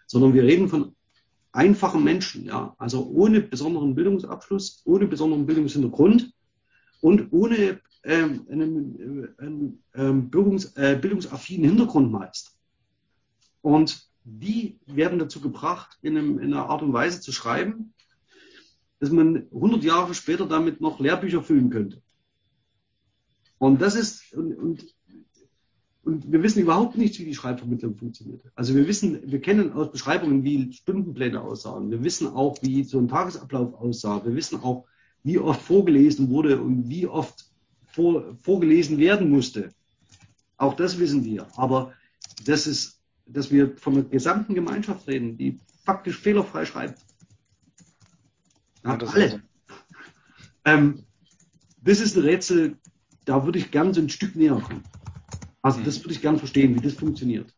Sondern 0.06 0.34
wir 0.34 0.42
reden 0.42 0.68
von 0.68 0.94
einfachen 1.52 2.02
Menschen, 2.02 2.44
ja, 2.46 2.74
also 2.78 3.06
ohne 3.06 3.40
besonderen 3.40 3.94
Bildungsabschluss, 3.94 4.82
ohne 4.84 5.06
besonderen 5.06 5.46
Bildungshintergrund 5.46 6.32
und 7.00 7.32
ohne 7.32 7.80
ähm, 8.04 8.46
einen, 8.50 9.34
äh, 9.38 9.42
einen 9.42 9.82
ähm, 9.94 10.30
Bildungs, 10.30 10.76
äh, 10.76 10.98
bildungsaffinen 11.00 11.68
Hintergrund 11.68 12.10
meist. 12.10 12.56
Und 13.60 14.08
die 14.24 14.78
werden 14.86 15.18
dazu 15.18 15.40
gebracht, 15.40 15.98
in, 16.02 16.16
einem, 16.16 16.38
in, 16.38 16.52
einer 16.52 16.68
Art 16.68 16.82
und 16.82 16.92
Weise 16.92 17.20
zu 17.20 17.32
schreiben, 17.32 17.92
dass 18.98 19.10
man 19.10 19.48
100 19.52 19.84
Jahre 19.84 20.14
später 20.14 20.46
damit 20.46 20.80
noch 20.80 21.00
Lehrbücher 21.00 21.42
füllen 21.42 21.70
könnte. 21.70 22.00
Und 23.58 23.80
das 23.80 23.94
ist, 23.94 24.32
und, 24.32 24.54
und, 24.54 24.94
und 26.04 26.32
wir 26.32 26.42
wissen 26.42 26.60
überhaupt 26.60 26.98
nicht, 26.98 27.18
wie 27.20 27.24
die 27.24 27.34
Schreibvermittlung 27.34 27.96
funktioniert. 27.96 28.42
Also 28.56 28.74
wir 28.74 28.88
wissen, 28.88 29.20
wir 29.30 29.40
kennen 29.40 29.72
aus 29.72 29.92
Beschreibungen, 29.92 30.42
wie 30.42 30.72
Stundenpläne 30.72 31.40
aussahen. 31.40 31.90
Wir 31.90 32.02
wissen 32.02 32.26
auch, 32.26 32.56
wie 32.60 32.82
so 32.82 32.98
ein 32.98 33.06
Tagesablauf 33.06 33.74
aussah. 33.74 34.24
Wir 34.24 34.34
wissen 34.34 34.60
auch, 34.60 34.84
wie 35.22 35.38
oft 35.38 35.62
vorgelesen 35.62 36.28
wurde 36.30 36.60
und 36.60 36.88
wie 36.88 37.06
oft 37.06 37.46
vor, 37.86 38.36
vorgelesen 38.42 38.98
werden 38.98 39.30
musste. 39.30 39.70
Auch 40.56 40.74
das 40.74 40.98
wissen 40.98 41.24
wir. 41.24 41.46
Aber 41.56 41.92
das 42.44 42.66
ist, 42.66 43.00
dass 43.26 43.52
wir 43.52 43.76
von 43.76 43.94
der 43.94 44.04
gesamten 44.04 44.54
Gemeinschaft 44.54 45.06
reden, 45.06 45.36
die 45.36 45.60
faktisch 45.84 46.18
fehlerfrei 46.18 46.64
schreibt. 46.64 47.00
Ja, 48.84 48.96
alle. 48.96 49.42
Ähm, 50.64 51.04
das 51.80 52.00
ist 52.00 52.16
ein 52.16 52.22
Rätsel, 52.22 52.76
da 53.24 53.44
würde 53.44 53.60
ich 53.60 53.70
gern 53.70 53.94
so 53.94 54.00
ein 54.00 54.08
Stück 54.08 54.34
näher 54.34 54.60
kommen. 54.60 54.82
Also 55.62 55.80
das 55.80 56.02
würde 56.02 56.12
ich 56.12 56.20
gern 56.20 56.38
verstehen, 56.38 56.74
wie 56.74 56.80
das 56.80 56.94
funktioniert. 56.94 57.54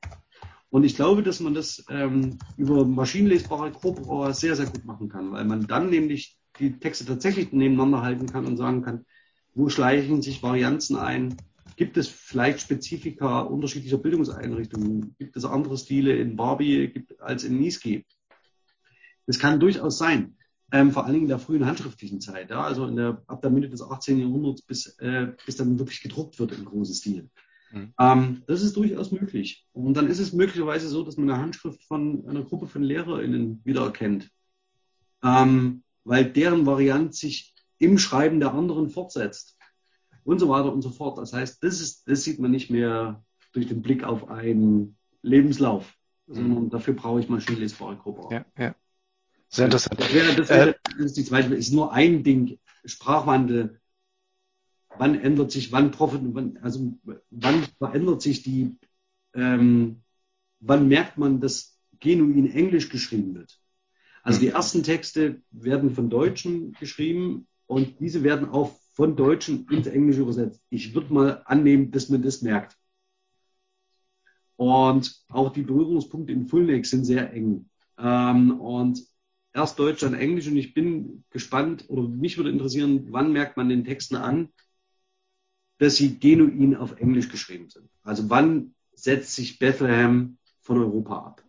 Und 0.68 0.85
ich 0.85 0.97
glaube, 0.97 1.22
dass 1.22 1.40
man 1.40 1.55
das 1.55 1.85
ähm, 1.89 2.39
über 2.56 2.85
maschinenlesbare 2.85 3.72
Corpora 3.72 4.32
sehr, 4.32 4.56
sehr 4.56 4.66
gut 4.66 4.85
machen 4.85 5.09
kann, 5.09 5.32
weil 5.32 5.44
man 5.44 5.66
dann 5.66 5.89
nämlich 5.89 6.39
die 6.59 6.78
Texte 6.78 7.05
tatsächlich 7.05 7.52
nebeneinander 7.52 8.02
halten 8.02 8.26
kann 8.26 8.44
und 8.44 8.56
sagen 8.56 8.82
kann, 8.82 9.06
wo 9.55 9.68
schleichen 9.68 10.20
sich 10.20 10.43
Varianzen 10.43 10.97
ein? 10.97 11.36
Gibt 11.76 11.97
es 11.97 12.09
vielleicht 12.09 12.60
Spezifika 12.60 13.40
unterschiedlicher 13.40 13.98
Bildungseinrichtungen? 13.98 15.14
Gibt 15.18 15.36
es 15.36 15.44
andere 15.44 15.78
Stile 15.78 16.16
in 16.16 16.36
Barbie 16.36 17.06
als 17.18 17.44
in 17.44 17.59
Niski? 17.59 18.05
Das 19.26 19.39
kann 19.39 19.60
durchaus 19.60 19.98
sein. 19.98 20.36
Ähm, 20.72 20.90
vor 20.90 21.05
allen 21.05 21.12
Dingen 21.12 21.26
in 21.26 21.31
der 21.31 21.39
frühen 21.39 21.66
handschriftlichen 21.66 22.20
Zeit, 22.20 22.51
ja, 22.51 22.62
also 22.62 22.86
in 22.86 22.97
der, 22.97 23.22
ab 23.28 23.43
der 23.43 23.51
Mitte 23.51 23.68
des 23.68 23.81
18. 23.81 24.18
Jahrhunderts 24.18 24.62
bis, 24.62 24.98
äh, 24.98 25.32
bis 25.47 25.56
dann 25.56 25.78
wirklich 25.78 26.02
gedruckt 26.02 26.39
wird 26.40 26.52
im 26.52 26.64
großen 26.64 26.94
Stil. 26.94 27.31
Mhm. 27.74 27.94
Ähm, 27.98 28.42
das 28.46 28.62
ist 28.62 28.76
durchaus 28.76 29.10
möglich. 29.10 29.66
Und 29.72 29.94
dann 29.94 30.06
ist 30.06 30.20
es 30.20 30.32
möglicherweise 30.32 30.88
so, 30.88 31.02
dass 31.02 31.16
man 31.16 31.28
eine 31.28 31.40
Handschrift 31.40 31.82
von 31.84 32.26
einer 32.28 32.42
Gruppe 32.42 32.66
von 32.66 32.82
LehrerInnen 32.82 33.60
wiedererkennt. 33.64 34.30
Ähm, 35.22 35.82
weil 36.05 36.24
deren 36.24 36.66
Variant 36.66 37.14
sich 37.14 37.55
im 37.78 37.98
Schreiben 37.98 38.40
der 38.40 38.55
anderen 38.55 38.90
fortsetzt. 38.90 39.59
Und 40.22 40.38
so 40.38 40.48
weiter 40.48 40.72
und 40.72 40.82
so 40.82 40.90
fort. 40.90 41.18
Das 41.18 41.32
heißt, 41.32 41.62
das, 41.62 41.80
ist, 41.80 42.09
das 42.09 42.24
sieht 42.24 42.38
man 42.38 42.51
nicht 42.51 42.70
mehr 42.70 43.22
durch 43.52 43.68
den 43.68 43.82
Blick 43.82 44.05
auf 44.05 44.28
einen 44.30 44.96
Lebenslauf, 45.22 45.92
mhm. 46.26 46.34
sondern 46.34 46.70
dafür 46.70 46.94
brauche 46.94 47.20
ich 47.20 47.28
maschinenlesbare 47.28 47.96
Gruppe. 47.96 48.34
Ja, 48.34 48.44
ja. 48.59 48.74
Sehr 49.48 49.66
interessant. 49.66 50.01
Das, 50.01 50.12
wäre, 50.12 50.34
das, 50.34 50.48
wäre, 50.48 50.70
äh, 50.70 50.74
das 50.96 51.06
ist 51.06 51.16
die 51.16 51.24
zweite, 51.24 51.55
ist 51.55 51.72
nur 51.72 51.92
ein 51.92 52.22
Ding. 52.22 52.59
Sprachwandel. 52.84 53.80
Wann 54.98 55.20
ändert 55.20 55.50
sich, 55.50 55.72
wann 55.72 55.90
profit, 55.90 56.20
wann, 56.24 56.58
also 56.58 56.98
wann 57.30 57.64
verändert 57.78 58.22
sich 58.22 58.42
die, 58.42 58.78
ähm, 59.34 60.02
wann 60.60 60.88
merkt 60.88 61.18
man, 61.18 61.40
dass 61.40 61.78
genuin 62.00 62.50
Englisch 62.50 62.88
geschrieben 62.88 63.34
wird? 63.34 63.58
Also 64.22 64.40
die 64.40 64.46
mhm. 64.46 64.54
ersten 64.54 64.82
Texte 64.82 65.42
werden 65.50 65.90
von 65.90 66.10
Deutschen 66.10 66.72
geschrieben 66.72 67.46
und 67.66 68.00
diese 68.00 68.22
werden 68.22 68.48
auch 68.48 68.72
von 68.92 69.16
Deutschen 69.16 69.66
ins 69.68 69.86
Englische 69.86 70.22
übersetzt. 70.22 70.62
Ich 70.70 70.94
würde 70.94 71.12
mal 71.12 71.42
annehmen, 71.44 71.90
dass 71.90 72.08
man 72.08 72.22
das 72.22 72.42
merkt. 72.42 72.76
Und 74.56 75.24
auch 75.28 75.52
die 75.52 75.62
Berührungspunkte 75.62 76.32
in 76.32 76.46
Fullneck 76.46 76.86
sind 76.86 77.04
sehr 77.04 77.32
eng. 77.32 77.68
Ähm, 77.98 78.60
und 78.60 79.04
erst 79.52 79.78
Deutsch, 79.78 80.00
dann 80.00 80.14
Englisch. 80.14 80.46
Und 80.46 80.56
ich 80.56 80.74
bin 80.74 81.24
gespannt, 81.30 81.84
oder 81.88 82.08
mich 82.08 82.36
würde 82.36 82.50
interessieren, 82.50 83.08
wann 83.10 83.32
merkt 83.32 83.56
man 83.56 83.68
den 83.68 83.84
Texten 83.84 84.16
an, 84.16 84.50
dass 85.78 85.96
sie 85.96 86.18
genuin 86.18 86.76
auf 86.76 87.01
Englisch 87.01 87.28
geschrieben 87.28 87.68
sind. 87.68 87.88
Also 88.02 88.30
wann 88.30 88.74
setzt 88.94 89.34
sich 89.34 89.59
Bethlehem 89.59 90.38
von 90.62 90.78
Europa 90.78 91.18
ab? 91.18 91.44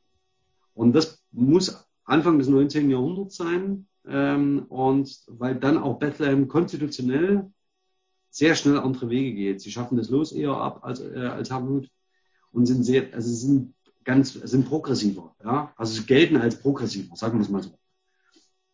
Und 0.73 0.93
das 0.93 1.23
muss 1.31 1.88
Anfang 2.03 2.39
des 2.39 2.47
19. 2.47 2.89
Jahrhunderts 2.89 3.35
sein. 3.35 3.88
Ähm, 4.07 4.65
und 4.69 5.23
weil 5.27 5.56
dann 5.56 5.77
auch 5.77 5.97
Bethlehem 5.97 6.47
konstitutionell 6.47 7.52
sehr 8.30 8.56
schnell 8.56 8.77
andere 8.77 9.10
Wege 9.10 9.34
geht. 9.34 9.61
Sie 9.61 9.72
schaffen 9.72 9.97
das 9.97 10.10
Los 10.10 10.31
eher 10.31 10.52
ab 10.52 10.84
als, 10.84 10.99
äh, 10.99 11.19
als 11.19 11.49
Hamut 11.52 11.89
und 12.52 12.65
sind 12.65 12.84
sehr, 12.84 13.14
also 13.14 13.34
sind 13.34 13.73
ganz, 14.03 14.34
sind 14.34 14.68
progressiver, 14.68 15.35
ja. 15.43 15.73
Also 15.77 15.93
sie 15.93 16.06
gelten 16.06 16.38
als 16.38 16.60
progressiver, 16.60 17.15
sagen 17.15 17.38
wir 17.38 17.43
es 17.43 17.49
mal 17.49 17.64
so. 17.64 17.80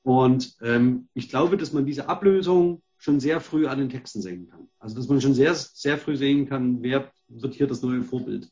Und 0.04 0.58
ähm, 0.62 1.08
ich 1.14 1.30
glaube, 1.30 1.58
dass 1.58 1.74
man 1.74 1.86
diese 1.86 2.10
Ablösung 2.10 2.82
schon 3.02 3.20
sehr 3.20 3.42
früh 3.42 3.66
an 3.66 3.80
den 3.80 3.90
Texten 3.90 4.22
sehen 4.22 4.48
kann. 4.48 4.70
Also 4.78 4.96
dass 4.96 5.08
man 5.08 5.20
schon 5.20 5.34
sehr, 5.34 5.56
sehr 5.56 5.98
früh 5.98 6.16
sehen 6.16 6.48
kann, 6.48 6.84
wer 6.84 7.12
wird 7.28 7.56
hier 7.56 7.66
das 7.66 7.82
neue 7.82 8.04
Vorbild. 8.04 8.48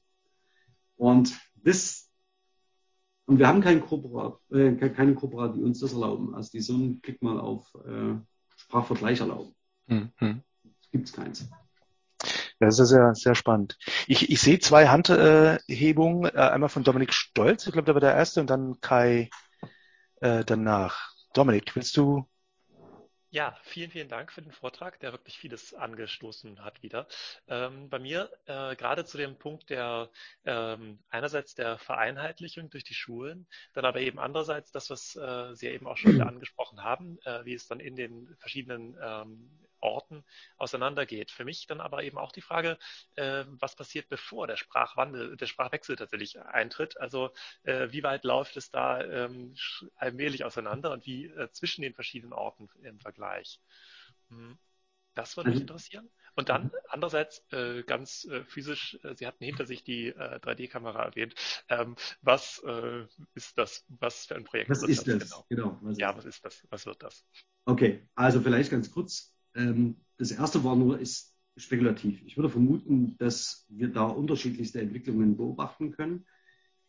Und 0.98 1.40
das 1.56 2.10
und 3.28 3.38
wir 3.38 3.48
haben 3.48 3.62
keinen 3.62 3.82
Kooperat, 3.82 4.40
äh, 4.50 4.72
keine 4.72 5.14
Kooperat, 5.14 5.56
die 5.56 5.62
uns 5.62 5.80
das 5.80 5.94
erlauben. 5.94 6.34
Also 6.34 6.50
die 6.52 6.62
so 6.62 6.74
einen 6.74 7.00
Klick 7.00 7.22
mal 7.22 7.40
auf 7.40 7.64
äh, 7.86 8.16
Sprachvergleich 8.58 9.20
erlauben. 9.20 9.54
Mhm. 9.86 10.42
Gibt 10.92 11.08
es 11.08 11.14
keins. 11.14 11.48
Das 12.60 12.80
ist 12.80 12.90
sehr, 12.90 13.14
sehr 13.14 13.36
spannend. 13.36 13.78
Ich, 14.08 14.32
ich 14.32 14.42
sehe 14.42 14.58
zwei 14.58 14.88
Handhebungen, 14.88 16.26
äh, 16.26 16.40
einmal 16.40 16.70
von 16.70 16.84
Dominik 16.84 17.14
Stolz, 17.14 17.68
ich 17.68 17.74
glaube, 17.74 17.86
der 17.86 17.94
war 17.94 18.02
der 18.02 18.16
erste, 18.16 18.42
und 18.42 18.50
dann 18.50 18.82
Kai 18.82 19.30
äh, 20.22 20.44
danach. 20.44 21.14
Dominik, 21.34 21.76
willst 21.76 21.96
du 21.98 22.28
ja, 23.32 23.56
vielen, 23.64 23.92
vielen 23.92 24.10
Dank 24.10 24.32
für 24.32 24.42
den 24.42 24.52
Vortrag, 24.52 25.00
der 25.00 25.12
wirklich 25.12 25.38
vieles 25.38 25.74
angestoßen 25.74 26.64
hat 26.64 26.82
wieder. 26.82 27.08
Ähm, 27.48 27.90
bei 27.90 28.00
mir 28.00 28.30
äh, 28.46 28.76
gerade 28.76 29.06
zu 29.06 29.18
dem 29.18 29.38
Punkt 29.38 29.70
der 29.70 30.10
ähm, 30.46 31.00
einerseits 31.10 31.54
der 31.54 31.78
Vereinheitlichung 31.78 32.70
durch 32.72 32.84
die 32.84 32.96
Schulen, 32.96 33.48
dann 33.74 33.86
aber 33.86 34.00
eben 34.02 34.20
andererseits 34.20 34.72
das, 34.72 34.90
was 34.90 35.16
äh, 35.16 35.56
Sie 35.56 35.68
ja 35.68 35.74
eben 35.74 35.86
auch 35.88 35.98
schon 35.98 36.14
wieder 36.14 36.28
angesprochen 36.28 36.84
haben, 36.84 37.20
äh, 37.24 37.46
wie 37.46 37.54
es 37.54 37.68
dann 37.68 37.80
in 37.80 37.96
den 37.96 38.36
verschiedenen 38.40 38.98
ähm, 39.02 39.69
Orten 39.82 40.24
auseinandergeht. 40.58 41.32
Für 41.32 41.46
mich 41.46 41.68
dann 41.68 41.82
aber 41.82 42.04
eben 42.04 42.18
auch 42.18 42.32
die 42.32 42.42
Frage, 42.42 42.78
äh, 43.16 43.46
was 43.48 43.76
passiert, 43.76 44.10
bevor 44.10 44.48
der 44.48 44.58
Sprachwandel, 44.58 45.38
der 45.38 45.48
Sprachwechsel 45.48 45.96
tatsächlich 45.96 46.40
eintritt. 46.40 47.00
Also 47.00 47.32
äh, 47.64 47.88
wie 47.92 48.04
weit 48.04 48.24
läuft 48.24 48.58
es 48.58 48.72
da 48.72 49.02
ähm, 49.04 49.56
allmählich 49.96 50.46
auseinander 50.46 50.92
und 50.92 51.06
wie 51.06 51.26
äh, 51.26 51.52
zwischen 51.52 51.82
den 51.82 51.94
verschiedenen 51.94 52.34
Orten 52.34 52.70
im 52.84 53.00
Vergleich? 53.00 53.60
Hm. 54.30 54.58
Das 55.16 55.36
würde 55.36 55.50
mich 55.50 55.60
mhm. 55.60 55.64
interessieren. 55.64 56.10
Und 56.36 56.48
dann 56.48 56.72
andererseits 56.88 57.44
äh, 57.52 57.84
ganz 57.84 58.24
äh, 58.26 58.46
physisch, 58.46 58.98
äh, 59.04 59.16
Sie 59.16 59.28
hatten 59.28 59.44
hinter 59.44 59.66
sich 59.66 59.84
die 59.84 60.08
äh, 60.08 60.40
3D-Kamera 60.40 61.04
erwähnt. 61.04 61.36
Ähm, 61.68 61.98
was 62.22 62.64
äh, 62.66 63.06
ist 63.34 63.58
das? 63.58 63.84
Was 63.90 64.28
für 64.28 64.36
ein 64.36 64.46
Projekt 64.46 64.70
was 64.70 64.84
ist 64.84 65.06
das? 65.06 65.30
Genau. 65.30 65.46
genau 65.50 65.80
was 65.82 65.98
ja, 65.98 66.16
was 66.16 66.24
ist 66.24 66.46
das? 66.46 66.66
Was 66.70 66.86
wird 66.86 67.04
das? 67.04 67.26
Okay, 67.66 68.08
also 68.16 68.40
vielleicht 68.40 68.72
ganz 68.72 68.90
kurz. 68.92 69.36
Ähm, 69.60 69.98
das 70.18 70.32
erste 70.32 70.64
war 70.64 70.76
nur, 70.76 71.00
ist 71.00 71.36
spekulativ. 71.58 72.22
Ich 72.26 72.38
würde 72.38 72.50
vermuten, 72.50 73.18
dass 73.18 73.66
wir 73.70 73.90
da 73.90 74.04
unterschiedlichste 74.04 74.80
Entwicklungen 74.82 75.36
beobachten 75.36 75.92
können. 75.92 76.26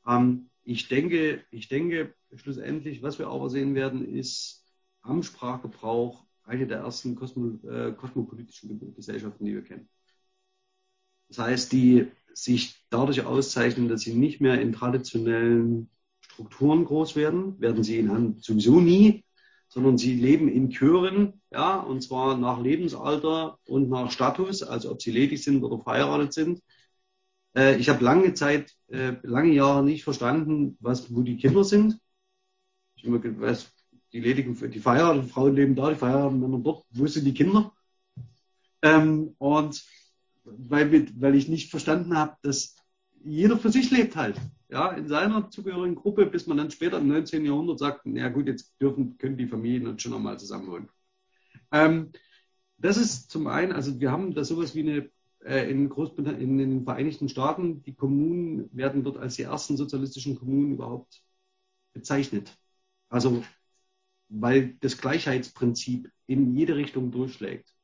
Ähm, 0.06 0.50
ich 0.62 0.88
denke, 0.88 1.44
ich 1.50 1.68
denke, 1.68 2.14
schlussendlich, 2.36 3.02
was 3.02 3.18
wir 3.18 3.28
aber 3.28 3.50
sehen 3.50 3.74
werden, 3.74 4.06
ist 4.06 4.64
am 5.02 5.22
Sprachgebrauch 5.22 6.24
eine 6.44 6.66
der 6.66 6.78
ersten 6.78 7.12
äh, 7.12 7.92
kosmopolitischen 7.92 8.94
Gesellschaften, 8.94 9.44
die 9.44 9.54
wir 9.54 9.64
kennen. 9.64 9.88
Das 11.28 11.38
heißt, 11.38 11.72
die 11.72 12.08
sich 12.32 12.84
dadurch 12.90 13.24
auszeichnen, 13.24 13.88
dass 13.88 14.02
sie 14.02 14.14
nicht 14.14 14.40
mehr 14.40 14.60
in 14.60 14.72
traditionellen 14.72 15.90
Strukturen 16.20 16.84
groß 16.84 17.16
werden, 17.16 17.60
werden 17.60 17.82
sie 17.82 17.98
in 17.98 18.38
sowieso 18.38 18.80
nie, 18.80 19.24
sondern 19.70 19.98
sie 19.98 20.14
leben 20.14 20.48
in 20.48 20.70
Chören, 20.70 21.40
ja, 21.52 21.78
und 21.78 22.02
zwar 22.02 22.36
nach 22.36 22.60
Lebensalter 22.60 23.58
und 23.66 23.88
nach 23.88 24.10
Status, 24.10 24.64
also 24.64 24.90
ob 24.90 25.00
sie 25.00 25.12
ledig 25.12 25.42
sind 25.42 25.62
oder 25.62 25.82
verheiratet 25.82 26.32
sind. 26.32 26.60
Äh, 27.56 27.76
ich 27.76 27.88
habe 27.88 28.04
lange 28.04 28.34
Zeit, 28.34 28.72
äh, 28.88 29.14
lange 29.22 29.52
Jahre 29.52 29.84
nicht 29.84 30.02
verstanden, 30.02 30.76
was, 30.80 31.14
wo 31.14 31.22
die 31.22 31.36
Kinder 31.36 31.62
sind. 31.62 32.00
Ich 32.96 33.04
immer 33.04 33.22
weiß, 33.22 33.72
die 34.12 34.20
ledigen, 34.20 34.58
die 34.70 34.80
verheirateten 34.80 35.28
Frauen 35.28 35.54
leben 35.54 35.76
da, 35.76 35.90
die 35.90 35.96
verheirateten 35.96 36.40
Männer 36.40 36.58
dort. 36.58 36.84
Wo 36.90 37.06
sind 37.06 37.24
die 37.24 37.34
Kinder? 37.34 37.72
Ähm, 38.82 39.36
und 39.38 39.84
weil, 40.42 41.06
weil 41.20 41.36
ich 41.36 41.48
nicht 41.48 41.70
verstanden 41.70 42.16
habe, 42.16 42.36
dass 42.42 42.74
jeder 43.22 43.56
für 43.56 43.70
sich 43.70 43.92
lebt 43.92 44.16
halt. 44.16 44.36
Ja, 44.70 44.92
in 44.92 45.08
seiner 45.08 45.50
zugehörigen 45.50 45.96
Gruppe, 45.96 46.26
bis 46.26 46.46
man 46.46 46.56
dann 46.56 46.70
später 46.70 46.98
im 46.98 47.08
19. 47.08 47.44
Jahrhundert 47.44 47.78
sagt, 47.78 48.02
na 48.04 48.28
gut, 48.28 48.46
jetzt 48.46 48.80
dürfen, 48.80 49.18
können 49.18 49.36
die 49.36 49.48
Familien 49.48 49.86
uns 49.86 50.02
schon 50.02 50.12
nochmal 50.12 50.38
zusammenholen. 50.38 50.88
Ähm, 51.72 52.12
das 52.78 52.96
ist 52.96 53.30
zum 53.30 53.46
einen, 53.46 53.72
also 53.72 54.00
wir 54.00 54.10
haben 54.10 54.34
da 54.34 54.44
sowas 54.44 54.74
wie 54.74 54.80
eine 54.80 55.10
äh, 55.44 55.70
in 55.70 55.88
Großbritannien, 55.88 56.40
in 56.40 56.58
den 56.58 56.84
Vereinigten 56.84 57.28
Staaten, 57.28 57.82
die 57.82 57.94
Kommunen 57.94 58.68
werden 58.76 59.04
dort 59.04 59.18
als 59.18 59.36
die 59.36 59.42
ersten 59.42 59.76
sozialistischen 59.76 60.38
Kommunen 60.38 60.74
überhaupt 60.74 61.22
bezeichnet. 61.92 62.56
Also, 63.08 63.42
weil 64.28 64.76
das 64.80 64.98
Gleichheitsprinzip 64.98 66.10
in 66.26 66.54
jede 66.54 66.76
Richtung 66.76 67.10
durchschlägt. 67.10 67.74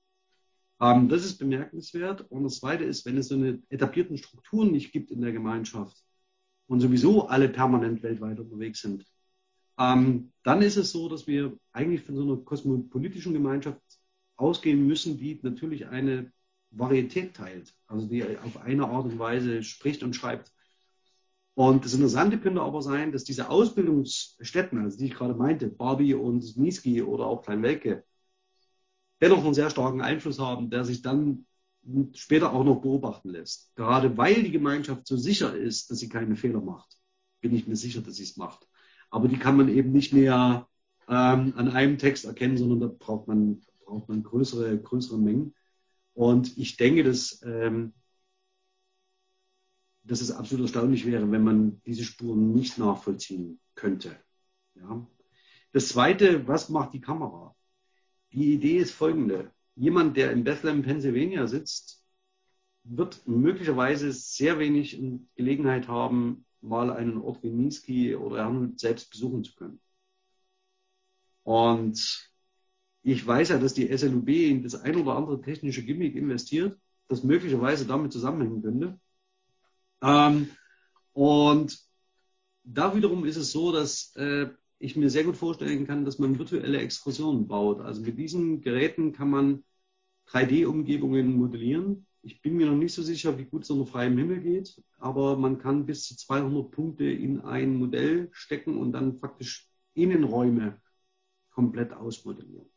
Ähm, 0.80 1.08
das 1.08 1.24
ist 1.24 1.38
bemerkenswert. 1.38 2.30
Und 2.30 2.44
das 2.44 2.60
Zweite 2.60 2.84
ist, 2.84 3.06
wenn 3.06 3.18
es 3.18 3.28
so 3.28 3.34
eine 3.34 3.62
etablierten 3.70 4.18
Strukturen 4.18 4.70
nicht 4.70 4.92
gibt 4.92 5.10
in 5.10 5.20
der 5.20 5.32
Gemeinschaft 5.32 6.05
und 6.66 6.80
sowieso 6.80 7.28
alle 7.28 7.48
permanent 7.48 8.02
weltweit 8.02 8.40
unterwegs 8.40 8.80
sind, 8.80 9.04
ähm, 9.78 10.32
dann 10.42 10.62
ist 10.62 10.76
es 10.76 10.90
so, 10.90 11.08
dass 11.08 11.26
wir 11.26 11.56
eigentlich 11.72 12.02
von 12.02 12.16
so 12.16 12.22
einer 12.22 12.36
kosmopolitischen 12.36 13.32
Gemeinschaft 13.32 13.80
ausgehen 14.36 14.86
müssen, 14.86 15.18
die 15.18 15.38
natürlich 15.42 15.86
eine 15.86 16.32
Varietät 16.70 17.34
teilt, 17.34 17.74
also 17.86 18.06
die 18.06 18.22
auf 18.38 18.58
eine 18.58 18.86
Art 18.88 19.06
und 19.06 19.18
Weise 19.18 19.62
spricht 19.62 20.02
und 20.02 20.14
schreibt. 20.14 20.52
Und 21.54 21.84
das 21.84 21.94
Interessante 21.94 22.38
könnte 22.38 22.60
aber 22.60 22.82
sein, 22.82 23.12
dass 23.12 23.24
diese 23.24 23.48
Ausbildungsstätten, 23.48 24.78
also 24.78 24.98
die 24.98 25.06
ich 25.06 25.14
gerade 25.14 25.34
meinte, 25.34 25.68
Barbie 25.68 26.14
und 26.14 26.56
Niski 26.56 27.02
oder 27.02 27.26
auch 27.26 27.42
Kleinwelke, 27.42 28.04
dennoch 29.22 29.42
einen 29.42 29.54
sehr 29.54 29.70
starken 29.70 30.02
Einfluss 30.02 30.38
haben, 30.38 30.68
der 30.68 30.84
sich 30.84 31.00
dann 31.00 31.45
später 32.14 32.52
auch 32.52 32.64
noch 32.64 32.80
beobachten 32.80 33.30
lässt. 33.30 33.74
Gerade 33.76 34.16
weil 34.16 34.42
die 34.42 34.50
Gemeinschaft 34.50 35.06
so 35.06 35.16
sicher 35.16 35.54
ist, 35.54 35.90
dass 35.90 35.98
sie 35.98 36.08
keine 36.08 36.36
Fehler 36.36 36.60
macht, 36.60 36.98
bin 37.40 37.54
ich 37.54 37.66
mir 37.66 37.76
sicher, 37.76 38.00
dass 38.00 38.16
sie 38.16 38.24
es 38.24 38.36
macht. 38.36 38.66
Aber 39.10 39.28
die 39.28 39.38
kann 39.38 39.56
man 39.56 39.68
eben 39.68 39.92
nicht 39.92 40.12
mehr 40.12 40.68
ähm, 41.08 41.54
an 41.56 41.68
einem 41.70 41.98
Text 41.98 42.24
erkennen, 42.24 42.56
sondern 42.56 42.80
da 42.80 42.88
braucht 42.88 43.28
man, 43.28 43.62
braucht 43.84 44.08
man 44.08 44.22
größere, 44.22 44.78
größere 44.80 45.18
Mengen. 45.18 45.54
Und 46.14 46.56
ich 46.58 46.76
denke, 46.76 47.04
dass, 47.04 47.40
ähm, 47.44 47.92
dass 50.02 50.20
es 50.20 50.30
absolut 50.30 50.64
erstaunlich 50.64 51.06
wäre, 51.06 51.30
wenn 51.30 51.44
man 51.44 51.80
diese 51.86 52.04
Spuren 52.04 52.52
nicht 52.52 52.78
nachvollziehen 52.78 53.60
könnte. 53.74 54.16
Ja. 54.74 55.06
Das 55.72 55.88
Zweite, 55.88 56.48
was 56.48 56.68
macht 56.68 56.94
die 56.94 57.00
Kamera? 57.00 57.54
Die 58.32 58.54
Idee 58.54 58.78
ist 58.78 58.92
folgende. 58.92 59.52
Jemand, 59.76 60.16
der 60.16 60.32
in 60.32 60.44
Bethlehem, 60.44 60.82
Pennsylvania 60.82 61.46
sitzt, 61.46 62.02
wird 62.84 63.26
möglicherweise 63.26 64.12
sehr 64.12 64.58
wenig 64.58 65.00
Gelegenheit 65.34 65.88
haben, 65.88 66.46
mal 66.60 66.90
einen 66.90 67.18
Ort 67.18 67.42
wie 67.42 67.50
Niski 67.50 68.14
oder 68.14 68.38
Herrnhut 68.38 68.80
selbst 68.80 69.10
besuchen 69.10 69.44
zu 69.44 69.54
können. 69.54 69.80
Und 71.42 72.30
ich 73.02 73.24
weiß 73.24 73.50
ja, 73.50 73.58
dass 73.58 73.74
die 73.74 73.96
SLUB 73.96 74.28
in 74.28 74.62
das 74.62 74.74
ein 74.74 74.96
oder 74.96 75.14
andere 75.14 75.40
technische 75.40 75.84
Gimmick 75.84 76.16
investiert, 76.16 76.76
das 77.08 77.22
möglicherweise 77.22 77.86
damit 77.86 78.12
zusammenhängen 78.12 78.62
könnte. 78.62 79.00
Ähm, 80.02 80.50
und 81.12 81.78
da 82.64 82.96
wiederum 82.96 83.24
ist 83.24 83.36
es 83.36 83.52
so, 83.52 83.70
dass 83.72 84.14
äh, 84.16 84.48
ich 84.78 84.96
mir 84.96 85.10
sehr 85.10 85.24
gut 85.24 85.36
vorstellen 85.36 85.86
kann, 85.86 86.04
dass 86.04 86.18
man 86.18 86.38
virtuelle 86.38 86.78
Exkursionen 86.78 87.46
baut. 87.46 87.80
Also 87.80 88.02
mit 88.02 88.18
diesen 88.18 88.60
Geräten 88.60 89.12
kann 89.12 89.30
man 89.30 89.64
3D-Umgebungen 90.28 91.36
modellieren. 91.36 92.06
Ich 92.22 92.42
bin 92.42 92.56
mir 92.56 92.66
noch 92.66 92.76
nicht 92.76 92.94
so 92.94 93.02
sicher, 93.02 93.38
wie 93.38 93.44
gut 93.44 93.62
es 93.62 93.70
unter 93.70 93.86
freiem 93.86 94.18
Himmel 94.18 94.40
geht, 94.40 94.82
aber 94.98 95.36
man 95.36 95.58
kann 95.58 95.86
bis 95.86 96.04
zu 96.04 96.16
200 96.16 96.70
Punkte 96.70 97.04
in 97.04 97.40
ein 97.42 97.76
Modell 97.76 98.28
stecken 98.32 98.76
und 98.76 98.92
dann 98.92 99.18
faktisch 99.18 99.68
Innenräume 99.94 100.80
komplett 101.50 101.92
ausmodellieren. 101.92 102.68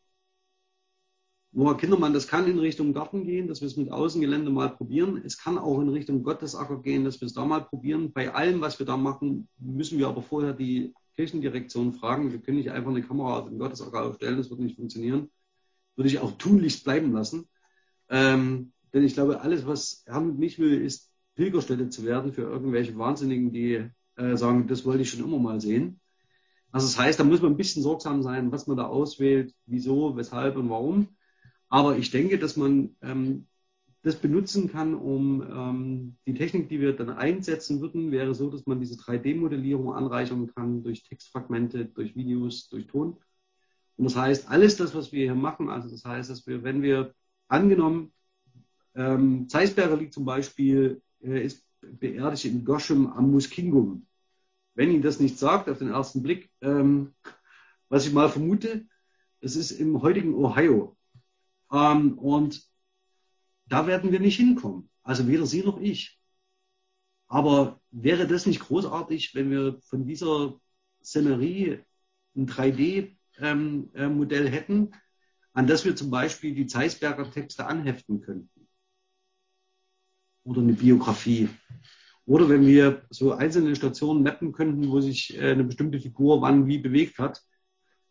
Noah 1.52 1.76
Kindermann, 1.76 2.14
das 2.14 2.28
kann 2.28 2.48
in 2.48 2.60
Richtung 2.60 2.94
Garten 2.94 3.24
gehen, 3.24 3.48
dass 3.48 3.60
wir 3.60 3.66
es 3.66 3.76
mit 3.76 3.90
Außengelände 3.90 4.50
mal 4.52 4.68
probieren. 4.68 5.20
Es 5.24 5.36
kann 5.36 5.58
auch 5.58 5.80
in 5.80 5.88
Richtung 5.88 6.22
Gottesacker 6.22 6.80
gehen, 6.80 7.04
dass 7.04 7.20
wir 7.20 7.26
es 7.26 7.34
da 7.34 7.44
mal 7.44 7.64
probieren. 7.64 8.12
Bei 8.12 8.32
allem, 8.32 8.60
was 8.60 8.78
wir 8.78 8.86
da 8.86 8.96
machen, 8.96 9.48
müssen 9.58 9.98
wir 9.98 10.06
aber 10.06 10.22
vorher 10.22 10.52
die 10.52 10.94
Kirchendirektion 11.20 11.92
fragen. 11.92 12.32
Wir 12.32 12.38
können 12.38 12.56
nicht 12.56 12.70
einfach 12.70 12.90
eine 12.90 13.02
Kamera 13.02 13.42
den 13.42 13.58
Gottesacker 13.58 14.04
aufstellen, 14.04 14.38
das 14.38 14.48
wird 14.48 14.60
nicht 14.60 14.76
funktionieren. 14.76 15.30
Würde 15.94 16.08
ich 16.08 16.18
auch 16.18 16.32
tunlichst 16.38 16.84
bleiben 16.84 17.12
lassen. 17.12 17.46
Ähm, 18.08 18.72
denn 18.94 19.04
ich 19.04 19.12
glaube, 19.12 19.42
alles, 19.42 19.66
was 19.66 20.02
Herrn 20.06 20.36
nicht 20.36 20.58
will, 20.58 20.80
ist 20.80 21.10
Pilgerstätte 21.34 21.90
zu 21.90 22.04
werden 22.04 22.32
für 22.32 22.42
irgendwelche 22.42 22.96
Wahnsinnigen, 22.96 23.52
die 23.52 23.84
äh, 24.16 24.36
sagen, 24.36 24.66
das 24.66 24.86
wollte 24.86 25.02
ich 25.02 25.10
schon 25.10 25.22
immer 25.22 25.38
mal 25.38 25.60
sehen. 25.60 26.00
Also 26.72 26.86
das 26.86 26.98
heißt, 26.98 27.20
da 27.20 27.24
muss 27.24 27.42
man 27.42 27.52
ein 27.52 27.58
bisschen 27.58 27.82
sorgsam 27.82 28.22
sein, 28.22 28.50
was 28.50 28.66
man 28.66 28.78
da 28.78 28.86
auswählt, 28.86 29.54
wieso, 29.66 30.16
weshalb 30.16 30.56
und 30.56 30.70
warum. 30.70 31.08
Aber 31.68 31.98
ich 31.98 32.10
denke, 32.10 32.38
dass 32.38 32.56
man 32.56 32.96
ähm, 33.02 33.46
das 34.02 34.16
benutzen 34.16 34.70
kann, 34.70 34.94
um 34.94 35.42
ähm, 35.42 36.16
die 36.26 36.34
Technik, 36.34 36.68
die 36.68 36.80
wir 36.80 36.94
dann 36.94 37.10
einsetzen 37.10 37.80
würden, 37.80 38.10
wäre 38.10 38.34
so, 38.34 38.48
dass 38.50 38.66
man 38.66 38.80
diese 38.80 38.94
3D-Modellierung 38.94 39.92
anreichern 39.92 40.50
kann 40.54 40.82
durch 40.82 41.02
Textfragmente, 41.02 41.84
durch 41.84 42.16
Videos, 42.16 42.68
durch 42.70 42.86
Ton. 42.86 43.18
Und 43.96 44.04
das 44.04 44.16
heißt, 44.16 44.48
alles 44.48 44.76
das, 44.76 44.94
was 44.94 45.12
wir 45.12 45.24
hier 45.24 45.34
machen, 45.34 45.68
also 45.68 45.90
das 45.90 46.04
heißt, 46.04 46.30
dass 46.30 46.46
wir, 46.46 46.62
wenn 46.62 46.80
wir 46.80 47.14
angenommen, 47.48 48.12
ähm, 48.94 49.48
Zeisberger 49.48 49.96
liegt 49.96 50.14
zum 50.14 50.24
Beispiel, 50.24 51.02
äh, 51.22 51.44
ist 51.44 51.66
beerdigt 51.82 52.46
in 52.46 52.64
Goschem 52.64 53.06
am 53.08 53.30
Muskingum. 53.30 54.06
Wenn 54.74 54.90
Ihnen 54.90 55.02
das 55.02 55.20
nicht 55.20 55.38
sagt 55.38 55.68
auf 55.68 55.78
den 55.78 55.88
ersten 55.88 56.22
Blick, 56.22 56.50
ähm, 56.62 57.14
was 57.90 58.06
ich 58.06 58.12
mal 58.14 58.30
vermute, 58.30 58.86
das 59.42 59.56
ist 59.56 59.72
im 59.72 60.00
heutigen 60.00 60.34
Ohio. 60.34 60.96
Ähm, 61.70 62.18
und 62.18 62.69
da 63.70 63.86
werden 63.86 64.12
wir 64.12 64.20
nicht 64.20 64.36
hinkommen. 64.36 64.90
Also 65.02 65.26
weder 65.28 65.46
Sie 65.46 65.62
noch 65.62 65.80
ich. 65.80 66.18
Aber 67.26 67.80
wäre 67.90 68.26
das 68.26 68.44
nicht 68.44 68.60
großartig, 68.60 69.34
wenn 69.34 69.50
wir 69.50 69.78
von 69.82 70.04
dieser 70.04 70.60
Szenerie 71.02 71.78
ein 72.36 72.46
3D-Modell 72.46 74.46
ähm, 74.46 74.52
hätten, 74.52 74.90
an 75.52 75.66
das 75.66 75.84
wir 75.84 75.94
zum 75.94 76.10
Beispiel 76.10 76.54
die 76.54 76.66
Zeisberger 76.66 77.30
Texte 77.30 77.66
anheften 77.66 78.20
könnten? 78.20 78.68
Oder 80.42 80.62
eine 80.62 80.72
Biografie. 80.72 81.48
Oder 82.26 82.48
wenn 82.48 82.66
wir 82.66 83.02
so 83.10 83.32
einzelne 83.32 83.76
Stationen 83.76 84.24
mappen 84.24 84.52
könnten, 84.52 84.90
wo 84.90 85.00
sich 85.00 85.36
äh, 85.36 85.52
eine 85.52 85.64
bestimmte 85.64 86.00
Figur 86.00 86.42
wann 86.42 86.66
wie 86.66 86.78
bewegt 86.78 87.18
hat, 87.18 87.42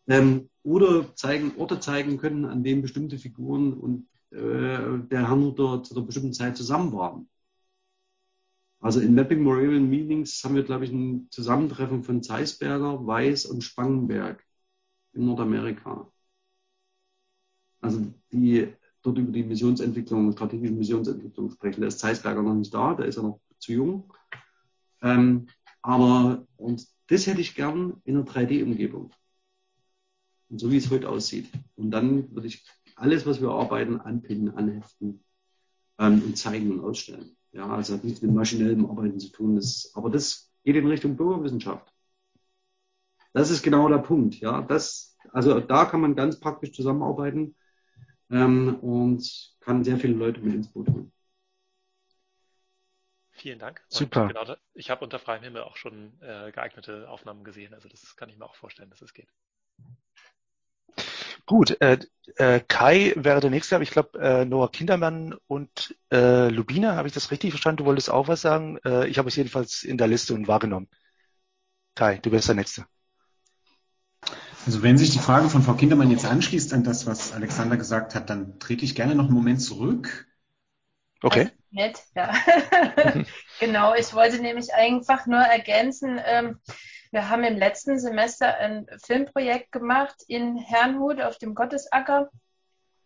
ähm, 0.08 0.48
oder 0.62 1.14
zeigen, 1.14 1.52
Orte 1.58 1.80
zeigen 1.80 2.16
können, 2.16 2.46
an 2.46 2.64
denen 2.64 2.82
bestimmte 2.82 3.18
Figuren 3.18 3.74
und 3.74 4.02
äh, 4.02 4.19
der 4.30 5.28
Herrnhuter 5.28 5.82
zu 5.82 5.94
einer 5.94 6.06
bestimmten 6.06 6.32
Zeit 6.32 6.56
zusammen 6.56 6.92
waren. 6.92 7.28
Also 8.80 9.00
in 9.00 9.14
Mapping 9.14 9.42
Moravian 9.42 9.90
Meetings 9.90 10.42
haben 10.42 10.54
wir, 10.54 10.62
glaube 10.62 10.84
ich, 10.84 10.92
ein 10.92 11.28
Zusammentreffen 11.30 12.02
von 12.02 12.22
Zeisberger, 12.22 13.06
Weiß 13.06 13.44
und 13.46 13.62
Spangenberg 13.62 14.42
in 15.12 15.26
Nordamerika. 15.26 16.10
Also 17.80 18.06
die 18.32 18.72
dort 19.02 19.18
über 19.18 19.32
die 19.32 19.42
Missionsentwicklung, 19.42 20.32
strategische 20.32 20.72
Missionsentwicklung 20.72 21.50
sprechen. 21.50 21.80
Da 21.80 21.88
ist 21.88 21.98
Zeisberger 21.98 22.42
noch 22.42 22.54
nicht 22.54 22.72
da, 22.72 22.94
da 22.94 23.04
ist 23.04 23.16
er 23.16 23.24
noch 23.24 23.40
zu 23.58 23.72
jung. 23.72 24.12
Ähm, 25.02 25.48
aber 25.82 26.46
und 26.56 26.86
das 27.08 27.26
hätte 27.26 27.40
ich 27.40 27.54
gern 27.54 28.00
in 28.04 28.16
einer 28.16 28.26
3D-Umgebung. 28.26 29.12
Und 30.48 30.58
so 30.58 30.70
wie 30.70 30.76
es 30.76 30.90
heute 30.90 31.08
aussieht. 31.08 31.50
Und 31.76 31.90
dann 31.90 32.34
würde 32.34 32.48
ich 32.48 32.64
alles, 33.00 33.26
was 33.26 33.40
wir 33.40 33.50
arbeiten, 33.50 34.00
anpinnen, 34.00 34.54
anheften 34.54 35.24
ähm, 35.98 36.22
und 36.22 36.38
zeigen 36.38 36.70
und 36.72 36.84
ausstellen. 36.84 37.36
Ja, 37.52 37.68
also 37.68 37.94
hat 37.94 38.04
nichts 38.04 38.22
mit 38.22 38.32
maschinellem 38.32 38.86
Arbeiten 38.86 39.18
zu 39.18 39.30
tun. 39.30 39.56
Das, 39.56 39.90
aber 39.94 40.10
das 40.10 40.52
geht 40.64 40.76
in 40.76 40.86
Richtung 40.86 41.16
Bürgerwissenschaft. 41.16 41.92
Das 43.32 43.50
ist 43.50 43.62
genau 43.62 43.88
der 43.88 43.98
Punkt. 43.98 44.36
Ja, 44.40 44.60
das, 44.62 45.16
also 45.32 45.60
da 45.60 45.84
kann 45.86 46.00
man 46.00 46.14
ganz 46.14 46.38
praktisch 46.38 46.72
zusammenarbeiten 46.72 47.56
ähm, 48.30 48.76
und 48.80 49.56
kann 49.60 49.84
sehr 49.84 49.98
viele 49.98 50.14
Leute 50.14 50.40
mit 50.40 50.54
ins 50.54 50.68
Boot 50.68 50.88
holen. 50.88 51.12
Vielen 53.32 53.58
Dank. 53.58 53.82
Super. 53.88 54.28
Genau, 54.28 54.44
ich 54.74 54.90
habe 54.90 55.02
unter 55.02 55.18
freiem 55.18 55.42
Himmel 55.42 55.62
auch 55.62 55.76
schon 55.76 56.20
äh, 56.20 56.52
geeignete 56.52 57.08
Aufnahmen 57.08 57.42
gesehen. 57.42 57.72
Also 57.72 57.88
das 57.88 58.14
kann 58.16 58.28
ich 58.28 58.36
mir 58.36 58.44
auch 58.44 58.54
vorstellen, 58.54 58.90
dass 58.90 59.00
es 59.00 59.14
geht. 59.14 59.28
Gut, 61.50 61.80
äh, 61.80 61.98
äh, 62.36 62.60
Kai 62.60 63.12
wäre 63.16 63.40
der 63.40 63.50
nächste, 63.50 63.74
aber 63.74 63.82
ich 63.82 63.90
glaube 63.90 64.20
äh, 64.20 64.44
Noah 64.44 64.70
Kindermann 64.70 65.34
und 65.48 65.96
äh, 66.12 66.48
Lubina, 66.48 66.94
habe 66.94 67.08
ich 67.08 67.14
das 67.14 67.32
richtig 67.32 67.50
verstanden? 67.50 67.78
Du 67.78 67.86
wolltest 67.86 68.08
auch 68.08 68.28
was 68.28 68.40
sagen? 68.40 68.78
Äh, 68.84 69.08
ich 69.08 69.18
habe 69.18 69.28
es 69.28 69.34
jedenfalls 69.34 69.82
in 69.82 69.98
der 69.98 70.06
Liste 70.06 70.32
und 70.32 70.46
wahrgenommen. 70.46 70.86
Kai, 71.96 72.18
du 72.18 72.30
bist 72.30 72.46
der 72.46 72.54
Nächste. 72.54 72.86
Also 74.64 74.84
wenn 74.84 74.96
sich 74.96 75.10
die 75.10 75.18
Frage 75.18 75.48
von 75.48 75.64
Frau 75.64 75.74
Kindermann 75.74 76.12
jetzt 76.12 76.24
anschließt 76.24 76.72
an 76.72 76.84
das, 76.84 77.08
was 77.08 77.32
Alexander 77.32 77.76
gesagt 77.76 78.14
hat, 78.14 78.30
dann 78.30 78.60
trete 78.60 78.84
ich 78.84 78.94
gerne 78.94 79.16
noch 79.16 79.24
einen 79.24 79.34
Moment 79.34 79.60
zurück 79.60 80.28
Okay. 81.22 81.50
Nett, 81.70 81.98
ja. 82.14 82.32
genau, 83.60 83.94
ich 83.94 84.14
wollte 84.14 84.40
nämlich 84.40 84.72
einfach 84.72 85.26
nur 85.26 85.40
ergänzen, 85.40 86.20
ähm, 86.24 86.60
wir 87.10 87.28
haben 87.28 87.44
im 87.44 87.56
letzten 87.56 87.98
Semester 87.98 88.56
ein 88.58 88.86
Filmprojekt 89.04 89.72
gemacht 89.72 90.16
in 90.28 90.56
Herrnhut 90.56 91.20
auf 91.20 91.38
dem 91.38 91.54
Gottesacker 91.54 92.30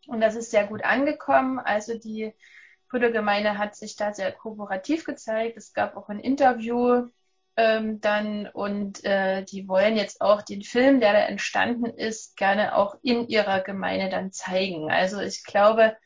und 0.07 0.21
das 0.21 0.35
ist 0.35 0.51
sehr 0.51 0.67
gut 0.67 0.85
angekommen. 0.85 1.59
Also 1.59 1.99
die 1.99 2.35
Brüdergemeinde 2.91 3.59
hat 3.59 3.77
sich 3.77 3.97
da 3.97 4.13
sehr 4.13 4.33
kooperativ 4.33 5.05
gezeigt. 5.05 5.57
Es 5.57 5.73
gab 5.73 5.97
auch 5.97 6.09
ein 6.09 6.21
Interview 6.21 7.09
ähm, 7.57 8.01
dann 8.01 8.47
und 8.49 9.05
äh, 9.05 9.45
die 9.45 9.69
wollen 9.69 9.97
jetzt 9.97 10.21
auch 10.21 10.43
den 10.43 10.63
Film, 10.63 11.01
der 11.01 11.13
da 11.13 11.21
entstanden 11.21 11.87
ist, 11.87 12.37
gerne 12.37 12.77
auch 12.77 12.97
in 13.03 13.29
ihrer 13.29 13.61
Gemeinde 13.61 14.11
dann 14.11 14.33
zeigen. 14.33 14.91
Also 14.91 15.21
ich 15.21 15.45
glaube, 15.45 15.97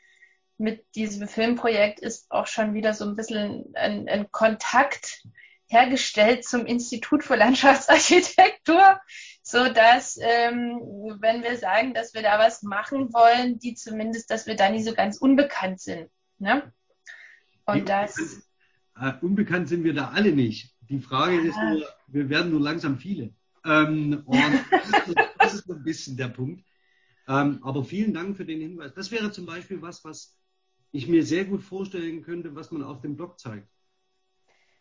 mit 0.56 0.84
diesem 0.94 1.28
Filmprojekt 1.28 2.00
ist 2.00 2.30
auch 2.30 2.46
schon 2.46 2.74
wieder 2.74 2.92
so 2.94 3.04
ein 3.04 3.16
bisschen 3.16 3.72
ein, 3.74 4.08
ein 4.08 4.30
Kontakt 4.30 5.22
hergestellt 5.68 6.44
zum 6.44 6.66
Institut 6.66 7.22
für 7.22 7.36
Landschaftsarchitektur, 7.36 9.00
so 9.42 9.68
dass 9.72 10.18
ähm, 10.20 10.80
wenn 11.20 11.42
wir 11.42 11.56
sagen, 11.56 11.94
dass 11.94 12.14
wir 12.14 12.22
da 12.22 12.38
was 12.38 12.62
machen 12.62 13.12
wollen, 13.12 13.58
die 13.58 13.74
zumindest, 13.74 14.30
dass 14.30 14.46
wir 14.46 14.56
da 14.56 14.70
nicht 14.70 14.84
so 14.84 14.94
ganz 14.94 15.18
unbekannt 15.18 15.80
sind. 15.80 16.10
Ne? 16.38 16.72
Und 17.64 17.88
das. 17.88 18.16
Äh, 18.98 19.12
unbekannt 19.20 19.68
sind 19.68 19.84
wir 19.84 19.94
da 19.94 20.08
alle 20.08 20.32
nicht. 20.32 20.74
Die 20.88 21.00
Frage 21.00 21.36
ja. 21.36 21.42
ist 21.42 21.56
nur, 21.56 21.88
wir 22.08 22.28
werden 22.30 22.50
nur 22.50 22.60
langsam 22.60 22.98
viele. 22.98 23.34
Ähm, 23.64 24.22
und 24.24 24.38
das, 24.70 24.88
ist, 25.06 25.16
das 25.38 25.54
ist 25.54 25.66
so 25.66 25.74
ein 25.74 25.82
bisschen 25.82 26.16
der 26.16 26.28
Punkt. 26.28 26.64
Ähm, 27.28 27.58
aber 27.62 27.84
vielen 27.84 28.14
Dank 28.14 28.36
für 28.36 28.46
den 28.46 28.60
Hinweis. 28.60 28.94
Das 28.94 29.10
wäre 29.10 29.30
zum 29.30 29.44
Beispiel 29.44 29.82
was, 29.82 30.02
was 30.04 30.34
ich 30.92 31.08
mir 31.08 31.24
sehr 31.24 31.44
gut 31.44 31.62
vorstellen 31.62 32.22
könnte, 32.22 32.54
was 32.54 32.70
man 32.70 32.82
auf 32.82 33.02
dem 33.02 33.16
Blog 33.16 33.38
zeigt. 33.38 33.68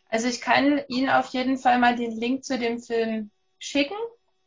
Also 0.09 0.27
ich 0.27 0.41
kann 0.41 0.81
Ihnen 0.87 1.09
auf 1.09 1.27
jeden 1.29 1.57
Fall 1.57 1.79
mal 1.79 1.95
den 1.95 2.11
Link 2.11 2.43
zu 2.43 2.57
dem 2.57 2.79
Film 2.79 3.31
schicken. 3.59 3.97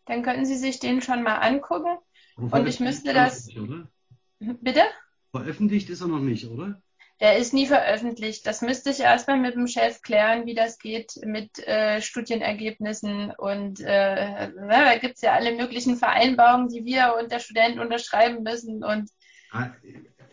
Dann 0.07 0.23
könnten 0.23 0.47
Sie 0.47 0.57
sich 0.57 0.81
den 0.81 1.03
schon 1.03 1.23
mal 1.23 1.37
angucken. 1.37 1.99
Und 2.37 2.67
ich 2.67 2.81
müsste 2.81 3.13
das. 3.13 3.47
Nicht, 3.47 4.63
Bitte? 4.63 4.83
Veröffentlicht 5.31 5.91
ist 5.91 6.01
er 6.01 6.09
noch 6.09 6.21
nicht, 6.21 6.47
oder? 6.47 6.81
Der 7.21 7.37
ist 7.37 7.53
nie 7.53 7.67
veröffentlicht. 7.67 8.47
Das 8.47 8.63
müsste 8.63 8.91
ich 8.91 9.01
erstmal 9.01 9.39
mit 9.39 9.55
dem 9.55 9.67
Chef 9.67 10.01
klären, 10.01 10.47
wie 10.47 10.55
das 10.55 10.79
geht 10.79 11.21
mit 11.23 11.59
äh, 11.69 12.01
Studienergebnissen. 12.01 13.31
Und 13.33 13.81
äh, 13.81 14.49
na, 14.57 14.85
da 14.85 14.97
gibt 14.97 15.17
es 15.17 15.21
ja 15.21 15.35
alle 15.35 15.55
möglichen 15.55 15.97
Vereinbarungen, 15.97 16.69
die 16.69 16.87
wir 16.87 17.17
und 17.21 17.31
der 17.31 17.41
Student 17.41 17.79
unterschreiben 17.79 18.43
müssen. 18.43 18.83
Und 18.83 19.11
ah, 19.53 19.69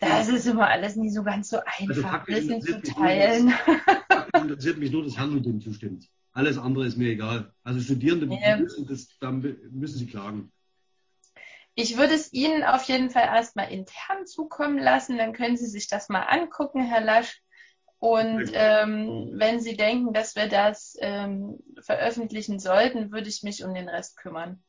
das 0.00 0.28
ist 0.28 0.46
immer 0.46 0.68
alles 0.68 0.96
nie 0.96 1.10
so 1.10 1.22
ganz 1.22 1.50
so 1.50 1.58
also 1.58 2.02
einfach, 2.02 2.26
also 2.26 2.48
Wissen 2.48 2.62
zu 2.62 2.80
teilen. 2.82 3.52
Nur, 4.32 4.42
interessiert 4.42 4.78
mich 4.78 4.90
nur, 4.90 5.04
dass 5.04 5.16
Herrn 5.16 5.42
dem 5.42 5.60
zustimmt. 5.60 6.08
Alles 6.32 6.58
andere 6.58 6.86
ist 6.86 6.96
mir 6.96 7.10
egal. 7.10 7.52
Also 7.64 7.80
Studierende 7.80 8.32
ja. 8.34 8.56
müssen, 8.56 8.86
das, 8.86 9.08
dann 9.18 9.40
müssen 9.70 9.98
sie 9.98 10.06
klagen. 10.06 10.52
Ich 11.74 11.96
würde 11.96 12.14
es 12.14 12.32
Ihnen 12.32 12.64
auf 12.64 12.82
jeden 12.84 13.10
Fall 13.10 13.24
erstmal 13.24 13.70
intern 13.70 14.26
zukommen 14.26 14.78
lassen, 14.78 15.16
dann 15.16 15.32
können 15.32 15.56
Sie 15.56 15.66
sich 15.66 15.86
das 15.86 16.08
mal 16.08 16.22
angucken, 16.22 16.82
Herr 16.82 17.00
Lasch. 17.00 17.40
Und 18.00 18.50
ähm, 18.52 19.30
wenn 19.34 19.60
Sie 19.60 19.76
denken, 19.76 20.12
dass 20.12 20.36
wir 20.36 20.48
das 20.48 20.96
ähm, 21.00 21.58
veröffentlichen 21.80 22.58
sollten, 22.58 23.12
würde 23.12 23.28
ich 23.28 23.42
mich 23.42 23.64
um 23.64 23.74
den 23.74 23.88
Rest 23.88 24.16
kümmern. 24.16 24.62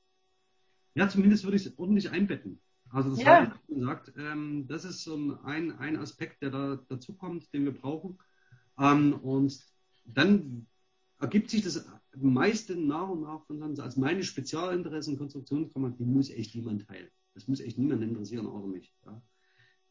Ja, 0.95 1.09
zumindest 1.09 1.43
würde 1.43 1.57
ich 1.57 1.65
es 1.65 1.77
ordentlich 1.77 2.11
einbetten. 2.11 2.61
Also 2.91 3.11
das 3.11 3.21
ja. 3.21 3.45
habe 3.45 3.53
ich 3.67 3.75
gesagt, 3.75 4.13
ähm, 4.17 4.65
das 4.67 4.85
ist 4.85 5.03
so 5.03 5.37
ein, 5.43 5.77
ein 5.77 5.97
Aspekt, 5.97 6.41
der 6.41 6.49
da 6.49 6.79
dazu 6.89 7.13
kommt, 7.13 7.53
den 7.53 7.65
wir 7.65 7.73
brauchen. 7.73 8.17
Ähm, 8.79 9.13
und 9.13 9.59
dann 10.05 10.65
ergibt 11.19 11.49
sich 11.49 11.63
das 11.63 11.85
meiste 12.15 12.75
nach 12.75 13.09
und 13.09 13.21
nach 13.21 13.45
von 13.45 13.61
uns. 13.61 13.79
Also 13.79 13.99
meine 13.99 14.23
Spezialinteressen, 14.23 15.17
Konstruktionskammer, 15.17 15.91
die 15.91 16.05
muss 16.05 16.29
echt 16.29 16.55
niemand 16.55 16.87
teilen. 16.87 17.09
Das 17.33 17.47
muss 17.47 17.59
echt 17.59 17.77
niemand 17.77 18.01
interessieren, 18.01 18.47
außer 18.47 18.67
mich. 18.67 18.93
Ja. 19.05 19.21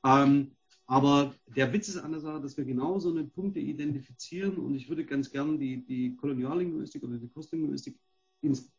Ähm, 0.05 0.53
aber 0.87 1.35
der 1.55 1.73
Witz 1.73 1.89
ist 1.89 1.99
an 1.99 2.13
der 2.13 2.21
Sache, 2.21 2.41
dass 2.41 2.57
wir 2.57 2.65
genau 2.65 2.99
so 2.99 3.11
eine 3.11 3.25
Punkte 3.25 3.61
identifizieren 3.61 4.57
und 4.57 4.75
ich 4.75 4.89
würde 4.89 5.05
ganz 5.05 5.31
gerne 5.31 5.59
die, 5.59 5.85
die 5.85 6.17
Koloniallinguistik 6.17 7.03
oder 7.05 7.19
die 7.19 7.29
Kurslinguistik 7.29 7.99
ins, 8.41 8.73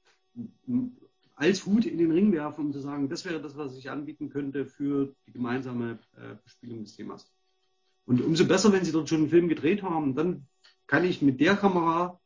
als 1.40 1.66
Hut 1.66 1.86
in 1.86 1.98
den 1.98 2.12
Ring 2.12 2.34
werfen, 2.34 2.66
um 2.66 2.74
zu 2.74 2.82
sagen, 2.82 3.08
das 3.08 3.24
wäre 3.24 3.42
das, 3.42 3.56
was 3.56 3.78
ich 3.78 3.90
anbieten 3.90 4.30
könnte 4.30 4.66
für 4.66 5.16
die 5.26 5.32
gemeinsame 5.32 5.98
äh, 6.18 6.36
Bespielung 6.44 6.84
des 6.84 6.98
Themas. 6.98 7.32
Und 8.06 8.22
umso 8.22 8.46
besser, 8.46 8.74
wenn 8.74 8.84
Sie 8.84 8.92
dort 8.92 9.08
schon 9.08 9.20
einen 9.20 9.30
Film 9.30 9.48
gedreht 9.48 9.82
haben, 9.82 10.16
dann 10.16 10.48
kann 10.86 11.06
ich 11.06 11.22
mit 11.22 11.40
der 11.40 11.56
Kamera 11.56 12.20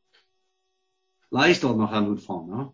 leichter 1.29 1.75
nach 1.75 1.91
Herrnhut 1.91 2.21
fahren. 2.21 2.49
Ja? 2.49 2.73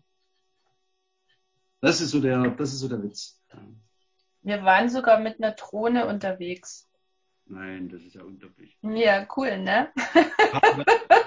Das 1.82 2.00
ist 2.00 2.10
so 2.10 2.20
der, 2.20 2.50
das 2.52 2.72
ist 2.72 2.80
so 2.80 2.88
der 2.88 3.02
Witz. 3.02 3.38
Wir 4.40 4.64
waren 4.64 4.88
sogar 4.88 5.20
mit 5.20 5.42
einer 5.42 5.52
Drohne 5.52 6.06
unterwegs. 6.06 6.88
Nein, 7.44 7.90
das 7.90 8.00
ist 8.00 8.14
ja 8.14 8.22
unglaublich. 8.22 8.78
Ja, 8.80 9.26
cool, 9.36 9.58
ne? 9.58 9.92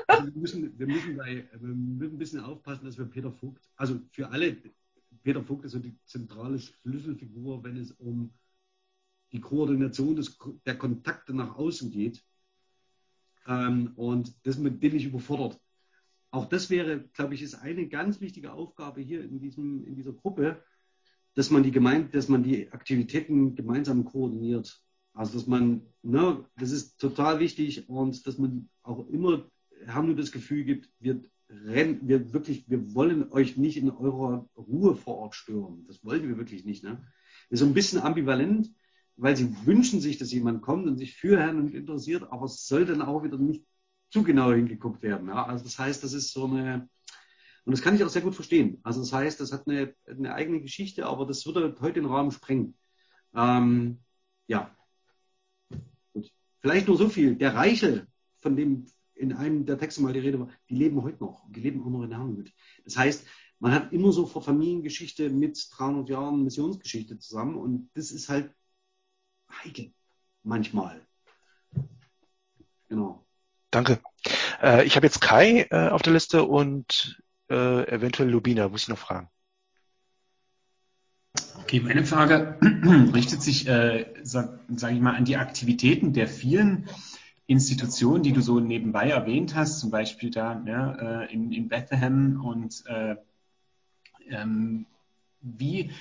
also 0.07 0.25
wir, 0.25 0.41
müssen, 0.41 0.79
wir, 0.79 0.87
müssen 0.87 1.17
bei, 1.17 1.47
wir 1.51 1.75
müssen 1.75 2.15
ein 2.15 2.17
bisschen 2.17 2.39
aufpassen, 2.39 2.85
dass 2.85 2.97
wir 2.97 3.05
Peter 3.05 3.31
Vogt, 3.31 3.61
also 3.75 3.99
für 4.09 4.29
alle, 4.29 4.55
Peter 5.21 5.43
Vogt 5.43 5.65
ist 5.65 5.71
so 5.73 5.79
die 5.79 5.97
zentrale 6.05 6.59
Schlüsselfigur, 6.59 7.63
wenn 7.63 7.77
es 7.77 7.91
um 7.91 8.33
die 9.31 9.41
Koordination 9.41 10.15
des, 10.15 10.37
der 10.65 10.77
Kontakte 10.77 11.33
nach 11.33 11.55
außen 11.55 11.91
geht. 11.91 12.23
Ähm, 13.47 13.93
und 13.95 14.33
das 14.45 14.55
dem 14.55 14.95
ich 14.95 15.05
überfordert 15.05 15.59
auch 16.33 16.45
das 16.49 16.71
wäre, 16.71 16.99
glaube 17.13 17.35
ich, 17.35 17.43
ist 17.43 17.53
eine 17.53 17.87
ganz 17.87 18.19
wichtige 18.19 18.53
Aufgabe 18.53 19.01
hier 19.01 19.23
in, 19.23 19.39
diesem, 19.39 19.85
in 19.85 19.95
dieser 19.95 20.13
Gruppe, 20.13 20.63
dass 21.35 21.51
man 21.51 21.61
die 21.61 21.69
Gemeinde, 21.69 22.09
dass 22.09 22.27
man 22.27 22.41
die 22.41 22.71
Aktivitäten 22.71 23.53
gemeinsam 23.53 24.03
koordiniert. 24.03 24.83
Also 25.13 25.37
dass 25.37 25.45
man, 25.45 25.83
ne, 26.01 26.43
das 26.57 26.71
ist 26.71 26.99
total 26.99 27.39
wichtig 27.39 27.87
und 27.87 28.25
dass 28.25 28.39
man 28.39 28.67
auch 28.81 29.07
immer 29.09 29.47
haben 29.85 30.07
nur 30.07 30.15
das 30.15 30.31
Gefühl 30.31 30.63
gibt, 30.63 30.89
wir 30.99 31.23
rennen, 31.49 32.07
wir 32.07 32.33
wirklich, 32.33 32.69
wir 32.69 32.93
wollen 32.93 33.31
euch 33.31 33.57
nicht 33.57 33.77
in 33.77 33.89
eurer 33.91 34.47
Ruhe 34.55 34.95
vor 34.95 35.17
Ort 35.17 35.35
stören. 35.35 35.85
Das 35.87 36.03
wollen 36.03 36.27
wir 36.27 36.37
wirklich 36.37 36.65
nicht. 36.65 36.83
Ne? 36.83 37.03
ist 37.49 37.59
so 37.59 37.65
ein 37.65 37.73
bisschen 37.73 38.01
ambivalent, 38.01 38.69
weil 39.15 39.37
sie 39.37 39.55
wünschen 39.65 40.01
sich, 40.01 40.17
dass 40.17 40.31
jemand 40.31 40.61
kommt 40.61 40.87
und 40.87 40.97
sich 40.97 41.15
für 41.15 41.39
Herrn 41.39 41.59
und 41.59 41.73
interessiert, 41.73 42.23
aber 42.31 42.45
es 42.45 42.67
soll 42.67 42.85
dann 42.85 43.01
auch 43.01 43.23
wieder 43.23 43.37
nicht 43.37 43.65
zu 44.09 44.23
genau 44.23 44.51
hingeguckt 44.51 45.01
werden. 45.03 45.27
Ja? 45.27 45.45
Also 45.45 45.63
das 45.63 45.77
heißt, 45.77 46.03
das 46.03 46.13
ist 46.13 46.31
so 46.31 46.45
eine, 46.45 46.89
und 47.65 47.71
das 47.71 47.81
kann 47.81 47.95
ich 47.95 48.03
auch 48.03 48.09
sehr 48.09 48.21
gut 48.21 48.35
verstehen. 48.35 48.79
Also 48.83 48.99
das 49.01 49.13
heißt, 49.13 49.39
das 49.39 49.53
hat 49.53 49.67
eine, 49.67 49.93
eine 50.07 50.33
eigene 50.33 50.61
Geschichte, 50.61 51.05
aber 51.05 51.25
das 51.25 51.45
würde 51.45 51.75
heute 51.79 52.01
den 52.01 52.05
Rahmen 52.05 52.31
sprengen. 52.31 52.75
Ähm, 53.35 53.99
ja. 54.47 54.75
Gut. 56.13 56.31
Vielleicht 56.59 56.87
nur 56.87 56.97
so 56.97 57.09
viel. 57.09 57.35
Der 57.35 57.55
Reiche, 57.55 58.07
von 58.41 58.55
dem 58.55 58.87
in 59.15 59.33
einem 59.33 59.65
der 59.65 59.77
Texte 59.77 60.01
mal 60.01 60.13
die 60.13 60.19
Rede 60.19 60.39
war, 60.39 60.49
die 60.69 60.75
leben 60.75 61.01
heute 61.03 61.23
noch. 61.23 61.45
Die 61.49 61.61
leben 61.61 61.83
auch 61.83 61.89
noch 61.89 62.03
in 62.03 62.11
Herrnhut. 62.11 62.51
Das 62.83 62.97
heißt, 62.97 63.25
man 63.59 63.71
hat 63.71 63.93
immer 63.93 64.11
so 64.11 64.25
vor 64.25 64.41
Familiengeschichte 64.41 65.29
mit 65.29 65.67
300 65.77 66.09
Jahren 66.09 66.43
Missionsgeschichte 66.43 67.17
zusammen 67.19 67.55
und 67.55 67.89
das 67.93 68.11
ist 68.11 68.29
halt 68.29 68.53
heikel. 69.63 69.93
Manchmal. 70.43 71.05
Genau. 72.89 73.25
Danke. 73.71 73.99
Äh, 74.61 74.85
ich 74.85 74.95
habe 74.95 75.05
jetzt 75.05 75.21
Kai 75.21 75.67
äh, 75.71 75.89
auf 75.89 76.01
der 76.01 76.13
Liste 76.13 76.43
und 76.43 77.21
äh, 77.49 77.87
eventuell 77.87 78.29
Lubina. 78.29 78.67
Muss 78.67 78.83
ich 78.83 78.87
noch 78.89 78.97
fragen? 78.97 79.29
Okay, 81.61 81.79
meine 81.79 82.05
Frage 82.05 82.59
richtet 83.13 83.41
sich, 83.41 83.67
äh, 83.67 84.13
sage 84.21 84.59
sag 84.75 84.93
ich 84.93 84.99
mal, 84.99 85.15
an 85.15 85.25
die 85.25 85.37
Aktivitäten 85.37 86.13
der 86.13 86.27
vielen 86.27 86.87
Institutionen, 87.45 88.23
die 88.23 88.31
du 88.31 88.41
so 88.41 88.59
nebenbei 88.59 89.09
erwähnt 89.09 89.55
hast, 89.55 89.79
zum 89.79 89.91
Beispiel 89.91 90.31
da 90.31 90.55
ne, 90.55 91.27
äh, 91.29 91.33
in, 91.33 91.51
in 91.51 91.67
Bethlehem 91.67 92.43
und 92.43 92.83
äh, 92.87 93.15
ähm, 94.29 94.85
wie, 95.41 95.91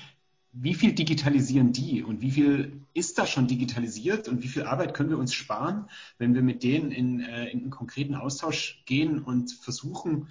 wie 0.53 0.75
viel 0.75 0.93
digitalisieren 0.93 1.73
die 1.73 2.03
und 2.03 2.21
wie 2.21 2.31
viel 2.31 2.81
ist 2.95 3.19
da 3.19 3.27
schon 3.27 3.49
digitalisiert 3.49 4.29
und 4.29 4.43
wie 4.43 4.49
viel 4.49 4.65
Arbeit 4.65 4.95
können 4.95 5.11
wir 5.11 5.19
uns 5.19 5.35
sparen, 5.35 5.87
wenn 6.19 6.35
wir 6.35 6.43
mit 6.43 6.63
denen 6.63 6.93
in, 6.93 7.21
äh, 7.21 7.47
in 7.49 7.63
einen 7.63 7.71
konkreten 7.71 8.15
Austausch 8.15 8.83
gehen 8.87 9.21
und 9.21 9.53
versuchen, 9.53 10.29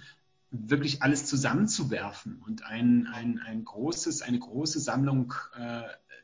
wirklich 0.50 1.02
alles 1.02 1.24
zusammenzuwerfen 1.26 2.42
und 2.46 2.64
ein, 2.64 3.08
ein, 3.12 3.38
ein 3.38 3.64
großes, 3.64 4.22
eine 4.22 4.38
große 4.38 4.80
Sammlung 4.80 5.32
äh, 5.58 5.82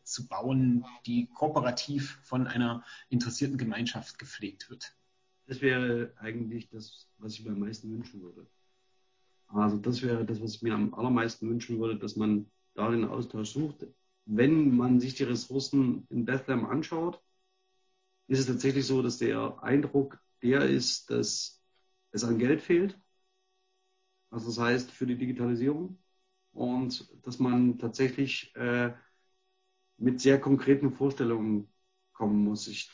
zu 0.08 0.26
bauen, 0.26 0.84
die 1.06 1.28
kooperativ 1.34 2.18
von 2.22 2.46
einer 2.46 2.84
interessierten 3.08 3.58
Gemeinschaft 3.58 4.18
gepflegt 4.18 4.70
wird. 4.70 4.96
Das 5.46 5.60
wäre 5.60 6.12
eigentlich 6.18 6.68
das, 6.68 7.08
was 7.18 7.34
ich 7.34 7.44
mir 7.44 7.52
am 7.52 7.60
meisten 7.60 7.90
wünschen 7.90 8.20
würde. 8.20 8.46
Also 9.48 9.78
das 9.78 10.02
wäre 10.02 10.24
das, 10.24 10.42
was 10.42 10.56
ich 10.56 10.62
mir 10.62 10.74
am 10.74 10.92
allermeisten 10.94 11.48
wünschen 11.48 11.78
würde, 11.80 11.98
dass 11.98 12.16
man 12.16 12.50
da 12.74 12.90
den 12.90 13.06
Austausch 13.06 13.50
sucht. 13.50 13.86
Wenn 14.26 14.76
man 14.76 15.00
sich 15.00 15.14
die 15.14 15.24
Ressourcen 15.24 16.06
in 16.10 16.26
Bethlehem 16.26 16.66
anschaut, 16.66 17.22
ist 18.26 18.40
es 18.40 18.46
tatsächlich 18.46 18.86
so, 18.86 19.00
dass 19.00 19.16
der 19.16 19.62
Eindruck 19.62 20.20
der 20.42 20.68
ist, 20.68 21.10
dass 21.10 21.62
es 22.10 22.24
an 22.24 22.38
Geld 22.38 22.60
fehlt. 22.60 22.98
Also 24.30 24.48
das 24.48 24.58
heißt 24.58 24.90
für 24.90 25.06
die 25.06 25.16
Digitalisierung 25.16 25.98
und 26.52 27.08
dass 27.26 27.38
man 27.38 27.78
tatsächlich 27.78 28.54
äh, 28.54 28.92
mit 29.98 30.20
sehr 30.20 30.40
konkreten 30.40 30.92
Vorstellungen 30.92 31.68
kommen 32.12 32.44
muss. 32.44 32.68
Ich 32.68 32.90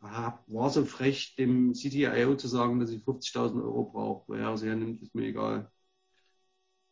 war 0.00 0.70
so 0.70 0.84
frech, 0.84 1.36
dem 1.36 1.74
CTIO 1.74 2.34
zu 2.36 2.48
sagen, 2.48 2.80
dass 2.80 2.90
ich 2.90 3.04
50.000 3.04 3.62
Euro 3.62 3.84
brauche. 3.84 4.32
Wer 4.32 4.46
er 4.46 4.54
es 4.54 4.62
hernimmt, 4.62 5.00
ist 5.02 5.14
mir 5.14 5.26
egal. 5.26 5.70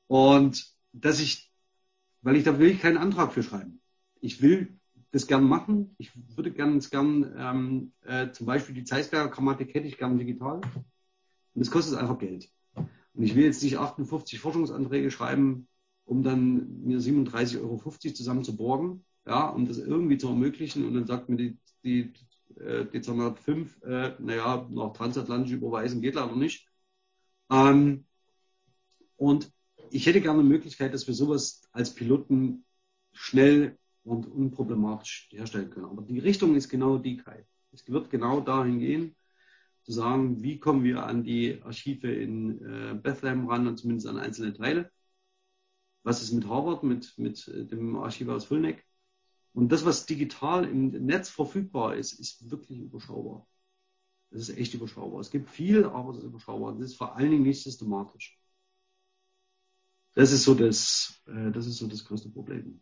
Und 0.07 0.65
dass 0.93 1.21
ich, 1.21 1.53
weil 2.23 2.37
ich 2.37 2.45
da 2.45 2.59
will 2.59 2.71
ich 2.71 2.81
keinen 2.81 2.99
Antrag 2.99 3.33
für 3.33 3.43
schreiben. 3.43 3.81
Ich 4.21 4.43
will 4.43 4.79
das 5.13 5.27
gern 5.27 5.45
machen. 5.45 5.95
Ich 5.99 6.13
würde 6.37 6.53
gern, 6.53 6.79
gern 6.79 7.35
ähm, 7.37 7.93
äh, 8.03 8.31
zum 8.31 8.47
Beispiel 8.47 8.75
die 8.75 8.85
Zeisberger 8.85 9.31
Grammatik 9.31 9.75
hätte 9.75 9.89
ich 9.89 9.99
gern 9.99 10.19
digital. 10.19 10.61
Und 10.61 10.85
das 11.55 11.71
kostet 11.71 11.99
einfach 11.99 12.19
Geld. 12.19 12.49
Und 12.75 13.25
ich 13.25 13.35
will 13.35 13.45
jetzt 13.45 13.63
nicht 13.63 13.79
58 13.79 14.39
Forschungsanträge 14.39 15.11
schreiben, 15.11 15.67
um 16.05 16.23
dann 16.23 16.83
mir 16.83 17.01
37,50 17.01 17.61
Euro 17.61 17.79
zusammen 18.15 18.45
zu 18.45 18.57
borgen, 18.57 19.05
ja, 19.27 19.49
um 19.49 19.67
das 19.67 19.79
irgendwie 19.79 20.19
zu 20.19 20.29
ermöglichen. 20.29 20.87
Und 20.87 20.95
dann 20.95 21.07
sagt 21.07 21.29
mir 21.29 21.37
die, 21.37 21.59
die 21.85 22.13
äh, 22.61 22.85
Dezernat 22.87 23.39
5, 23.39 23.83
äh, 23.83 24.15
naja, 24.19 24.67
nach 24.71 24.93
transatlantisch 24.93 25.53
überweisen 25.53 26.01
geht 26.01 26.15
leider 26.15 26.37
nicht. 26.37 26.69
Ähm, 27.51 28.07
und 29.17 29.53
ich 29.91 30.07
hätte 30.07 30.21
gerne 30.21 30.41
eine 30.41 30.49
Möglichkeit, 30.49 30.95
dass 30.95 31.07
wir 31.07 31.15
sowas 31.15 31.63
als 31.73 31.95
Piloten 31.95 32.65
schnell 33.13 33.79
und 34.05 34.27
unproblematisch 34.27 35.29
herstellen 35.31 35.71
können. 35.71 35.87
Aber 35.87 36.03
die 36.03 36.19
Richtung 36.19 36.55
ist 36.55 36.69
genau 36.69 36.99
die, 36.99 37.17
Kai. 37.17 37.47
Es 37.73 37.87
wird 37.89 38.11
genau 38.11 38.41
dahin 38.41 38.79
gehen, 38.79 39.17
zu 39.83 39.93
sagen, 39.93 40.43
wie 40.43 40.59
kommen 40.59 40.85
wir 40.85 41.05
an 41.05 41.23
die 41.23 41.61
Archive 41.63 42.11
in 42.13 42.63
äh, 42.65 42.95
Bethlehem 42.95 43.49
ran 43.49 43.67
und 43.67 43.79
zumindest 43.79 44.07
an 44.07 44.19
einzelne 44.19 44.53
Teile. 44.53 44.91
Was 46.03 46.23
ist 46.23 46.33
mit 46.33 46.49
Harvard, 46.49 46.83
mit, 46.83 47.17
mit 47.19 47.47
äh, 47.49 47.65
dem 47.67 47.97
Archiv 47.97 48.29
aus 48.29 48.47
Fulneck? 48.47 48.85
Und 49.53 49.71
das, 49.73 49.85
was 49.85 50.07
digital 50.07 50.65
im 50.69 50.91
Netz 51.07 51.29
verfügbar 51.29 51.97
ist, 51.97 52.13
ist 52.15 52.51
wirklich 52.51 52.79
überschaubar. 52.81 53.47
Das 54.31 54.43
ist 54.49 54.57
echt 54.59 54.75
überschaubar. 54.75 55.21
Es 55.21 55.31
gibt 55.31 55.51
viel, 55.51 55.85
aber 55.87 56.13
es 56.13 56.19
ist 56.19 56.25
überschaubar. 56.25 56.75
Das 56.75 56.83
ist 56.93 56.97
vor 56.97 57.17
allen 57.17 57.31
Dingen 57.31 57.43
nicht 57.45 57.63
systematisch. 57.63 58.39
Das 60.15 60.33
ist 60.33 60.45
so 60.45 60.55
das, 60.55 61.21
äh, 61.27 61.51
das 61.53 61.67
ist 61.67 61.79
so 61.79 61.87
das 61.89 62.05
größte 62.05 62.31
Problem. 62.31 62.81